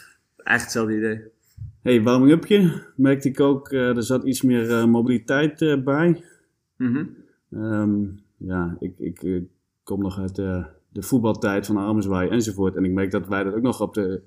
Eigenlijk 0.47 0.75
hetzelfde 0.75 0.97
idee. 0.97 1.31
hey, 1.83 2.03
warming-upje 2.03 2.83
merkte 2.97 3.29
ik 3.29 3.41
ook, 3.41 3.69
eh, 3.69 3.97
er 3.97 4.03
zat 4.03 4.25
iets 4.25 4.43
meer 4.43 4.71
eh, 4.71 4.85
mobiliteit 4.85 5.63
eh, 5.63 5.83
bij. 5.83 6.25
Ehm, 7.51 8.05
ja, 8.37 8.77
ik, 8.81 8.99
ik 8.99 9.43
kom 9.83 10.01
nog 10.01 10.19
uit 10.19 10.35
de, 10.35 10.65
de 10.89 11.03
voetbaltijd 11.03 11.67
van 11.67 11.77
Armenswaai 11.77 12.29
enzovoort. 12.29 12.77
En 12.77 12.85
ik 12.85 12.93
merk 12.93 13.11
dat 13.11 13.29
wij 13.29 13.45
dat 13.45 13.55
ook 13.55 13.63
nog 13.63 13.81
op 13.81 13.95
de, 13.95 14.23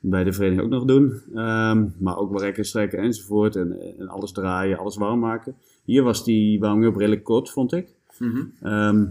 bij 0.00 0.24
de 0.24 0.32
vereniging 0.32 0.64
ook 0.64 0.70
nog 0.70 0.84
doen. 0.84 1.20
Ehm, 1.34 1.88
maar 1.98 2.16
ook 2.16 2.30
wel 2.30 2.40
rekken, 2.40 2.64
strekken 2.64 2.98
enzovoort. 2.98 3.56
En, 3.56 3.96
en 3.98 4.08
alles 4.08 4.32
draaien, 4.32 4.78
alles 4.78 4.96
warm 4.96 5.18
maken. 5.18 5.56
Hier 5.84 6.02
was 6.02 6.24
die 6.24 6.58
warming-up 6.58 6.96
redelijk 6.96 7.24
kort, 7.24 7.50
vond 7.50 7.72
ik. 7.72 7.94
Mhm. 8.18 8.42
Ehm, 8.62 9.04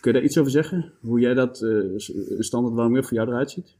kun 0.00 0.12
je 0.12 0.18
daar 0.18 0.22
iets 0.22 0.38
over 0.38 0.50
zeggen? 0.50 0.92
Hoe 1.00 1.20
jij 1.20 1.34
dat, 1.34 1.56
standaard 2.38 2.74
warming-up 2.74 3.04
voor 3.04 3.16
jou 3.16 3.28
eruit 3.28 3.50
ziet? 3.50 3.78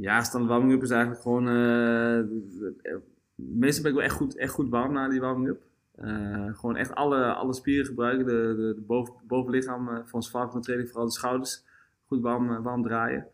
Ja, 0.00 0.22
standaard 0.22 0.52
warming-up 0.52 0.82
is 0.82 0.90
eigenlijk 0.90 1.22
gewoon... 1.22 1.48
eh, 1.48 2.94
meestal 3.34 3.82
ben 3.82 3.90
ik 3.92 3.96
wel 3.98 4.06
echt 4.06 4.16
goed, 4.16 4.36
echt 4.36 4.52
goed 4.52 4.68
warm 4.68 4.92
na 4.92 5.08
die 5.08 5.20
warming-up. 5.20 5.60
Eh, 5.94 6.46
gewoon 6.58 6.76
echt 6.76 6.94
alle, 6.94 7.32
alle 7.34 7.52
spieren 7.54 7.86
gebruiken, 7.86 8.26
de, 8.26 8.54
de, 8.56 8.72
de 8.74 8.80
boven, 8.86 9.14
bovenlichaam 9.26 9.88
eh, 9.88 9.98
van 10.30 10.60
training, 10.60 10.88
vooral 10.88 11.06
de 11.06 11.12
schouders, 11.12 11.64
goed 12.06 12.20
warm, 12.20 12.62
warm 12.62 12.82
draaien. 12.82 13.26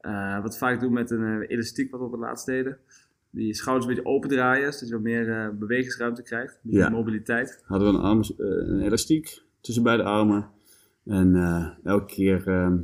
Eh, 0.00 0.42
wat 0.42 0.58
vaak 0.58 0.80
doen 0.80 0.92
met 0.92 1.10
een 1.10 1.40
elastiek, 1.42 1.90
wat 1.90 2.00
we 2.00 2.06
op 2.06 2.12
het 2.12 2.20
laatst 2.20 2.46
deden. 2.46 2.78
Die 3.30 3.54
schouders 3.54 3.86
een 3.88 3.94
beetje 3.94 4.10
open 4.10 4.28
draaien, 4.28 4.72
zodat 4.72 4.88
je 4.88 4.94
wat 4.94 5.02
meer 5.02 5.56
bewegingsruimte 5.58 6.22
krijgt, 6.22 6.52
een 6.54 6.60
beetje 6.62 6.78
Ja. 6.78 6.88
mobiliteit. 6.90 7.62
Hadden 7.66 7.92
we 7.92 7.98
een, 7.98 8.04
arm, 8.04 8.22
een 8.36 8.80
elastiek 8.80 9.42
tussen 9.60 9.82
beide 9.82 10.02
armen. 10.02 10.48
En 11.04 11.34
elke 11.84 12.06
keer 12.14 12.48
ehm, 12.48 12.78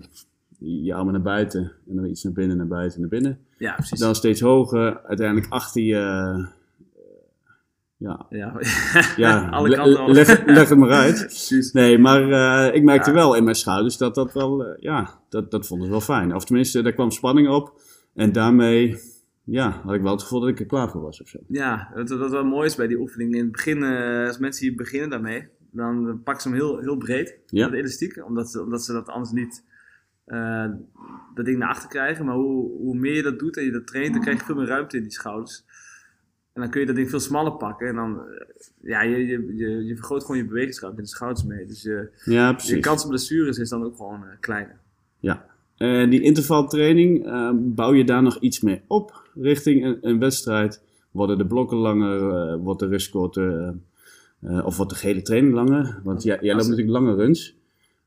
je 0.59 0.95
armen 0.95 1.13
naar 1.13 1.23
buiten. 1.23 1.61
En 1.63 1.95
dan 1.95 2.01
weer 2.03 2.11
iets 2.11 2.23
naar 2.25 2.33
binnen, 2.33 2.57
naar 2.57 2.67
buiten, 2.67 3.01
naar 3.01 3.09
binnen. 3.09 3.39
Ja, 3.59 3.75
precies. 3.75 3.99
Dan 3.99 4.15
steeds 4.15 4.41
hoger, 4.41 5.01
uiteindelijk 5.03 5.53
achter 5.53 5.83
je. 5.83 5.95
eh, 5.97 6.47
ja, 7.97 8.27
Ja, 8.31 8.61
ja 9.17 9.49
alle 9.49 9.69
le- 9.69 9.77
kanten 9.77 10.11
leg, 10.15 10.45
leg 10.47 10.69
het 10.69 10.79
maar 10.79 10.91
uit. 10.91 11.19
Precies. 11.27 11.73
Nee, 11.73 11.99
maar 11.99 12.31
eh, 12.69 12.75
ik 12.75 12.83
merkte 12.83 13.11
Ja. 13.11 13.17
wel 13.17 13.35
in 13.35 13.45
mijn 13.45 13.57
schouders 13.57 13.97
dat 13.97 14.15
dat 14.15 14.33
wel, 14.33 14.65
eh, 14.65 14.83
ja, 14.83 15.21
dat, 15.29 15.51
dat 15.51 15.67
vonden 15.67 15.87
ze 15.87 15.93
wel 15.93 16.01
fijn. 16.01 16.35
Of 16.35 16.45
tenminste, 16.45 16.83
daar 16.83 16.93
kwam 16.93 17.11
spanning 17.11 17.49
op. 17.49 17.81
En 18.15 18.33
daarmee, 18.33 18.99
ja, 19.45 19.71
had 19.85 19.95
ik 19.95 20.03
wel 20.03 20.13
het 20.13 20.23
gevoel 20.23 20.41
dat 20.41 20.49
ik 20.49 20.61
er 20.61 20.67
klaar 20.67 20.91
voor 20.91 21.01
was 21.03 21.21
of 21.23 21.29
zo. 21.29 21.39
Ja, 21.49 21.91
wat, 21.95 22.09
wat 22.11 22.31
wel 22.31 22.45
mooi 22.45 22.67
is 22.67 22.75
bij 22.75 22.87
die 22.87 22.99
oefening. 22.99 23.35
In 23.35 23.43
het 23.43 23.53
begin, 23.53 23.83
als 24.27 24.39
mensen 24.39 24.67
hier 24.67 24.77
beginnen 24.77 25.11
daarmee, 25.11 25.49
dan 25.71 26.21
pakken 26.25 26.43
ze 26.43 26.49
hem 26.49 26.57
heel, 26.59 26.79
heel 26.79 26.97
breed, 26.97 27.39
Ja. 27.47 27.69
de 27.69 27.77
elastiek. 27.77 28.25
Omdat 28.27 28.51
ze, 28.51 28.63
omdat 28.63 28.85
ze 28.85 28.93
dat 28.93 29.09
anders 29.09 29.31
niet, 29.33 29.65
eh, 30.27 30.67
dat 31.35 31.45
ding 31.45 31.59
naar 31.59 31.69
achter 31.69 31.89
krijgen. 31.89 32.25
Maar 32.25 32.35
hoe, 32.35 32.71
hoe 32.79 32.97
meer 32.97 33.15
je 33.15 33.23
dat 33.23 33.39
doet 33.39 33.57
en 33.57 33.65
je 33.65 33.71
dat 33.71 33.87
traint, 33.87 34.13
dan 34.13 34.23
krijg 34.23 34.39
je 34.39 34.45
veel 34.45 34.55
meer 34.55 34.67
ruimte 34.67 34.97
in 34.97 35.03
die 35.03 35.13
schouders. 35.13 35.65
En 36.53 36.61
dan 36.63 36.71
kun 36.71 36.81
je 36.81 36.87
dat 36.87 36.97
ding 36.97 37.11
veel 37.11 37.21
smaller 37.21 37.53
pakken. 37.53 37.89
En 37.89 37.95
dan, 37.95 38.21
eh, 38.21 38.47
ja, 38.83 39.03
je, 39.03 39.27
je, 39.27 39.57
je, 39.57 39.85
je 39.85 39.95
vergroot 39.95 40.25
gewoon 40.25 40.37
je 40.37 40.47
bewegingsruimte 40.47 40.99
in 40.99 41.05
de 41.05 41.11
schouders 41.11 41.45
mee. 41.45 41.67
Dus 41.67 41.83
je, 41.83 42.09
Ja, 42.25 42.59
je 42.63 42.79
kans 42.79 43.03
op 43.03 43.09
blessures 43.09 43.59
is 43.59 43.69
dan 43.69 43.85
ook 43.85 43.97
gewoon 43.97 44.25
eh, 44.25 44.31
kleiner. 44.41 44.79
Ja. 45.19 45.47
En 45.77 46.11
die 46.11 46.21
intervaltraining, 46.21 47.25
bouw 47.75 47.95
je 47.95 48.05
daar 48.05 48.23
nog 48.23 48.39
iets 48.41 48.61
mee 48.61 48.83
op 48.87 49.31
richting 49.35 49.85
een, 49.85 49.99
een 50.01 50.19
wedstrijd? 50.19 50.83
Worden 51.11 51.39
de 51.39 51.47
blokken 51.47 51.77
langer, 51.77 52.59
wordt 52.59 52.81
de 52.81 52.87
rust 52.87 53.11
korter, 53.11 53.75
eh, 54.41 54.67
of 54.67 54.77
wordt 54.77 54.93
de 54.93 54.99
gele 54.99 55.23
training 55.23 55.55
langer? 55.55 56.01
Want 56.03 56.23
jij, 56.23 56.39
jij 56.41 56.55
loopt 56.55 56.69
natuurlijk 56.69 56.99
lange 56.99 57.15
runs. 57.15 57.57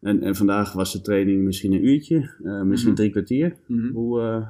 En, 0.01 0.21
en 0.23 0.35
vandaag 0.35 0.73
was 0.73 0.91
de 0.93 1.01
training 1.01 1.43
misschien 1.43 1.71
een 1.73 1.85
uurtje, 1.87 2.35
eh, 2.43 2.61
misschien 2.61 2.91
Mhm. 2.91 2.99
drie 2.99 3.11
kwartier. 3.11 3.55
Mhm. 3.67 3.91
Hoe, 3.91 4.21
eh, 4.21 4.47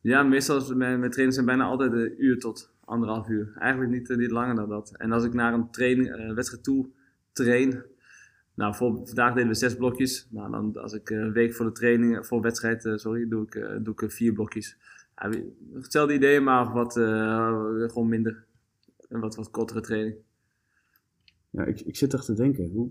Ja, 0.00 0.22
meestal 0.22 0.74
mijn, 0.76 0.98
mijn 0.98 1.10
trainers 1.10 1.34
zijn 1.34 1.46
bijna 1.46 1.64
altijd 1.64 1.92
een 1.92 2.14
uur 2.24 2.38
tot 2.38 2.72
anderhalf 2.84 3.28
uur. 3.28 3.52
Eigenlijk 3.58 3.92
niet, 3.92 4.10
eh, 4.10 4.16
niet 4.16 4.30
langer 4.30 4.54
dan 4.54 4.68
dat. 4.68 4.94
En 4.96 5.12
als 5.12 5.24
ik 5.24 5.32
naar 5.32 5.54
een 5.54 5.70
training, 5.70 6.34
wedstrijd 6.34 6.64
toe 6.64 6.86
train. 7.32 7.82
Nou, 8.54 8.74
vandaag 8.74 9.34
deden 9.34 9.48
we 9.48 9.54
zes 9.54 9.76
blokjes. 9.76 10.26
Nou, 10.30 10.50
dan 10.50 10.76
als 10.76 10.92
ik 10.92 11.10
een 11.10 11.32
week 11.32 11.54
voor 11.54 11.66
de 11.66 11.72
training, 11.72 12.26
voor 12.26 12.40
wedstrijd, 12.40 12.88
sorry, 12.94 13.28
doe 13.28 13.42
ik, 13.46 13.84
doe 13.84 13.94
ik 13.96 14.10
vier 14.10 14.32
blokjes. 14.32 14.76
Ja, 15.16 15.30
hetzelfde 15.74 16.14
idee, 16.14 16.40
maar 16.40 16.72
wat 16.72 16.92
gewoon 16.92 18.08
minder. 18.08 18.44
Een 19.08 19.20
wat, 19.20 19.34
wat 19.36 19.50
kortere 19.50 19.80
training. 19.80 20.14
ja, 21.50 21.64
ik, 21.64 21.80
ik 21.80 21.96
zit 21.96 22.10
toch 22.10 22.24
te 22.24 22.34
denken. 22.34 22.70
Hoe... 22.70 22.90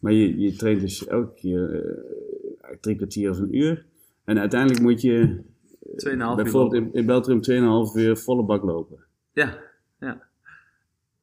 Maar 0.00 0.12
je, 0.12 0.40
je 0.40 0.52
traint 0.56 0.80
dus 0.80 1.06
elke 1.06 1.34
keer 1.34 1.84
eh, 1.84 2.76
drie 2.80 2.96
kwartier 2.96 3.30
of 3.30 3.38
een 3.38 3.56
uur. 3.56 3.86
En 4.24 4.38
uiteindelijk 4.38 4.80
moet 4.80 5.00
je 5.00 5.40
uur 5.96 6.34
bijvoorbeeld 6.36 6.74
in, 6.74 6.92
in 6.92 7.06
Beltrum 7.06 7.40
2,5 7.92 8.00
uur 8.00 8.16
volle 8.16 8.44
bak 8.44 8.62
lopen. 8.62 8.98
Ja, 9.32 9.58
ja. 10.00 10.28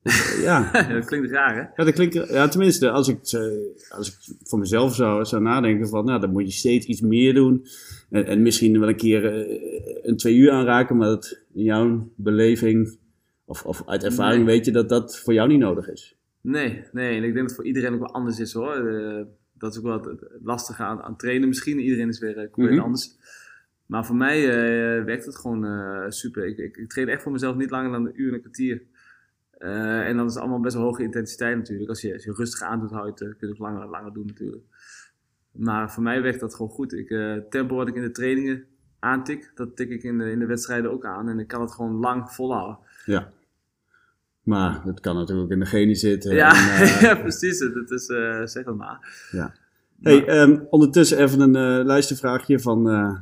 Ja, 0.41 0.71
dat 0.93 1.05
klinkt 1.05 1.31
raar, 1.31 1.55
hè? 1.55 1.61
Ja, 1.61 1.83
dat 1.83 1.93
klinkt, 1.93 2.13
ja, 2.29 2.47
tenminste, 2.47 2.89
als 2.89 3.07
ik, 3.07 3.19
eh, 3.31 3.41
als 3.89 4.07
ik 4.07 4.35
voor 4.43 4.59
mezelf 4.59 4.95
zou, 4.95 5.25
zou 5.25 5.41
nadenken 5.41 5.87
van, 5.87 6.05
nou, 6.05 6.19
dan 6.19 6.31
moet 6.31 6.45
je 6.45 6.51
steeds 6.51 6.85
iets 6.85 7.01
meer 7.01 7.33
doen. 7.33 7.65
En, 8.09 8.25
en 8.25 8.41
misschien 8.41 8.79
wel 8.79 8.89
een 8.89 8.95
keer 8.95 9.25
eh, 9.25 10.01
een 10.03 10.17
twee 10.17 10.35
uur 10.35 10.51
aanraken, 10.51 10.97
maar 10.97 11.07
dat 11.07 11.39
in 11.53 11.63
jouw 11.63 12.09
beleving 12.15 12.97
of, 13.45 13.65
of 13.65 13.83
uit 13.85 14.03
ervaring 14.03 14.45
Nee. 14.45 14.55
weet 14.55 14.65
je 14.65 14.71
dat 14.71 14.89
dat 14.89 15.19
voor 15.19 15.33
jou 15.33 15.47
niet 15.47 15.59
nodig 15.59 15.89
is. 15.89 16.16
Nee, 16.49 16.83
nee. 16.91 17.17
En 17.17 17.23
ik 17.23 17.33
denk 17.33 17.35
dat 17.35 17.43
het 17.45 17.55
voor 17.55 17.65
iedereen 17.65 17.93
ook 17.93 17.99
wel 17.99 18.13
anders 18.13 18.39
is 18.39 18.53
hoor. 18.53 18.75
Eh, 18.75 19.25
dat 19.53 19.71
is 19.71 19.77
ook 19.77 19.83
wel 19.83 20.01
het 20.01 20.29
lastige 20.43 20.83
aan, 20.83 21.01
aan 21.01 21.17
trainen 21.17 21.47
misschien. 21.47 21.79
Iedereen 21.79 22.07
is 22.07 22.19
weer 22.19 22.37
eh, 22.37 22.49
compleet 22.51 22.75
Mhm. 22.75 22.83
anders. 22.83 23.15
Maar 23.85 24.05
voor 24.05 24.15
mij 24.15 24.43
eh, 24.49 25.03
werkt 25.03 25.25
het 25.25 25.35
gewoon 25.35 26.11
super. 26.11 26.45
Ik, 26.45 26.57
ik, 26.57 26.77
ik 26.77 26.89
train 26.89 27.07
echt 27.09 27.21
voor 27.21 27.31
mezelf 27.31 27.55
niet 27.55 27.69
langer 27.69 27.91
dan 27.91 28.05
een 28.05 28.21
uur 28.21 28.27
en 28.27 28.33
een 28.33 28.39
kwartier. 28.39 28.81
En 29.57 30.17
dan 30.17 30.25
is 30.25 30.33
het 30.33 30.41
allemaal 30.41 30.59
best 30.59 30.75
wel 30.75 30.83
hoge 30.83 31.03
intensiteit 31.03 31.57
natuurlijk. 31.57 31.89
Als 31.89 32.01
je, 32.01 32.13
als 32.13 32.23
je 32.23 32.33
rustig 32.33 32.61
aandoet, 32.61 32.91
hou 32.91 33.03
je 33.05 33.09
het, 33.09 33.19
kun 33.19 33.35
je 33.39 33.45
het 33.45 33.51
ook 33.51 33.57
langer, 33.57 33.87
langer 33.87 34.13
doen 34.13 34.25
natuurlijk. 34.25 34.63
Maar 35.51 35.91
voor 35.91 36.03
mij 36.03 36.21
werkt 36.21 36.39
dat 36.39 36.55
gewoon 36.55 36.71
goed. 36.71 36.93
Ik, 36.93 37.07
tempo 37.49 37.75
wat 37.75 37.87
ik 37.87 37.95
in 37.95 38.01
de 38.01 38.11
trainingen 38.11 38.65
aantik, 38.99 39.51
dat 39.55 39.75
tik 39.75 39.89
ik 39.89 40.03
in 40.03 40.17
de, 40.17 40.31
in 40.31 40.39
de 40.39 40.45
wedstrijden 40.45 40.91
ook 40.91 41.05
aan. 41.05 41.29
En 41.29 41.39
ik 41.39 41.47
kan 41.47 41.61
het 41.61 41.71
gewoon 41.71 41.93
lang 41.93 42.29
volhouden. 42.31 42.79
Ja. 43.05 43.31
Maar 44.47 44.81
dat 44.85 44.99
kan 44.99 45.15
natuurlijk 45.15 45.45
ook 45.45 45.51
in 45.51 45.59
de 45.59 45.65
genen 45.65 45.95
zitten. 45.95 46.35
Ja, 46.35 46.49
en, 46.49 46.81
eh, 46.83 47.01
ja 47.01 47.15
precies. 47.15 47.59
Dat 47.59 47.91
is, 47.91 48.07
eh, 48.07 48.41
zeg 48.45 48.63
dat 48.65 48.75
maar. 48.75 49.27
ja. 49.31 49.53
Hey, 50.01 50.25
ehm, 50.25 50.59
ondertussen 50.69 51.17
even 51.17 51.39
een 51.39 51.55
eh 51.55 51.85
luistervraagje 51.85 52.59
van 52.59 52.89
eh 52.89 53.15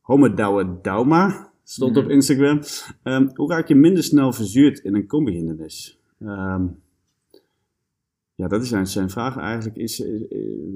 Homedouwe 0.00 0.78
Dauma. 0.82 1.50
Stond 1.64 1.96
op 1.96 2.02
Mhm. 2.04 2.12
Instagram. 2.12 2.60
Ehm, 3.02 3.28
hoe 3.34 3.50
raak 3.50 3.68
je 3.68 3.74
minder 3.74 4.02
snel 4.02 4.32
verzuurd 4.32 4.78
in 4.78 4.94
een 4.94 5.06
combi-hindernis? 5.06 6.00
Ehm, 6.20 6.64
ja, 8.34 8.48
dat 8.48 8.62
is 8.62 8.68
zijn, 8.82 9.10
vraag 9.10 9.36
eigenlijk. 9.38 9.76
Is, 9.76 9.98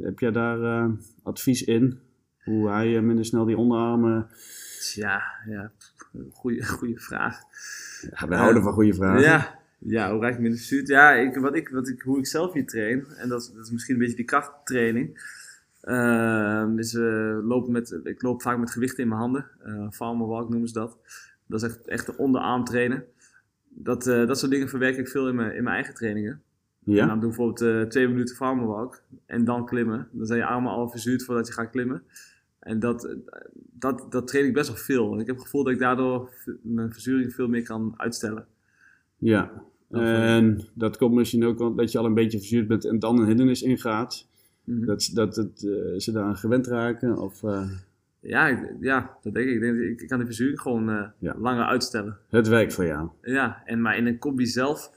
heb 0.00 0.18
jij 0.18 0.30
daar 0.30 0.90
advies 1.22 1.64
in? 1.64 1.98
Hoe 2.44 2.68
hij 2.68 3.00
minder 3.00 3.24
snel 3.24 3.44
die 3.44 3.56
onderarmen... 3.56 4.26
Ja, 4.94 5.22
ja. 5.48 5.70
Goeie, 6.32 6.64
goeie 6.66 7.00
vraag. 7.00 7.38
Ja, 8.10 8.28
we 8.28 8.34
houden 8.34 8.62
van 8.62 8.72
goede 8.72 8.94
vragen. 8.94 9.22
Ja, 9.22 9.58
ja, 9.86 10.12
hoe 10.12 10.20
raak 10.20 10.32
ik 10.32 10.38
minder 10.40 10.58
verzuurd? 10.58 10.88
Ja, 10.88 11.12
ik, 11.12 11.36
wat 11.36 11.54
ik, 11.56 11.68
wat 11.68 11.88
ik, 11.88 12.02
hoe 12.02 12.18
ik 12.18 12.26
zelf 12.26 12.52
hier 12.52 12.66
train, 12.66 13.06
en 13.16 13.28
dat, 13.28 13.40
is- 13.40 13.52
dat 13.52 13.64
is 13.64 13.70
misschien 13.70 13.94
een 13.94 14.00
beetje 14.00 14.16
die 14.16 14.24
krachttraining. 14.24 15.34
Is, 16.76 16.94
eh, 16.94 17.38
lopen 17.42 17.72
met, 17.72 18.00
ik 18.04 18.22
loop 18.22 18.42
vaak 18.42 18.58
met 18.58 18.70
gewichten 18.70 19.02
in 19.02 19.08
mijn 19.08 19.20
handen. 19.20 19.46
eh 19.64 19.90
farmer 19.90 20.26
walk 20.26 20.48
noemen 20.48 20.68
ze 20.68 20.74
dat. 20.74 20.98
Dat 21.46 21.62
is 21.62 21.68
echt, 21.68 21.86
echt 21.86 22.06
de 22.06 22.16
onderarm 22.16 22.64
trainen. 22.64 23.04
Dat, 23.68 24.06
eh, 24.06 24.26
dat 24.26 24.38
soort 24.38 24.50
dingen 24.50 24.68
verwerk 24.68 24.96
ik 24.96 25.08
veel 25.08 25.28
in 25.28 25.34
mijn, 25.34 25.54
in 25.54 25.62
mijn 25.62 25.74
eigen 25.76 25.94
trainingen. 25.94 26.42
En 26.86 26.92
Ja? 26.92 27.06
dan 27.06 27.20
doe 27.20 27.30
ik 27.30 27.36
bijvoorbeeld 27.36 27.90
twee 27.90 28.08
minuten 28.08 28.36
farmer 28.36 28.66
walk 28.66 29.02
en 29.26 29.44
dan 29.44 29.66
klimmen. 29.66 30.08
Dan 30.12 30.26
zijn 30.26 30.38
je 30.38 30.46
armen 30.46 30.70
al 30.72 30.88
verzuurd 30.90 31.24
voordat 31.24 31.46
je 31.46 31.52
gaat 31.52 31.70
klimmen. 31.70 32.02
En 32.58 32.78
dat, 32.78 33.16
dat, 33.54 34.06
dat 34.12 34.26
train 34.28 34.46
ik 34.46 34.52
best 34.52 34.68
wel 34.68 34.76
veel. 34.76 35.12
En 35.12 35.20
ik 35.20 35.26
heb 35.26 35.36
het 35.36 35.44
gevoel 35.44 35.64
dat 35.64 35.72
ik 35.72 35.78
daardoor 35.78 36.30
mijn 36.62 36.92
verzuring 36.92 37.34
veel 37.34 37.48
meer 37.48 37.62
kan 37.62 37.94
uitstellen. 37.96 38.46
Ja. 39.18 39.50
En 39.90 40.60
dat 40.74 40.96
komt 40.96 41.14
misschien 41.14 41.44
ook 41.44 41.60
omdat 41.60 41.92
je 41.92 41.98
al 41.98 42.04
een 42.04 42.14
beetje 42.14 42.38
verzuurd 42.38 42.68
bent 42.68 42.84
en 42.84 42.98
dan 42.98 43.18
een 43.20 43.26
hindernis 43.26 43.62
ingaat. 43.62 44.26
Mhm. 44.64 44.86
Dat, 44.86 45.10
dat 45.14 45.36
het, 45.36 45.62
eh, 45.64 45.98
ze 45.98 46.12
daar 46.12 46.24
aan 46.24 46.36
gewend 46.36 46.66
raken? 46.66 47.18
Of, 47.18 47.42
eh, 47.42 47.70
Ja, 48.20 48.48
ik- 48.48 48.72
ja, 48.80 49.16
dat 49.22 49.34
denk 49.34 49.46
ik. 49.48 49.54
Ik, 49.54 49.60
denk, 49.60 49.76
ik 49.76 50.00
ik 50.00 50.08
kan 50.08 50.18
die 50.18 50.26
verzuring 50.26 50.60
gewoon 50.60 50.90
eh, 50.90 51.04
Ja. 51.18 51.34
langer 51.38 51.64
uitstellen. 51.64 52.16
Het 52.28 52.48
werkt 52.48 52.74
voor 52.74 52.84
jou. 52.86 53.08
Ja, 53.22 53.62
en 53.64 53.80
maar 53.80 53.96
in 53.96 54.06
een 54.06 54.18
combi 54.18 54.46
zelf, 54.46 54.90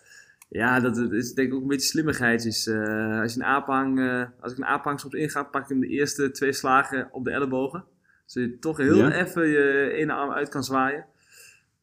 ja, 0.50 0.80
dat 0.80 0.96
dat 0.96 1.12
is 1.12 1.34
denk 1.34 1.48
ik 1.48 1.54
ook 1.54 1.62
een 1.62 1.68
beetje 1.68 1.88
slimmigheidjes. 1.88 2.68
Eh, 2.68 3.22
als 3.22 3.34
je 3.34 3.40
een 3.40 3.46
aaphang, 3.46 4.00
als 4.40 4.52
ik 4.52 4.58
een 4.58 4.66
aaphang 4.66 5.00
soms 5.00 5.14
inga, 5.14 5.44
pak 5.44 5.62
ik 5.64 5.70
hem 5.70 5.80
de 5.80 5.88
eerste 5.88 6.32
twee 6.32 6.54
slagen 6.54 7.10
op 7.12 7.24
de 7.26 7.32
ellebogen. 7.32 7.84
Zodat 8.26 8.50
je 8.50 8.60
toch 8.60 8.78
heel 8.78 8.96
Ja. 8.98 9.12
even 9.12 9.48
je 9.48 9.92
ene 9.92 10.14
arm 10.14 10.32
uit 10.32 10.50
kan 10.50 10.64
zwaaien. 10.64 11.06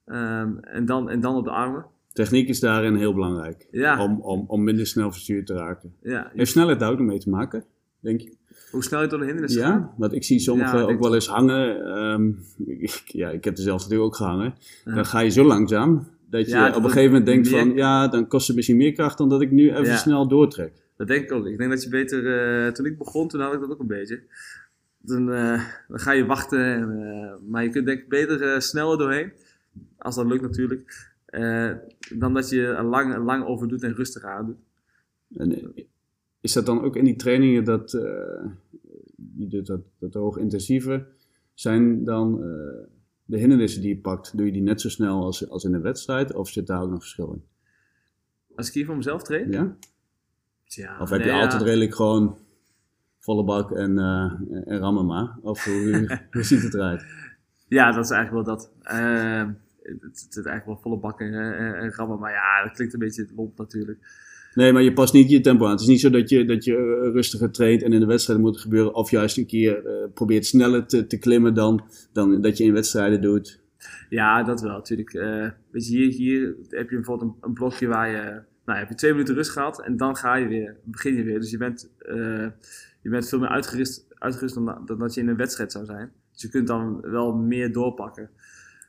Ehm, 0.04 0.59
en, 0.59 0.84
dan, 0.86 1.11
en 1.11 1.20
dan 1.20 1.34
op 1.36 1.44
de 1.44 1.50
armen. 1.50 1.86
Techniek 2.16 2.48
is 2.48 2.60
daarin 2.60 2.94
heel 2.94 3.14
belangrijk. 3.14 3.68
Ja, 3.70 4.02
Om, 4.04 4.20
om, 4.20 4.44
om 4.46 4.64
minder 4.64 4.86
snel 4.86 5.12
verstuurd 5.12 5.46
te 5.46 5.54
raken. 5.54 5.94
ja. 6.02 6.30
Heeft 6.34 6.50
snelheid 6.50 6.80
daar 6.80 6.90
ook 6.90 6.98
mee 6.98 7.18
te 7.18 7.30
maken? 7.30 7.64
Denk 8.00 8.20
je? 8.20 8.34
hoe 8.70 8.84
snel 8.84 9.02
je 9.02 9.08
door 9.08 9.18
de 9.18 9.24
hindernissen 9.24 9.62
gaat. 9.62 9.72
Ja, 9.80 9.94
want 9.96 10.12
ik 10.12 10.24
zie 10.24 10.38
sommigen 10.38 10.78
Ja, 10.78 10.84
ook 10.84 11.00
wel 11.00 11.14
eens 11.14 11.26
hangen. 11.28 11.84
ehm, 11.96 12.28
ik, 12.86 13.02
ja, 13.06 13.30
ik 13.30 13.44
heb 13.44 13.56
er 13.56 13.62
zelf 13.62 13.80
natuurlijk 13.82 14.08
ook 14.08 14.16
gehangen. 14.16 14.54
Ja. 14.84 14.94
Dan 14.94 15.06
ga 15.06 15.20
je 15.20 15.30
zo 15.30 15.44
langzaam 15.44 16.06
dat 16.30 16.46
je 16.50 16.66
op 16.68 16.74
een 16.84 16.90
gegeven 16.90 17.04
moment 17.08 17.26
denkt 17.26 17.50
meer- 17.50 17.58
van... 17.60 17.74
Ja, 17.74 18.08
dan 18.08 18.28
kost 18.28 18.46
het 18.46 18.56
misschien 18.56 18.76
meer 18.76 18.92
kracht 18.92 19.18
dan 19.18 19.28
dat 19.28 19.40
ik 19.40 19.50
nu 19.50 19.70
even 19.74 19.98
snel 19.98 20.28
doortrek. 20.28 20.72
Dat 20.96 21.06
denk 21.08 21.24
ik 21.24 21.32
ook. 21.32 21.46
Ik 21.46 21.58
denk 21.58 21.70
dat 21.70 21.82
je 21.82 21.88
beter, 21.88 22.38
eh, 22.66 22.72
toen 22.72 22.86
ik 22.86 22.98
begon, 22.98 23.28
toen 23.28 23.40
had 23.40 23.54
ik 23.54 23.60
dat 23.60 23.70
ook 23.70 23.80
een 23.80 23.86
beetje. 23.86 24.22
Dan, 25.00 25.32
eh, 25.32 25.62
dan 25.88 25.98
ga 25.98 26.12
je 26.12 26.26
wachten, 26.26 26.64
en, 26.64 27.00
eh, 27.02 27.48
maar 27.50 27.62
je 27.62 27.70
kunt 27.70 27.86
denk 27.86 27.98
ik 28.00 28.08
beter 28.08 28.62
sneller 28.62 28.98
doorheen, 28.98 29.32
als 29.98 30.14
dat 30.14 30.26
lukt 30.26 30.42
natuurlijk, 30.42 31.12
eh, 31.26 31.70
dan 32.14 32.34
dat 32.34 32.48
je 32.50 32.66
er 32.66 32.84
lang, 32.84 33.16
lang 33.16 33.44
over 33.44 33.68
doet 33.68 33.82
en 33.82 33.94
rustig 33.94 34.22
aan 34.24 34.46
doet. 34.46 34.59
En 35.36 35.74
is 36.40 36.52
dat 36.52 36.66
dan 36.66 36.82
ook 36.82 36.96
in 36.96 37.04
die 37.04 37.16
trainingen 37.16 37.64
dat, 37.64 37.90
doet 39.16 39.66
dat, 39.66 39.80
dat 39.98 40.14
hoog 40.14 40.36
intensieve, 40.36 41.07
zijn 41.54 42.04
dan 42.04 42.42
eh, 42.42 42.86
de 43.24 43.38
hindernissen 43.38 43.80
die 43.80 43.94
je 43.94 44.00
pakt, 44.00 44.36
doe 44.36 44.46
je 44.46 44.52
die 44.52 44.62
net 44.62 44.80
zo 44.80 44.88
snel 44.88 45.22
als, 45.24 45.48
als 45.50 45.64
in 45.64 45.74
een 45.74 45.82
wedstrijd? 45.82 46.34
Of 46.34 46.48
zit 46.48 46.66
daar 46.66 46.82
ook 46.82 46.90
nog 46.90 47.00
verschil 47.00 47.32
in? 47.32 47.44
Als 48.54 48.68
ik 48.68 48.74
hier 48.74 48.86
voor 48.86 48.96
mezelf 48.96 49.22
train, 49.22 49.50
Ja? 49.50 49.76
ja, 50.64 51.00
Of 51.00 51.11
heb 51.11 51.18
nee, 51.18 51.28
je 51.28 51.34
ja. 51.34 51.42
altijd 51.42 51.62
redelijk 51.62 51.94
gewoon 51.94 52.38
volle 53.18 53.44
bak 53.44 53.70
en, 53.72 53.98
eh, 53.98 54.32
en 54.64 54.78
rammen 54.78 55.07
maar? 55.07 55.38
Of 55.42 55.64
hoe, 55.64 56.26
hoe 56.30 56.42
ziet 56.42 56.62
het 56.62 56.74
eruit? 56.74 57.04
Ja, 57.68 57.92
dat 57.92 58.04
is 58.04 58.11
eigenlijk 58.11 58.46
wel 58.46 58.57
dat. 58.57 58.72
Eh, 59.87 59.93
het, 59.93 60.03
het 60.03 60.34
zit 60.34 60.47
eigenlijk 60.47 60.66
wel 60.66 60.82
volle 60.82 60.99
bakken 60.99 61.26
en, 61.26 61.57
en, 61.57 61.74
en 61.74 61.93
rammen, 61.93 62.18
maar 62.18 62.32
ja, 62.32 62.64
dat 62.64 62.72
klinkt 62.72 62.95
een 62.95 63.01
beetje 63.01 63.26
lomp 63.37 63.59
natuurlijk. 63.59 63.99
Nee, 64.55 64.72
maar 64.72 64.82
je 64.82 64.93
past 64.93 65.12
niet 65.12 65.30
je 65.30 65.41
tempo 65.41 65.64
aan. 65.64 65.70
Het 65.70 65.80
is 65.80 65.87
niet 65.87 66.01
zo 66.01 66.11
dat 66.11 66.28
je, 66.28 66.45
dat 66.45 66.64
je 66.64 66.72
eh, 66.72 67.12
rustiger 67.12 67.51
traint 67.51 67.82
en 67.82 67.93
in 67.93 68.01
de 68.01 68.07
wedstrijd 68.07 68.41
moet 68.41 68.53
het 68.53 68.62
gebeuren. 68.62 68.95
Of 68.95 69.11
juist 69.11 69.39
een 69.39 69.47
keer 69.47 69.87
eh, 69.87 70.09
probeert 70.14 70.47
sneller 70.47 70.87
te, 70.87 71.07
te 71.07 71.18
klimmen 71.18 71.55
dan, 71.55 71.84
dan 72.12 72.41
dat 72.41 72.59
je 72.59 72.64
in 72.64 72.72
wedstrijden 72.72 73.20
doet. 73.20 73.64
Ja, 74.09 74.43
dat 74.43 74.61
wel, 74.61 74.72
natuurlijk. 74.72 75.14
Eh, 75.14 75.51
weet 75.70 75.89
je, 75.89 75.97
hier, 75.97 76.12
hier 76.12 76.55
heb 76.68 76.91
je 76.91 76.97
bijvoorbeeld 76.97 77.30
een, 77.30 77.37
een 77.41 77.55
blokje 77.55 77.87
waar 77.87 78.11
je... 78.11 78.43
Nou, 78.64 78.78
heb 78.78 78.89
je 78.89 78.95
twee 78.95 79.12
minuten 79.12 79.34
rust 79.34 79.51
gehad 79.51 79.82
en 79.82 79.97
dan 79.97 80.16
ga 80.16 80.34
je 80.34 80.47
weer, 80.47 80.76
begin 80.84 81.14
je 81.14 81.22
weer. 81.22 81.41
Dus 81.41 81.51
je 81.51 81.57
bent, 81.57 81.91
eh, 81.99 82.47
je 83.03 83.11
bent 83.11 83.28
veel 83.28 83.39
meer 83.39 83.49
uitgerust, 83.49 84.07
uitgerust 84.14 84.55
dan, 84.55 84.82
dan 84.87 84.99
dat 84.99 85.14
je 85.14 85.20
in 85.20 85.28
een 85.28 85.37
wedstrijd 85.37 85.72
zou 85.72 85.84
zijn. 85.84 86.12
Dus 86.32 86.43
je 86.43 86.49
kunt 86.49 86.66
dan 86.66 87.01
wel 87.01 87.34
meer 87.34 87.72
doorpakken. 87.72 88.30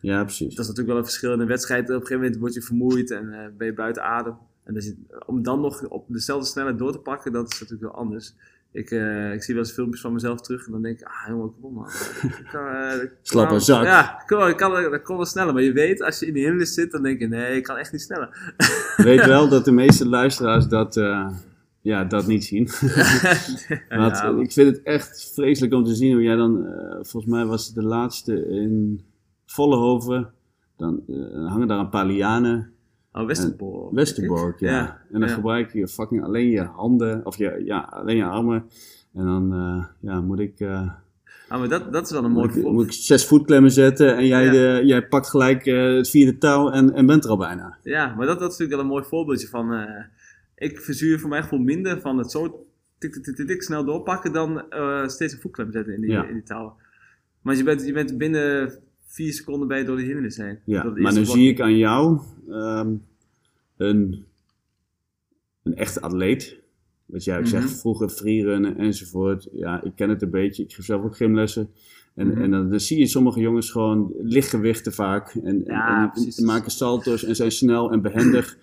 Ja, 0.01 0.23
precies. 0.23 0.55
Dat 0.55 0.65
is 0.65 0.67
natuurlijk 0.67 0.87
wel 0.87 0.97
een 0.97 1.03
verschil. 1.03 1.33
In 1.33 1.39
een 1.39 1.47
wedstrijd, 1.47 1.83
op 1.83 1.89
een 1.89 1.95
gegeven 1.95 2.21
moment 2.21 2.37
word 2.37 2.53
je 2.53 2.61
vermoeid 2.61 3.11
en 3.11 3.33
eh, 3.33 3.47
ben 3.57 3.67
je 3.67 3.73
buiten 3.73 4.03
adem. 4.03 4.37
En 4.63 5.05
om 5.25 5.43
dan 5.43 5.61
nog 5.61 5.87
op 5.87 6.05
dezelfde 6.07 6.47
snelheid 6.47 6.77
door 6.77 6.91
te 6.91 6.99
pakken, 6.99 7.31
dat 7.31 7.51
is 7.51 7.59
natuurlijk 7.59 7.91
wel 7.91 8.01
anders. 8.01 8.33
Ik, 8.71 8.91
eh, 8.91 9.33
ik 9.33 9.43
zie 9.43 9.53
wel 9.53 9.63
eens 9.63 9.73
filmpjes 9.73 10.01
van 10.01 10.13
mezelf 10.13 10.41
terug 10.41 10.65
en 10.65 10.71
dan 10.71 10.81
denk 10.81 10.99
ik, 10.99 11.07
ah 11.07 11.27
jongen, 11.27 11.53
kom 11.53 11.63
op 11.63 11.73
man. 11.73 11.85
Ik 12.39 12.47
kan, 12.51 12.67
eh, 12.67 13.55
ik 13.55 13.61
zak. 13.61 13.83
Ja, 13.83 14.21
ik 14.21 14.27
kan, 14.27 14.49
ik 14.49 14.57
kan, 14.57 14.91
dat 14.91 15.01
kon 15.01 15.15
wel 15.15 15.25
sneller. 15.25 15.53
Maar 15.53 15.63
je 15.63 15.71
weet, 15.71 16.01
als 16.01 16.19
je 16.19 16.25
in 16.25 16.33
die 16.33 16.41
hindernis 16.41 16.73
zit, 16.73 16.91
dan 16.91 17.03
denk 17.03 17.19
je, 17.19 17.27
nee, 17.27 17.55
ik 17.55 17.63
kan 17.63 17.77
echt 17.77 17.91
niet 17.91 18.01
sneller. 18.01 18.53
Weet 18.97 19.25
wel 19.35 19.49
dat 19.49 19.65
de 19.65 19.71
meeste 19.71 20.07
luisteraars 20.07 20.67
dat, 20.67 20.95
ja, 21.81 22.03
dat 22.03 22.27
niet 22.27 22.45
zien. 22.45 22.65
Want 23.89 24.17
Ja, 24.17 24.37
ik 24.39 24.51
vind 24.51 24.75
het 24.75 24.83
echt 24.83 25.31
vreselijk 25.33 25.73
om 25.73 25.83
te 25.83 25.95
zien 25.95 26.13
hoe 26.13 26.23
jij 26.23 26.35
dan, 26.35 26.65
volgens 27.01 27.31
mij 27.31 27.45
was 27.45 27.65
het 27.65 27.75
de 27.75 27.83
laatste 27.83 28.47
in 28.49 29.01
Vollenhoven. 29.51 30.29
Dan 30.77 31.01
eh, 31.07 31.47
hangen 31.51 31.67
daar 31.67 31.79
een 31.79 31.89
paar 31.89 32.05
lianen. 32.05 32.71
oh, 33.13 33.25
Westerbork. 33.25 33.93
Westerbork, 33.93 34.59
ja. 34.59 34.71
Ja, 34.71 35.01
En 35.11 35.19
dan 35.19 35.29
ja. 35.29 35.35
gebruik 35.35 35.73
je 35.73 35.87
fucking 35.87 36.23
alleen 36.23 36.49
je 36.49 36.61
handen, 36.63 37.25
of 37.25 37.37
je, 37.37 37.61
ja, 37.65 37.79
alleen 37.79 38.17
je 38.17 38.23
armen. 38.25 38.65
En 39.13 39.25
dan 39.25 39.53
eh, 39.53 39.85
ja, 40.11 40.21
moet 40.21 40.39
ik, 40.39 40.59
eh, 40.59 40.91
Ah, 41.49 41.59
maar 41.59 41.69
dat, 41.69 41.93
dat 41.93 42.05
is 42.05 42.11
wel 42.11 42.23
een 42.23 42.31
mooi 42.31 42.49
voorbeeld. 42.49 42.73
moet 42.73 42.85
ik 42.85 42.91
zes 42.91 43.25
voetklemmen 43.25 43.71
zetten 43.71 44.15
en 44.17 44.27
jij, 44.27 44.43
Ja. 44.45 44.51
de, 44.51 44.81
jij 44.85 45.07
pakt 45.07 45.29
gelijk 45.29 45.65
het 45.65 46.09
vierde 46.09 46.37
touw 46.37 46.69
en, 46.69 46.93
en 46.93 47.05
bent 47.05 47.23
er 47.23 47.29
al 47.29 47.37
bijna. 47.37 47.77
Ja, 47.83 48.15
maar 48.15 48.25
dat, 48.25 48.39
dat 48.39 48.51
is 48.51 48.57
natuurlijk 48.57 48.71
wel 48.71 48.79
een 48.79 48.87
mooi 48.87 49.03
voorbeeldje 49.03 49.47
van... 49.47 49.87
ik 50.55 50.79
verzuur 50.79 51.19
voor 51.19 51.29
mijn 51.29 51.43
gevoel 51.43 51.59
minder 51.59 52.01
van 52.01 52.17
het 52.17 52.31
zo 52.31 52.65
tik, 52.97 53.13
tik, 53.13 53.23
tik, 53.23 53.35
tik, 53.35 53.47
tik 53.47 53.63
snel 53.63 53.85
doorpakken... 53.85 54.33
dan 54.33 54.63
steeds 55.09 55.33
een 55.33 55.39
voetklem 55.39 55.71
zetten 55.71 55.93
in 55.93 56.01
die, 56.01 56.11
in 56.27 56.33
die 56.33 56.43
touwen. 56.43 56.73
Maar 57.41 57.55
je 57.55 57.63
bent, 57.63 57.85
je 57.85 57.93
bent 57.93 58.17
binnen 58.17 58.73
vier 59.09 59.33
seconden 59.33 59.67
bij 59.67 59.83
door 59.85 59.95
de 59.97 60.03
hindernis 60.03 60.37
heen. 60.37 60.59
Ja, 60.63 60.83
maar 60.83 61.13
dan 61.13 61.23
blok. 61.23 61.35
zie 61.35 61.49
ik 61.49 61.61
aan 61.61 61.77
jou 61.77 62.19
ehm, 62.49 62.93
een, 63.77 64.25
een 65.63 65.75
echte 65.75 66.01
atleet. 66.01 66.55
Wat 67.05 67.23
jij 67.23 67.35
ook 67.37 67.41
Mhm. 67.43 67.51
zegt, 67.51 67.79
vroeger 67.79 68.09
freerunnen 68.09 68.77
enzovoort. 68.77 69.47
Ja, 69.51 69.83
ik 69.83 69.91
ken 69.95 70.09
het 70.09 70.21
een 70.21 70.29
beetje. 70.29 70.63
Ik 70.63 70.73
geef 70.73 70.85
zelf 70.85 71.03
ook 71.03 71.15
gymlessen. 71.15 71.69
En, 72.15 72.27
Mhm. 72.27 72.41
en 72.41 72.51
dan, 72.51 72.69
dan 72.69 72.79
zie 72.79 72.99
je 72.99 73.07
sommige 73.07 73.39
jongens 73.39 73.71
gewoon 73.71 74.13
lichtgewichten 74.21 74.93
vaak. 74.93 75.29
En, 75.35 75.43
en- 75.43 75.63
Ja, 75.65 76.03
en, 76.03 76.11
precies. 76.11 76.37
en 76.37 76.45
maken 76.45 76.71
salto's 76.71 77.23
en 77.23 77.35
zijn 77.35 77.51
snel 77.51 77.91
en 77.91 78.01
behendig. 78.01 78.57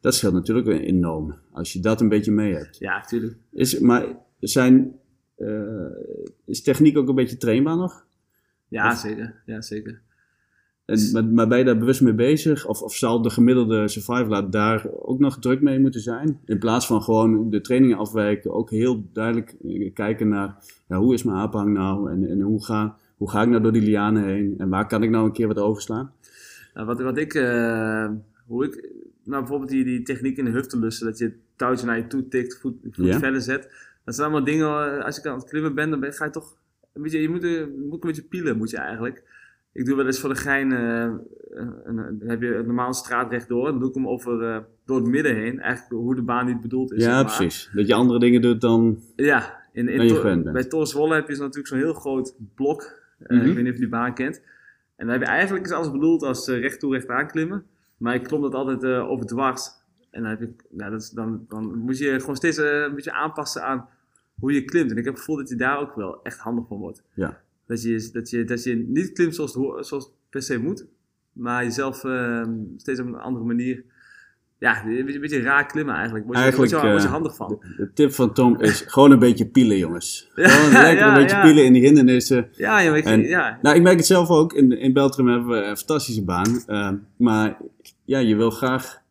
Dat 0.00 0.14
scheelt 0.14 0.34
natuurlijk 0.34 0.66
enorm. 0.66 1.34
Als 1.52 1.72
je 1.72 1.80
dat 1.80 2.00
een 2.00 2.08
beetje 2.08 2.32
mee 2.32 2.54
hebt. 2.54 2.78
Ja, 2.78 3.00
tuurlijk. 3.00 3.36
Is, 3.52 3.78
maar 3.78 4.06
zijn, 4.40 4.92
eh, 5.34 5.86
is 6.44 6.62
techniek 6.62 6.96
ook 6.98 7.08
een 7.08 7.14
beetje 7.14 7.36
trainbaar 7.36 7.76
nog? 7.76 8.06
Ja, 8.74 8.90
Of- 8.90 8.98
zeker. 8.98 9.34
Ja, 9.46 9.60
zeker. 9.60 10.00
En, 10.84 10.98
maar, 11.12 11.24
maar 11.24 11.48
ben 11.48 11.58
je 11.58 11.64
daar 11.64 11.78
bewust 11.78 12.00
mee 12.00 12.14
bezig? 12.14 12.66
Of, 12.66 12.82
of 12.82 12.94
zal 12.94 13.22
de 13.22 13.30
gemiddelde 13.30 13.88
survivor 13.88 14.50
daar 14.50 14.86
ook 14.90 15.18
nog 15.18 15.38
druk 15.38 15.60
mee 15.60 15.78
moeten 15.80 16.00
zijn? 16.00 16.40
In 16.44 16.58
plaats 16.58 16.86
van 16.86 17.02
gewoon 17.02 17.50
de 17.50 17.60
trainingen 17.60 17.98
afwijken, 17.98 18.54
ook 18.54 18.70
heel 18.70 19.08
duidelijk 19.12 19.56
eh, 19.64 19.92
kijken 19.92 20.28
naar 20.28 20.56
ja, 20.88 20.98
hoe 20.98 21.14
is 21.14 21.22
mijn 21.22 21.36
aanhang 21.36 21.72
nou? 21.72 22.10
En, 22.10 22.28
en 22.28 22.40
hoe, 22.40 22.64
ga, 22.64 22.96
hoe 23.16 23.30
ga 23.30 23.42
ik 23.42 23.48
nou 23.48 23.62
door 23.62 23.72
die 23.72 23.82
lianen 23.82 24.24
heen? 24.24 24.54
En 24.58 24.68
waar 24.68 24.86
kan 24.86 25.02
ik 25.02 25.10
nou 25.10 25.24
een 25.24 25.32
keer 25.32 25.46
wat 25.46 25.58
overslaan? 25.58 26.12
Nou, 26.74 26.86
wat, 26.86 27.00
wat 27.00 27.18
ik, 27.18 27.34
eh, 27.34 28.10
hoe 28.46 28.64
ik, 28.64 28.90
nou 29.24 29.40
bijvoorbeeld 29.40 29.70
die, 29.70 29.84
die 29.84 30.02
techniek 30.02 30.36
in 30.36 30.44
de 30.44 30.50
huftelussen, 30.50 31.06
dat 31.06 31.18
je 31.18 31.24
het 31.24 31.36
touwtje 31.56 31.86
naar 31.86 31.96
je 31.96 32.06
toe 32.06 32.28
tikt, 32.28 32.58
voet, 32.58 32.76
voet 32.90 33.14
verder 33.14 33.40
zet. 33.40 33.70
Dat 34.04 34.14
zijn 34.14 34.26
allemaal 34.26 34.46
dingen, 34.46 34.66
eh, 34.66 35.04
als 35.04 35.18
ik 35.18 35.26
aan 35.26 35.38
het 35.38 35.48
klimmen 35.48 35.74
ben, 35.74 35.90
dan 35.90 36.00
ben, 36.00 36.12
ga 36.12 36.24
je 36.24 36.30
toch, 36.30 36.56
een 36.94 37.02
beetje, 37.02 37.20
je 37.22 37.28
moet, 37.28 37.44
eh, 37.44 37.50
je 37.50 37.84
moet 37.90 38.02
een 38.02 38.08
beetje 38.08 38.22
pielen, 38.28 38.56
moet 38.56 38.70
je 38.70 38.76
eigenlijk. 38.76 39.22
Ik 39.72 39.84
doe 39.86 39.96
wel 39.96 40.06
eens 40.06 40.20
voor 40.20 40.28
de 40.28 40.36
gein, 40.36 40.72
eh, 40.72 40.78
een- 41.50 41.80
een- 41.84 42.18
dan 42.18 42.28
heb 42.28 42.40
je 42.42 42.54
een 42.54 42.66
normaal 42.66 42.94
straat 42.94 43.30
rechtdoor, 43.30 43.64
dan 43.70 43.78
doe 43.78 43.88
ik 43.88 43.94
hem 43.94 44.08
over, 44.08 44.42
eh, 44.42 44.58
door 44.84 44.96
het 44.96 45.06
midden 45.06 45.34
heen, 45.36 45.60
eigenlijk 45.60 46.02
hoe 46.02 46.14
de 46.14 46.22
baan 46.22 46.46
niet 46.46 46.60
bedoeld 46.60 46.92
is. 46.92 47.04
ja, 47.04 47.22
precies. 47.22 47.70
Dat 47.74 47.86
je 47.86 47.94
andere 47.94 48.18
dingen 48.18 48.40
doet 48.40 48.60
dan... 48.60 48.98
Ja, 49.16 49.62
in, 49.72 49.88
in 49.88 50.02
je 50.02 50.08
Tor- 50.08 50.22
bij 50.52 50.64
Torreswolle 50.64 51.14
heb 51.14 51.28
je 51.28 51.36
natuurlijk 51.36 51.66
zo'n 51.66 51.78
heel 51.78 51.94
groot 51.94 52.36
blok. 52.54 53.02
Eh, 53.18 53.36
Mhm. 53.38 53.46
Ik 53.48 53.54
weet 53.54 53.62
niet 53.62 53.72
of 53.72 53.78
je 53.78 53.84
die 53.84 53.88
baan 53.88 54.14
kent. 54.14 54.36
En 54.96 55.06
dan 55.06 55.08
heb 55.08 55.20
je 55.20 55.28
eigenlijk 55.28 55.64
is 55.66 55.72
alles 55.72 55.90
bedoeld 55.90 56.22
als 56.22 56.48
eh, 56.48 56.58
recht 56.60 56.80
toe, 56.80 56.92
recht 56.94 57.08
aan 57.08 57.26
klimmen. 57.28 57.64
Maar 57.96 58.14
ik 58.14 58.22
klom 58.22 58.42
dat 58.42 58.54
altijd 58.54 58.82
eh, 58.82 59.10
over 59.10 59.26
dwars. 59.26 59.68
En 60.10 60.22
dan, 60.22 60.30
heb 60.30 60.42
ik, 60.42 60.64
nou, 60.70 60.90
dat 60.90 61.00
is, 61.00 61.10
dan, 61.10 61.44
dan 61.48 61.78
moet 61.78 61.98
je 61.98 62.20
gewoon 62.20 62.36
steeds 62.36 62.58
eh, 62.58 62.80
een 62.82 62.94
beetje 62.94 63.12
aanpassen 63.12 63.62
aan 63.64 63.88
hoe 64.44 64.52
je 64.52 64.64
klimt. 64.64 64.90
En 64.90 64.96
ik 64.96 65.04
heb 65.04 65.12
het 65.14 65.22
gevoel 65.22 65.36
dat 65.36 65.48
je 65.48 65.56
daar 65.56 65.80
ook 65.80 65.94
wel 65.94 66.22
echt 66.22 66.38
handig 66.38 66.66
van 66.68 66.78
wordt. 66.78 67.02
Ja. 67.14 67.40
Dat 67.66 67.82
je, 67.82 68.08
dat 68.12 68.30
je, 68.30 68.44
dat 68.44 68.64
je 68.64 68.74
niet 68.88 69.12
klimt 69.12 69.34
zoals 69.34 69.54
het, 69.54 69.86
zoals 69.86 70.04
het 70.04 70.12
per 70.30 70.42
se 70.42 70.58
moet. 70.58 70.86
Maar 71.32 71.64
jezelf 71.64 72.04
eh, 72.04 72.46
steeds 72.76 73.00
op 73.00 73.06
een 73.06 73.16
andere 73.18 73.44
manier... 73.44 73.84
Ja, 74.58 74.84
een 74.86 75.20
beetje, 75.20 75.40
raar 75.40 75.66
klimmen 75.66 75.94
eigenlijk. 75.94 76.24
Word 76.24 76.36
je, 76.36 76.42
Eigenlijk, 76.42 76.72
word 76.72 76.82
je, 76.82 76.88
word 76.90 77.02
je 77.02 77.08
eh, 77.08 77.14
handig 77.14 77.36
van. 77.36 77.58
De 77.76 77.90
tip 77.94 78.12
van 78.12 78.32
Tom 78.32 78.60
is 78.60 78.80
gewoon 78.94 79.10
een 79.10 79.18
beetje 79.18 79.46
pielen, 79.46 79.78
jongens. 79.78 80.30
Ja, 80.34 80.48
Gewoon 80.48 80.72
lekker 80.72 80.96
ja, 81.06 81.08
een 81.08 81.22
beetje 81.22 81.36
ja. 81.36 81.42
pielen 81.42 81.64
in 81.64 81.72
die 81.72 81.82
hindernissen. 81.82 82.48
Ja, 82.52 82.80
ja, 82.80 82.94
ik, 82.94 83.04
En- 83.04 83.22
ja, 83.22 83.58
Nou, 83.62 83.76
ik 83.76 83.82
merk 83.82 83.96
het 83.96 84.06
zelf 84.06 84.28
ook. 84.28 84.52
In, 84.52 84.72
in 84.78 84.92
Beltrum 84.92 85.28
hebben 85.28 85.48
we 85.48 85.56
een 85.56 85.76
fantastische 85.76 86.24
baan. 86.24 86.62
Eh, 86.66 86.90
maar 87.16 87.56
ja, 88.04 88.18
je 88.18 88.36
wil 88.36 88.50
graag 88.50 89.02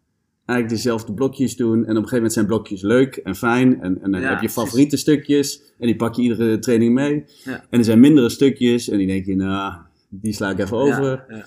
eigenlijk 0.53 0.69
dezelfde 0.83 1.13
blokjes 1.13 1.55
doen. 1.55 1.73
En 1.73 1.79
op 1.81 1.87
een 1.87 1.93
gegeven 1.95 2.15
moment 2.15 2.33
zijn 2.33 2.45
blokjes 2.45 2.81
leuk 2.81 3.15
en 3.15 3.35
fijn. 3.35 3.81
En, 3.81 4.01
en 4.01 4.11
dan 4.11 4.21
Ja, 4.21 4.27
heb 4.29 4.39
je 4.41 4.47
precies. 4.47 4.61
favoriete 4.63 4.97
stukjes. 4.97 5.61
En 5.79 5.85
die 5.87 5.95
pak 5.95 6.15
je 6.15 6.21
iedere 6.21 6.59
training 6.59 6.93
mee. 6.93 7.25
Ja. 7.43 7.63
En 7.69 7.79
er 7.79 7.85
zijn 7.85 7.99
mindere 7.99 8.29
stukjes. 8.29 8.89
En 8.89 8.97
die 8.97 9.07
denk 9.07 9.25
je, 9.25 9.35
nou, 9.35 9.73
die 10.09 10.33
sla 10.33 10.49
ik 10.49 10.59
even 10.59 10.77
over. 10.77 11.25
Ja, 11.29 11.35
ja. 11.35 11.45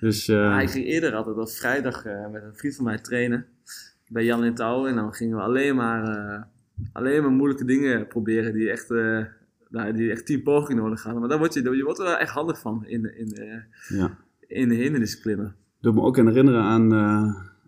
Dus 0.00 0.26
Ja, 0.26 0.60
ik 0.60 0.70
ging 0.70 0.84
eerder 0.86 1.14
altijd 1.14 1.36
op 1.36 1.50
vrijdag 1.50 2.04
eh, 2.04 2.30
met 2.32 2.42
een 2.42 2.54
vriend 2.54 2.74
van 2.74 2.84
mij 2.84 2.98
trainen. 2.98 3.46
Bij 4.08 4.24
Jan 4.24 4.44
in 4.44 4.54
Touw. 4.54 4.86
En 4.86 4.94
dan 4.94 5.12
gingen 5.14 5.36
we 5.36 5.42
alleen 5.42 5.76
maar, 5.76 6.04
eh, 6.04 6.42
alleen 6.92 7.22
maar 7.22 7.30
moeilijke 7.30 7.64
dingen 7.64 8.06
proberen. 8.06 8.52
Die 8.52 8.70
echt 8.70 8.88
nou, 9.68 9.92
die 9.92 10.10
echt 10.10 10.26
tien 10.26 10.42
pogingen 10.42 10.82
nodig 10.82 11.02
hadden. 11.02 11.20
Maar 11.20 11.28
daar 11.30 11.38
word 11.38 11.54
je, 11.54 11.62
je 11.76 11.84
wordt 11.84 11.98
er 11.98 12.04
wel 12.04 12.16
echt 12.16 12.30
handig 12.32 12.58
van 12.60 12.84
in, 12.86 13.18
in, 13.18 13.36
Ja. 13.88 14.16
in 14.46 14.68
de 14.68 14.74
hindernissen 14.74 15.20
klimmen. 15.20 15.54
doet 15.80 15.94
me 15.94 16.00
ook 16.00 16.16
herinneren 16.16 16.62
aan, 16.62 16.92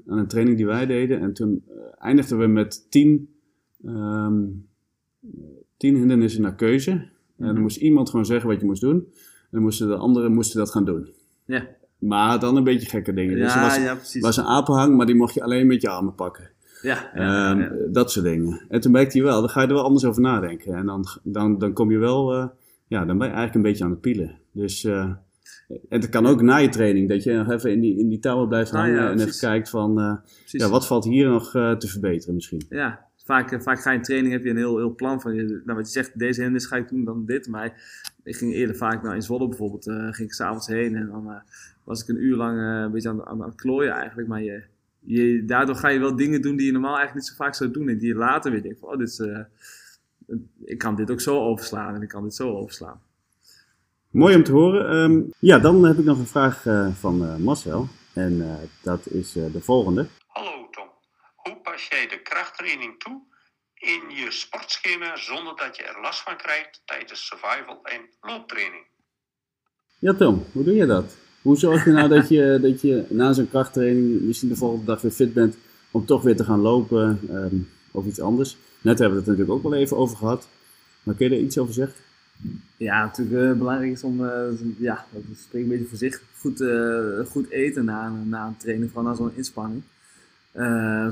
aan 0.08 0.18
een 0.18 0.26
training 0.26 0.56
die 0.56 0.66
wij 0.66 0.86
deden. 0.86 1.20
En 1.20 1.32
toen 1.32 1.62
eh, 1.68 1.74
eindigden 1.98 2.38
we 2.38 2.46
met 2.46 2.86
tien, 2.90 3.34
ehm, 3.84 4.42
tien 5.76 5.96
hindernissen 5.96 6.42
naar 6.42 6.54
keuze. 6.54 6.90
En 6.90 7.10
Mhm. 7.36 7.52
dan 7.52 7.62
moest 7.62 7.76
iemand 7.76 8.10
gewoon 8.10 8.26
zeggen 8.26 8.48
wat 8.48 8.60
je 8.60 8.66
moest 8.66 8.80
doen. 8.80 8.96
En 8.96 9.50
dan 9.50 9.62
moesten 9.62 9.88
de 9.88 9.96
anderen 9.96 10.32
moesten 10.32 10.58
dat 10.58 10.70
gaan 10.70 10.84
doen. 10.84 11.08
Ja, 11.44 11.66
Maar 11.98 12.38
dan 12.40 12.56
een 12.56 12.64
beetje 12.64 12.88
gekke 12.88 13.12
dingen. 13.12 13.36
dus 13.38 13.52
er 13.54 13.60
ja, 13.60 13.64
was, 13.66 13.76
ja 13.76 13.94
precies. 13.94 14.22
was 14.22 14.36
een 14.36 14.44
apenhang, 14.44 14.96
maar 14.96 15.06
die 15.06 15.14
mocht 15.14 15.34
je 15.34 15.42
alleen 15.42 15.66
met 15.66 15.80
je 15.82 15.88
armen 15.88 16.14
pakken. 16.14 16.50
ja, 16.82 17.10
ja, 17.14 17.50
Ehm, 17.50 17.60
ja. 17.60 17.72
Dat 17.92 18.10
soort 18.12 18.24
dingen. 18.24 18.60
En 18.68 18.80
toen 18.80 18.92
merkte 18.92 19.18
je 19.18 19.24
wel, 19.24 19.40
dan 19.40 19.48
ga 19.50 19.60
je 19.62 19.66
er 19.66 19.74
wel 19.74 19.84
anders 19.84 20.04
over 20.04 20.22
nadenken. 20.22 20.74
En 20.74 20.86
dan, 20.86 21.06
dan, 21.22 21.58
dan 21.58 21.72
kom 21.72 21.90
je 21.90 21.98
wel, 21.98 22.32
eh, 22.34 22.46
ja, 22.86 22.98
dan 23.04 23.18
ben 23.18 23.26
je 23.28 23.32
eigenlijk 23.34 23.54
een 23.54 23.62
beetje 23.70 23.84
aan 23.84 23.90
het 23.90 24.00
pielen. 24.00 24.38
Dus, 24.52 24.84
eh, 24.84 25.10
en 25.88 26.00
het 26.00 26.08
kan 26.08 26.26
ook 26.26 26.42
na 26.42 26.56
je 26.56 26.68
training, 26.68 27.08
dat 27.08 27.22
je 27.22 27.32
nog 27.32 27.50
even 27.50 27.72
in 27.72 27.80
die, 27.80 27.98
in 27.98 28.08
die 28.08 28.18
touwen 28.18 28.48
blijft 28.48 28.72
Ah, 28.72 28.80
hangen 28.80 29.02
ja, 29.02 29.10
en 29.10 29.20
even 29.20 29.38
kijkt 29.38 29.70
van, 29.70 30.00
eh, 30.00 30.16
ja, 30.46 30.68
wat 30.68 30.86
valt 30.86 31.04
hier 31.04 31.28
nog 31.28 31.54
eh, 31.54 31.72
te 31.72 31.88
verbeteren 31.88 32.34
misschien. 32.34 32.62
Ja, 32.68 33.06
vaak, 33.24 33.52
eh, 33.52 33.60
vaak 33.60 33.80
ga 33.80 33.90
je 33.90 33.96
in 33.96 34.02
training, 34.02 34.32
heb 34.32 34.44
je 34.44 34.50
een 34.50 34.56
heel, 34.56 34.76
heel 34.76 34.94
plan 34.94 35.20
van, 35.20 35.34
je, 35.34 35.62
nou 35.64 35.78
wat 35.78 35.86
je 35.86 35.92
zegt, 35.92 36.18
deze 36.18 36.40
hindernis 36.40 36.66
ga 36.66 36.76
ik 36.76 36.88
doen, 36.88 37.04
dan 37.04 37.24
dit. 37.24 37.48
Maar 37.48 37.64
ik 38.22 38.36
ging 38.36 38.54
eerder 38.54 38.76
vaak, 38.76 39.02
nou 39.02 39.14
in 39.14 39.22
Zwolle 39.22 39.48
bijvoorbeeld, 39.48 39.86
eh, 39.86 39.96
ging 39.96 40.28
ik 40.28 40.32
s'avonds 40.32 40.66
heen 40.66 40.94
en 40.94 41.06
dan 41.06 41.42
was 41.84 42.02
ik 42.02 42.08
een 42.08 42.24
uur 42.24 42.36
lang 42.36 42.58
een 42.58 42.90
beetje 42.90 43.08
aan, 43.08 43.26
aan, 43.26 43.42
aan 43.42 43.48
het 43.48 43.60
klooien 43.60 43.92
eigenlijk. 43.92 44.28
Maar 44.28 44.42
je, 44.42 44.62
je, 45.00 45.44
daardoor 45.44 45.74
ga 45.74 45.88
je 45.88 45.98
wel 45.98 46.16
dingen 46.16 46.42
doen 46.42 46.56
die 46.56 46.66
je 46.66 46.72
normaal 46.72 46.96
eigenlijk 46.96 47.26
niet 47.26 47.36
zo 47.36 47.44
vaak 47.44 47.54
zou 47.54 47.70
doen. 47.70 47.88
En 47.88 47.98
die 47.98 48.08
je 48.08 48.14
later 48.14 48.50
weer 48.50 48.62
denkt 48.62 48.78
van, 48.78 48.88
oh, 48.88 48.98
dit 48.98 49.08
is, 49.08 49.22
ik 50.64 50.78
kan 50.78 50.96
dit 50.96 51.10
ook 51.10 51.20
zo 51.20 51.40
overslaan 51.40 51.94
en 51.94 52.02
ik 52.02 52.08
kan 52.08 52.22
dit 52.22 52.34
zo 52.34 52.50
overslaan. 52.50 53.00
Mooi 54.14 54.34
om 54.34 54.44
te 54.44 54.52
horen. 54.52 54.88
Ehm, 54.88 55.22
ja, 55.38 55.58
dan 55.58 55.84
heb 55.84 55.98
ik 55.98 56.04
nog 56.04 56.18
een 56.18 56.26
vraag 56.26 56.66
eh, 56.66 56.88
van 56.94 57.24
eh, 57.24 57.36
Marcel. 57.36 57.88
En 58.12 58.42
eh, 58.42 58.68
dat 58.82 59.06
is 59.06 59.32
de 59.32 59.60
volgende. 59.60 60.06
Hallo 60.26 60.68
Tom, 60.70 60.88
hoe 61.34 61.56
pas 61.62 61.88
jij 61.88 62.06
de 62.08 62.22
krachttraining 62.22 62.98
toe 62.98 63.22
in 63.74 64.16
je 64.16 64.26
sportschema 64.30 65.16
zonder 65.16 65.56
dat 65.56 65.76
je 65.76 65.82
er 65.82 66.00
last 66.00 66.20
van 66.20 66.36
krijgt 66.36 66.82
tijdens 66.84 67.26
survival 67.26 67.78
en 67.82 68.00
looptraining? 68.20 68.82
Ja, 69.98 70.14
Tom, 70.14 70.44
hoe 70.52 70.64
doe 70.64 70.74
je 70.74 70.86
dat? 70.86 71.16
Hoe 71.42 71.56
zorg 71.56 71.84
je 71.84 71.90
nou 71.90 72.08
dat 72.08 72.28
je, 72.28 72.58
dat 72.70 72.80
je 72.80 73.04
na 73.08 73.32
zo'n 73.32 73.50
krachttraining 73.50 74.20
misschien 74.20 74.48
de 74.48 74.56
volgende 74.56 74.84
dag 74.84 75.00
weer 75.00 75.10
fit 75.10 75.34
bent 75.34 75.56
om 75.90 76.06
toch 76.06 76.22
weer 76.22 76.36
te 76.36 76.44
gaan 76.44 76.60
lopen 76.60 77.20
ehm, 77.30 77.56
of 77.90 78.06
iets 78.06 78.20
anders? 78.20 78.56
Net 78.80 78.98
hebben 78.98 79.18
we 79.18 79.24
het 79.24 79.30
natuurlijk 79.30 79.50
ook 79.50 79.70
wel 79.70 79.80
even 79.80 79.96
over 79.96 80.16
gehad. 80.16 80.48
Maar 81.02 81.14
kun 81.14 81.28
je 81.28 81.34
er 81.34 81.42
iets 81.42 81.58
over 81.58 81.74
zeggen? 81.74 82.04
Ja, 82.76 83.04
natuurlijk 83.04 83.50
eh, 83.52 83.58
belangrijk 83.58 83.92
is 83.92 84.02
om, 84.02 84.24
eh, 84.24 84.42
ja, 84.78 85.04
dat 85.12 85.22
spreekt 85.46 85.64
een 85.64 85.70
beetje 85.70 85.86
voor 85.88 85.98
zich, 85.98 86.20
goed, 86.40 86.60
eh, 86.60 87.26
goed 87.30 87.50
eten 87.50 87.84
na, 87.84 88.06
een- 88.06 88.28
na 88.28 88.46
een 88.46 88.56
training, 88.56 88.90
vooral 88.92 89.10
na 89.10 89.16
zo'n 89.16 89.32
inspanning. 89.36 89.82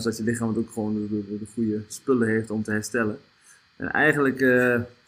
Zodat 0.01 0.17
je 0.17 0.23
lichaam 0.25 0.49
het 0.49 0.57
ook 0.59 0.71
gewoon 0.73 0.95
de, 0.95 1.09
de, 1.09 1.39
de 1.39 1.47
goede 1.55 1.81
spullen 1.89 2.29
heeft 2.29 2.51
om 2.51 2.63
te 2.63 2.71
herstellen. 2.71 3.19
En 3.77 3.91
eigenlijk 3.91 4.45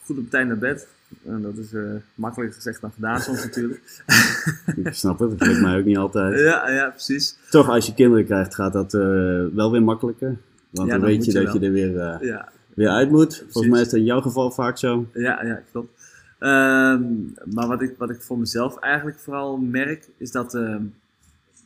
goed 0.05 0.19
op 0.19 0.31
tijd 0.31 0.47
naar 0.47 0.59
bed. 0.59 0.87
En 1.27 1.43
dat 1.43 1.57
is 1.57 1.73
eh, 1.73 1.83
makkelijker 2.15 2.57
gezegd 2.57 2.81
dan 2.81 2.93
gedaan 2.95 3.21
soms 3.21 3.43
natuurlijk. 3.45 4.03
Ik 4.85 4.93
snap 4.95 5.19
het, 5.19 5.39
dat 5.39 5.49
lukt 5.49 5.61
mij 5.61 5.79
ook 5.79 5.85
niet 5.85 5.97
altijd. 5.97 6.41
ja, 6.51 6.71
ja, 6.71 6.89
precies. 6.91 7.37
Toch, 7.51 7.69
als 7.69 7.87
je 7.87 7.95
kinderen 7.95 8.25
krijgt, 8.25 8.55
gaat 8.55 8.73
dat 8.73 8.93
wel 9.55 9.71
weer 9.71 9.83
makkelijker. 9.83 10.37
Want 10.71 10.89
Ja, 10.89 10.93
dan 10.93 11.01
dan 11.01 11.01
weet 11.11 11.25
je 11.25 11.33
je 11.33 11.45
dat 11.45 11.53
je 11.53 11.61
er 11.61 11.73
weer, 11.73 12.25
Ja, 12.25 12.49
weer 12.75 12.89
uit 12.89 13.11
moet. 13.11 13.37
Volgens 13.49 13.73
mij 13.73 13.81
is 13.81 13.89
dat 13.89 13.99
in 13.99 14.05
jouw 14.05 14.21
geval 14.21 14.51
vaak 14.51 14.79
zo. 14.79 15.07
Ja, 15.13 15.45
ja, 15.45 15.63
klopt. 15.71 15.94
Ehm, 16.45 17.03
maar 17.55 17.67
wat 17.67 17.83
ik, 17.83 17.95
wat 17.99 18.11
ik 18.11 18.23
voor 18.23 18.39
mezelf 18.39 18.79
eigenlijk 18.79 19.19
vooral 19.19 19.57
merk, 19.57 20.09
is 20.17 20.31
dat, 20.31 20.55
ehm, 20.55 20.83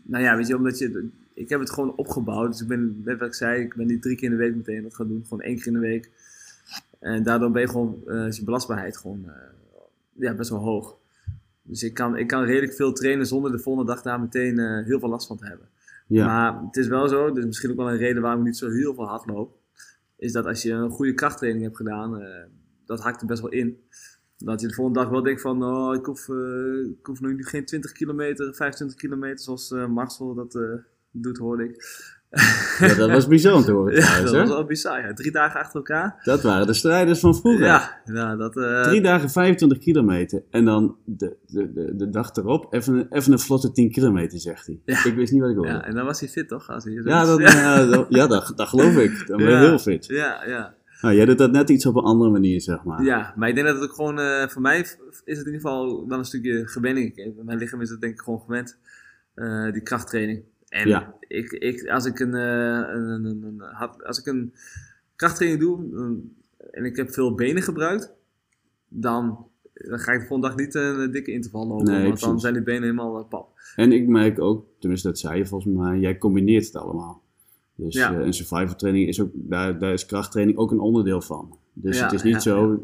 nou 0.03 0.25
ja, 0.25 0.37
weet 0.37 0.47
je, 0.47 0.57
omdat 0.57 0.79
je, 0.79 1.09
ik 1.35 1.49
heb 1.49 1.61
het 1.61 1.71
gewoon 1.71 1.97
opgebouwd. 1.97 2.51
Dus 2.51 2.61
ik 2.61 2.69
ben, 2.69 3.03
net 3.05 3.19
wat 3.19 3.29
ik 3.29 3.35
zei, 3.35 3.63
ik 3.63 3.75
ben 3.75 3.87
niet 3.87 4.03
drie 4.03 4.17
keer 4.17 4.31
in 4.31 4.37
de 4.37 4.43
week 4.43 4.57
meteen 4.57 4.83
dat 4.83 4.95
gaan 4.95 5.09
doen, 5.09 5.23
gewoon 5.23 5.41
één 5.41 5.57
keer 5.57 5.67
in 5.67 5.73
de 5.73 5.79
week. 5.79 6.11
En 6.99 7.23
daardoor 7.23 7.51
ben 7.51 7.63
je 7.63 7.69
gewoon, 7.69 8.03
is 8.07 8.37
je 8.37 8.45
belastbaarheid 8.45 8.97
gewoon, 8.97 9.25
eh, 9.27 9.35
ja, 10.13 10.35
best 10.35 10.51
wel 10.51 10.59
hoog. 10.59 10.97
Dus 11.63 11.83
ik 11.83 11.95
kan, 11.95 12.17
ik 12.17 12.27
kan 12.27 12.45
redelijk 12.45 12.73
veel 12.73 12.93
trainen 12.93 13.27
zonder 13.27 13.53
de 13.53 13.59
volgende 13.59 13.93
dag 13.93 14.03
daar 14.03 14.21
meteen 14.21 14.59
eh, 14.59 14.85
heel 14.85 14.99
veel 14.99 15.09
last 15.09 15.27
van 15.27 15.39
te 15.39 15.47
hebben. 15.47 15.69
Ja, 16.07 16.27
Maar 16.27 16.63
het 16.65 16.77
is 16.77 16.87
wel 16.87 17.09
zo, 17.09 17.33
dus 17.33 17.45
misschien 17.45 17.71
ook 17.71 17.77
wel 17.77 17.91
een 17.91 17.97
reden 17.97 18.23
waarom 18.23 18.41
ik 18.41 18.47
niet 18.47 18.57
zo 18.57 18.71
heel 18.71 18.95
veel 18.95 19.07
hardloop. 19.07 19.57
Is 20.17 20.33
dat 20.33 20.47
als 20.47 20.63
je 20.63 20.73
een 20.73 20.91
goede 20.91 21.15
krachttraining 21.15 21.65
hebt 21.65 21.77
gedaan, 21.77 22.23
dat 22.87 23.01
hakt 23.01 23.21
er 23.21 23.27
best 23.27 23.41
wel 23.41 23.51
in. 23.51 23.79
Dat 24.39 24.61
je 24.61 24.67
de 24.69 24.75
volgende 24.75 25.01
dag 25.01 25.09
wel 25.09 25.23
denkt 25.23 25.41
van, 25.41 25.65
oh, 25.65 25.95
ik 25.95 26.05
hoef, 26.05 26.29
eh, 26.29 26.37
ik 27.01 27.07
hoef 27.07 27.21
nu 27.21 27.45
geen 27.45 27.65
20 27.65 27.93
kilometer, 27.93 28.55
25 28.55 28.97
kilometer 28.99 29.39
zoals 29.39 29.73
eh 29.73 29.87
Marcel 29.87 30.35
dat 30.35 30.55
eh, 30.55 30.63
doet, 31.11 31.39
hoorde 31.39 31.65
ik. 31.65 32.07
ja, 32.79 32.95
dat 32.95 33.11
was 33.11 33.27
bizar 33.27 33.55
om 33.55 33.63
te 33.63 33.73
horen 33.73 33.95
Ja, 34.01 34.21
dat 34.23 34.33
hè? 34.33 34.39
was 34.39 34.49
wel 34.49 34.65
bizar. 34.65 35.01
Ja. 35.07 35.13
Drie 35.13 35.31
dagen 35.33 35.61
achter 35.61 35.77
elkaar. 35.77 36.21
Dat 36.25 36.43
waren 36.43 36.67
de 36.67 36.73
strijders 36.75 37.21
van 37.21 37.35
vroeger. 37.37 37.65
Ja, 37.67 38.01
ja 38.05 38.37
dat... 38.37 38.53
Drie 38.85 39.01
dagen 39.01 39.31
25 39.31 39.79
kilometer. 39.79 40.43
En 40.51 40.65
dan 40.65 40.97
de, 41.05 41.37
de, 41.47 41.73
de, 41.73 41.97
de 41.97 42.11
dag 42.11 42.35
erop 42.37 42.75
even, 42.75 42.95
een- 42.95 43.07
even 43.11 43.33
een 43.33 43.39
vlotte 43.39 43.73
10 43.73 43.91
kilometer, 43.91 44.41
zegt 44.41 44.67
hij. 44.67 44.81
Ja. 44.85 45.05
Ik 45.05 45.15
wist 45.15 45.33
niet 45.33 45.41
wat 45.41 45.51
ik 45.51 45.57
hoorde. 45.57 45.73
ja, 45.73 45.85
en 45.85 45.95
dan 45.95 46.05
was 46.05 46.21
hij 46.21 46.29
fit 46.29 46.49
toch? 46.49 46.69
Als 46.71 46.85
hij 46.85 46.93
ja, 46.93 47.25
dat, 47.25 47.39
ja. 47.53 47.87
dat, 47.87 48.07
ja 48.09 48.27
dat, 48.27 48.53
dat 48.57 48.69
geloof 48.69 48.97
ik. 48.97 49.25
Dan 49.27 49.37
ben 49.37 49.51
je 49.51 49.57
heel 49.57 49.79
fit. 49.79 50.07
Ja, 50.07 50.45
ja. 50.47 50.75
Nou, 51.01 51.15
jij 51.15 51.25
doet 51.25 51.39
dat 51.39 51.51
net 51.51 51.71
iets 51.71 51.87
op 51.87 51.97
een 51.97 52.03
andere 52.03 52.31
manier, 52.31 52.61
zeg 52.61 52.85
maar. 52.85 53.03
Ja, 53.03 53.35
maar 53.37 53.49
ik 53.49 53.55
denk 53.55 53.67
dat 53.67 53.77
het 53.77 53.85
ook 53.91 53.95
gewoon, 53.95 54.19
eh, 54.19 54.49
voor 54.49 54.63
mij 54.63 54.79
is 54.81 54.97
het 55.25 55.27
in 55.27 55.37
ieder 55.37 55.53
geval 55.55 56.09
wel 56.09 56.19
een 56.19 56.25
stukje 56.25 56.67
gewenning. 56.67 57.33
Mijn 57.45 57.59
lichaam 57.59 57.81
is 57.81 57.91
het 57.91 58.01
denk 58.01 58.13
ik 58.13 58.21
gewoon 58.21 58.41
gewend, 58.41 58.79
eh, 59.35 59.73
die 59.73 59.83
krachttraining. 59.83 60.43
En 60.69 60.89
Ja. 60.89 61.15
ik, 61.21 61.51
ik, 61.53 61.89
als, 61.89 62.05
ik 62.05 62.19
een, 62.19 62.35
eh, 62.35 62.95
een, 62.95 63.25
een, 63.25 63.63
als 64.07 64.19
ik 64.19 64.27
een 64.27 64.53
krachttraining 65.17 65.63
doe 65.63 65.79
en 66.71 66.85
ik 66.85 66.97
heb 66.97 67.13
veel 67.13 67.35
benen 67.35 67.63
gebruikt, 67.63 68.13
dan, 68.89 69.47
dan 69.75 69.99
ga 69.99 70.13
ik 70.13 70.21
de 70.21 70.27
volgende 70.27 70.49
dag 70.49 70.57
niet 70.57 70.75
een 70.75 71.11
dikke 71.11 71.33
interval 71.33 71.67
lopen. 71.67 71.85
Nee, 71.93 72.07
want 72.07 72.21
dan 72.21 72.41
zijn 72.41 72.55
die 72.55 72.63
benen 72.63 72.83
helemaal 72.83 73.25
pap. 73.25 73.61
En 73.77 73.93
ik 73.93 74.09
merk 74.09 74.41
ook, 74.41 74.67
tenminste 74.79 75.09
dat 75.09 75.19
zei 75.19 75.39
je 75.39 75.47
volgens 75.47 75.75
mij, 75.75 75.99
jij 75.99 76.19
combineert 76.19 76.67
het 76.67 76.77
allemaal. 76.77 77.23
Dus 77.79 77.95
Ja. 77.95 78.15
eh, 78.15 78.27
een 78.27 78.33
survival 78.33 78.75
training 78.75 79.09
is 79.09 79.21
ook, 79.21 79.31
daar, 79.33 79.79
daar 79.79 79.93
is 79.93 80.07
krachttraining 80.07 80.59
ook 80.59 80.71
een 80.71 80.81
onderdeel 80.81 81.21
van. 81.21 81.57
Dus 81.73 81.99
Ja, 81.99 82.05
het 82.05 82.13
is 82.13 82.23
niet 82.23 82.33
ja, 82.33 82.41
zo, 82.41 82.81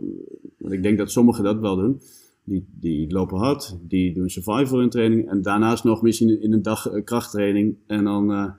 want 0.57 0.72
ik 0.72 0.82
denk 0.82 0.99
dat 0.99 1.11
sommigen 1.11 1.45
dat 1.45 1.61
wel 1.61 1.76
doen. 1.76 2.01
Die, 2.45 2.66
die 2.80 3.12
lopen 3.12 3.38
hard, 3.38 3.76
die 3.80 4.14
doen 4.14 4.28
survival 4.30 4.80
in 4.80 4.90
training 4.90 5.28
en 5.28 5.42
daarnaast 5.42 5.84
nog 5.84 6.03
misschien 6.03 6.42
in 6.42 6.53
een 6.53 6.62
dag 6.62 6.90
eh, 6.90 7.05
krachttraining 7.05 7.76
en 7.86 8.05
dan 8.05 8.32
eh 8.32 8.51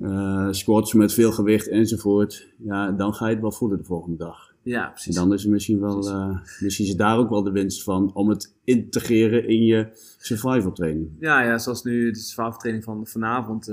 eh, 0.00 0.48
squats 0.50 0.92
met 0.94 1.12
veel 1.12 1.32
gewicht 1.32 1.68
enzovoort. 1.68 2.48
Ja, 2.58 2.92
dan 2.92 3.14
ga 3.14 3.26
je 3.26 3.32
het 3.32 3.40
wel 3.40 3.52
voelen 3.52 3.78
de 3.78 3.84
volgende 3.84 4.16
dag. 4.16 4.53
Ja, 4.64 4.84
En 4.86 4.92
precies. 4.92 5.14
dan 5.14 5.32
is 5.32 5.44
er 5.44 5.50
misschien 5.50 5.80
wel, 5.80 6.08
eh, 6.08 6.38
misschien 6.60 6.86
is 6.86 6.96
daar 6.96 7.18
ook 7.18 7.28
wel 7.30 7.42
de 7.42 7.50
winst 7.50 7.82
van 7.82 8.14
om 8.14 8.28
het 8.28 8.54
integreren 8.64 9.48
in 9.48 9.62
je 9.64 9.88
survival 10.18 10.72
training. 10.72 11.08
Ja, 11.20 11.42
ja, 11.42 11.58
zoals 11.58 11.82
nu 11.82 12.10
de 12.10 12.18
zwaveltraining 12.18 12.84
van 12.84 13.06
vanavond. 13.06 13.64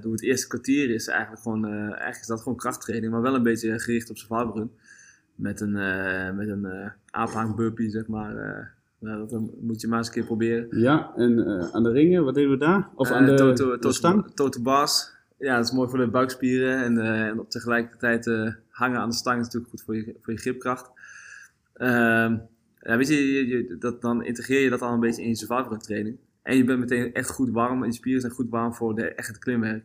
doe 0.00 0.12
het 0.12 0.22
eerste 0.22 0.46
kwartier 0.48 0.90
is 0.90 1.06
eigenlijk 1.06 1.42
gewoon, 1.42 1.64
eh, 1.66 1.72
eigenlijk 1.80 2.20
is 2.20 2.26
dat 2.26 2.40
gewoon 2.40 2.58
krachttraining, 2.58 3.12
maar 3.12 3.22
wel 3.22 3.34
een 3.34 3.42
beetje 3.42 3.78
gericht 3.78 4.10
op 4.10 4.16
survival 4.16 4.54
run. 4.56 4.70
Met 5.34 5.60
een, 5.60 5.72
met 6.36 6.48
een 6.48 6.66
aaphang 7.10 7.54
burpee, 7.54 7.90
zeg 7.90 8.06
maar. 8.06 8.34
nou, 8.98 9.28
dat 9.28 9.40
moet 9.60 9.80
je 9.80 9.88
maar 9.88 9.98
eens 9.98 10.06
een 10.06 10.12
keer 10.14 10.24
proberen. 10.24 10.66
Ja, 10.80 11.12
en 11.16 11.46
aan 11.72 11.82
de 11.82 11.90
ringen, 11.90 12.24
wat 12.24 12.34
deden 12.34 12.50
we 12.50 12.56
daar? 12.56 12.88
Of 12.94 13.10
aan 13.10 13.24
de, 13.24 13.34
toto- 13.34 13.70
de 13.70 13.78
toto- 13.78 13.90
stang? 13.90 14.62
Bars. 14.62 15.12
Ja, 15.42 15.56
dat 15.56 15.64
is 15.64 15.72
mooi 15.72 15.88
voor 15.88 15.98
de 15.98 16.08
buikspieren. 16.08 16.84
En, 16.84 16.98
eh, 16.98 17.26
en 17.26 17.38
op 17.38 17.50
tegelijkertijd 17.50 18.26
eh, 18.26 18.52
hangen 18.68 19.00
aan 19.00 19.08
de 19.08 19.14
stang 19.14 19.38
is 19.38 19.44
natuurlijk 19.44 19.70
goed 19.70 19.82
voor 19.82 19.96
je, 19.96 20.16
voor 20.20 20.32
je 20.32 20.38
gripkracht. 20.38 20.90
Ehm, 21.74 22.38
ja, 22.80 22.96
weet 22.96 23.08
je, 23.08 23.76
dat, 23.78 24.02
dan 24.02 24.24
integreer 24.24 24.60
je 24.60 24.70
dat 24.70 24.82
al 24.82 24.92
een 24.92 25.00
beetje 25.00 25.22
in 25.22 25.28
je 25.28 25.36
survival 25.36 25.76
training. 25.76 26.16
En 26.42 26.56
je 26.56 26.64
bent 26.64 26.78
meteen 26.78 27.14
echt 27.14 27.30
goed 27.30 27.50
warm. 27.50 27.82
En 27.82 27.88
je 27.88 27.94
spieren 27.94 28.20
zijn 28.20 28.32
goed 28.32 28.48
warm 28.48 28.74
voor 28.74 28.94
de, 28.94 29.14
echt 29.14 29.28
het 29.28 29.38
klimwerk. 29.38 29.84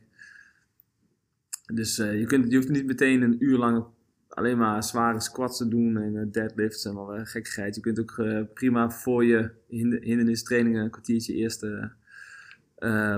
Dus 1.74 2.00
eh, 2.00 2.20
je, 2.20 2.26
kunt, 2.26 2.52
je 2.52 2.56
hoeft 2.56 2.70
niet 2.70 2.86
meteen 2.86 3.22
een 3.22 3.44
uur 3.44 3.58
lang 3.58 3.86
alleen 4.30 4.58
maar 4.58 4.84
zware 4.84 5.20
squats 5.20 5.58
te 5.58 5.68
doen 5.68 5.98
en 5.98 6.32
deadlifts 6.32 6.86
en 6.86 6.96
al 6.96 7.16
uh, 7.16 7.26
gekkigheid. 7.26 7.76
Je 7.76 7.82
kunt 7.82 8.00
ook 8.00 8.22
prima 8.54 8.92
voor 8.92 9.26
je 9.26 9.52
hinder, 9.68 10.02
hindernistrainingen 10.02 10.84
een 10.84 10.90
kwartiertje 10.90 11.34
eerst 11.34 11.66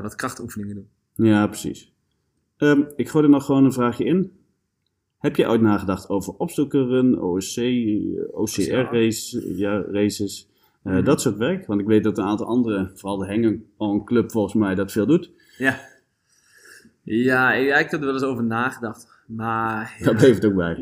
wat 0.01 0.15
krachtoefeningen 0.15 0.75
doen. 0.75 0.89
Ja, 1.27 1.47
precies. 1.47 1.97
Ehm, 2.59 2.81
ik 2.95 3.09
gooi 3.09 3.23
er 3.23 3.29
nog 3.29 3.45
gewoon 3.45 3.65
een 3.65 3.73
vraagje 3.73 4.03
in. 4.05 4.31
Heb 5.17 5.35
je 5.35 5.47
ooit 5.47 5.61
nagedacht 5.61 6.09
over 6.09 6.33
opstokkeren, 6.33 7.21
OSC, 7.21 7.57
eh, 7.57 8.39
OCR-races, 8.39 9.37
ja, 9.55 9.83
races, 9.91 10.47
eh, 10.83 10.93
Mhm. 10.93 11.03
dat 11.03 11.21
soort 11.21 11.37
werk? 11.37 11.65
Want 11.67 11.81
ik 11.81 11.87
weet 11.87 12.03
dat 12.03 12.17
een 12.17 12.23
aantal 12.23 12.45
andere, 12.47 12.91
vooral 12.95 13.17
de 13.17 13.25
Hengen 13.25 13.65
On 13.77 14.05
Club 14.05 14.31
volgens 14.31 14.53
mij, 14.53 14.75
dat 14.75 14.91
veel 14.91 15.05
doet. 15.05 15.31
Ja. 15.57 15.79
Ja, 17.03 17.53
ik, 17.53 17.67
ik 17.79 17.91
heb 17.91 17.99
er 17.99 18.05
wel 18.05 18.13
eens 18.13 18.23
over 18.23 18.43
nagedacht. 18.43 19.07
Maar. 19.27 19.95
Daar 20.03 20.15
bleef 20.15 20.35
het 20.35 20.45
ook 20.45 20.55
bij. 20.55 20.77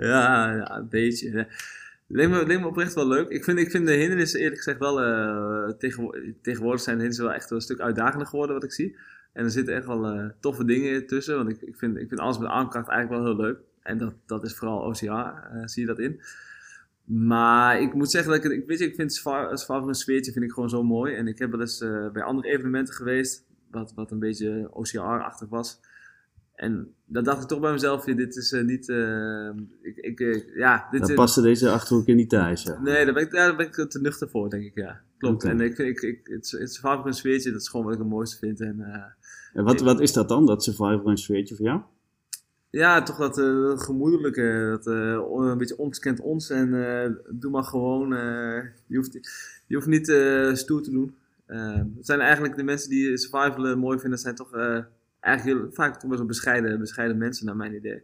ja, 0.00 0.54
ja, 0.54 0.76
een 0.76 0.88
beetje. 0.88 1.46
Me, 2.06 2.28
lijkt 2.46 2.60
me 2.60 2.66
oprecht 2.66 2.94
wel 2.94 3.08
leuk. 3.08 3.28
Ik 3.28 3.44
vind, 3.44 3.58
ik 3.58 3.70
vind 3.70 3.86
de 3.86 3.92
hindernissen 3.92 4.40
eerlijk 4.40 4.56
gezegd 4.56 4.78
wel... 4.78 5.00
eh, 5.02 5.68
tegenwo- 5.78 6.14
tegenwoordig 6.42 6.80
zijn 6.80 6.96
de 6.96 7.02
hindernissen 7.02 7.24
wel 7.24 7.34
echt 7.34 7.48
wel 7.50 7.58
een 7.58 7.64
stuk 7.64 7.80
uitdagender 7.80 8.26
geworden 8.26 8.54
wat 8.54 8.64
ik 8.64 8.72
zie. 8.72 8.96
En 9.32 9.44
er 9.44 9.50
zitten 9.50 9.74
echt 9.74 9.86
wel 9.86 10.06
eh, 10.06 10.28
toffe 10.40 10.64
dingen 10.64 11.06
tussen. 11.06 11.36
Want 11.36 11.48
ik, 11.48 11.60
ik, 11.60 11.76
vind, 11.76 11.96
ik 11.96 12.08
vind 12.08 12.20
alles 12.20 12.38
met 12.38 12.48
armkracht 12.48 12.88
eigenlijk 12.88 13.22
wel 13.22 13.32
heel 13.34 13.44
leuk. 13.44 13.58
En 13.82 13.98
dat, 13.98 14.14
dat 14.26 14.44
is 14.44 14.54
vooral 14.54 14.78
OCR, 14.80 15.04
eh, 15.06 15.62
zie 15.64 15.82
je 15.82 15.88
dat 15.88 15.98
in. 15.98 16.20
Maar 17.04 17.80
ik 17.80 17.94
moet 17.94 18.10
zeggen 18.10 18.32
dat 18.32 18.44
ik, 18.44 18.50
ik 18.52 18.66
weet 18.66 18.78
je, 18.78 18.84
ik 18.84 18.94
vind 18.94 19.12
Sva- 19.14 19.56
Svalbard 19.56 19.88
een 19.88 19.94
sfeertje 19.94 20.32
vind 20.32 20.44
ik 20.44 20.52
gewoon 20.52 20.68
zo 20.68 20.82
mooi. 20.82 21.14
En 21.14 21.26
ik 21.26 21.38
heb 21.38 21.50
wel 21.50 21.60
eens 21.60 21.80
eh, 21.80 22.10
bij 22.10 22.22
andere 22.22 22.48
evenementen 22.48 22.94
geweest, 22.94 23.44
wat, 23.70 23.92
wat 23.94 24.10
een 24.10 24.18
beetje 24.18 24.68
OCR-achtig 24.72 25.48
was. 25.48 25.80
En 26.54 26.94
dan 27.04 27.24
dacht 27.24 27.42
ik 27.42 27.48
toch 27.48 27.60
bij 27.60 27.72
mezelf, 27.72 28.06
ja, 28.06 28.14
dit 28.14 28.36
is 28.36 28.50
niet, 28.52 28.88
eh, 28.88 29.48
ik, 29.82 29.96
ik, 29.96 30.44
ja, 30.54 30.88
dit 30.90 31.00
Dan 31.00 31.10
is... 31.10 31.16
paste 31.16 31.42
deze 31.42 31.70
Achterhoek 31.70 32.06
in 32.06 32.16
niet 32.16 32.28
thuis. 32.30 32.64
hè? 32.64 32.80
Nee, 32.80 33.04
daar 33.04 33.14
ben, 33.14 33.22
ik, 33.22 33.30
daar 33.30 33.56
ben 33.56 33.66
ik 33.66 33.72
te 33.90 34.00
nuchter 34.00 34.28
voor, 34.28 34.50
denk 34.50 34.64
ik, 34.64 34.74
ja. 34.74 35.00
Klopt. 35.18 35.44
En 35.44 35.60
ik, 35.60 35.78
ik, 35.78 36.00
ik, 36.00 36.20
het, 36.24 36.50
het 36.50 36.72
Svalbard 36.72 37.06
een 37.06 37.14
sfeertje, 37.14 37.50
dat 37.52 37.60
is 37.60 37.68
gewoon 37.68 37.84
wat 37.86 37.94
ik 37.94 38.00
het 38.00 38.08
mooiste 38.08 38.38
vind. 38.38 38.60
En, 38.60 38.80
En 39.54 39.64
wat, 39.64 39.80
wat 39.80 40.00
is 40.00 40.12
dat 40.12 40.28
dan, 40.28 40.46
dat 40.46 40.64
survivor 40.64 41.06
een 41.06 41.18
sfeertje 41.18 41.54
voor 41.56 41.64
jou? 41.66 41.80
Ja, 42.70 43.02
toch 43.02 43.16
dat 43.16 43.38
eh, 43.38 43.78
gemoedelijke, 43.78 44.66
dat 44.70 44.86
eh, 44.86 45.48
een 45.50 45.58
beetje 45.58 45.78
ons 45.78 45.98
kent 45.98 46.20
ons 46.20 46.50
en 46.50 46.74
eh, 47.04 47.10
doe 47.28 47.50
maar 47.50 47.64
gewoon. 47.64 48.08
je, 48.86 48.96
hoeft, 48.96 49.12
je 49.66 49.74
hoeft 49.74 49.86
niet 49.86 50.06
stoer 50.58 50.82
te 50.82 50.90
doen. 50.90 51.14
Eh, 51.46 51.74
het 51.96 52.06
zijn 52.06 52.20
eigenlijk 52.20 52.56
de 52.56 52.62
mensen 52.62 52.90
die 52.90 53.18
survival 53.18 53.76
mooi 53.76 53.98
vinden, 53.98 54.18
zijn 54.18 54.34
toch 54.34 54.52
eigenlijk 55.20 55.58
heel, 55.60 55.72
vaak 55.72 55.92
toch 55.92 56.08
best 56.08 56.18
wel 56.18 56.28
bescheiden, 56.28 56.78
bescheiden 56.78 57.18
mensen 57.18 57.46
naar 57.46 57.56
mijn 57.56 57.74
idee. 57.74 58.02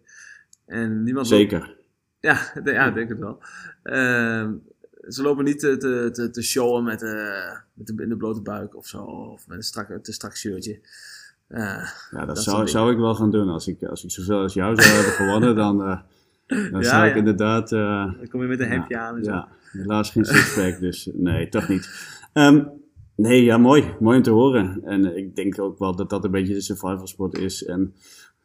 En 0.64 1.02
niemand 1.02 1.26
Zeker. 1.26 1.76
ja, 2.20 2.52
de- 2.64 2.72
ja, 2.78 2.86
ik 2.86 2.94
denk 2.94 3.08
het 3.08 3.18
wel. 3.18 3.38
Ehm, 3.82 4.52
ze 5.08 5.22
lopen 5.22 5.44
niet 5.44 5.58
te, 5.58 5.76
te, 6.12 6.30
te, 6.30 6.42
showen 6.42 6.84
met, 6.84 7.02
eh, 7.02 7.56
met 7.74 7.86
de, 7.86 8.02
in 8.02 8.08
de 8.08 8.16
blote 8.16 8.40
buik 8.40 8.76
of 8.76 8.86
zo, 8.86 9.02
of 9.02 9.46
met 9.48 9.56
een 9.56 9.62
strak, 9.62 10.04
te 10.04 10.12
strak 10.12 10.36
shirtje. 10.36 10.80
Eh, 11.48 11.60
Ja, 12.10 12.18
dat, 12.18 12.26
Dat 12.26 12.42
zou, 12.42 12.68
zou 12.68 12.92
ik 12.92 12.98
wel 12.98 13.14
gaan 13.14 13.30
doen. 13.30 13.48
Als 13.48 13.68
ik, 13.68 13.82
als 13.82 14.04
ik 14.04 14.10
zoveel 14.10 14.40
als 14.40 14.54
jou 14.54 14.82
zou 14.82 14.94
hebben 14.94 15.12
gewonnen, 15.12 15.56
dan, 15.64 15.82
eh, 15.82 15.98
dan 16.72 16.84
zou 16.84 17.06
ik 17.06 17.14
inderdaad... 17.16 17.72
eh, 17.72 18.04
dan 18.16 18.28
kom 18.28 18.42
je 18.42 18.48
met 18.48 18.60
een 18.60 18.68
hemdje 18.68 18.98
aan 18.98 19.16
en 19.16 19.24
zo. 19.24 19.30
Ja, 19.30 19.48
helaas 19.72 20.10
geen 20.10 20.24
sixpack, 20.24 20.80
dus 20.80 21.10
nee, 21.14 21.48
toch 21.48 21.68
niet. 21.68 22.14
Ehm, 22.32 22.64
nee, 23.16 23.44
ja, 23.44 23.58
mooi. 23.58 23.94
Mooi 24.00 24.16
om 24.16 24.22
te 24.22 24.30
horen. 24.30 24.80
En 24.84 25.04
eh, 25.04 25.16
ik 25.16 25.36
denk 25.36 25.60
ook 25.60 25.78
wel 25.78 25.96
dat 25.96 26.10
dat 26.10 26.24
een 26.24 26.30
beetje 26.30 26.54
de 26.54 26.60
survival 26.60 27.06
sport 27.06 27.38
is. 27.38 27.64
En 27.64 27.94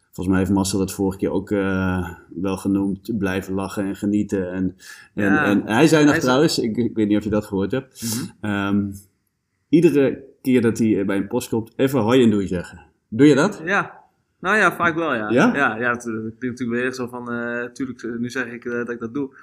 volgens 0.02 0.28
mij 0.28 0.38
heeft 0.38 0.52
Marcel 0.52 0.80
dat 0.80 0.92
vorige 0.92 1.18
keer 1.18 1.32
ook 1.32 1.52
eh, 1.52 2.10
wel 2.36 2.58
genoemd. 2.58 3.18
Blijven 3.18 3.54
lachen 3.54 3.86
en 3.86 3.96
genieten. 3.96 4.52
En, 4.52 4.76
en, 5.14 5.24
Ja. 5.24 5.46
en 5.46 5.62
hij 5.66 5.88
zei 5.88 6.04
nog 6.04 6.12
Hij 6.14 6.22
trouwens, 6.22 6.60
ik, 6.60 6.78
ik 6.78 6.96
weet 6.96 7.08
niet 7.08 7.18
of 7.18 7.24
je 7.24 7.30
dat 7.30 7.46
gehoord 7.46 7.72
hebt. 7.72 8.02
Mhm. 8.02 8.52
ehm, 8.52 8.92
iedere 9.70 10.24
keer 10.42 10.62
dat 10.62 10.78
hij 10.78 11.06
bij 11.06 11.18
een 11.18 11.28
post 11.28 11.50
komt, 11.50 11.72
even 11.76 12.00
hoi 12.00 12.24
en 12.24 12.30
doei 12.30 12.48
zeggen. 12.48 12.90
Doe 13.14 13.28
je 13.28 13.36
dat? 13.36 13.62
Ja, 13.66 14.00
nou 14.40 14.58
ja, 14.58 14.76
vaak 14.76 14.96
wel 14.96 15.16
ja. 15.16 15.30
Ja? 15.30 15.56
Ja, 15.56 15.76
ja 15.78 15.92
het, 15.92 16.04
het 16.04 16.36
klinkt 16.40 16.42
natuurlijk 16.60 16.82
weer 16.82 16.94
zo 16.94 17.08
van, 17.08 17.26
tuurlijk, 17.74 18.04
eh, 18.04 18.12
nu 18.20 18.30
zeg 18.30 18.46
ik 18.46 18.66
eh, 18.66 18.72
dat 18.72 18.90
ik 18.90 19.00
dat 19.00 19.14
doe. 19.14 19.36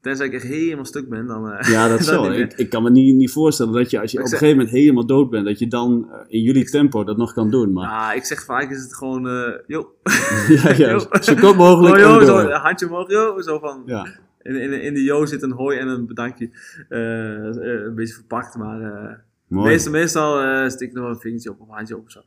Tenzij 0.00 0.26
ik 0.26 0.32
echt 0.32 0.42
helemaal 0.42 0.84
stuk 0.84 1.08
ben, 1.08 1.26
dan... 1.26 1.54
Ja, 1.60 1.88
dat 1.88 2.00
zal. 2.04 2.28
meer. 2.28 2.38
Ik, 2.38 2.52
ik 2.52 2.70
kan 2.70 2.82
me 2.82 2.90
niet, 2.90 3.14
niet 3.16 3.30
voorstellen 3.30 3.72
dat 3.72 3.90
je 3.90 4.00
als 4.00 4.10
je 4.12 4.18
Ik 4.18 4.24
op 4.24 4.32
een 4.32 4.38
gegeven 4.38 4.58
moment 4.58 4.76
helemaal 4.76 5.06
dood 5.06 5.30
bent, 5.30 5.44
dat 5.46 5.58
je 5.58 5.66
dan 5.66 6.10
in 6.28 6.40
jullie 6.42 6.70
tempo 6.70 7.04
dat 7.04 7.16
nog 7.16 7.32
kan 7.32 7.50
doen. 7.50 7.72
Maar 7.72 7.88
Ah, 7.88 8.16
ik 8.16 8.24
zeg 8.24 8.44
vaak 8.44 8.70
is 8.70 8.82
het 8.82 8.96
gewoon, 8.96 9.22
yo. 9.66 9.94
ja, 10.62 10.72
ja, 10.76 10.90
Yo. 10.90 10.98
zo 11.20 11.34
kort 11.34 11.56
mogelijk. 11.56 11.94
Oh, 11.94 12.00
yo, 12.00 12.24
zo, 12.24 12.48
handje 12.48 12.86
omhoog, 12.86 13.10
yo. 13.10 13.40
Zo 13.40 13.58
van, 13.58 13.82
Ja, 13.86 14.06
in, 14.42 14.54
in, 14.56 14.82
in 14.82 14.94
de 14.94 15.02
yo 15.02 15.26
zit 15.26 15.42
een 15.42 15.52
hoi 15.52 15.78
en 15.78 15.88
een 15.88 16.06
bedankje. 16.06 16.50
Een 16.88 17.94
beetje 17.94 18.14
verpakt, 18.14 18.56
maar... 18.56 19.22
eh, 19.50 19.56
mooi. 19.56 19.70
Meestal, 19.70 19.92
meestal 19.92 20.40
eh 20.42 20.68
stik 20.68 20.88
ik 20.88 20.94
nog 20.94 21.04
wel 21.04 21.12
een 21.12 21.20
vingertje 21.20 21.50
op 21.50 21.60
of 21.60 21.68
een 21.68 21.74
handje 21.74 21.96
op 21.96 22.04
of 22.04 22.10
zo. 22.10 22.20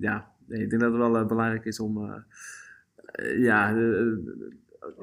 Ja, 0.00 0.30
nee, 0.46 0.62
ik 0.62 0.70
denk 0.70 0.82
dat 0.82 0.90
het 0.90 1.00
wel 1.00 1.16
eh, 1.18 1.26
belangrijk 1.26 1.64
is 1.64 1.80
om... 1.80 2.04
eh, 2.04 2.14
eh, 3.12 3.38
ja, 3.42 3.76
eh, 3.76 4.06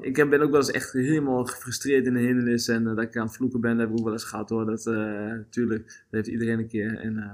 ik 0.00 0.16
heb, 0.16 0.30
ben 0.30 0.40
ook 0.40 0.50
wel 0.50 0.60
eens 0.60 0.70
echt 0.70 0.92
helemaal 0.92 1.44
gefrustreerd 1.44 2.06
in 2.06 2.14
de 2.14 2.20
hindernis 2.20 2.68
en 2.68 2.86
eh, 2.86 2.94
dat 2.94 3.04
ik 3.04 3.16
aan 3.16 3.26
het 3.26 3.36
vloeken 3.36 3.60
ben, 3.60 3.70
dat 3.70 3.80
heb 3.80 3.90
ik 3.90 3.98
ook 3.98 4.04
wel 4.04 4.12
eens 4.12 4.24
gehad 4.24 4.48
hoor. 4.50 4.66
Dat, 4.66 4.86
eh 4.86 5.32
tuurlijk, 5.50 5.84
dat 5.86 5.94
heeft 6.10 6.26
iedereen 6.26 6.58
een 6.58 6.68
keer. 6.68 6.98
En, 6.98 7.16
eh, 7.18 7.30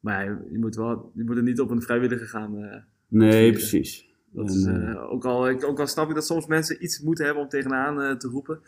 maar 0.00 0.24
ja, 0.24 0.38
je 0.50 0.58
moet, 0.58 0.76
wel, 0.76 1.12
je 1.14 1.24
moet 1.24 1.36
er 1.36 1.42
niet 1.42 1.60
op 1.60 1.70
een 1.70 1.82
vrijwillige 1.82 2.24
gaan. 2.26 2.62
eh, 2.64 2.80
Nee, 3.08 3.52
precies. 3.52 4.08
dat 4.30 4.46
En, 4.48 4.54
is, 4.54 4.64
eh, 4.64 4.90
eh, 4.90 5.12
ook, 5.12 5.24
al, 5.24 5.48
ook 5.48 5.80
al 5.80 5.86
snap 5.86 6.08
ik 6.08 6.14
dat 6.14 6.26
soms 6.26 6.46
mensen 6.46 6.84
iets 6.84 7.00
moeten 7.00 7.24
hebben 7.24 7.42
om 7.42 7.48
tegenaan 7.48 8.00
eh, 8.02 8.16
te 8.16 8.28
roepen. 8.28 8.60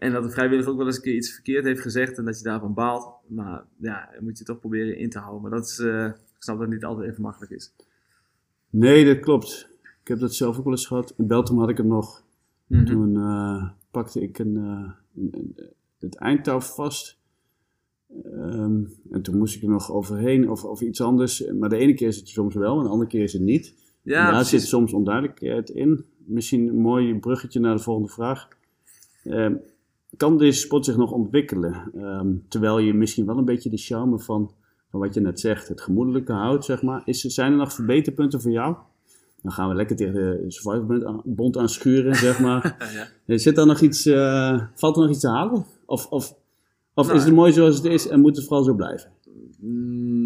En 0.00 0.12
dat 0.12 0.24
een 0.24 0.30
vrijwilliger 0.30 0.70
ook 0.72 0.78
wel 0.78 0.86
eens 0.86 0.96
een 0.96 1.02
keer 1.02 1.14
iets 1.14 1.32
verkeerd 1.32 1.64
heeft 1.64 1.80
gezegd 1.80 2.18
en 2.18 2.24
dat 2.24 2.38
je 2.38 2.44
daarvan 2.44 2.74
baalt. 2.74 3.14
Maar 3.26 3.64
ja, 3.76 4.08
dan 4.14 4.24
moet 4.24 4.38
je 4.38 4.44
toch 4.44 4.58
proberen 4.58 4.96
in 4.98 5.10
te 5.10 5.18
houden. 5.18 5.42
Maar 5.42 5.50
dat 5.50 5.66
is, 5.68 5.78
eh, 5.78 6.04
ik 6.06 6.14
snap 6.38 6.56
dat 6.56 6.64
het 6.66 6.74
niet 6.74 6.84
altijd 6.84 7.10
even 7.10 7.22
makkelijk 7.22 7.52
is. 7.52 7.72
Nee, 8.70 9.04
dat 9.04 9.20
klopt. 9.20 9.68
Ik 10.02 10.08
heb 10.08 10.18
dat 10.18 10.34
zelf 10.34 10.58
ook 10.58 10.64
wel 10.64 10.72
eens 10.72 10.86
gehad. 10.86 11.14
In 11.16 11.26
Belgium 11.26 11.58
had 11.58 11.68
ik 11.68 11.76
het 11.76 11.86
nog. 11.86 12.24
Mhm. 12.66 12.84
Toen 12.84 13.16
eh, 13.16 13.70
pakte 13.90 14.20
ik 14.20 14.38
een, 14.38 14.56
eh, 14.56 14.90
een- 15.16 15.28
een- 15.32 15.56
het 15.98 16.14
eindtouw 16.16 16.60
vast. 16.60 17.18
Ehm, 18.24 18.84
en 19.10 19.22
toen 19.22 19.38
moest 19.38 19.56
ik 19.56 19.62
er 19.62 19.68
nog 19.68 19.92
overheen 19.92 20.50
of, 20.50 20.64
of 20.64 20.80
iets 20.80 21.00
anders. 21.00 21.44
Maar 21.58 21.68
de 21.68 21.76
ene 21.76 21.94
keer 21.94 22.08
is 22.08 22.16
het 22.16 22.28
soms 22.28 22.54
wel, 22.54 22.78
en 22.78 22.84
de 22.84 22.90
andere 22.90 23.10
keer 23.10 23.22
is 23.22 23.32
het 23.32 23.42
niet. 23.42 23.74
Ja, 24.02 24.30
daar 24.30 24.44
zit 24.44 24.62
soms 24.62 24.92
onduidelijkheid 24.92 25.70
in. 25.70 26.04
Misschien 26.24 26.68
een 26.68 26.80
mooi 26.80 27.18
bruggetje 27.18 27.60
naar 27.60 27.76
de 27.76 27.82
volgende 27.82 28.08
vraag. 28.12 28.48
Ehm, 29.24 29.54
kan 30.16 30.38
deze 30.38 30.60
sport 30.60 30.84
zich 30.84 30.96
nog 30.96 31.12
ontwikkelen? 31.12 31.90
Ehm, 31.94 32.28
terwijl 32.48 32.78
je 32.78 32.94
misschien 32.94 33.26
wel 33.26 33.38
een 33.38 33.44
beetje 33.44 33.70
de 33.70 33.76
charme 33.76 34.18
van, 34.18 34.50
van 34.90 35.00
wat 35.00 35.14
je 35.14 35.20
net 35.20 35.40
zegt, 35.40 35.68
het 35.68 35.80
gemoedelijke 35.80 36.32
houdt, 36.32 36.64
zeg 36.64 36.82
maar. 36.82 37.02
Is, 37.04 37.20
zijn 37.20 37.52
er 37.52 37.58
nog 37.58 37.72
verbeterpunten 37.72 38.40
voor 38.40 38.50
jou? 38.50 38.76
Dan 39.42 39.52
gaan 39.52 39.68
we 39.68 39.74
lekker 39.74 39.96
tegen 39.96 40.14
de 40.14 40.44
Survivor 40.48 41.22
Bond 41.24 41.56
aan- 41.56 41.68
schuren, 41.68 42.14
zeg 42.14 42.40
maar. 42.40 42.76
ja. 43.26 43.38
Zit 43.38 43.58
er 43.58 43.66
nog 43.66 43.80
iets, 43.80 44.06
eh, 44.06 44.62
valt 44.74 44.96
er 44.96 45.02
nog 45.02 45.10
iets 45.10 45.20
te 45.20 45.28
halen? 45.28 45.64
Of, 45.86 46.06
of, 46.06 46.34
of 46.94 47.06
Nou, 47.06 47.18
is 47.18 47.24
het 47.24 47.34
mooi 47.34 47.52
zoals 47.52 47.76
het 47.76 47.84
is 47.84 48.08
en 48.08 48.20
moet 48.20 48.36
het 48.36 48.46
vooral 48.46 48.64
zo 48.64 48.74
blijven? 48.74 49.10
Mm, 49.58 50.19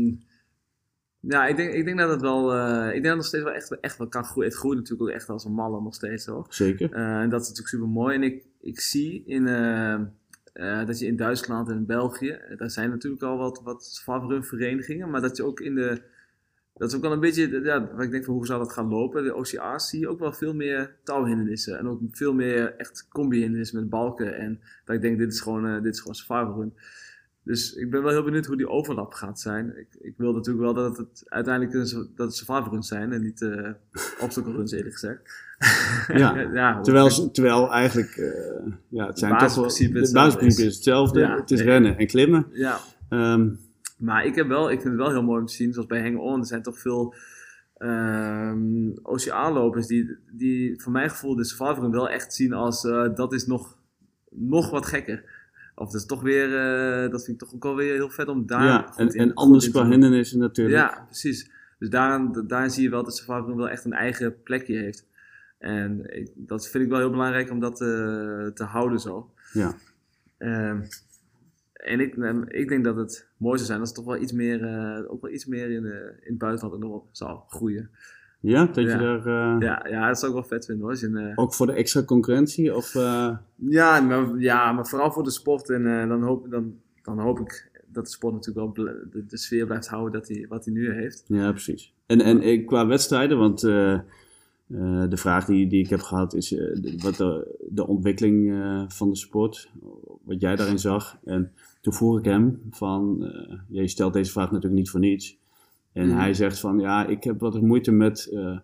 ja, 1.29 1.47
ik 1.47 1.57
denk, 1.57 1.72
ik 1.72 1.85
denk 1.85 1.99
dat 1.99 2.11
het 2.11 2.20
wel, 2.20 2.55
eh, 2.55 2.87
ik 2.87 3.03
denk 3.03 3.05
dat 3.05 3.12
het 3.12 3.16
nog 3.16 3.27
steeds 3.27 3.45
wel 3.45 3.53
echt, 3.53 3.81
echt 3.81 3.99
wel 3.99 4.09
kan 4.09 4.25
groeien. 4.25 4.51
Het 4.51 4.59
groeit 4.59 4.79
natuurlijk 4.79 5.09
ook 5.09 5.16
echt 5.16 5.29
als 5.29 5.45
een 5.45 5.53
malle 5.53 5.81
nog 5.81 5.95
steeds 5.95 6.27
hoor. 6.27 6.47
Zeker. 6.49 6.93
Eh, 6.93 7.20
en 7.20 7.31
dat 7.31 7.41
is 7.41 7.49
natuurlijk 7.49 7.75
super 7.75 7.89
mooi. 7.89 8.14
En 8.14 8.22
ik, 8.22 8.45
ik 8.61 8.81
zie 8.81 9.22
in, 9.27 9.47
eh, 10.55 10.87
dat 10.87 10.99
je 10.99 11.07
in 11.07 11.16
Duitsland 11.16 11.68
en 11.68 11.87
België, 11.87 12.31
eh, 12.31 12.59
daar 12.59 12.70
zijn 12.70 12.91
natuurlijk 12.91 13.22
al 13.22 13.37
wat, 13.37 13.61
wat 13.62 14.03
verenigingen, 14.41 15.11
maar 15.11 15.20
dat 15.20 15.37
je 15.37 15.45
ook 15.45 15.61
in 15.61 15.75
de. 15.75 16.03
Dat 16.75 16.89
is 16.89 16.97
ook 16.97 17.03
wel 17.03 17.12
een 17.12 17.20
beetje, 17.20 17.61
ja, 17.62 17.91
waar 17.95 18.05
ik 18.05 18.11
denk 18.11 18.25
van 18.25 18.35
hoe 18.35 18.47
zou 18.47 18.59
dat 18.59 18.72
gaan 18.72 18.89
lopen. 18.89 19.25
De 19.25 19.35
OCA's 19.35 19.89
zie 19.89 20.01
je 20.01 20.09
ook 20.09 20.18
wel 20.18 20.33
veel 20.33 20.55
meer 20.55 20.97
touwhindernissen. 21.03 21.79
En 21.79 21.89
ook 21.89 22.01
veel 22.11 22.35
meer 22.35 22.77
echt 22.77 23.09
combi-hindernissen 23.09 23.81
met 23.81 23.91
balken. 23.91 24.37
En 24.37 24.61
dat 24.85 24.97
ik 24.97 25.03
denk, 25.03 25.18
dit 25.18 25.33
is 25.33 25.41
gewoon, 25.41 25.83
dit 25.83 25.95
is 25.95 26.01
gewoon 26.01 26.14
survival 26.14 26.55
run. 26.55 26.75
Dus 27.45 27.75
ik 27.75 27.91
ben 27.91 28.03
wel 28.03 28.13
heel 28.13 28.25
benieuwd 28.25 28.47
hoe 28.47 28.57
die 28.57 28.69
overlap 28.69 29.13
gaat 29.13 29.41
zijn. 29.41 29.79
Ik, 29.79 29.89
ik 30.01 30.15
wil 30.17 30.33
natuurlijk 30.33 30.65
wel 30.65 30.75
dat 30.75 30.97
het 30.97 31.23
uiteindelijk 31.29 31.75
een, 31.75 32.11
dat 32.15 32.27
het 32.27 32.37
survival 32.37 32.71
runs 32.71 32.89
zijn 32.89 33.13
en 33.13 33.23
niet 33.23 33.43
eh 33.43 33.71
obstacle 34.21 34.53
runs 34.53 34.73
eerlijk 34.73 34.93
gezegd. 34.93 35.23
Ja, 36.13 36.41
ja 36.53 36.81
Terwijl, 36.81 37.31
terwijl 37.31 37.73
eigenlijk, 37.73 38.17
eh, 38.17 38.73
ja, 38.89 39.07
het 39.07 39.19
zijn 39.19 39.39
toch 39.39 39.55
wel, 39.55 39.65
het 39.65 40.13
basisprincipe 40.13 40.69
is. 40.69 40.75
hetzelfde. 40.75 41.21
Ja, 41.21 41.37
het 41.37 41.51
is 41.51 41.59
nee. 41.59 41.69
rennen 41.69 41.99
en 41.99 42.07
klimmen. 42.07 42.47
Ja, 42.53 42.81
Ehm, 43.15 43.49
maar 43.99 44.25
ik, 44.25 44.35
heb 44.35 44.49
wel, 44.49 44.71
ik 44.71 44.81
vind 44.81 44.93
het 44.95 45.03
wel 45.03 45.11
heel 45.11 45.23
mooi 45.23 45.41
om 45.41 45.47
te 45.47 45.55
zien, 45.55 45.73
zoals 45.73 45.89
bij 45.89 46.01
Hang 46.03 46.19
On, 46.19 46.41
er 46.41 46.47
zijn 46.47 46.63
toch 46.63 46.79
veel 46.79 47.15
ehm 47.75 48.91
oceaanlopers 49.03 49.87
die, 49.87 50.17
die 50.33 50.83
voor 50.83 50.93
mijn 50.93 51.11
gevoel 51.11 51.37
de 51.37 51.45
survival 51.45 51.83
run 51.83 51.91
wel 51.91 52.09
echt 52.09 52.35
zien 52.35 52.53
als 52.53 52.85
eh, 52.85 53.15
dat 53.15 53.33
is 53.33 53.47
nog, 53.47 53.79
nog 54.31 54.71
wat 54.71 54.87
gekker. 54.87 55.34
Of 55.75 55.91
dat 55.91 56.01
is 56.01 56.07
toch 56.07 56.22
weer, 56.22 56.57
eh, 56.57 57.11
dat 57.11 57.25
vind 57.25 57.43
ik 57.43 57.49
toch 57.49 57.55
ook 57.55 57.62
wel 57.62 57.77
weer 57.77 57.95
heel 57.95 58.11
vet 58.11 58.29
om 58.29 58.47
daar 58.47 58.64
ja, 58.64 58.97
en, 58.97 59.09
in- 59.09 59.20
en 59.20 59.35
anders 59.35 59.64
te 59.64 59.70
qua 59.70 59.89
hindernissen 59.89 60.39
natuurlijk. 60.39 60.77
Ja, 60.77 61.05
precies. 61.07 61.51
Dus 61.79 61.89
daarin, 61.89 62.45
daarin 62.47 62.70
zie 62.70 62.83
je 62.83 62.91
wel 62.91 63.05
dat 63.05 63.25
run 63.27 63.57
wel 63.57 63.68
echt 63.68 63.85
een 63.85 63.93
eigen 63.93 64.43
plekje 64.43 64.77
heeft. 64.77 65.07
En 65.59 66.16
ik, 66.16 66.31
dat 66.35 66.68
vind 66.68 66.85
ik 66.85 66.91
wel 66.91 66.99
heel 66.99 67.11
belangrijk 67.11 67.51
om 67.51 67.61
dat 67.61 67.81
eh, 67.81 67.87
te 68.47 68.64
houden 68.64 69.01
zo. 69.01 69.31
Ja. 69.53 69.75
Ehm, 70.39 70.81
en 71.72 72.01
ik, 72.01 72.16
ehm, 72.16 72.43
ik 72.43 72.68
denk 72.68 72.85
dat 72.85 72.97
het 72.97 73.29
mooi 73.37 73.57
zou 73.57 73.66
zijn 73.68 73.81
als 73.81 73.89
het 73.89 73.99
toch 73.99 74.07
wel 74.07 74.22
iets 74.22 74.33
meer, 74.33 74.62
eh, 74.64 75.12
ook 75.12 75.22
wel 75.22 75.31
iets 75.31 75.47
meer 75.47 75.70
in, 75.70 75.85
in 75.85 76.18
het 76.20 76.39
buitenland 76.39 76.75
en 76.83 76.89
nog 76.89 77.03
zou 77.12 77.41
groeien. 77.49 77.91
Ja, 78.47 78.65
dat 78.67 78.85
Ja. 78.85 78.91
je 78.93 78.99
daar 78.99 79.19
eh, 79.27 79.61
Ja, 79.61 79.87
ja, 79.89 80.09
dat 80.09 80.19
zou 80.19 80.33
ik 80.33 80.39
wel 80.39 80.47
vet 80.49 80.65
vinden 80.67 80.85
hoor. 80.85 81.23
Eh, 81.27 81.33
ook 81.35 81.55
voor 81.55 81.67
de 81.67 81.73
extra 81.73 82.03
concurrentie 82.03 82.75
of... 82.75 82.95
eh, 82.95 83.37
ja, 83.55 84.01
maar, 84.01 84.39
ja, 84.39 84.73
maar 84.73 84.87
vooral 84.87 85.13
voor 85.13 85.23
de 85.25 85.31
sport. 85.31 85.71
En 85.71 86.09
dan, 86.09 86.23
hoop, 86.23 86.51
dan, 86.51 86.75
dan 87.03 87.19
hoop 87.19 87.39
ik 87.41 87.71
dat 87.87 88.05
de 88.05 88.11
sport 88.11 88.35
natuurlijk 88.35 88.75
wel 88.77 88.87
de, 89.11 89.25
de 89.29 89.39
sfeer 89.39 89.67
blijft 89.67 89.89
houden 89.89 90.13
dat 90.21 90.29
hij, 90.29 90.47
wat 90.49 90.65
hij 90.65 90.75
nu 90.75 90.93
heeft. 90.93 91.25
ja, 91.27 91.51
precies. 91.51 91.93
En, 92.07 92.21
en 92.21 92.65
qua 92.67 92.87
wedstrijden, 92.87 93.39
want 93.39 93.61
de 93.61 95.17
vraag 95.17 95.45
die, 95.45 95.67
die 95.67 95.83
ik 95.85 95.91
heb 95.91 96.01
gehad 96.01 96.35
is 96.35 96.49
de- 96.49 96.95
wat 97.03 97.17
de, 97.17 97.57
de 97.71 97.87
ontwikkeling 97.87 98.63
van 98.89 99.11
de 99.11 99.17
sport, 99.17 99.71
wat 100.25 100.41
jij 100.41 100.57
daarin 100.57 100.79
zag. 100.79 101.19
En 101.25 101.53
toen 101.81 101.93
vroeg 101.93 102.19
ik 102.19 102.25
hem 102.25 102.63
van, 102.71 103.33
je 103.69 103.89
stelt 103.89 104.13
deze 104.13 104.33
vraag 104.33 104.47
natuurlijk 104.51 104.75
niet 104.81 104.91
voor 104.91 105.01
niets. 105.01 105.39
En 105.95 106.09
Mhm. 106.09 106.19
hij 106.19 106.35
zegt 106.35 106.61
van, 106.61 106.79
ja, 106.79 107.07
ik 107.07 107.25
heb 107.25 107.41
wat 107.41 107.61
moeite 107.61 107.91
met 107.93 108.31
eh, 108.35 108.59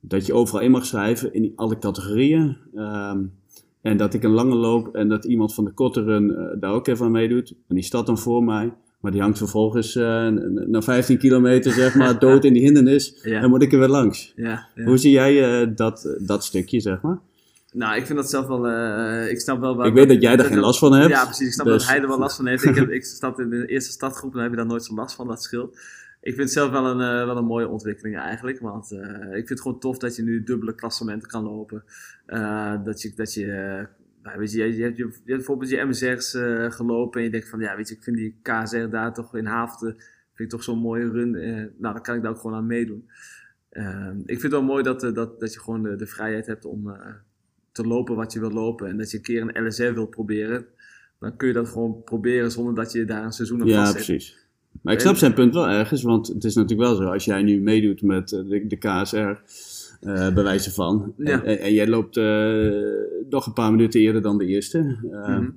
dat 0.00 0.26
je 0.26 0.32
overal 0.34 0.60
in 0.60 0.70
mag 0.70 0.86
schrijven 0.86 1.34
in 1.34 1.52
alle 1.56 1.78
categorieën. 1.78 2.56
Ehm, 2.74 3.18
en 3.82 3.96
dat 3.96 4.14
ik 4.14 4.22
een 4.22 4.30
lange 4.30 4.54
loop 4.54 4.94
en 4.94 5.08
dat 5.08 5.24
iemand 5.24 5.54
van 5.54 5.64
de 5.64 5.70
korte 5.70 6.02
run 6.02 6.36
eh, 6.36 6.44
daar 6.60 6.72
ook 6.72 6.86
even 6.86 7.04
aan 7.06 7.10
meedoet. 7.12 7.54
En 7.68 7.74
die 7.74 7.84
staat 7.84 8.06
dan 8.06 8.18
voor 8.18 8.44
mij. 8.44 8.72
Maar 9.00 9.12
die 9.12 9.20
hangt 9.20 9.38
vervolgens 9.38 9.96
eh, 9.96 10.28
na 10.66 10.82
15 10.82 11.18
kilometer 11.18 11.72
zeg 11.72 11.94
maar 12.00 12.18
dood 12.18 12.44
in 12.44 12.52
die 12.52 12.62
hindernis. 12.62 13.18
Ja. 13.22 13.40
En 13.42 13.48
moet 13.50 13.62
ik 13.62 13.72
er 13.72 13.78
weer 13.78 13.88
langs. 13.88 14.32
Ja, 14.36 14.66
ja. 14.74 14.84
Hoe 14.84 14.96
zie 14.96 15.10
jij 15.10 15.74
dat, 15.74 16.16
dat 16.18 16.44
stukje, 16.44 16.80
zeg 16.80 17.00
maar? 17.02 17.18
Nou, 17.72 17.96
ik 17.96 18.06
vind 18.06 18.18
dat 18.18 18.30
zelf 18.30 18.46
wel. 18.46 18.68
ik 19.28 19.40
snap 19.40 19.60
wel 19.60 19.76
waar. 19.76 19.86
Ik 19.86 19.94
weet 19.94 20.08
dat 20.08 20.22
jij 20.22 20.36
daar 20.36 20.46
geen 20.46 20.58
last 20.58 20.78
van 20.78 20.92
hebt. 20.92 21.10
Ja, 21.10 21.24
precies. 21.24 21.46
Ik 21.46 21.52
snap 21.52 21.66
dus- 21.66 21.76
dat 21.82 21.90
hij 21.92 22.00
er 22.02 22.08
wel 22.08 22.18
last 22.18 22.36
van 22.36 22.46
heeft. 22.46 22.64
Ik, 22.64 22.74
heb, 22.74 22.90
ik 22.98 23.04
zat 23.04 23.38
in 23.38 23.50
de 23.50 23.66
eerste 23.66 23.92
stadgroep 23.92 24.30
en 24.30 24.34
dan 24.34 24.42
heb 24.42 24.50
je 24.50 24.56
daar 24.56 24.66
nooit 24.66 24.84
zo 24.84 24.94
last 24.94 25.14
van, 25.14 25.26
dat 25.26 25.42
scheelt. 25.42 25.78
Ik 26.24 26.34
vind 26.34 26.38
het 26.38 26.52
zelf 26.52 26.70
wel 26.70 26.86
een, 26.86 27.00
eh, 27.00 27.24
wel 27.26 27.36
een 27.36 27.44
mooie 27.44 27.68
ontwikkeling 27.68 28.16
eigenlijk. 28.16 28.60
Want 28.60 28.90
eh, 28.90 29.24
ik 29.24 29.34
vind 29.34 29.48
het 29.48 29.60
gewoon 29.60 29.78
tof 29.78 29.98
dat 29.98 30.16
je 30.16 30.22
nu 30.22 30.42
dubbele 30.42 30.74
klassementen 30.74 31.28
kan 31.28 31.42
lopen. 31.42 31.84
Eh, 32.26 32.84
dat 32.84 33.02
je, 33.02 33.12
dat 33.14 33.34
je, 33.34 33.46
nou, 34.22 34.38
weet 34.38 34.52
je, 34.52 34.76
je, 34.76 34.82
hebt, 34.82 34.96
je, 34.96 35.04
je 35.04 35.10
hebt 35.10 35.24
bijvoorbeeld 35.24 35.70
je 35.70 35.84
MSR's 35.84 36.30
gelopen 36.76 37.18
en 37.18 37.24
je 37.26 37.32
denkt 37.32 37.48
van, 37.48 37.60
ja, 37.60 37.76
weet 37.76 37.88
je, 37.88 37.94
ik 37.94 38.02
vind 38.02 38.16
die 38.16 38.36
KSR 38.42 38.88
daar 38.88 39.14
toch 39.14 39.36
in 39.36 39.46
Haafden, 39.46 39.92
vind 40.32 40.38
ik 40.38 40.50
toch 40.50 40.62
zo'n 40.62 40.78
mooie 40.78 41.10
run. 41.10 41.30
nou, 41.78 41.94
dan 41.94 42.02
kan 42.02 42.14
ik 42.14 42.22
daar 42.22 42.30
ook 42.30 42.40
gewoon 42.40 42.56
aan 42.56 42.66
meedoen. 42.66 43.08
Eh, 43.68 44.10
ik 44.16 44.40
vind 44.40 44.42
het 44.42 44.52
wel 44.52 44.62
mooi 44.62 44.82
dat, 44.82 45.00
dat, 45.00 45.40
dat 45.40 45.52
je 45.52 45.60
gewoon 45.60 45.82
de, 45.82 45.96
de 45.96 46.06
vrijheid 46.06 46.46
hebt 46.46 46.64
om 46.64 46.96
te 47.72 47.86
lopen 47.86 48.16
wat 48.16 48.32
je 48.32 48.40
wil 48.40 48.52
lopen. 48.52 48.88
En 48.88 48.96
dat 48.96 49.10
je 49.10 49.16
een 49.16 49.22
keer 49.22 49.42
een 49.54 49.66
LSR 49.66 49.92
wilt 49.92 50.10
proberen, 50.10 50.66
dan 51.20 51.36
kun 51.36 51.48
je 51.48 51.54
dat 51.54 51.68
gewoon 51.68 52.02
proberen 52.02 52.50
zonder 52.50 52.74
dat 52.74 52.92
je 52.92 53.04
daar 53.04 53.24
een 53.24 53.32
seizoen 53.32 53.62
op 53.62 53.68
Ja, 53.68 53.84
vastzet. 53.84 54.04
precies. 54.04 54.43
Maar 54.84 54.94
ik 54.94 55.00
snap 55.00 55.16
zijn 55.16 55.34
punt 55.34 55.54
wel 55.54 55.68
ergens, 55.68 56.02
want 56.02 56.26
het 56.28 56.44
is 56.44 56.54
natuurlijk 56.54 56.88
wel 56.88 56.96
zo, 56.96 57.04
als 57.12 57.24
jij 57.24 57.42
nu 57.42 57.60
meedoet 57.60 58.02
met 58.02 58.32
eh, 58.32 58.40
de, 58.48 58.66
de 58.66 58.76
KSR, 58.76 59.16
eh 59.16 60.34
bij 60.34 60.42
wijze 60.42 60.72
van, 60.72 61.14
Ja. 61.16 61.42
en, 61.42 61.58
en 61.60 61.72
jij 61.72 61.86
loopt 61.88 62.16
eh, 62.16 62.68
nog 63.30 63.46
een 63.46 63.52
paar 63.52 63.70
minuten 63.70 64.00
eerder 64.00 64.22
dan 64.22 64.38
de 64.38 64.46
eerste, 64.46 64.78
eh, 65.12 65.28
Mhm. 65.28 65.48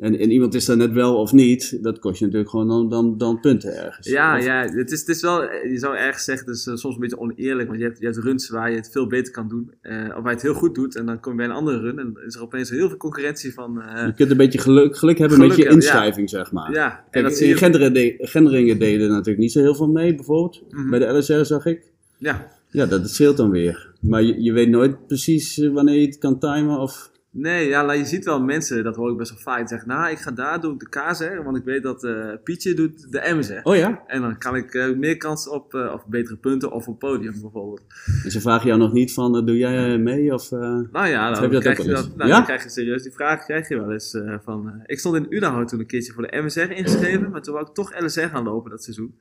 En, 0.00 0.18
en 0.18 0.30
iemand 0.30 0.54
is 0.54 0.64
daar 0.64 0.76
net 0.76 0.92
wel 0.92 1.16
of 1.16 1.32
niet, 1.32 1.78
dat 1.82 1.98
kost 1.98 2.18
je 2.18 2.24
natuurlijk 2.24 2.50
gewoon 2.50 2.68
dan, 2.68 2.88
dan, 2.88 3.18
dan 3.18 3.40
punten 3.40 3.84
ergens. 3.84 4.06
Ja, 4.06 4.36
Of- 4.38 4.44
ja 4.44 4.64
het, 4.64 4.90
is, 4.90 5.00
het 5.00 5.08
is 5.08 5.22
wel, 5.22 5.42
je 5.42 5.78
zou 5.78 5.96
ergens 5.96 6.24
zeggen, 6.24 6.46
het 6.46 6.56
is 6.56 6.66
eh, 6.66 6.74
soms 6.74 6.94
een 6.94 7.00
beetje 7.00 7.18
oneerlijk, 7.18 7.68
want 7.68 7.80
je 7.80 7.86
hebt, 7.86 7.98
je 7.98 8.04
hebt 8.04 8.16
runs 8.18 8.48
waar 8.48 8.70
je 8.70 8.76
het 8.76 8.90
veel 8.92 9.06
beter 9.06 9.32
kan 9.32 9.48
doen, 9.48 9.72
eh, 9.80 9.94
of 9.94 10.14
waar 10.14 10.22
je 10.22 10.28
het 10.28 10.42
heel 10.42 10.54
goed 10.54 10.74
doet, 10.74 10.96
en 10.96 11.06
dan 11.06 11.20
kom 11.20 11.32
je 11.32 11.38
bij 11.38 11.46
een 11.46 11.52
andere 11.52 11.78
run 11.80 11.98
en 11.98 12.16
is 12.26 12.34
er 12.34 12.42
opeens 12.42 12.70
heel 12.70 12.88
veel 12.88 12.96
concurrentie 12.96 13.52
van, 13.54 13.82
eh, 13.82 14.06
Je 14.06 14.14
kunt 14.14 14.30
een 14.30 14.36
beetje 14.36 14.58
geluk, 14.58 14.96
geluk 14.96 15.18
hebben 15.18 15.36
Geluk 15.36 15.50
met 15.50 15.58
je 15.58 15.64
ja. 15.64 15.70
inschrijving, 15.70 16.30
zeg 16.30 16.52
maar. 16.52 16.72
ja, 16.72 17.04
en 17.10 17.22
dat 17.22 17.36
zie 17.36 17.48
je, 17.48 17.56
Genderen, 17.56 17.92
de, 17.92 18.14
Genderingen 18.18 18.78
deden 18.78 19.08
natuurlijk 19.08 19.38
niet 19.38 19.52
zo 19.52 19.60
heel 19.60 19.74
veel 19.74 19.88
mee, 19.88 20.14
bijvoorbeeld. 20.14 20.62
Mhm. 20.70 20.90
Bij 20.90 20.98
de 20.98 21.06
LSR 21.06 21.44
zag 21.44 21.66
ik. 21.66 21.82
ja, 22.18 22.50
Ja, 22.70 22.86
dat, 22.86 23.10
scheelt 23.10 23.36
dan 23.36 23.50
weer. 23.50 23.88
Maar 24.00 24.22
je, 24.22 24.42
je 24.42 24.52
weet 24.52 24.68
nooit 24.68 25.06
precies 25.06 25.56
wanneer 25.72 26.00
je 26.00 26.06
het 26.06 26.18
kan 26.18 26.38
timen 26.38 26.78
of... 26.78 27.09
nee, 27.30 27.68
ja, 27.68 27.92
je 27.92 28.04
ziet 28.04 28.24
wel 28.24 28.40
mensen, 28.42 28.84
dat 28.84 28.96
hoor 28.96 29.10
ik 29.10 29.16
best 29.16 29.30
wel 29.30 29.40
vaak, 29.40 29.68
zeggen, 29.68 29.88
nou, 29.88 30.10
ik 30.10 30.18
ga 30.18 30.30
daar 30.30 30.60
doen 30.60 30.78
de 30.78 30.88
KSR, 30.88 31.42
want 31.44 31.56
ik 31.56 31.64
weet 31.64 31.82
dat 31.82 32.04
eh, 32.04 32.28
Pietje 32.44 32.74
doet 32.74 33.12
de 33.12 33.34
MSR. 33.34 33.60
Oh 33.62 33.76
ja? 33.76 34.02
En 34.06 34.20
dan 34.20 34.38
kan 34.38 34.56
ik 34.56 34.74
eh, 34.74 34.96
meer 34.96 35.16
kans 35.16 35.48
op, 35.48 35.74
eh, 35.74 35.92
of 35.92 36.06
betere 36.06 36.36
punten 36.36 36.72
of 36.72 36.88
op 36.88 36.98
podium 36.98 37.40
bijvoorbeeld. 37.40 37.82
En 38.24 38.30
ze 38.30 38.40
vragen 38.40 38.66
jou 38.66 38.78
nog 38.78 38.92
niet 38.92 39.12
van, 39.12 39.46
doe 39.46 39.56
jij 39.56 39.98
mee? 39.98 40.34
Of, 40.34 40.50
Nou 40.50 40.88
ja, 40.92 41.26
heb 41.26 41.34
dan, 41.34 41.42
je 41.42 41.50
dat 41.50 41.62
krijg 41.62 41.82
je 41.82 41.88
dat, 41.88 42.16
nou, 42.16 42.28
Ja? 42.28 42.34
dan 42.34 42.44
krijg 42.44 42.62
je 42.62 42.68
serieus 42.68 43.02
die 43.02 43.12
vraag 43.12 43.44
krijg 43.44 43.68
je 43.68 43.78
wel 43.78 43.92
eens 43.92 44.18
van... 44.44 44.82
ik 44.86 44.98
stond 44.98 45.16
in 45.16 45.26
Udahout 45.28 45.68
toen 45.68 45.80
een 45.80 45.86
keertje 45.86 46.12
voor 46.12 46.26
de 46.30 46.42
MSR 46.42 46.60
ingeschreven, 46.60 47.30
maar 47.30 47.42
toen 47.42 47.54
wou 47.54 47.66
ik 47.66 47.74
toch 47.74 48.00
LSR 48.00 48.20
gaan 48.20 48.44
lopen 48.44 48.70
dat 48.70 48.82
seizoen. 48.82 49.14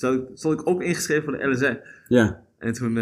Dus 0.00 0.18
stond 0.34 0.60
ik 0.60 0.68
ook 0.68 0.82
ingeschreven 0.82 1.24
voor 1.24 1.38
de 1.38 1.48
LSR. 1.48 1.76
ja, 2.08 2.42
En 2.58 2.72
toen, 2.72 2.98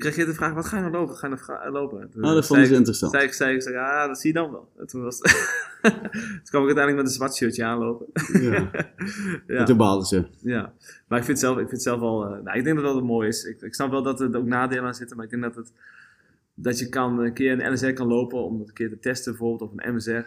toen 0.00 0.10
kreeg 0.10 0.16
je 0.16 0.24
de 0.24 0.34
vraag, 0.34 0.52
wat 0.52 0.66
ga 0.66 0.76
je 0.76 0.82
nou 0.82 0.94
lopen? 0.94 1.14
Ga 1.16 1.26
je 1.26 1.32
nou 1.34 1.44
vra- 1.44 1.70
lopen? 1.70 2.00
En 2.00 2.10
Toen, 2.10 2.24
oh, 2.24 2.32
dat 2.32 2.46
ze 2.46 2.60
ik- 2.60 2.70
interessant. 2.70 3.12
Zei 3.12 3.24
ik, 3.24 3.32
zei 3.32 3.54
ik, 3.54 3.62
zei 3.62 3.74
ja, 3.74 4.06
dat 4.06 4.18
zie 4.20 4.32
je 4.32 4.38
dan 4.38 4.50
wel. 4.50 4.68
En 4.78 4.86
toen, 4.86 5.02
was 5.02 5.18
toen 5.82 5.92
kwam 6.44 6.62
ik 6.62 6.76
uiteindelijk 6.76 6.96
met 6.96 7.06
een 7.06 7.12
zwart 7.12 7.34
shirtje 7.34 7.64
aanlopen. 7.64 8.06
Ja. 8.40 8.52
ja. 8.52 8.70
En 9.58 9.64
toen 9.64 9.76
baalden 9.76 10.06
ze. 10.06 10.24
Ja, 10.42 10.72
maar 11.08 11.18
ik 11.18 11.24
vind 11.24 11.38
het 11.38 11.46
zelf, 11.46 11.58
ik 11.58 11.68
vind 11.68 11.82
zelf 11.82 12.00
wel, 12.00 12.24
eh, 12.24 12.42
nou, 12.42 12.58
ik 12.58 12.64
denk 12.64 12.76
dat 12.80 12.94
dat 12.94 13.02
mooi 13.02 13.28
is. 13.28 13.44
Ik, 13.44 13.60
ik 13.62 13.74
snap 13.74 13.90
wel 13.90 14.02
dat 14.02 14.20
er 14.20 14.36
ook 14.36 14.46
nadelen 14.46 14.84
aan 14.84 14.94
zitten, 14.94 15.16
maar 15.16 15.24
ik 15.24 15.30
denk 15.30 15.42
dat 15.42 15.54
het, 15.54 15.72
dat 16.54 16.78
je 16.78 16.88
kan 16.88 17.18
een 17.18 17.32
keer 17.34 17.52
een 17.64 17.72
LSR 17.72 17.90
kan 17.92 18.06
lopen 18.06 18.44
om 18.44 18.58
het 18.58 18.68
een 18.68 18.74
keer 18.74 18.88
te 18.88 18.98
testen 18.98 19.32
bijvoorbeeld, 19.32 19.70
of 19.70 19.76
een 19.84 19.94
MSR. 19.94 20.20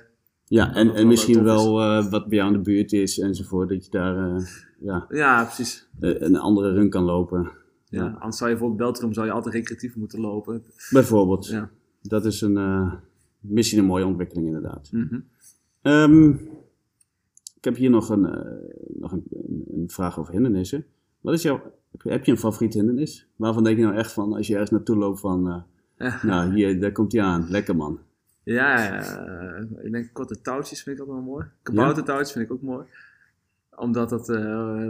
Ja, 0.46 0.74
en, 0.76 0.96
en 0.96 1.08
misschien 1.08 1.44
wel 1.44 1.82
eh, 1.82 2.10
wat 2.10 2.28
bij 2.28 2.38
jou 2.38 2.52
in 2.52 2.58
de 2.58 2.64
buurt 2.64 2.92
is 2.94 3.20
enzovoort. 3.20 3.70
Dat 3.70 3.86
je 3.86 3.92
daar 3.92 4.18
eh, 4.36 4.46
ja, 4.80 5.06
Ja, 5.10 5.44
precies. 5.44 5.88
eh, 6.00 6.22
een 6.22 6.38
andere 6.38 6.72
run 6.74 6.90
kan 6.90 7.04
lopen. 7.04 7.52
Ja. 7.90 8.04
Ja. 8.04 8.10
Anders 8.12 8.38
zou 8.38 8.50
je 8.50 8.56
bijvoorbeeld 8.56 8.90
Beltrum 8.92 9.14
zou 9.14 9.26
je 9.26 9.32
altijd 9.32 9.56
recreatief 9.56 9.96
moeten 9.96 10.20
lopen. 10.20 10.64
Bijvoorbeeld. 10.90 11.48
Ja. 11.48 11.70
Dat 12.02 12.26
is 12.26 12.42
een, 12.42 12.58
eh, 12.58 12.94
misschien 13.40 13.80
een 13.80 13.86
mooie 13.86 14.06
ontwikkeling 14.06 14.48
inderdaad. 14.48 14.90
Mhm. 14.92 15.20
Ehm, 15.82 16.30
ik 17.56 17.66
heb 17.66 17.76
hier 17.76 17.90
nog, 17.90 18.10
een, 18.10 18.26
eh, 18.26 18.52
nog 19.00 19.12
een, 19.12 19.24
een, 19.74 19.90
vraag 19.90 20.20
over 20.20 20.34
hindernissen. 20.34 20.86
Wat 21.22 21.34
is 21.34 21.42
jouw, 21.42 21.62
heb 21.98 22.26
je 22.26 22.32
een 22.32 22.38
favoriet 22.38 22.74
hindernis? 22.74 23.28
Waarvan 23.36 23.64
denk 23.64 23.78
je 23.78 23.84
nou 23.84 23.96
echt 23.96 24.12
van, 24.12 24.34
als 24.34 24.48
je 24.48 24.54
ergens 24.54 24.72
naartoe 24.72 24.96
loopt 24.96 25.20
van, 25.20 25.50
eh, 25.50 25.62
Ja. 25.98 26.26
nou 26.26 26.54
hier, 26.54 26.80
daar 26.80 26.92
komt 26.92 27.12
hij 27.12 27.22
aan. 27.22 27.50
Lekker 27.50 27.76
man. 27.76 28.00
Ja, 28.44 29.00
ik 29.82 29.92
denk 29.92 30.14
korte 30.14 30.42
touwtjes 30.42 30.84
vind 30.84 30.96
ik 30.96 31.02
altijd 31.02 31.24
wel 31.24 31.34
mooi. 31.34 31.46
Kaboutertouwtjes 31.62 32.32
vind 32.32 32.46
ik 32.46 32.52
ook 32.52 32.62
mooi. 32.62 32.86
Omdat 33.80 34.10
dat, 34.10 34.30
eh, 34.30 34.90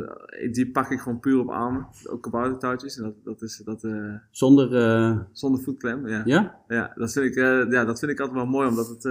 die 0.52 0.72
pak 0.72 0.90
ik 0.92 1.00
gewoon 1.00 1.20
puur 1.20 1.40
op 1.40 1.50
armen. 1.50 1.88
Ook 2.04 2.22
kaboutertouwtjes. 2.22 2.98
En 2.98 3.04
dat, 3.04 3.14
dat 3.24 3.42
is 3.42 3.62
dat, 3.66 3.84
eh, 3.84 4.14
Zonder, 4.32 4.76
eh, 4.76 5.20
zonder 5.32 5.62
voetklem. 5.64 6.08
Ja. 6.08 6.22
ja? 6.26 6.60
Ja, 6.68 6.94
dat 6.96 7.12
vind 7.12 7.26
ik, 7.26 7.36
ja, 7.72 7.86
dat 7.86 8.00
vind 8.00 8.12
ik 8.12 8.20
altijd 8.20 8.38
wel 8.38 8.48
mooi, 8.48 8.68
omdat 8.68 8.88
het... 8.88 9.02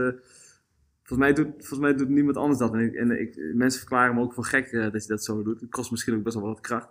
volgens, 1.03 1.19
mij 1.19 1.33
doet, 1.33 1.47
volgens 1.47 1.79
mij 1.79 1.95
doet 1.95 2.09
niemand 2.09 2.37
anders 2.37 2.59
dat. 2.59 2.73
En, 2.73 2.81
ik, 2.81 2.95
en 2.95 3.21
ik, 3.21 3.53
mensen 3.55 3.81
verklaren 3.81 4.15
me 4.15 4.21
ook 4.21 4.35
voor 4.35 4.45
gek 4.45 4.73
dat 4.93 5.03
je 5.03 5.09
dat 5.09 5.25
zo 5.25 5.43
doet. 5.43 5.61
Het 5.61 5.71
kost 5.71 5.91
misschien 5.91 6.15
ook 6.15 6.23
best 6.23 6.37
wel 6.37 6.47
wat 6.47 6.61
kracht. 6.61 6.89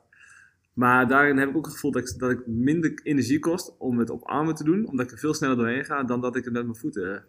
Maar 0.74 1.08
daarin 1.08 1.38
heb 1.38 1.50
ik 1.50 1.58
ook 1.58 1.66
het 1.66 1.74
gevoel 1.74 1.92
dat 1.92 2.10
ik, 2.10 2.20
dat 2.20 2.32
ik 2.32 2.48
minder 2.48 3.00
energie 3.04 3.40
kost 3.40 3.76
om 3.78 4.00
het 4.00 4.10
op 4.10 4.24
armen 4.24 4.56
te 4.56 4.64
doen. 4.64 4.88
Omdat 4.88 5.06
ik 5.06 5.12
er 5.12 5.18
veel 5.18 5.34
sneller 5.34 5.56
doorheen 5.56 5.86
ga 5.86 6.04
dan 6.04 6.22
dat 6.22 6.36
ik 6.36 6.44
het 6.44 6.54
met 6.54 6.64
mijn 6.64 6.78
voeten... 6.78 7.24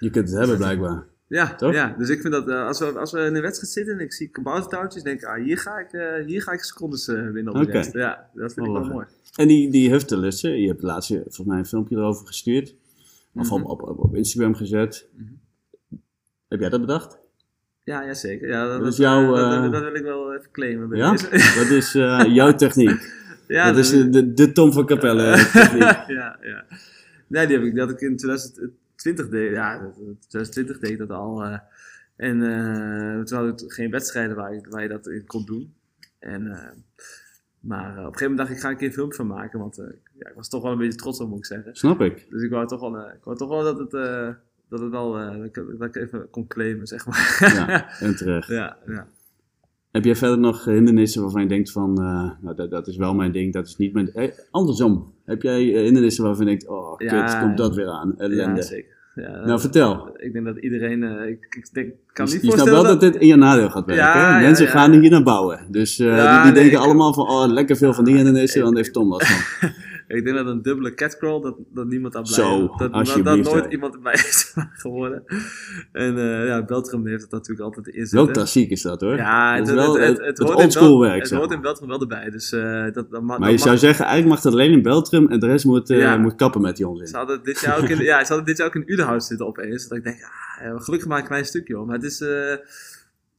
Je 0.00 0.10
kunt 0.10 0.28
het 0.28 0.38
hebben 0.38 0.56
blijkbaar. 0.56 1.06
Ja, 1.28 1.54
Toch? 1.54 1.72
ja, 1.74 1.94
dus 1.98 2.08
ik 2.08 2.20
vind 2.20 2.32
dat 2.32 2.48
eh, 2.48 2.66
als, 2.66 2.78
we, 2.78 2.86
als 2.98 3.12
we 3.12 3.20
in 3.20 3.34
een 3.34 3.42
wedstrijd 3.42 3.72
zitten 3.72 3.94
en 3.94 4.00
ik 4.00 4.12
zie 4.12 4.28
kaboutertouwtjes, 4.28 5.02
denk 5.02 5.20
ik, 5.20 5.26
ah, 5.26 5.42
hier 5.44 5.58
ga 5.58 5.78
ik, 5.78 5.92
eh, 5.92 6.24
hier 6.26 6.42
ga 6.42 6.52
ik 6.52 6.62
secondes 6.62 7.08
eh, 7.08 7.14
winnen 7.30 7.48
op 7.48 7.54
de 7.58 7.66
Oké. 7.66 7.70
rest. 7.72 7.92
Ja, 7.92 8.30
dat 8.34 8.52
vind 8.52 8.66
ik 8.66 8.72
Wel 8.72 8.84
mooi. 8.84 9.06
En 9.36 9.48
die, 9.48 9.70
die 9.70 9.90
huftelussen, 9.90 10.60
je 10.60 10.68
hebt 10.68 10.82
laatst 10.82 11.08
volgens 11.12 11.44
mij 11.44 11.58
een 11.58 11.66
filmpje 11.66 11.96
erover 11.96 12.26
gestuurd. 12.26 12.74
Of 13.34 13.52
op, 13.52 13.58
Mhm. 13.60 13.70
op, 13.70 13.82
op, 13.82 13.98
op 13.98 14.14
Instagram 14.14 14.54
gezet. 14.54 15.08
Mhm. 15.16 15.32
Heb 16.48 16.60
jij 16.60 16.68
dat 16.68 16.80
bedacht? 16.80 17.18
Ja, 17.84 18.02
ja 18.02 18.14
zeker. 18.14 18.48
Ja, 18.48 18.66
dat, 18.68 18.80
Dat 18.80 18.92
is 18.92 18.98
jouw, 18.98 19.34
dat, 19.34 19.72
dat 19.72 19.82
wil 19.82 19.94
ik 19.94 20.02
wel 20.02 20.34
even 20.34 20.50
claimen. 20.50 20.96
Ja? 20.96 21.10
Dat 21.56 21.70
is 21.70 21.92
jouw 22.32 22.54
techniek. 22.54 23.12
ja, 23.48 23.66
dat 23.72 23.78
is 23.78 23.90
de, 23.90 24.08
de, 24.10 24.32
de 24.34 24.52
Tom 24.52 24.72
van 24.72 24.86
Capelle 24.86 25.32
techniek. 25.52 25.82
ja, 26.06 26.38
ja. 26.42 26.64
Nee, 27.26 27.46
die 27.46 27.56
heb 27.56 27.66
ik, 27.66 27.74
dat 27.74 27.90
ik 27.90 28.00
in 28.00 28.18
2020 29.02 29.28
deed. 29.28 29.50
Ja, 29.52 29.78
dat- 29.78 29.94
dat- 29.94 30.28
2020 30.28 30.78
deed 30.78 30.90
ik 30.90 30.98
dat 30.98 31.10
al. 31.10 31.44
eh, 31.44 31.58
en 32.16 32.38
toen 33.24 33.38
hadden 33.38 33.56
we 33.56 33.70
geen 33.72 33.90
wedstrijden 33.90 34.36
waar 34.36 34.54
je, 34.54 34.60
waar 34.70 34.82
je 34.82 34.88
dat 34.88 35.06
in 35.06 35.26
kon 35.26 35.44
doen. 35.44 35.74
En, 36.18 36.46
eh, 36.46 36.68
maar 37.60 37.90
op 37.90 37.96
een 37.96 38.02
gegeven 38.04 38.20
moment 38.30 38.38
dacht 38.38 38.50
ik, 38.50 38.56
ik 38.56 38.62
ga 38.62 38.70
een 38.70 38.76
keer 38.76 38.86
een 38.88 38.92
filmpje 38.94 39.16
van 39.16 39.26
maken. 39.26 39.58
Want 39.58 39.76
ja, 40.18 40.28
ik 40.28 40.34
was 40.34 40.48
toch 40.48 40.62
wel 40.62 40.72
een 40.72 40.78
beetje 40.78 40.98
trots 40.98 41.20
op, 41.20 41.28
moet 41.28 41.38
ik 41.38 41.44
zeggen. 41.46 41.74
Snap 41.76 42.00
ik. 42.00 42.26
Dus 42.30 42.42
ik 42.42 42.50
wou 42.50 42.66
toch 42.66 42.80
wel, 42.80 43.08
ik 43.10 43.24
wou 43.24 43.36
toch 43.36 43.48
wel 43.48 43.62
dat 43.62 43.78
het, 43.78 43.90
dat 44.68 44.80
het 44.80 45.44
ik, 45.44 45.54
dat 45.78 45.88
ik 45.88 45.96
even 45.96 46.30
kon 46.30 46.46
claimen, 46.46 46.86
zeg 46.86 47.06
maar. 47.06 47.36
Ja, 47.54 47.98
en 48.00 48.16
terecht. 48.16 48.48
ja, 48.60 48.78
ja. 48.86 49.06
Heb 49.98 50.06
jij 50.06 50.16
verder 50.16 50.38
nog 50.38 50.64
hindernissen 50.64 51.22
waarvan 51.22 51.42
je 51.42 51.48
denkt 51.48 51.72
van, 51.72 51.90
eh, 51.98 52.30
nou, 52.40 52.56
dat, 52.56 52.70
dat 52.70 52.86
is 52.86 52.96
wel 52.96 53.14
mijn 53.14 53.32
ding, 53.32 53.52
dat 53.52 53.66
is 53.66 53.76
niet 53.76 53.92
mijn... 53.92 54.12
Eh, 54.14 54.28
andersom, 54.50 55.12
heb 55.24 55.42
jij 55.42 55.74
eh, 55.74 55.82
hindernissen 55.82 56.24
waarvan 56.24 56.44
je 56.44 56.50
denkt, 56.50 56.68
oh 56.68 56.96
kut, 56.96 57.10
Ja. 57.10 57.40
komt 57.40 57.56
dat 57.56 57.74
weer 57.74 57.88
aan, 57.88 58.14
ellende. 58.18 58.56
Ja, 58.56 58.62
zeker. 58.62 58.96
Ja, 59.14 59.44
nou, 59.46 59.60
vertel. 59.60 60.10
Ik 60.16 60.32
denk 60.32 60.44
dat 60.44 60.56
iedereen, 60.58 61.02
ik, 61.02 61.46
ik 61.56 61.68
denk, 61.72 61.92
kan 62.12 62.26
Je, 62.26 62.32
niet 62.32 62.42
je 62.42 62.46
snapt 62.50 62.58
voorstellen 62.60 62.82
wel 62.82 62.82
dat 62.98 63.00
dit 63.00 63.16
in 63.22 63.26
je 63.26 63.36
nadeel 63.36 63.70
gaat 63.70 63.86
werken. 63.86 64.04
Ja, 64.20 64.38
Mensen 64.40 64.64
ja, 64.64 64.70
gaan 64.70 64.92
hier 64.92 65.10
naar 65.10 65.22
bouwen. 65.22 65.60
Dus 65.70 65.96
die, 65.96 66.06
die 66.06 66.14
nee, 66.16 66.52
denken 66.52 66.72
ik- 66.72 66.76
allemaal 66.78 67.12
van, 67.14 67.28
oh, 67.28 67.46
lekker 67.46 67.76
veel 67.76 67.94
van 67.94 68.04
die 68.04 68.14
hindernissen, 68.14 68.62
want 68.62 68.76
heeft 68.76 68.92
Tom 68.92 69.08
last 69.08 69.26
van. 69.32 69.70
Ik 70.08 70.24
denk 70.24 70.36
dat 70.36 70.46
een 70.46 70.62
dubbele 70.62 70.94
catcrawl, 70.94 71.40
dat, 71.40 71.56
dat 71.74 71.86
niemand 71.86 72.16
aan 72.16 72.22
blij 72.22 72.34
Zo. 72.34 72.66
Dat, 72.76 72.78
dat, 72.92 73.24
dat 73.24 73.36
nooit 73.38 73.72
iemand 73.72 73.94
erbij 73.94 74.12
is 74.28 74.54
geworden. 74.72 75.24
En 75.92 76.18
eh 76.18 76.46
ja, 76.46 76.64
Beltrum 76.64 77.06
heeft 77.06 77.22
het 77.22 77.30
natuurlijk 77.30 77.60
altijd 77.60 77.86
in 77.86 77.94
Wel 77.94 78.06
zitten. 78.06 78.32
klassiek 78.32 78.70
is 78.70 78.82
dat 78.82 79.00
hoor. 79.00 79.16
Ja, 79.16 79.56
Dat 79.58 79.66
het, 79.66 79.76
wel 79.76 79.94
het, 79.94 80.00
het, 80.08 80.08
het- 80.08 80.26
het, 80.26 80.38
het 80.38 80.48
hoort 80.74 80.74
in 80.74 80.98
werk, 80.98 81.22
Het 81.22 81.30
hoort 81.30 81.52
in 81.52 81.60
Beltrum 81.60 81.88
wel 81.88 82.00
erbij, 82.00 82.30
dus 82.30 82.52
eh, 82.52 82.84
dat, 82.92 83.10
dat, 83.10 83.22
Maar 83.22 83.38
je 83.50 83.56
dat 83.56 83.60
zou 83.64 83.76
zeggen, 83.78 84.04
eigenlijk 84.04 84.34
mag 84.34 84.44
het 84.44 84.52
alleen 84.52 84.72
in 84.72 84.82
Beltrum 84.82 85.28
en 85.28 85.40
de 85.40 85.46
rest 85.46 85.64
moet, 85.64 85.90
eh, 85.90 85.98
Ja. 85.98 86.16
moet 86.16 86.34
kappen 86.34 86.60
met 86.60 86.76
die 86.76 86.88
onzin. 86.88 87.06
Ze 87.06 87.16
hadden 87.16 87.42
dit 87.42 87.60
jaar 87.60 87.78
ook 87.78 87.88
in, 87.88 87.98
ja, 88.12 88.20
ze 88.20 88.26
hadden 88.26 88.44
dit 88.46 88.56
jaar 88.56 88.66
ook 88.66 88.74
in 88.74 88.82
Udenhout 88.92 89.24
zitten 89.24 89.46
opeens. 89.46 89.88
Dat 89.88 89.98
ik 89.98 90.04
denk, 90.04 90.16
ah, 90.22 90.82
gelukkig 90.82 91.08
maar 91.08 91.18
een 91.18 91.26
klein 91.26 91.44
stukje 91.44 91.74
hoor. 91.74 91.86
Maar 91.86 91.94
het 91.96 92.04
is, 92.04 92.24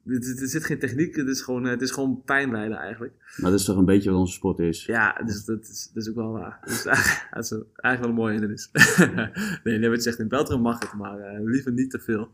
er 0.05 0.47
zit 0.47 0.63
geen 0.65 0.79
techniek, 0.79 1.15
het 1.15 1.27
is 1.27 1.41
gewoon, 1.41 1.65
eh, 1.65 1.71
het 1.71 1.81
is 1.81 1.91
gewoon 1.91 2.21
pijnlijden 2.25 2.77
eigenlijk. 2.77 3.13
Maar 3.37 3.51
dat 3.51 3.59
is 3.59 3.65
toch 3.65 3.77
een 3.77 3.85
beetje 3.85 4.09
wat 4.11 4.19
onze 4.19 4.33
sport 4.33 4.59
is. 4.59 4.85
Ja, 4.85 5.13
dus 5.25 5.45
dat 5.45 5.61
is, 5.61 5.89
dat 5.93 6.03
is 6.03 6.09
ook 6.09 6.15
wel 6.15 6.31
waar. 6.31 6.59
Dus 6.65 6.83
dat 7.33 7.43
is 7.43 7.51
eigenlijk 7.51 7.99
wel 7.99 8.09
een 8.09 8.13
mooie 8.13 8.31
hindernis. 8.31 8.69
nee, 9.63 9.77
nee, 9.77 9.89
wat 9.89 9.97
je 9.97 10.03
zegt, 10.03 10.19
in 10.19 10.27
Beltrum 10.27 10.61
mag 10.61 10.79
het, 10.79 10.93
maar 10.93 11.19
eh, 11.19 11.43
liever 11.43 11.71
niet 11.71 11.91
te 11.91 11.99
veel. 11.99 12.29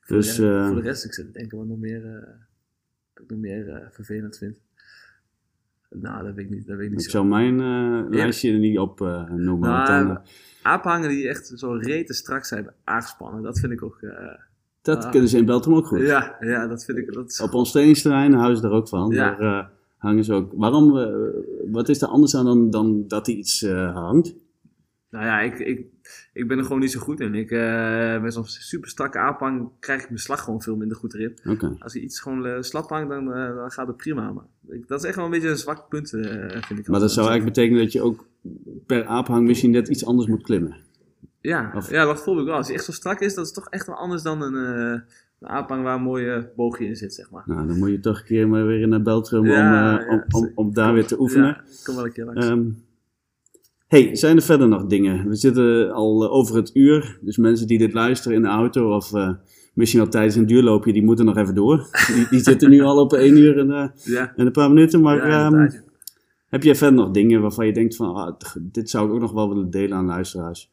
Voor, 0.00 0.16
Dus, 0.16 0.34
de, 0.36 0.48
eh, 0.50 0.66
voor 0.66 0.76
de 0.76 0.82
rest, 0.82 1.04
ik 1.04 1.14
zit 1.14 1.26
te 1.26 1.32
denken 1.32 1.58
wat 1.58 1.66
nog 1.66 1.78
meer, 1.78 2.02
wat 3.14 3.24
ik 3.24 3.30
nog 3.30 3.38
meer 3.38 3.88
vervelend 3.92 4.38
vind. 4.38 4.58
Nou, 5.90 6.24
dat 6.24 6.34
weet 6.34 6.44
ik 6.44 6.50
niet. 6.50 6.66
Dat 6.66 6.76
weet 6.76 6.86
ik 6.86 6.90
niet 6.92 7.00
Ik 7.04 7.10
zo. 7.10 7.16
zou 7.16 7.26
mijn 7.26 7.60
eh, 7.60 8.10
lijstje 8.10 8.52
er 8.52 8.58
niet 8.58 8.78
op 8.78 9.00
noemen. 9.28 9.84
dan, 9.86 10.06
Nou, 10.06 10.18
aaphangen 10.62 11.08
die 11.08 11.28
echt 11.28 11.52
zo 11.54 11.72
rete 11.72 12.12
strak 12.14 12.44
zijn 12.44 12.70
aangespannen, 12.84 13.42
dat 13.42 13.58
vind 13.58 13.72
ik 13.72 13.82
ook... 13.82 13.98
dat 14.82 15.04
ah. 15.04 15.10
kunnen 15.10 15.28
ze 15.28 15.36
in 15.36 15.44
Beltrum 15.44 15.74
ook 15.74 15.86
goed. 15.86 16.00
ja, 16.00 16.36
ja, 16.40 16.66
dat 16.66 16.84
vind 16.84 16.98
ik... 16.98 17.12
Dat 17.12 17.40
Op 17.42 17.54
ons 17.54 17.70
trainingsterrein 17.70 18.32
houden 18.32 18.56
ze 18.56 18.62
daar 18.62 18.72
ook 18.72 18.88
van. 18.88 19.10
Ja. 19.10 19.34
Daar 19.36 19.58
eh, 19.58 19.66
hangen 19.96 20.24
ze 20.24 20.32
ook. 20.32 20.52
Waarom, 20.54 20.98
eh, 20.98 21.14
wat 21.70 21.88
is 21.88 22.02
er 22.02 22.08
anders 22.08 22.36
aan 22.36 22.44
dan, 22.44 22.70
dan 22.70 23.04
dat 23.08 23.26
er 23.26 23.34
iets 23.34 23.62
eh, 23.62 23.94
hangt? 23.94 24.34
Nou 25.10 25.24
ja, 25.24 25.40
ik, 25.40 25.58
ik, 25.58 25.86
ik 26.32 26.48
ben 26.48 26.58
er 26.58 26.64
gewoon 26.64 26.80
niet 26.80 26.90
zo 26.90 27.00
goed 27.00 27.20
in. 27.20 27.34
Ik, 27.34 27.50
met 28.22 28.32
zo'n 28.32 28.44
super 28.46 28.88
strakke 28.88 29.18
aanhang 29.18 29.70
krijg 29.80 30.02
ik 30.02 30.08
mijn 30.08 30.20
slag 30.20 30.44
gewoon 30.44 30.62
veel 30.62 30.76
minder 30.76 30.96
goed 30.96 31.14
erin. 31.14 31.38
Als 31.78 31.92
je 31.92 32.00
iets 32.00 32.20
gewoon 32.20 32.64
slap 32.64 32.88
hangt, 32.88 33.08
dan, 33.08 33.24
dan 33.24 33.70
gaat 33.70 33.86
het 33.86 33.96
prima. 33.96 34.32
Maar 34.32 34.44
ik, 34.68 34.88
dat 34.88 34.98
is 35.02 35.06
echt 35.06 35.16
wel 35.16 35.24
een 35.24 35.30
beetje 35.30 35.48
een 35.48 35.56
zwak 35.56 35.88
punt, 35.88 36.10
vind 36.10 36.78
ik. 36.78 36.88
Maar 36.88 37.00
dat 37.00 37.12
zou 37.12 37.28
eigenlijk 37.28 37.56
betekenen 37.56 37.82
dat 37.82 37.92
je 37.92 38.02
ook 38.02 38.26
per 38.86 39.04
aaphang 39.04 39.46
misschien 39.46 39.70
net 39.70 39.88
iets 39.88 40.04
anders 40.06 40.28
moet 40.28 40.42
klimmen. 40.42 40.76
Ja, 41.40 41.72
of- 41.76 41.90
ja, 41.90 42.04
dat 42.04 42.22
voel 42.22 42.38
ik 42.40 42.44
wel. 42.46 42.54
Als 42.54 42.66
hij 42.66 42.76
echt 42.76 42.84
zo 42.84 42.92
strak 42.92 43.20
is, 43.20 43.34
dat 43.34 43.46
is 43.46 43.52
toch 43.52 43.68
echt 43.68 43.86
wel 43.86 43.96
anders 43.96 44.22
dan 44.22 44.42
een, 44.42 44.54
eh 44.54 45.00
een 45.40 45.48
aanhang 45.48 45.82
waar 45.82 45.94
een 45.96 46.02
mooie 46.02 46.50
boogje 46.56 46.86
in 46.86 46.96
zit, 46.96 47.14
zeg 47.14 47.30
maar. 47.30 47.42
Nou, 47.46 47.66
dan 47.66 47.78
moet 47.78 47.90
je 47.90 48.00
toch 48.00 48.18
een 48.18 48.24
keer 48.24 48.48
maar 48.48 48.66
weer 48.66 48.88
naar 48.88 49.02
Beltrum 49.02 49.46
Ja, 49.46 49.50
om, 49.50 49.98
eh, 49.98 50.06
ja, 50.06 50.12
om, 50.30 50.42
om, 50.42 50.52
om 50.54 50.74
daar 50.74 50.92
weer 50.94 51.06
te 51.06 51.20
oefenen. 51.20 51.46
Ja, 51.46 51.62
kom 51.84 51.94
wel 51.94 52.04
een 52.04 52.12
keer 52.12 52.24
langs. 52.24 52.46
Ehm, 52.46 52.62
hey, 53.86 54.16
zijn 54.16 54.36
er 54.36 54.42
verder 54.42 54.68
nog 54.68 54.86
dingen? 54.86 55.28
We 55.28 55.34
zitten 55.34 55.92
al 55.92 56.24
eh, 56.24 56.32
over 56.32 56.56
het 56.56 56.70
uur, 56.74 57.18
dus 57.20 57.36
mensen 57.36 57.66
die 57.66 57.78
dit 57.78 57.92
luisteren 57.92 58.36
in 58.36 58.42
de 58.42 58.48
auto 58.48 58.94
of 58.94 59.10
misschien 59.74 60.00
al 60.00 60.08
tijdens 60.08 60.34
een 60.34 60.46
duurloopje, 60.46 60.92
die 60.92 61.02
moeten 61.04 61.24
nog 61.24 61.36
even 61.36 61.54
door. 61.54 61.88
Die, 62.14 62.26
die 62.30 62.40
zitten 62.40 62.70
nu 62.70 62.80
al 62.80 63.00
op 63.00 63.12
één 63.12 63.36
uur 63.36 63.58
en, 63.58 63.92
ja, 64.04 64.32
en 64.36 64.46
een 64.46 64.52
paar 64.52 64.68
minuten, 64.68 65.00
maar 65.00 65.28
ja, 65.28 65.46
ehm, 65.46 65.70
heb 66.48 66.62
jij 66.62 66.74
verder 66.74 66.96
nog 66.98 67.10
dingen 67.10 67.40
waarvan 67.40 67.66
je 67.66 67.72
denkt 67.72 67.96
van, 67.96 68.14
ah, 68.14 68.36
dit 68.60 68.90
zou 68.90 69.06
ik 69.08 69.12
ook 69.14 69.20
nog 69.20 69.32
wel 69.32 69.48
willen 69.48 69.70
delen 69.70 69.96
aan 69.98 70.06
luisteraars? 70.06 70.70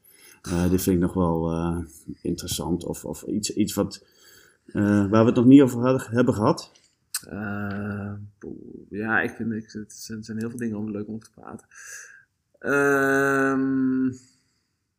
Eh, 0.52 0.70
dit 0.70 0.82
vind 0.82 0.96
ik 0.96 1.02
nog 1.02 1.14
wel 1.14 1.52
eh, 1.52 1.78
interessant 2.22 2.84
of, 2.86 3.06
of 3.06 3.24
iets, 3.24 3.54
iets 3.54 3.74
wat, 3.74 4.06
eh, 4.66 5.10
waar 5.10 5.22
we 5.22 5.26
het 5.26 5.36
nog 5.36 5.46
niet 5.46 5.62
over 5.62 5.80
hadden- 5.82 6.08
hebben 6.16 6.34
gehad. 6.34 6.72
Eh, 7.30 8.14
ja, 8.90 9.22
ik 9.22 9.30
vind 9.32 9.52
ik, 9.54 9.72
het 9.72 9.94
zijn 10.22 10.38
heel 10.38 10.50
veel 10.50 10.60
dingen 10.60 10.78
om 10.78 10.92
leuk 10.92 11.08
om 11.08 11.20
te 11.20 11.30
praten. 11.36 11.68
Ehm, 12.60 14.12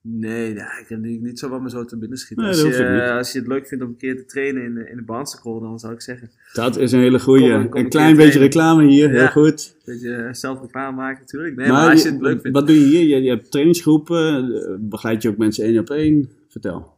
nee, 0.01 0.51
ik 0.51 0.85
heb 0.89 0.99
niet, 0.99 1.39
zo 1.39 1.49
wat 1.49 1.61
me 1.61 1.71
zo 1.71 1.85
te 1.85 1.97
binnen 1.97 2.19
schiet. 2.19 2.39
Nee, 2.39 2.47
als, 2.47 2.61
je, 2.61 2.67
niet. 2.67 3.11
als 3.11 3.33
je 3.33 3.39
het 3.39 3.49
leuk 3.49 3.67
vindt 3.67 3.85
om 3.85 3.91
een 3.91 3.97
keer 3.97 4.17
te 4.17 4.25
trainen 4.25 4.65
in 4.65 4.75
de, 4.75 4.91
in 4.91 4.97
de 4.97 5.05
dan 5.43 5.79
zou 5.79 5.93
ik 5.93 6.01
zeggen, 6.01 6.31
Dat 6.53 6.77
is 6.77 6.93
een 6.93 7.01
hele 7.01 7.21
goeie. 7.21 7.53
Kom, 7.53 7.69
kom 7.69 7.79
een 7.79 7.85
een 7.85 7.91
klein 7.91 8.17
beetje 8.17 8.39
trainen. 8.39 8.53
reclame 8.53 8.87
hier, 8.87 9.11
heel 9.11 9.29
goed. 9.29 9.77
een 9.85 9.93
beetje 9.93 10.29
zelf 10.33 10.61
reclame 10.61 10.97
maken 10.97 11.21
natuurlijk. 11.21 11.57
Nee, 11.57 11.69
maar, 11.69 11.91
als 11.91 12.03
je 12.03 12.11
het 12.11 12.21
leuk 12.21 12.41
vindt. 12.41 12.59
Wat 12.59 12.67
doe 12.67 12.81
je 12.81 12.87
hier? 12.87 13.17
Je, 13.17 13.23
je 13.23 13.31
hebt 13.31 13.51
trainingsgroepen, 13.51 14.55
eh, 14.55 14.75
begeleid 14.79 15.23
je 15.23 15.29
ook 15.29 15.37
mensen 15.37 15.65
één 15.65 15.79
op 15.79 15.91
één? 15.91 16.31
Vertel. 16.49 16.97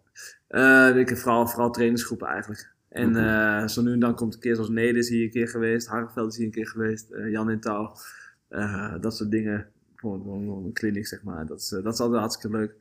Eh, 0.48 0.96
ik 0.96 1.08
heb 1.08 1.18
vooral, 1.18 1.46
vooral 1.46 1.70
trainingsgroepen 1.70 2.26
eigenlijk. 2.26 2.70
En 2.90 3.16
eh, 3.16 3.66
zo 3.66 3.82
nu 3.82 3.92
en 3.92 3.98
dan 3.98 4.14
komt 4.14 4.34
een 4.34 4.40
keer 4.40 4.54
zoals 4.54 4.70
Nede 4.70 4.98
is 4.98 5.08
hier 5.08 5.24
een 5.24 5.30
keer 5.30 5.48
geweest, 5.48 5.86
Harveld 5.86 6.30
is 6.30 6.36
hier 6.36 6.46
een 6.46 6.52
keer 6.52 6.66
geweest, 6.66 7.10
eh, 7.10 7.30
Jan 7.30 7.50
in. 7.50 7.60
Eh, 8.48 8.94
dat 9.00 9.16
soort 9.16 9.30
dingen. 9.30 9.66
Gewoon, 10.00 10.64
een 10.64 10.72
kliniek, 10.72 11.06
zeg 11.06 11.22
maar. 11.22 11.46
Dat 11.46 11.60
is, 11.60 11.72
eh, 11.72 11.82
dat 11.84 11.92
is 11.94 12.00
altijd 12.00 12.20
hartstikke 12.20 12.56
leuk. 12.56 12.74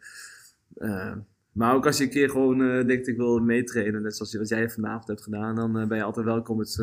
Eh, 0.78 1.12
maar 1.52 1.76
ook 1.76 1.86
als 1.86 1.98
je 1.98 2.04
een 2.04 2.10
keer 2.10 2.30
gewoon 2.30 2.62
eh, 2.62 2.88
denkt, 2.88 3.08
ik 3.08 3.18
wil 3.18 3.40
meetrainen, 3.40 4.02
net 4.02 4.16
zoals 4.16 4.32
je- 4.32 4.38
wat 4.38 4.50
jij 4.50 4.70
vanavond 4.70 5.08
hebt 5.08 5.22
gedaan, 5.22 5.56
dan 5.56 5.88
ben 5.88 5.98
je 5.98 6.04
altijd 6.04 6.26
welkom 6.26 6.60
het, 6.60 6.80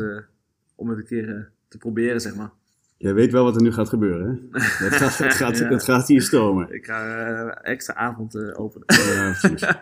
om 0.75 0.89
het 0.89 0.97
een 0.97 1.05
keer 1.05 1.51
te 1.67 1.77
proberen, 1.77 2.21
zeg 2.21 2.35
maar. 2.35 2.49
Jij 2.97 3.13
weet 3.13 3.31
wel 3.31 3.43
wat 3.43 3.55
er 3.55 3.61
nu 3.61 3.71
gaat 3.71 3.89
gebeuren, 3.89 4.47
hè? 4.51 4.59
Het 4.85 4.93
gaat, 4.93 5.17
het 5.17 5.33
gaat, 5.33 5.57
Ja. 5.57 5.67
het 5.69 5.83
gaat 5.83 6.07
hier 6.07 6.21
stomen. 6.21 6.73
Ik 6.73 6.85
ga 6.85 7.49
extra 7.61 7.93
avond 7.95 8.53
openen. 8.55 8.85
Ja, 8.87 9.35
precies. 9.41 9.67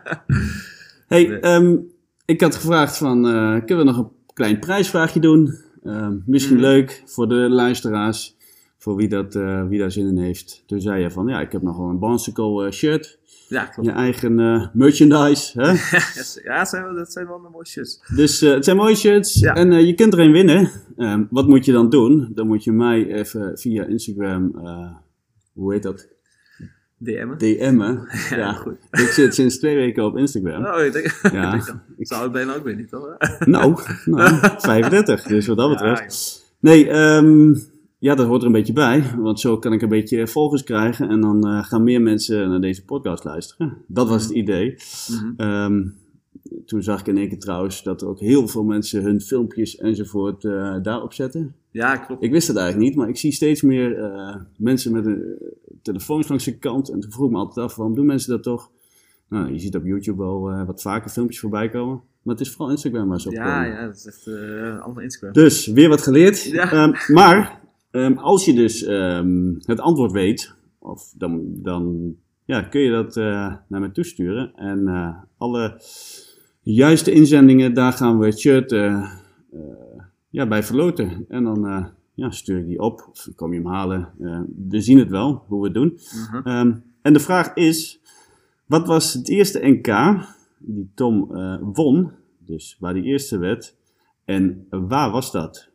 Hey, 1.07 1.27
Nee. 1.27 1.39
ehm, 1.39 1.77
ik 2.25 2.41
had 2.41 2.55
gevraagd 2.55 2.97
van, 2.97 3.21
kunnen 3.65 3.77
we 3.77 3.83
nog 3.91 3.97
een 3.97 4.11
klein 4.33 4.59
prijsvraagje 4.59 5.19
doen? 5.19 5.53
Ehm, 5.83 6.17
misschien 6.25 6.55
Mhm. 6.55 6.65
leuk 6.65 7.03
voor 7.05 7.27
de 7.27 7.35
luisteraars, 7.35 8.34
voor 8.85 8.95
wie, 8.95 9.07
dat, 9.07 9.35
eh, 9.35 9.67
wie 9.67 9.79
daar 9.79 9.91
zin 9.91 10.07
in 10.07 10.17
heeft. 10.17 10.63
Toen 10.65 10.81
zei 10.81 11.01
je 11.01 11.11
van, 11.11 11.27
ja, 11.27 11.41
ik 11.41 11.51
heb 11.51 11.61
nog 11.61 11.77
wel 11.77 11.89
een 11.89 11.99
Barnsicle 11.99 12.65
eh, 12.65 12.71
shirt, 12.71 13.19
ja, 13.49 13.65
klopt. 13.65 13.87
je 13.89 13.93
eigen 13.95 14.39
eh, 14.39 14.67
merchandise, 14.73 15.61
hè? 15.61 15.67
ja, 16.51 16.65
zijn 16.65 16.83
wel- 16.83 16.95
dat 16.95 17.11
zijn 17.11 17.27
wel 17.27 17.39
mooie 17.51 17.65
shirts. 17.67 18.01
Dus 18.15 18.39
het 18.39 18.65
zijn 18.65 18.77
mooie 18.77 18.95
shirts 18.95 19.39
Ja. 19.39 19.53
en 19.55 19.85
je 19.85 19.93
kunt 19.93 20.13
er 20.13 20.19
een 20.19 20.31
winnen. 20.31 20.69
Ehm, 20.97 21.23
wat 21.29 21.47
moet 21.47 21.65
je 21.65 21.71
dan 21.71 21.89
doen? 21.89 22.31
Dan 22.33 22.47
moet 22.47 22.63
je 22.63 22.71
mij 22.71 23.13
even 23.13 23.57
via 23.57 23.85
Instagram, 23.85 24.51
hoe 25.53 25.73
heet 25.73 25.83
dat? 25.83 26.07
DM'en. 26.97 27.37
DM'en. 27.37 28.07
Ja, 28.29 28.37
Ja, 28.37 28.51
goed. 28.53 28.75
ik 28.91 28.99
zit 28.99 29.35
sinds 29.35 29.57
twee 29.59 29.75
weken 29.75 30.05
op 30.05 30.17
Instagram. 30.17 30.65
Oh, 30.65 30.83
ik 30.83 30.93
denk, 30.93 31.19
Ja. 31.31 31.53
ik 31.55 31.65
denk, 31.65 31.79
Ik- 31.97 32.07
zou 32.07 32.23
het 32.23 32.31
bijna 32.31 32.55
ook 32.55 32.63
weer 32.63 32.75
niet, 32.75 32.91
hoor. 32.91 33.17
Nou, 33.45 33.79
nou, 34.05 34.39
35, 34.57 35.23
dus 35.23 35.47
wat 35.47 35.57
dat 35.57 35.69
betreft. 35.69 36.43
Ja. 36.59 36.69
Nee, 36.69 36.89
ehm, 36.89 37.53
ja, 38.05 38.15
dat 38.15 38.27
hoort 38.27 38.41
er 38.41 38.47
een 38.47 38.53
beetje 38.53 38.73
bij. 38.73 39.03
Want 39.17 39.39
zo 39.39 39.57
kan 39.57 39.73
ik 39.73 39.81
een 39.81 39.89
beetje 39.89 40.27
volgers 40.27 40.63
krijgen. 40.63 41.09
En 41.09 41.21
dan 41.21 41.47
eh, 41.47 41.63
gaan 41.63 41.83
meer 41.83 42.01
mensen 42.01 42.49
naar 42.49 42.61
deze 42.61 42.85
podcast 42.85 43.23
luisteren. 43.23 43.77
Dat 43.87 44.07
was 44.07 44.23
het 44.23 44.31
idee. 44.31 44.75
Mhm. 45.07 45.33
Ehm, 45.37 45.87
toen 46.65 46.83
zag 46.83 46.99
ik 46.99 47.07
in 47.07 47.17
één 47.17 47.29
keer 47.29 47.39
trouwens 47.39 47.83
dat 47.83 48.01
er 48.01 48.07
ook 48.07 48.19
heel 48.19 48.47
veel 48.47 48.63
mensen 48.63 49.03
hun 49.03 49.21
filmpjes 49.21 49.77
enzovoort 49.77 50.45
eh, 50.45 50.75
daarop 50.81 51.13
zetten. 51.13 51.55
Ja, 51.71 51.97
klopt. 51.97 52.23
Ik 52.23 52.31
wist 52.31 52.47
het 52.47 52.57
eigenlijk 52.57 52.87
niet, 52.87 52.97
maar 52.97 53.09
ik 53.09 53.17
zie 53.17 53.31
steeds 53.31 53.61
meer 53.61 53.99
eh, 53.99 54.35
mensen 54.57 54.91
met 54.91 55.05
een 55.05 55.37
telefoons 55.81 56.27
langs 56.27 56.45
de 56.45 56.57
kant. 56.57 56.89
En 56.89 56.99
toen 56.99 57.11
vroeg 57.11 57.25
ik 57.25 57.31
me 57.31 57.37
altijd 57.37 57.65
af, 57.65 57.75
waarom 57.75 57.95
doen 57.95 58.05
mensen 58.05 58.31
dat 58.31 58.43
toch? 58.43 58.71
Nou, 59.29 59.51
je 59.53 59.59
ziet 59.59 59.75
op 59.75 59.85
YouTube 59.85 60.17
wel 60.17 60.65
wat 60.65 60.81
vaker 60.81 61.09
filmpjes 61.09 61.39
voorbij 61.39 61.69
komen. 61.69 62.01
Maar 62.21 62.35
het 62.35 62.45
is 62.45 62.51
vooral 62.51 62.71
Instagram 62.71 63.09
waar 63.09 63.21
ze 63.21 63.27
op 63.27 63.33
Ja, 63.33 63.63
komen. 63.63 63.77
ja, 63.77 63.85
dat 63.85 63.95
is 63.95 64.05
echt 64.05 64.27
allemaal 64.81 65.03
Instagram. 65.03 65.33
Dus, 65.33 65.67
weer 65.67 65.89
wat 65.89 66.01
geleerd. 66.01 66.43
Ja. 66.43 66.71
Ehm, 66.71 67.13
maar, 67.13 67.63
ehm, 67.95 68.17
als 68.17 68.45
je 68.45 68.53
dus 68.53 68.83
ehm, 68.83 69.53
het 69.59 69.79
antwoord 69.79 70.11
weet, 70.11 70.55
of 70.79 71.13
dan, 71.17 71.61
dan 71.61 72.15
ja, 72.45 72.61
kun 72.61 72.81
je 72.81 72.91
dat 72.91 73.17
eh, 73.17 73.55
naar 73.67 73.81
me 73.81 73.91
toesturen. 73.91 74.55
En 74.55 74.87
eh, 74.87 75.15
alle 75.37 75.81
juiste 76.61 77.11
inzendingen, 77.11 77.73
daar 77.73 77.93
gaan 77.93 78.19
we 78.19 78.25
het 78.25 78.39
shirt 78.39 78.71
eh, 78.71 79.11
ja, 80.29 80.47
bij 80.47 80.63
verloten. 80.63 81.25
En 81.27 81.43
dan 81.43 81.91
ja, 82.13 82.29
stuur 82.29 82.57
ik 82.57 82.67
die 82.67 82.79
op, 82.79 83.07
of 83.11 83.29
kom 83.35 83.53
je 83.53 83.59
hem 83.59 83.67
halen. 83.67 84.09
We 84.69 84.81
zien 84.81 84.97
het 84.97 85.09
wel, 85.09 85.43
hoe 85.47 85.59
we 85.59 85.65
het 85.65 85.73
doen. 85.73 85.99
Mhm. 86.31 86.47
Ehm, 86.47 86.73
en 87.01 87.13
de 87.13 87.19
vraag 87.19 87.53
is, 87.53 88.01
wat 88.65 88.87
was 88.87 89.13
het 89.13 89.29
eerste 89.29 89.59
NK 89.67 90.17
die 90.59 90.91
Tom 90.95 91.27
won, 91.73 92.11
dus 92.37 92.77
waar 92.79 92.93
die 92.93 93.03
eerste 93.03 93.37
werd, 93.37 93.75
en 94.25 94.67
waar 94.69 95.11
was 95.11 95.31
dat? 95.31 95.69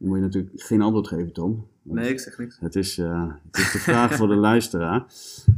Dan 0.00 0.08
moet 0.08 0.18
je 0.18 0.24
natuurlijk 0.24 0.62
geen 0.62 0.82
antwoord 0.82 1.08
geven, 1.08 1.32
Tom. 1.32 1.66
Nee, 1.82 2.10
ik 2.10 2.20
zeg 2.20 2.38
niks. 2.38 2.58
Het 2.60 2.76
is, 2.76 2.98
eh, 2.98 3.32
het 3.50 3.56
is 3.60 3.72
de 3.72 3.78
vraag 3.78 4.14
voor 4.14 4.28
de 4.28 4.36
luisteraar. 4.50 5.06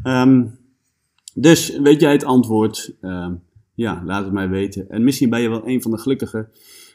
Ehm, 0.03 0.47
dus 1.35 1.79
weet 1.79 2.01
jij 2.01 2.13
het 2.13 2.25
antwoord? 2.25 2.95
Ehm, 3.01 3.35
ja, 3.75 4.03
laat 4.05 4.25
het 4.25 4.33
mij 4.33 4.49
weten. 4.49 4.91
En 4.91 5.05
misschien 5.05 5.31
ben 5.31 5.41
je 5.41 5.49
wel 5.49 5.69
een 5.69 5.83
van 5.83 5.91
de 5.91 5.99
gelukkigen 5.99 6.49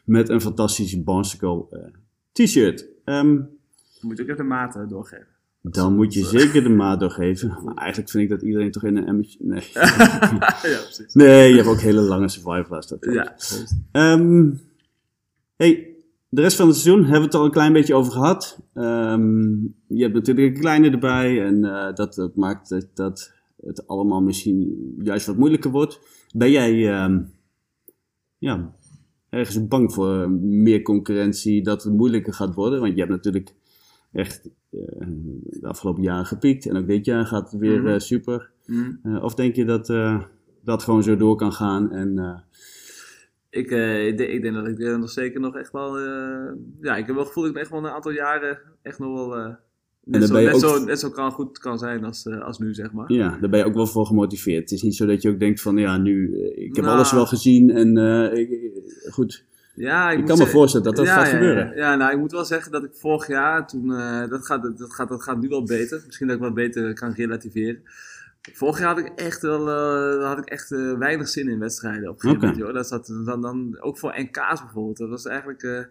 met 0.06 0.30
een 0.30 0.41
fantastische 0.41 1.04
Barnsicle 1.04 1.66
eh, 1.72 1.80
t-shirt. 2.32 2.88
Dan 3.04 3.50
moet 4.02 4.18
je 4.18 4.24
ook 4.24 4.30
even 4.30 4.43
de 4.43 4.43
maten 4.43 4.88
doorgeven. 4.88 5.28
dan 5.62 5.95
moet 5.95 6.14
je 6.14 6.26
zeker 6.26 6.64
de 6.64 6.70
maat 6.70 7.00
doorgeven. 7.00 7.58
Maar 7.64 7.76
eigenlijk 7.76 8.10
vind 8.10 8.24
ik 8.24 8.30
dat 8.30 8.41
iedereen 8.41 8.72
toch 8.72 8.84
in 8.84 8.98
een 8.98 9.08
emmertje... 9.08 9.38
Nee. 9.41 9.64
ja, 9.74 10.82
nee, 11.14 11.50
je 11.50 11.56
hebt 11.56 11.68
ook 11.68 11.80
hele 11.80 12.02
lange 12.02 12.28
survival 12.28 12.82
dat. 12.88 12.98
Ja, 13.00 13.36
hey, 15.56 15.86
de 16.30 16.41
rest 16.41 16.55
van 16.57 16.67
het 16.67 16.75
seizoen 16.75 17.01
hebben 17.03 17.19
we 17.19 17.25
het 17.25 17.36
al 17.36 17.45
een 17.45 17.51
klein 17.51 17.73
beetje 17.73 17.95
over 17.95 18.11
gehad. 18.11 18.59
Ehm, 18.73 19.51
je 19.88 20.01
hebt 20.01 20.13
natuurlijk 20.13 20.47
een 20.47 20.61
kleine 20.61 20.89
erbij 20.89 21.45
en 21.45 21.63
eh, 21.65 21.93
dat, 21.93 22.13
dat 22.15 22.36
maakt 22.36 22.69
dat, 22.69 22.88
dat 22.93 23.34
het 23.65 23.88
allemaal 23.88 24.21
misschien 24.21 24.93
juist 25.03 25.28
wat 25.28 25.38
moeilijker 25.38 25.71
wordt. 25.71 25.99
Ben 26.36 26.51
jij 26.51 26.91
ehm, 26.93 27.21
ja, 28.38 28.75
ergens 29.30 29.67
bang 29.67 29.93
voor 29.93 30.30
meer 30.41 30.82
concurrentie, 30.82 31.63
dat 31.63 31.84
het 31.84 31.93
moeilijker 31.93 32.34
gaat 32.34 32.53
worden? 32.55 32.80
Want 32.80 32.93
je 32.93 32.99
hebt 32.99 33.11
natuurlijk 33.11 33.53
echt 34.11 34.49
eh, 34.71 34.80
de 35.49 35.67
afgelopen 35.67 36.03
jaren 36.03 36.25
gepiekt 36.25 36.65
en 36.65 36.78
ook 36.78 36.88
dit 36.88 37.05
jaar 37.05 37.25
gaat 37.25 37.51
het 37.51 37.59
weer 37.59 37.80
Mhm. 37.80 37.88
eh, 37.88 37.99
super. 37.99 38.51
Mhm. 38.65 39.15
Of 39.17 39.36
denk 39.36 39.55
je 39.55 39.65
dat 39.65 39.88
dat 40.63 40.84
gewoon 40.84 41.03
zo 41.03 41.15
door 41.15 41.36
kan 41.36 41.53
gaan 41.53 41.91
en... 41.91 42.43
Ik, 43.58 43.72
eh, 43.72 44.08
ik, 44.08 44.18
denk, 44.18 44.30
ik 44.30 44.41
denk 44.41 44.55
dat 44.55 44.68
ik 44.68 44.80
er 44.82 44.99
nog 44.99 45.10
zeker 45.10 45.39
nog 45.39 45.55
echt 45.58 45.72
wel. 45.72 45.97
eh, 45.99 46.51
ja, 46.82 46.95
ik 46.95 47.05
heb 47.05 47.16
wel 47.16 47.18
het 47.18 47.28
gevoel 47.28 47.43
dat 47.43 47.51
ik 47.51 47.58
echt 47.62 47.70
wel 47.72 47.80
een 47.80 47.89
aantal 47.91 48.12
jaren 48.12 48.60
echt 48.82 48.99
nog 48.99 49.16
wel. 49.16 49.30
dan 49.39 49.58
net, 50.20 50.28
zo, 50.28 50.34
net, 50.34 50.53
ook- 50.53 50.60
zo, 50.60 50.84
net 50.84 50.99
zo 50.99 51.10
kan, 51.10 51.32
goed 51.32 51.60
kan 51.60 51.78
zijn 51.78 52.03
als, 52.03 52.28
als 52.28 52.60
nu, 52.60 52.74
zeg 52.74 52.91
maar. 52.91 53.12
Ja, 53.14 53.38
daar 53.41 53.49
ben 53.49 53.60
je 53.60 53.66
ook 53.66 53.74
wel 53.74 53.88
voor 53.88 54.05
gemotiveerd. 54.05 54.62
Het 54.62 54.72
is 54.72 54.82
niet 54.82 54.95
zo 54.95 55.05
dat 55.05 55.22
je 55.22 55.30
ook 55.30 55.39
denkt 55.39 55.62
van, 55.62 55.78
ja, 55.78 55.97
nu, 55.97 56.38
ik 56.55 56.76
heb 56.76 56.86
Nou. 56.86 56.95
alles 56.97 57.12
wel 57.12 57.26
gezien 57.26 57.70
en 57.72 57.97
ik- 58.38 58.49
ik- 58.49 58.72
goed. 59.12 59.43
Ja, 59.76 60.12
Ik 60.12 60.18
moet 60.18 60.28
kan 60.28 60.38
me 60.38 60.45
voorstellen 60.47 60.86
dat 60.86 60.95
dat 60.95 61.05
ja, 61.05 61.14
gaat 61.14 61.26
ja, 61.26 61.32
gebeuren. 61.32 61.68
Ja, 61.68 61.74
ja, 61.76 61.95
nou, 61.95 62.12
ik 62.12 62.18
moet 62.18 62.32
wel 62.32 62.45
zeggen 62.45 62.72
dat 62.72 62.84
ik 62.84 62.89
vorig 62.93 63.28
jaar, 63.28 63.68
toen, 63.68 63.88
dat, 64.30 64.45
gaat, 64.45 64.78
dat, 64.78 64.93
gaat, 64.93 65.10
dat 65.10 65.24
gaat 65.24 65.41
nu 65.41 65.47
wel 65.47 65.64
beter. 65.64 66.03
Misschien 66.05 66.28
dat 66.28 66.36
ik 66.36 66.41
wat 66.41 66.53
beter 66.53 66.93
kan 66.93 67.12
relativeren. 67.14 67.82
Vorig 68.54 68.80
jaar 68.80 68.88
had 68.88 68.98
ik 68.98 69.12
echt 69.16 69.41
wel, 69.41 69.70
eh, 69.70 70.28
had 70.28 70.38
ik 70.38 70.45
echt 70.45 70.72
eh, 70.72 70.98
weinig 70.98 71.28
zin 71.28 71.50
in 71.50 71.60
wedstrijden 71.60 72.10
op 72.10 72.16
een 72.16 72.20
gegeven 72.20 72.39
moment. 72.41 72.58
Joh. 72.58 72.74
Dat 72.74 72.88
zat 72.88 73.08
dan, 73.26 73.41
dan, 73.41 73.82
ook 73.82 73.98
voor 73.98 74.14
NK's 74.18 74.62
bijvoorbeeld. 74.62 74.98
Dat 74.98 75.10
was 75.10 75.26
eigenlijk, 75.26 75.64
eh, 75.64 75.84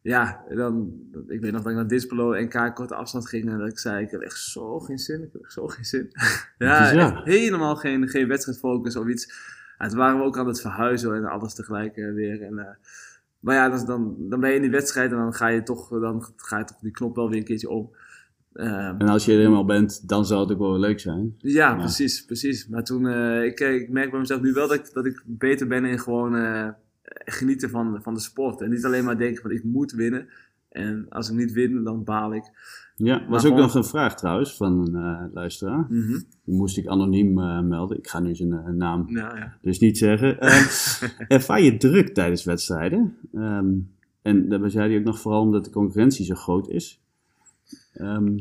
ja, 0.00 0.44
dan, 0.48 0.92
ik 1.28 1.40
weet 1.40 1.52
nog 1.52 1.62
dat 1.62 1.70
ik 1.70 1.76
naar 1.76 1.86
Dispelo 1.86 2.40
NK 2.40 2.74
korte 2.74 2.94
afstand 2.94 3.28
ging 3.28 3.50
en 3.50 3.58
dat 3.58 3.68
ik 3.68 3.78
zei, 3.78 4.04
ik 4.04 4.10
heb 4.10 4.20
echt 4.20 4.38
zo 4.38 4.80
geen 4.80 4.98
zin, 4.98 5.22
ik 5.22 5.32
heb 5.32 5.42
echt 5.42 5.52
zo 5.52 5.66
geen 5.66 5.84
zin. 5.84 6.10
ja, 6.58 7.22
helemaal 7.24 7.76
geen, 7.76 8.08
geen 8.08 8.28
wedstrijdfocus 8.28 8.96
of 8.96 9.06
iets. 9.06 9.32
Ja, 9.78 9.88
toen 9.88 9.98
waren 9.98 10.18
we 10.18 10.24
ook 10.24 10.38
aan 10.38 10.46
het 10.46 10.60
verhuizen 10.60 11.14
en 11.14 11.24
alles 11.24 11.54
tegelijk 11.54 11.94
weer. 11.94 12.42
En, 12.42 12.78
maar 13.40 13.54
ja, 13.54 13.84
dan, 13.84 14.16
dan 14.18 14.40
ben 14.40 14.50
je 14.50 14.56
in 14.56 14.62
die 14.62 14.70
wedstrijd 14.70 15.10
en 15.10 15.16
dan 15.16 15.34
ga 15.34 15.46
je 15.46 15.62
toch, 15.62 15.88
dan 15.88 16.32
ga 16.36 16.58
je 16.58 16.64
toch 16.64 16.78
die 16.78 16.90
knop 16.90 17.16
wel 17.16 17.28
weer 17.28 17.38
een 17.38 17.44
keertje 17.44 17.68
om. 17.68 17.90
Ehm, 18.54 18.94
En 18.98 19.08
als 19.08 19.24
je 19.24 19.32
er 19.32 19.38
helemaal 19.38 19.64
bent, 19.64 20.08
dan 20.08 20.26
zou 20.26 20.40
het 20.40 20.52
ook 20.52 20.58
wel 20.58 20.78
leuk 20.78 21.00
zijn. 21.00 21.34
ja, 21.38 21.74
precies, 21.74 22.24
precies. 22.24 22.68
Maar 22.68 22.84
toen, 22.84 23.06
eh, 23.08 23.44
ik, 23.44 23.60
ik 23.60 23.88
merk 23.88 24.10
bij 24.10 24.20
mezelf 24.20 24.40
nu 24.42 24.52
wel 24.52 24.68
dat 24.68 24.76
ik, 24.76 24.90
dat 24.92 25.06
ik 25.06 25.22
beter 25.26 25.66
ben 25.66 25.84
in 25.84 25.98
gewoon 25.98 26.36
eh, 26.36 26.68
genieten 27.24 27.70
van, 27.70 27.98
van 28.02 28.14
de 28.14 28.20
sport. 28.20 28.60
En 28.60 28.70
niet 28.70 28.84
alleen 28.84 29.04
maar 29.04 29.18
denken 29.18 29.42
van 29.42 29.50
ik 29.50 29.64
moet 29.64 29.92
winnen. 29.92 30.28
En 30.68 31.06
als 31.08 31.30
ik 31.30 31.36
niet 31.36 31.52
win, 31.52 31.84
dan 31.84 32.04
baal 32.04 32.34
ik. 32.34 32.44
Ja, 32.96 33.26
was 33.28 33.40
ook 33.42 33.46
gewoon- 33.46 33.58
nog 33.60 33.74
een 33.74 33.84
vraag 33.84 34.16
trouwens 34.16 34.56
van 34.56 34.80
een 34.86 34.94
eh, 34.94 35.24
luisteraar. 35.34 35.86
Mhm. 35.88 36.20
Die 36.44 36.54
moest 36.54 36.76
ik 36.78 36.86
anoniem 36.86 37.38
eh, 37.38 37.60
melden. 37.60 37.98
Ik 37.98 38.08
ga 38.08 38.20
nu 38.20 38.34
zijn 38.34 38.52
eh, 38.52 38.66
naam 38.68 39.04
Ja, 39.08 39.36
ja. 39.36 39.56
dus 39.62 39.78
niet 39.78 39.98
zeggen. 39.98 40.40
Ehm, 40.40 40.64
ervaar 41.28 41.60
je 41.62 41.76
druk 41.76 42.08
tijdens 42.14 42.44
wedstrijden? 42.44 43.16
Ehm, 43.34 43.70
en 44.22 44.48
daarbij 44.48 44.70
zei 44.70 44.88
hij 44.90 44.98
ook 44.98 45.04
nog 45.04 45.20
vooral 45.20 45.40
omdat 45.42 45.64
de 45.64 45.70
concurrentie 45.70 46.24
zo 46.24 46.34
groot 46.34 46.68
is. 46.68 47.00
Ehm, 47.92 48.38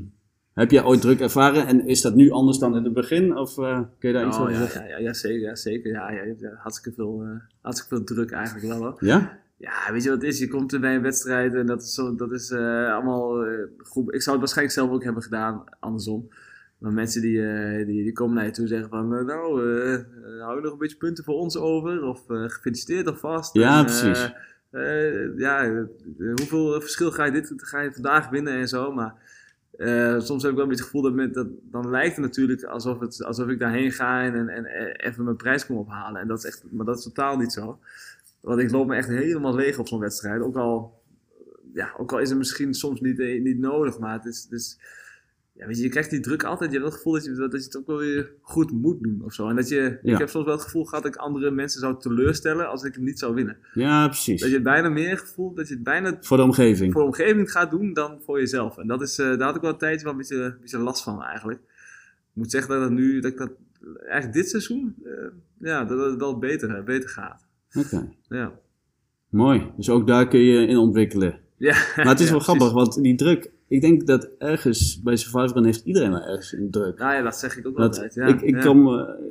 heb 0.53 0.71
jij 0.71 0.83
ooit 0.83 1.01
druk 1.01 1.19
ervaren 1.19 1.67
en 1.67 1.85
is 1.87 2.01
dat 2.01 2.15
nu 2.15 2.29
anders 2.31 2.57
dan 2.57 2.75
in 2.75 2.83
het 2.83 2.93
begin? 2.93 3.37
Of 3.37 3.57
eh, 3.57 3.79
kun 3.99 4.09
je 4.09 4.15
daar 4.15 4.27
iets 4.27 4.35
Oh, 4.35 4.41
over 4.41 4.53
ja, 4.53 4.59
zeggen? 4.59 4.81
ja, 4.81 4.87
ja, 4.87 4.97
ja, 4.97 5.13
zeker. 5.13 5.39
Ja, 5.39 5.55
zeker. 5.55 5.91
Ja, 5.91 6.11
ja, 6.11 6.23
hartstikke, 6.57 6.95
veel, 6.95 7.21
eh, 7.23 7.29
hartstikke 7.61 7.95
veel 7.95 8.05
druk 8.05 8.31
eigenlijk 8.31 8.67
wel 8.67 8.77
hoor. 8.77 8.95
Ja? 8.99 9.39
Ja, 9.57 9.91
weet 9.91 10.03
je 10.03 10.09
wat 10.09 10.21
het 10.21 10.27
is? 10.31 10.39
Je 10.39 10.47
komt 10.47 10.73
er 10.73 10.79
bij 10.79 10.95
een 10.95 11.01
wedstrijd 11.01 11.53
en 11.53 11.65
dat 11.65 11.81
is, 11.81 11.93
zo, 11.93 12.15
dat 12.15 12.31
is 12.31 12.51
eh, 12.51 12.93
allemaal 12.93 13.45
goed. 13.77 14.13
Ik 14.13 14.21
zou 14.21 14.31
het 14.31 14.39
waarschijnlijk 14.39 14.77
zelf 14.77 14.89
ook 14.91 15.03
hebben 15.03 15.23
gedaan, 15.23 15.63
andersom. 15.79 16.29
Maar 16.77 16.93
mensen 16.93 17.21
die, 17.21 17.37
die, 17.85 18.03
die 18.03 18.13
komen 18.13 18.35
naar 18.35 18.45
je 18.45 18.51
toe 18.51 18.63
en 18.63 18.69
zeggen 18.69 18.89
van, 18.89 19.07
nou, 19.07 19.61
hou 20.39 20.55
je 20.55 20.61
nog 20.61 20.71
een 20.71 20.77
beetje 20.77 20.97
punten 20.97 21.23
voor 21.23 21.35
ons 21.35 21.57
over? 21.57 22.03
Of 22.03 22.23
gefeliciteerd 22.27 23.07
alvast. 23.07 23.53
Ja, 23.53 23.77
En, 23.79 23.85
precies. 23.85 24.31
ja, 25.37 25.85
hoeveel 26.17 26.81
verschil 26.81 27.11
ga 27.11 27.25
je, 27.25 27.31
dit, 27.31 27.53
ga 27.55 27.81
je 27.81 27.91
vandaag 27.91 28.29
winnen 28.29 28.53
en 28.53 28.67
zo, 28.67 28.93
maar... 28.93 29.20
eh, 29.81 30.19
soms 30.19 30.41
heb 30.41 30.51
ik 30.51 30.57
wel 30.57 30.65
een 30.65 30.69
beetje 30.69 30.83
het 30.83 30.93
gevoel 30.93 31.31
dat, 31.33 31.47
dan 31.71 31.89
lijkt 31.89 32.15
het 32.15 32.25
natuurlijk 32.25 32.63
alsof, 32.63 32.99
het, 32.99 33.23
alsof 33.23 33.47
ik 33.47 33.59
daarheen 33.59 33.91
ga 33.91 34.23
en, 34.23 34.35
en, 34.35 34.49
en 34.49 34.65
even 34.95 35.23
mijn 35.23 35.35
prijs 35.35 35.65
kom 35.65 35.77
ophalen. 35.77 36.21
En 36.21 36.27
dat 36.27 36.37
is 36.37 36.45
echt, 36.45 36.63
maar 36.71 36.85
dat 36.85 36.97
is 36.97 37.03
totaal 37.03 37.37
niet 37.37 37.51
zo. 37.51 37.79
Want 38.39 38.59
ik 38.59 38.71
loop 38.71 38.87
me 38.87 38.95
echt 38.95 39.07
helemaal 39.07 39.55
leeg 39.55 39.77
op 39.77 39.87
zo'n 39.87 39.99
wedstrijd. 39.99 40.41
Ook 40.41 40.55
al, 40.55 41.01
ja, 41.73 41.93
ook 41.97 42.11
al 42.11 42.19
is 42.19 42.29
het 42.29 42.37
misschien 42.37 42.73
soms 42.73 43.01
niet, 43.01 43.19
eh, 43.19 43.41
niet 43.41 43.59
nodig, 43.59 43.99
maar 43.99 44.13
het 44.13 44.25
is, 44.25 44.43
het 44.43 44.51
is 44.51 44.79
ja, 45.61 45.67
weet 45.67 45.77
je, 45.77 45.83
je 45.83 45.89
krijgt 45.89 46.09
die 46.09 46.19
druk 46.19 46.43
altijd. 46.43 46.71
Je 46.71 46.77
hebt 46.77 46.89
het 46.89 46.97
gevoel 46.97 47.13
dat 47.13 47.25
je, 47.25 47.33
dat 47.35 47.51
je 47.51 47.57
het 47.57 47.77
ook 47.77 47.87
wel 47.87 47.97
weer 47.97 48.31
goed 48.41 48.71
moet 48.71 49.03
doen 49.03 49.21
of 49.23 49.33
zo. 49.33 49.47
En 49.49 49.55
dat 49.55 49.69
je, 49.69 49.99
Ja. 50.01 50.13
ik 50.13 50.17
heb 50.17 50.29
soms 50.29 50.45
wel 50.45 50.53
het 50.53 50.63
gevoel 50.63 50.85
gehad 50.85 51.03
dat 51.03 51.13
ik 51.15 51.19
andere 51.19 51.51
mensen 51.51 51.79
zou 51.79 51.99
teleurstellen 51.99 52.69
als 52.69 52.83
ik 52.83 52.93
hem 52.95 53.03
niet 53.03 53.19
zou 53.19 53.33
winnen. 53.33 53.57
Ja, 53.73 54.07
precies. 54.07 54.39
Dat 54.39 54.49
je 54.49 54.55
het 54.55 54.63
bijna 54.63 54.89
meer 54.89 55.17
gevoel, 55.17 55.53
dat 55.53 55.67
je 55.67 55.73
het 55.73 55.83
bijna 55.83 56.17
Voor 56.21 56.37
de 56.37 56.43
omgeving. 56.43 56.91
voor 56.93 57.01
de 57.01 57.07
omgeving 57.07 57.51
gaat 57.51 57.71
doen 57.71 57.93
dan 57.93 58.19
voor 58.25 58.39
jezelf. 58.39 58.77
En 58.77 58.87
dat 58.87 59.01
is, 59.01 59.19
eh, 59.19 59.25
daar 59.27 59.41
had 59.47 59.55
ik 59.55 59.61
wel 59.61 59.71
een 59.71 59.77
tijdje 59.77 60.03
wel 60.03 60.11
een 60.11 60.17
beetje, 60.19 60.35
een 60.43 60.57
beetje 60.61 60.77
last 60.77 61.03
van 61.03 61.23
eigenlijk. 61.23 61.59
Ik 61.59 62.37
moet 62.37 62.51
zeggen 62.51 62.71
dat 62.73 62.81
het 62.81 62.91
nu, 62.91 63.19
dat 63.19 63.31
ik 63.31 63.37
dat 63.37 63.51
eigenlijk 64.03 64.33
dit 64.33 64.49
seizoen, 64.49 64.95
eh, 65.03 65.11
ja, 65.59 65.83
dat 65.85 66.05
het 66.11 66.19
wel 66.19 66.37
beter, 66.39 66.83
beter 66.83 67.09
gaat. 67.09 67.45
Oké, 67.73 68.09
Ja. 68.29 68.51
mooi. 69.29 69.71
Dus 69.77 69.89
ook 69.89 70.07
daar 70.07 70.27
kun 70.27 70.39
je 70.39 70.67
in 70.67 70.77
ontwikkelen. 70.77 71.39
Ja, 71.57 71.75
Maar 71.95 72.05
het 72.05 72.19
is 72.19 72.25
ja, 72.25 72.31
wel 72.31 72.39
grappig, 72.39 72.71
want 72.71 73.01
die 73.03 73.15
druk... 73.15 73.51
Ik 73.71 73.81
denk 73.81 74.07
dat 74.07 74.29
ergens 74.37 75.01
bij 75.01 75.15
Survivor 75.15 75.65
heeft 75.65 75.85
iedereen 75.85 76.11
wel 76.11 76.21
ergens 76.21 76.53
een 76.53 76.71
druk. 76.71 76.97
Nou 76.97 77.13
ja, 77.13 77.21
dat 77.21 77.35
zeg 77.35 77.57
ik 77.57 77.67
ook 77.67 77.77
Dat, 77.77 77.87
altijd. 77.87 78.13
Ja, 78.13 78.25
ik, 78.25 78.41
ik, 78.41 78.55
ja. 78.55 78.61
kom, 78.61 78.87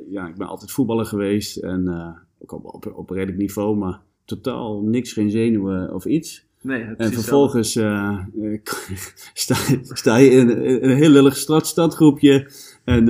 ja, 0.09 0.27
ik 0.27 0.35
ben 0.35 0.47
altijd 0.47 0.71
voetballer 0.71 1.05
geweest 1.05 1.57
en 1.57 1.87
eh, 1.87 2.07
ook 2.39 2.51
op, 2.51 2.65
op, 2.65 2.93
op 2.95 3.09
redelijk 3.09 3.37
niveau, 3.37 3.77
maar 3.77 3.99
totaal 4.25 4.81
niks, 4.81 5.13
geen 5.13 5.31
zenuwen 5.31 5.93
of 5.93 6.05
iets. 6.05 6.45
Nee, 6.61 6.83
En 6.83 7.13
vervolgens 7.13 7.75
eh, 7.75 8.19
eh, 8.41 8.59
sta, 9.33 9.55
sta 9.83 10.15
je 10.15 10.29
in, 10.29 10.49
in 10.63 10.89
een 10.89 10.97
heel 10.97 11.09
lullig 11.09 11.37
stad, 11.37 11.67
stadgroepje 11.67 12.51
en 12.83 13.05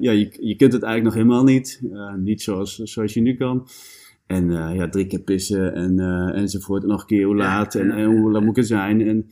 ja, 0.00 0.10
je, 0.10 0.36
je 0.40 0.56
kunt 0.56 0.72
het 0.72 0.82
eigenlijk 0.82 1.02
nog 1.02 1.14
helemaal 1.14 1.44
niet. 1.44 1.80
Niet 2.16 2.42
zoals, 2.42 2.76
zoals 2.76 3.14
je 3.14 3.20
nu 3.20 3.34
kan. 3.36 3.68
En 4.26 4.50
ja, 4.50 4.88
drie 4.88 5.06
keer 5.06 5.20
pissen 5.20 5.74
en, 5.74 5.98
enzovoort. 6.34 6.82
En 6.82 6.88
nog 6.88 7.00
een 7.00 7.06
keer 7.06 7.24
hoe 7.24 7.36
Ja, 7.36 7.42
laat 7.42 7.74
en, 7.74 7.90
en 7.90 8.04
hoe 8.04 8.30
laat 8.30 8.44
moet 8.44 8.56
het 8.56 8.66
zijn. 8.66 9.00
En, 9.00 9.26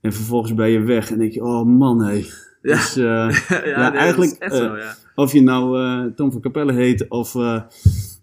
en 0.00 0.12
vervolgens 0.12 0.54
ben 0.54 0.70
je 0.70 0.80
weg 0.80 1.10
en 1.10 1.18
denk 1.18 1.32
je, 1.32 1.44
oh 1.44 1.64
man, 1.66 2.04
hé. 2.04 2.24
Ja. 2.62 2.74
Dus, 2.74 2.94
ja, 3.04 3.30
ja, 3.64 3.90
nee, 3.90 3.98
eigenlijk, 3.98 4.46
zo, 4.52 4.76
ja. 4.76 4.94
of 5.14 5.32
je 5.32 5.42
nou 5.42 5.78
eh, 5.80 6.04
Tom 6.14 6.32
van 6.32 6.40
Capelle 6.40 6.72
heet 6.72 7.08
of, 7.08 7.34
eh, 7.34 7.62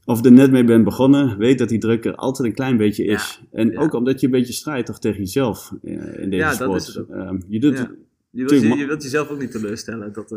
of 0.05 0.25
er 0.25 0.31
net 0.31 0.51
mee 0.51 0.63
bent 0.63 0.83
begonnen, 0.83 1.37
weet 1.37 1.57
dat 1.57 1.69
die 1.69 1.79
druk 1.79 2.05
er 2.05 2.15
altijd 2.15 2.47
een 2.47 2.53
klein 2.55 2.77
beetje 2.77 3.03
is. 3.05 3.41
en 3.51 3.77
ook 3.77 3.93
omdat 3.93 4.19
je 4.19 4.25
een 4.25 4.31
beetje 4.31 4.53
strijdt 4.53 4.85
toch 4.87 4.99
tegen 4.99 5.19
jezelf 5.19 5.71
eh, 5.83 5.91
in 5.93 6.29
deze 6.29 6.35
Ja, 6.43 6.49
dat 6.49 6.57
sport. 6.57 6.81
is 6.81 6.93
het. 6.95 7.09
Ehm, 7.09 7.37
je 7.47 7.59
doet. 7.59 7.77
Je 7.77 7.85
wilt, 8.31 8.49
Tuurlijk, 8.49 8.61
je, 8.61 8.67
ma- 8.69 8.81
je 8.81 8.87
wilt 8.87 9.03
jezelf 9.03 9.29
ook 9.29 9.39
niet 9.39 9.51
teleurstellen. 9.51 10.13
Dat, 10.13 10.35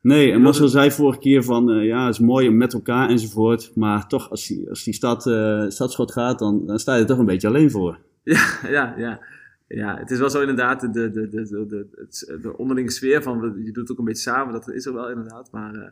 Nee, 0.00 0.32
en 0.32 0.40
Marcel 0.40 0.68
zei 0.68 0.90
vorige 0.90 1.18
keer 1.18 1.42
van, 1.44 1.66
ja, 1.84 2.04
het 2.06 2.14
is 2.14 2.20
mooi 2.20 2.48
om 2.48 2.56
met 2.56 2.72
elkaar 2.74 3.08
enzovoort. 3.08 3.70
Maar 3.74 4.06
toch, 4.08 4.30
als 4.30 4.46
die, 4.46 4.68
als 4.68 4.84
die 4.84 4.94
stad, 4.94 5.22
stadschot 5.68 6.12
gaat, 6.12 6.38
dan, 6.38 6.66
dan 6.66 6.78
sta 6.78 6.94
je 6.94 7.00
er 7.00 7.06
toch 7.06 7.18
een 7.18 7.24
beetje 7.24 7.48
alleen 7.48 7.70
voor. 7.70 7.98
Ja, 8.24 8.44
ja, 8.68 8.94
ja. 8.98 9.20
Ja, 9.66 9.98
het 9.98 10.10
is 10.10 10.18
wel 10.18 10.30
zo 10.30 10.40
inderdaad, 10.40 10.80
de, 10.80 10.90
de, 10.90 11.10
de, 11.10 11.28
de, 11.28 11.66
de, 11.68 12.38
de 12.40 12.56
onderlinge 12.56 12.90
sfeer 12.90 13.22
van, 13.22 13.54
je 13.64 13.72
doet 13.72 13.76
het 13.76 13.90
ook 13.90 13.98
een 13.98 14.04
beetje 14.04 14.22
samen, 14.22 14.52
dat 14.52 14.68
is 14.68 14.86
er 14.86 14.94
wel 14.94 15.10
inderdaad. 15.10 15.50
Maar 15.50 15.74
eh, 15.74 15.88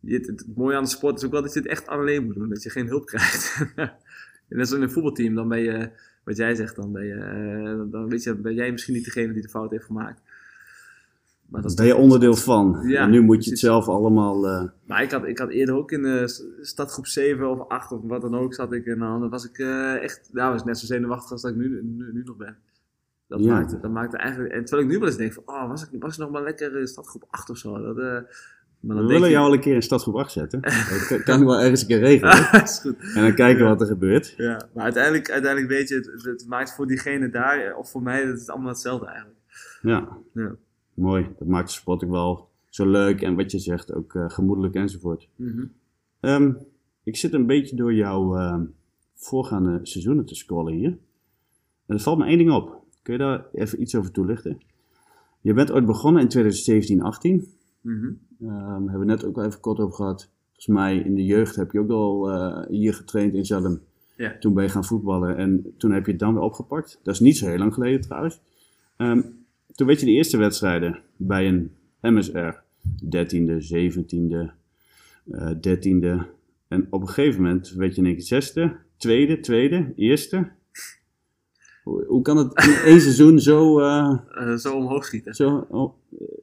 je, 0.00 0.14
het, 0.16 0.26
het 0.26 0.56
mooie 0.56 0.76
aan 0.76 0.82
de 0.82 0.88
sport 0.88 1.16
is 1.16 1.24
ook 1.24 1.32
wel 1.32 1.42
dat 1.42 1.52
je 1.52 1.58
het 1.58 1.68
echt 1.68 1.86
alleen 1.86 2.24
moet 2.24 2.34
doen, 2.34 2.48
dat 2.48 2.62
je 2.62 2.70
geen 2.70 2.86
hulp 2.86 3.06
krijgt. 3.12 3.56
en 3.76 3.92
net 4.48 4.68
zoals 4.68 4.72
in 4.72 4.82
een 4.82 4.90
voetbalteam, 4.90 5.34
dan 5.34 5.48
ben 5.48 5.60
je, 5.60 5.90
wat 6.24 6.36
jij 6.36 6.54
zegt, 6.54 6.76
dan 6.76 6.92
ben 6.92 7.04
je, 7.06 7.14
eh, 7.14 7.92
dan 7.92 8.08
weet 8.08 8.22
je, 8.22 8.34
ben 8.34 8.54
jij 8.54 8.72
misschien 8.72 8.94
niet 8.94 9.04
degene 9.04 9.32
die 9.32 9.42
de 9.42 9.48
fout 9.48 9.70
heeft 9.70 9.84
gemaakt. 9.84 10.20
Maar 11.48 11.62
dat 11.62 11.76
ben 11.76 11.86
je 11.86 11.96
onderdeel 11.96 12.34
van. 12.36 12.82
Ja, 12.86 13.02
en 13.02 13.10
nu 13.10 13.20
moet 13.20 13.44
je 13.44 13.50
het 13.50 13.58
zelf 13.58 13.88
allemaal... 13.88 14.48
eh, 14.48 14.64
Maar 14.86 15.02
ik 15.02 15.10
had, 15.10 15.24
ik 15.26 15.38
had 15.38 15.50
eerder 15.50 15.74
ook 15.74 15.92
in 15.92 16.28
stadgroep 16.60 17.06
7 17.06 17.50
of 17.50 17.68
8 17.68 17.92
of 17.92 18.00
wat 18.02 18.20
dan 18.20 18.34
ook 18.34 18.54
zat 18.54 18.72
ik. 18.72 18.86
En 18.86 18.98
dan 18.98 19.28
was 19.28 19.44
ik 19.44 19.58
echt, 20.00 20.28
nou, 20.32 20.52
was 20.52 20.64
net 20.64 20.78
zo 20.78 20.86
zenuwachtig 20.86 21.30
als 21.30 21.42
dat 21.42 21.50
ik 21.50 21.56
nu, 21.56 21.82
nu, 21.82 22.12
nu 22.12 22.22
nog 22.24 22.36
ben. 22.36 22.56
Dat, 23.36 23.44
Ja. 23.44 23.52
maakte, 23.90 24.12
dat 24.12 24.20
eigenlijk, 24.20 24.52
en 24.54 24.64
terwijl 24.64 24.86
ik 24.88 24.92
nu 24.92 24.98
wel 24.98 25.08
eens 25.08 25.16
denk 25.16 25.32
van, 25.32 25.42
oh, 25.46 25.68
was 25.68 25.88
ik, 25.90 26.02
was 26.02 26.12
ik 26.12 26.18
nog 26.18 26.30
maar 26.30 26.42
lekker 26.42 26.78
in 26.80 26.86
stadgroep 26.86 27.24
8 27.30 27.50
of 27.50 27.56
zo. 27.58 27.78
Dat, 27.82 27.98
eh, 27.98 28.20
maar 28.80 28.96
we 28.96 29.02
willen 29.06 29.28
je, 29.28 29.30
jou 29.34 29.44
wel 29.44 29.54
een 29.54 29.60
keer 29.60 29.74
in 29.74 29.82
stadgroep 29.82 30.14
8 30.14 30.32
zetten. 30.32 30.60
dat 31.08 31.22
kan, 31.22 31.40
ik 31.40 31.46
wel 31.46 31.58
ergens 31.60 31.80
een 31.80 31.86
keer 31.86 31.98
regelen. 31.98 32.32
is 32.62 32.78
goed. 32.78 32.96
en 33.14 33.22
dan 33.22 33.34
kijken 33.34 33.64
wat 33.64 33.80
er 33.80 33.86
gebeurt. 33.86 34.34
Ja, 34.36 34.68
maar 34.74 34.84
uiteindelijk, 34.84 35.30
uiteindelijk 35.30 35.72
weet 35.72 35.88
je, 35.88 35.94
het, 35.94 36.24
het 36.24 36.44
maakt 36.48 36.74
voor 36.74 36.86
diegene 36.86 37.30
daar, 37.30 37.58
eh, 37.58 37.78
of 37.78 37.90
voor 37.90 38.02
mij, 38.02 38.24
het 38.26 38.40
is 38.40 38.48
allemaal 38.48 38.68
hetzelfde 38.68 39.06
eigenlijk. 39.06 39.38
Ja, 39.82 40.08
Ja. 40.32 40.54
mooi. 40.94 41.28
Dat 41.38 41.48
maakt 41.48 41.66
de 41.68 41.72
sport 41.74 42.04
ook 42.04 42.10
wel 42.10 42.48
zo 42.68 42.86
leuk. 42.90 43.22
En 43.22 43.34
wat 43.36 43.50
je 43.50 43.58
zegt, 43.58 43.94
ook 43.94 44.14
eh, 44.14 44.24
gemoedelijk 44.28 44.74
enzovoort. 44.74 45.28
Mhm. 45.36 45.64
Ehm, 46.20 46.52
ik 47.04 47.16
zit 47.16 47.32
een 47.32 47.46
beetje 47.46 47.76
door 47.76 47.94
jouw 47.94 48.36
ehm, 48.36 48.64
voorgaande 49.14 49.78
seizoenen 49.82 50.24
te 50.24 50.34
scrollen 50.34 50.72
hier. 50.72 50.98
En 51.86 51.94
er 51.96 52.00
valt 52.00 52.18
me 52.18 52.24
één 52.26 52.38
ding 52.38 52.50
op. 52.52 52.83
Kun 53.04 53.12
je 53.12 53.18
daar 53.18 53.44
even 53.52 53.80
iets 53.80 53.94
over 53.94 54.10
toelichten? 54.10 54.60
Je 55.40 55.52
bent 55.52 55.72
ooit 55.72 55.86
begonnen 55.86 56.22
in 56.22 56.28
2017, 56.28 57.02
18. 57.02 57.48
Mhm. 57.80 58.12
Ehm 58.40 58.82
hebben 58.82 58.98
we 58.98 59.04
net 59.04 59.24
ook 59.24 59.36
al 59.36 59.44
even 59.44 59.60
kort 59.60 59.78
over 59.78 59.94
gehad. 59.94 60.30
Volgens 60.46 60.66
mij 60.66 60.96
in 60.96 61.14
de 61.14 61.24
jeugd 61.24 61.56
heb 61.56 61.72
je 61.72 61.78
ook 61.78 61.90
al 61.90 62.30
eh, 62.30 62.66
hier 62.68 62.94
getraind 62.94 63.34
in 63.34 63.44
Zelm. 63.44 63.80
Ja. 64.16 64.38
Toen 64.38 64.54
ben 64.54 64.64
je 64.64 64.70
gaan 64.70 64.84
voetballen 64.84 65.36
en 65.36 65.74
toen 65.76 65.92
heb 65.92 66.04
je 66.04 66.10
het 66.10 66.20
dan 66.20 66.34
weer 66.34 66.42
opgepakt. 66.42 67.00
Dat 67.02 67.14
is 67.14 67.20
niet 67.20 67.36
zo 67.36 67.46
heel 67.46 67.58
lang 67.58 67.74
geleden 67.74 68.00
trouwens. 68.00 68.40
Ehm, 68.96 69.22
toen 69.74 69.86
weet 69.86 70.00
je 70.00 70.06
de 70.06 70.12
eerste 70.12 70.36
wedstrijden 70.36 71.00
bij 71.16 71.48
een 71.48 71.70
MSR. 72.00 72.62
13e, 73.00 73.60
17e, 73.60 74.52
eh 75.30 75.50
13e. 75.60 76.26
En 76.68 76.86
op 76.90 77.00
een 77.00 77.08
gegeven 77.08 77.42
moment 77.42 77.70
weet 77.70 77.94
je 77.94 78.00
in 78.00 78.06
één 78.06 78.16
keer 78.16 78.24
zesde, 78.24 78.76
tweede, 78.96 79.40
tweede, 79.40 79.92
eerste. 79.96 80.48
Hoe, 81.84 82.04
hoe 82.06 82.22
kan 82.22 82.36
het 82.36 82.64
in 82.66 82.74
één 82.84 83.00
seizoen 83.00 83.38
zo... 83.38 83.80
eh, 83.80 84.16
Eh, 84.34 84.54
zo 84.54 84.74
omhoog 84.76 85.04
schieten. 85.04 85.34
zo 85.34 85.66
oh, 85.70 85.92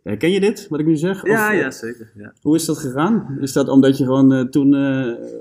herken 0.03 0.31
je 0.31 0.39
dit, 0.39 0.67
wat 0.69 0.79
ik 0.79 0.85
nu 0.85 0.95
zeg? 0.95 1.25
Ja, 1.25 1.47
Of, 1.47 1.53
eh, 1.53 1.59
ja, 1.59 1.71
zeker. 1.71 2.11
Ja. 2.15 2.33
Hoe 2.41 2.55
is 2.55 2.65
dat 2.65 2.77
gegaan? 2.77 3.37
Is 3.41 3.53
dat 3.53 3.67
omdat 3.67 3.97
je 3.97 4.03
gewoon 4.03 4.49
toen 4.49 4.73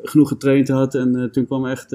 genoeg 0.02 0.28
getraind 0.28 0.68
had 0.68 0.94
en 0.94 1.28
toen 1.32 1.46
kwam 1.46 1.66
echt 1.66 1.90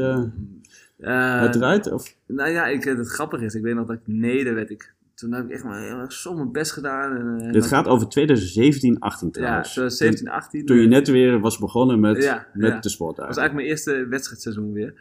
het 1.45 1.56
eruit? 1.56 1.91
Of? 1.91 2.15
Nou 2.27 2.49
ja, 2.49 2.65
ik, 2.68 2.84
het 2.84 3.07
grappige 3.07 3.45
is, 3.45 3.53
ik 3.56 3.61
weet 3.64 3.76
nog 3.76 3.88
dat 3.88 3.95
ik 3.95 4.02
neder 4.06 4.53
werd. 4.56 4.69
Ik, 4.69 4.94
toen 5.15 5.32
heb 5.34 5.45
ik 5.45 5.52
echt 5.52 5.64
maar 5.64 5.82
heel 5.82 5.98
erg 5.99 6.11
zo 6.14 6.34
mijn 6.34 6.52
best 6.52 6.72
gedaan. 6.72 7.40
En, 7.41 7.52
Dit 7.52 7.65
gaat 7.65 7.88
over 7.88 8.07
2017, 8.10 8.99
18 8.99 9.27
Ja, 9.27 9.34
trouwens. 9.34 9.73
zo 9.73 9.88
17, 9.90 10.30
18. 10.30 10.65
Toen 10.65 10.77
je 10.77 10.88
net 10.88 11.07
weer 11.07 11.40
was 11.40 11.57
begonnen 11.57 11.99
met, 11.99 12.23
Ja, 12.23 12.48
met 12.53 12.72
ja. 12.72 12.80
de 12.80 12.90
sport 12.90 13.15
Dat 13.15 13.27
was 13.27 13.38
eigenlijk 13.38 13.68
mijn 13.68 13.68
eerste 13.77 14.07
wedstrijdseizoen 14.10 14.72
weer. 14.73 14.94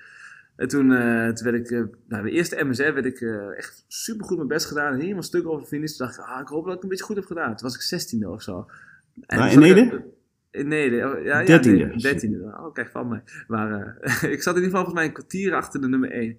En 0.57 0.69
toen, 0.69 0.93
eh, 0.93 1.29
toen 1.29 1.51
werd 1.53 1.57
ik, 1.65 1.71
eh, 1.71 1.83
nou, 2.09 2.23
de 2.25 2.31
eerste 2.31 2.65
MSR 2.65 2.93
werd 2.93 3.05
ik 3.05 3.21
eh, 3.21 3.57
echt 3.59 3.85
super 3.89 4.27
goed 4.27 4.37
mijn 4.37 4.49
best 4.49 4.67
gedaan. 4.67 5.01
Helemaal 5.01 5.23
stuk 5.23 5.47
over 5.47 5.61
de 5.63 5.67
finish. 5.69 5.97
Toen 5.97 6.07
dacht 6.07 6.19
ik, 6.19 6.25
ah, 6.25 6.41
ik 6.41 6.49
hoop 6.49 6.67
dat 6.67 6.77
ik 6.77 6.83
een 6.83 6.89
beetje 6.89 7.05
goed 7.05 7.17
heb 7.17 7.25
gedaan. 7.25 7.57
Toen 7.57 7.69
was 7.69 7.75
ik 7.75 7.81
16e 7.83 8.29
of 8.29 8.43
zo. 8.43 8.67
En 9.27 9.51
toen 9.51 9.65
in 9.65 9.77
Ede? 9.77 10.05
In 10.51 10.69
Neder. 10.69 11.17
oh, 11.17 11.25
Ja, 11.25 11.41
ja, 11.41 11.59
13e. 11.59 11.63
nee, 11.65 12.15
13e. 12.15 12.45
Oh, 12.45 12.73
kijk 12.73 12.89
van 12.91 13.09
mij. 13.09 13.23
Maar 13.49 13.97
eh, 14.01 14.23
ik 14.33 14.43
zat 14.43 14.57
in 14.57 14.63
ieder 14.63 14.71
geval 14.71 14.71
volgens 14.71 14.95
mij 14.95 15.05
een 15.05 15.13
kwartier 15.13 15.55
achter 15.55 15.81
de 15.81 15.89
nummer 15.89 16.11
1. 16.11 16.37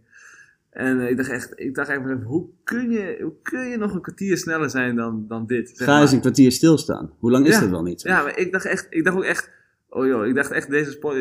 En 0.70 1.00
eh, 1.02 1.10
ik 1.10 1.18
dacht 1.18 1.30
echt, 1.30 1.52
ik 1.56 1.76
dacht 1.76 1.90
even, 1.90 2.22
hoe 2.22 2.48
kun, 2.64 2.92
je, 2.92 3.18
hoe 3.22 3.34
kun 3.42 3.66
je 3.70 3.78
nog 3.78 3.94
een 3.94 4.02
kwartier 4.02 4.38
sneller 4.38 4.70
zijn 4.70 4.96
dan, 4.96 5.26
dan 5.28 5.46
dit? 5.48 5.72
zeg 5.74 5.88
Ga 5.88 6.02
eens 6.02 6.12
een 6.12 6.20
kwartier 6.20 6.52
stilstaan. 6.52 7.12
Hoe 7.20 7.32
lang 7.32 7.46
is 7.48 7.54
Ja. 7.54 7.60
dat 7.60 7.70
wel 7.70 7.84
niet? 7.84 8.02
Ja, 8.02 8.24
maar 8.24 8.38
ik 8.38 8.52
dacht 8.52 8.66
echt, 8.66 8.88
ik 8.90 9.04
dacht 9.04 9.18
ook 9.18 9.24
echt, 9.24 9.52
oh 9.96 10.06
joh, 10.06 10.26
ik 10.26 10.36
dacht 10.36 10.52
echt 10.52 10.70
deze 10.70 10.92
sport, 10.92 11.18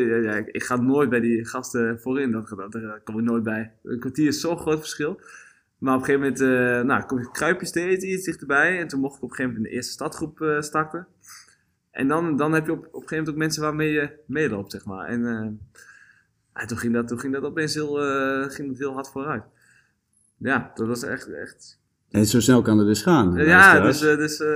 ik, 0.47 0.63
ga 0.63 0.75
nooit 0.75 1.09
bij 1.09 1.19
die 1.19 1.45
gasten 1.45 1.99
voorin, 1.99 2.31
dat, 2.31 2.47
dat, 2.49 2.71
daar 2.71 3.01
kom 3.03 3.17
ik 3.17 3.23
nooit 3.23 3.43
bij. 3.43 3.71
Een 3.83 3.99
kwartier 3.99 4.27
is 4.27 4.41
zo'n 4.41 4.57
groot 4.57 4.79
verschil. 4.79 5.21
Maar 5.77 5.95
op 5.95 5.99
een 5.99 6.05
gegeven 6.05 6.21
moment, 6.21 6.41
eh, 6.41 6.87
nou, 6.87 7.05
kom 7.05 7.17
ik 7.17 7.29
kruipje 7.31 7.65
steeds 7.65 8.03
iets 8.03 8.25
dichterbij 8.25 8.79
en 8.79 8.87
toen 8.87 8.99
mocht 8.99 9.17
ik 9.17 9.23
op 9.23 9.29
een 9.29 9.35
gegeven 9.35 9.51
moment 9.51 9.65
in 9.65 9.71
de 9.71 9.75
eerste 9.75 9.93
stadgroep 9.93 10.41
eh, 10.41 10.61
starten. 10.61 11.07
En 11.95 12.07
dan, 12.07 12.37
dan 12.37 12.53
heb 12.53 12.65
je 12.65 12.71
op, 12.71 12.77
op 12.77 12.85
een 12.85 12.91
gegeven 12.91 13.15
moment 13.15 13.29
ook 13.29 13.41
mensen 13.41 13.61
waarmee 13.61 13.91
je 13.91 14.09
meeloopt, 14.25 14.71
zeg 14.71 14.85
maar. 14.85 15.07
En 15.07 15.25
eh, 16.53 16.65
toen, 16.65 16.77
ging 16.77 16.93
dat, 16.93 17.07
toen 17.07 17.19
ging 17.19 17.33
dat 17.33 17.43
opeens 17.43 17.73
heel, 17.73 18.01
eh, 18.01 18.49
ging 18.49 18.67
dat 18.67 18.77
heel 18.77 18.93
hard 18.93 19.09
vooruit. 19.09 19.43
Ja, 20.37 20.71
dat 20.75 20.87
was 20.87 21.03
echt, 21.03 21.27
echt 21.27 21.79
En 22.15 22.25
zo 22.25 22.39
snel 22.39 22.61
kan 22.61 22.77
het 22.77 22.87
dus 22.87 23.01
gaan. 23.01 23.33
ja, 23.35 23.79
dus, 23.79 24.01
eh, 24.01 24.17
dus 24.17 24.39
eh, 24.39 24.47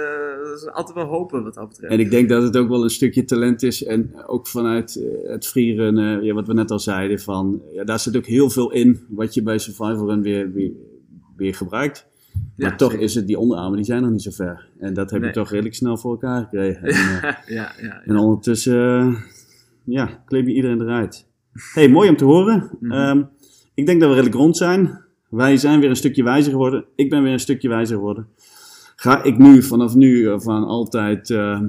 dat 0.44 0.57
is 0.57 0.68
altijd 0.72 0.95
wel 0.98 1.06
hopen 1.07 1.44
wat 1.44 1.53
dat 1.53 1.68
betreft. 1.69 1.94
En 1.94 1.99
ik 1.99 2.11
denk 2.11 2.30
dat 2.30 2.44
het 2.44 2.57
ook 2.57 2.69
wel 2.69 2.84
een 2.84 2.90
stukje 2.90 3.26
talent 3.26 3.64
is. 3.64 3.84
En 3.84 4.11
ook 4.27 4.48
vanuit 4.48 4.95
eh, 4.95 5.31
het 5.31 5.48
freerunnen, 5.48 6.23
ja, 6.23 6.34
wat 6.34 6.48
we 6.48 6.53
net 6.53 6.72
al 6.72 6.80
zeiden. 6.80 7.19
Van, 7.19 7.61
ja, 7.73 7.84
daar 7.84 7.99
zit 7.99 8.18
ook 8.18 8.26
heel 8.26 8.49
veel 8.49 8.72
in 8.72 8.99
wat 9.10 9.34
je 9.34 9.44
bij 9.44 9.57
Survival 9.57 10.07
Run 10.10 10.22
weer, 10.22 10.52
weer, 10.52 10.72
weer 11.36 11.56
gebruikt. 11.56 12.07
Maar 12.57 12.69
Ja, 12.69 12.76
toch 12.76 12.91
zeker. 12.91 13.06
is 13.06 13.15
het, 13.15 13.27
die 13.27 13.40
onderarmen 13.40 13.76
die 13.76 13.86
zijn 13.86 14.02
nog 14.02 14.11
niet 14.11 14.22
zo 14.22 14.31
ver. 14.31 14.68
En 14.80 14.94
dat 14.94 15.11
heb 15.11 15.19
Nee. 15.19 15.30
je 15.30 15.36
toch 15.36 15.49
redelijk 15.49 15.76
snel 15.76 15.98
voor 15.98 16.11
elkaar 16.11 16.41
gekregen. 16.44 16.84
En, 16.84 16.94
ja, 17.22 17.41
ja, 17.48 17.72
ja. 17.81 18.02
en 18.06 18.18
ondertussen, 18.18 18.99
eh, 18.99 19.15
ja, 19.84 20.23
je 20.27 20.44
iedereen 20.53 20.81
eruit. 20.81 21.27
hey, 21.73 21.90
mooi 21.90 22.10
om 22.10 22.18
te 22.18 22.26
horen. 22.26 22.69
Mhm. 22.80 22.91
Ehm, 22.91 23.23
ik 23.73 23.86
denk 23.86 23.99
dat 23.99 24.10
we 24.10 24.15
redelijk 24.15 24.41
rond 24.41 24.57
zijn. 24.57 25.07
Wij 25.30 25.57
zijn 25.57 25.80
weer 25.80 25.89
een 25.89 25.95
stukje 25.95 26.23
wijzer 26.23 26.51
geworden. 26.51 26.85
Ik 26.95 27.10
ben 27.10 27.23
weer 27.23 27.31
een 27.34 27.39
stukje 27.39 27.69
wijzer 27.69 27.95
geworden. 27.95 28.27
Ga 28.95 29.23
ik 29.23 29.38
nu 29.38 29.64
vanaf 29.64 29.95
nu 29.95 30.27
eh, 30.30 30.39
van 30.39 30.64
altijd 30.64 31.30
eh, 31.30 31.61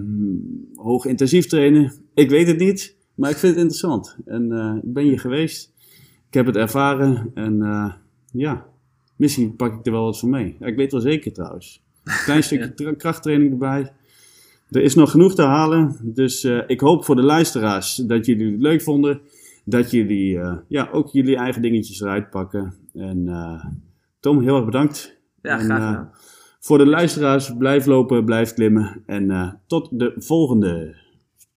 hoog 0.75 1.05
intensief 1.07 1.47
trainen? 1.47 1.93
Ik 2.15 2.31
weet 2.31 2.47
het 2.47 2.59
niet, 2.59 2.97
maar 3.15 3.31
ik 3.31 3.37
vind 3.37 3.53
het 3.53 3.63
interessant. 3.63 4.17
En 4.25 4.53
eh, 4.53 4.77
ik 4.83 4.93
ben 4.93 5.05
hier 5.05 5.21
geweest. 5.21 5.73
Ik 6.29 6.35
heb 6.35 6.47
het 6.47 6.57
ervaren. 6.57 7.31
En 7.35 7.63
eh, 7.63 7.93
ja, 8.33 8.67
misschien 9.17 9.57
pak 9.57 9.75
ik 9.79 9.87
er 9.87 9.93
wel 9.93 10.05
wat 10.05 10.19
van 10.19 10.31
mee. 10.31 10.57
Ja, 10.61 10.67
ik 10.67 10.77
weet 10.77 10.93
wel 10.93 11.01
zeker 11.01 11.33
trouwens. 11.33 11.83
Een 12.05 12.13
klein 12.25 12.43
stukje 12.49 12.75
tra- 12.75 12.95
krachttraining 12.95 13.51
erbij. 13.51 13.93
Er 14.71 14.83
is 14.83 14.95
nog 14.95 15.11
genoeg 15.11 15.35
te 15.35 15.43
halen. 15.43 15.97
Dus 16.03 16.45
ik 16.67 16.81
hoop 16.81 17.05
voor 17.05 17.17
de 17.17 17.23
luisteraars 17.23 17.95
dat 17.97 18.27
jullie 18.27 18.53
het 18.53 18.61
leuk 18.61 18.83
vonden. 18.83 19.21
Dat 19.65 19.91
jullie 19.91 20.39
ja, 20.69 20.89
ook 20.93 21.09
jullie 21.09 21.37
eigen 21.37 21.63
dingetjes 21.63 22.01
eruit 22.01 22.31
pakken. 22.31 22.75
En 23.01 23.29
eh, 23.29 23.65
Tom, 24.21 24.41
heel 24.41 24.57
erg 24.57 24.65
bedankt. 24.65 25.21
Ja, 25.43 25.59
En, 25.59 25.65
graag 25.65 25.79
eh, 25.81 25.87
gedaan. 25.87 26.11
Voor 26.61 26.79
de 26.79 26.87
luisteraars, 26.87 27.57
blijf 27.57 27.87
lopen, 27.87 28.25
blijf 28.25 28.55
klimmen. 28.55 29.03
En 29.07 29.31
eh, 29.31 29.53
tot 29.67 29.99
de 29.99 30.15
volgende. 30.17 30.97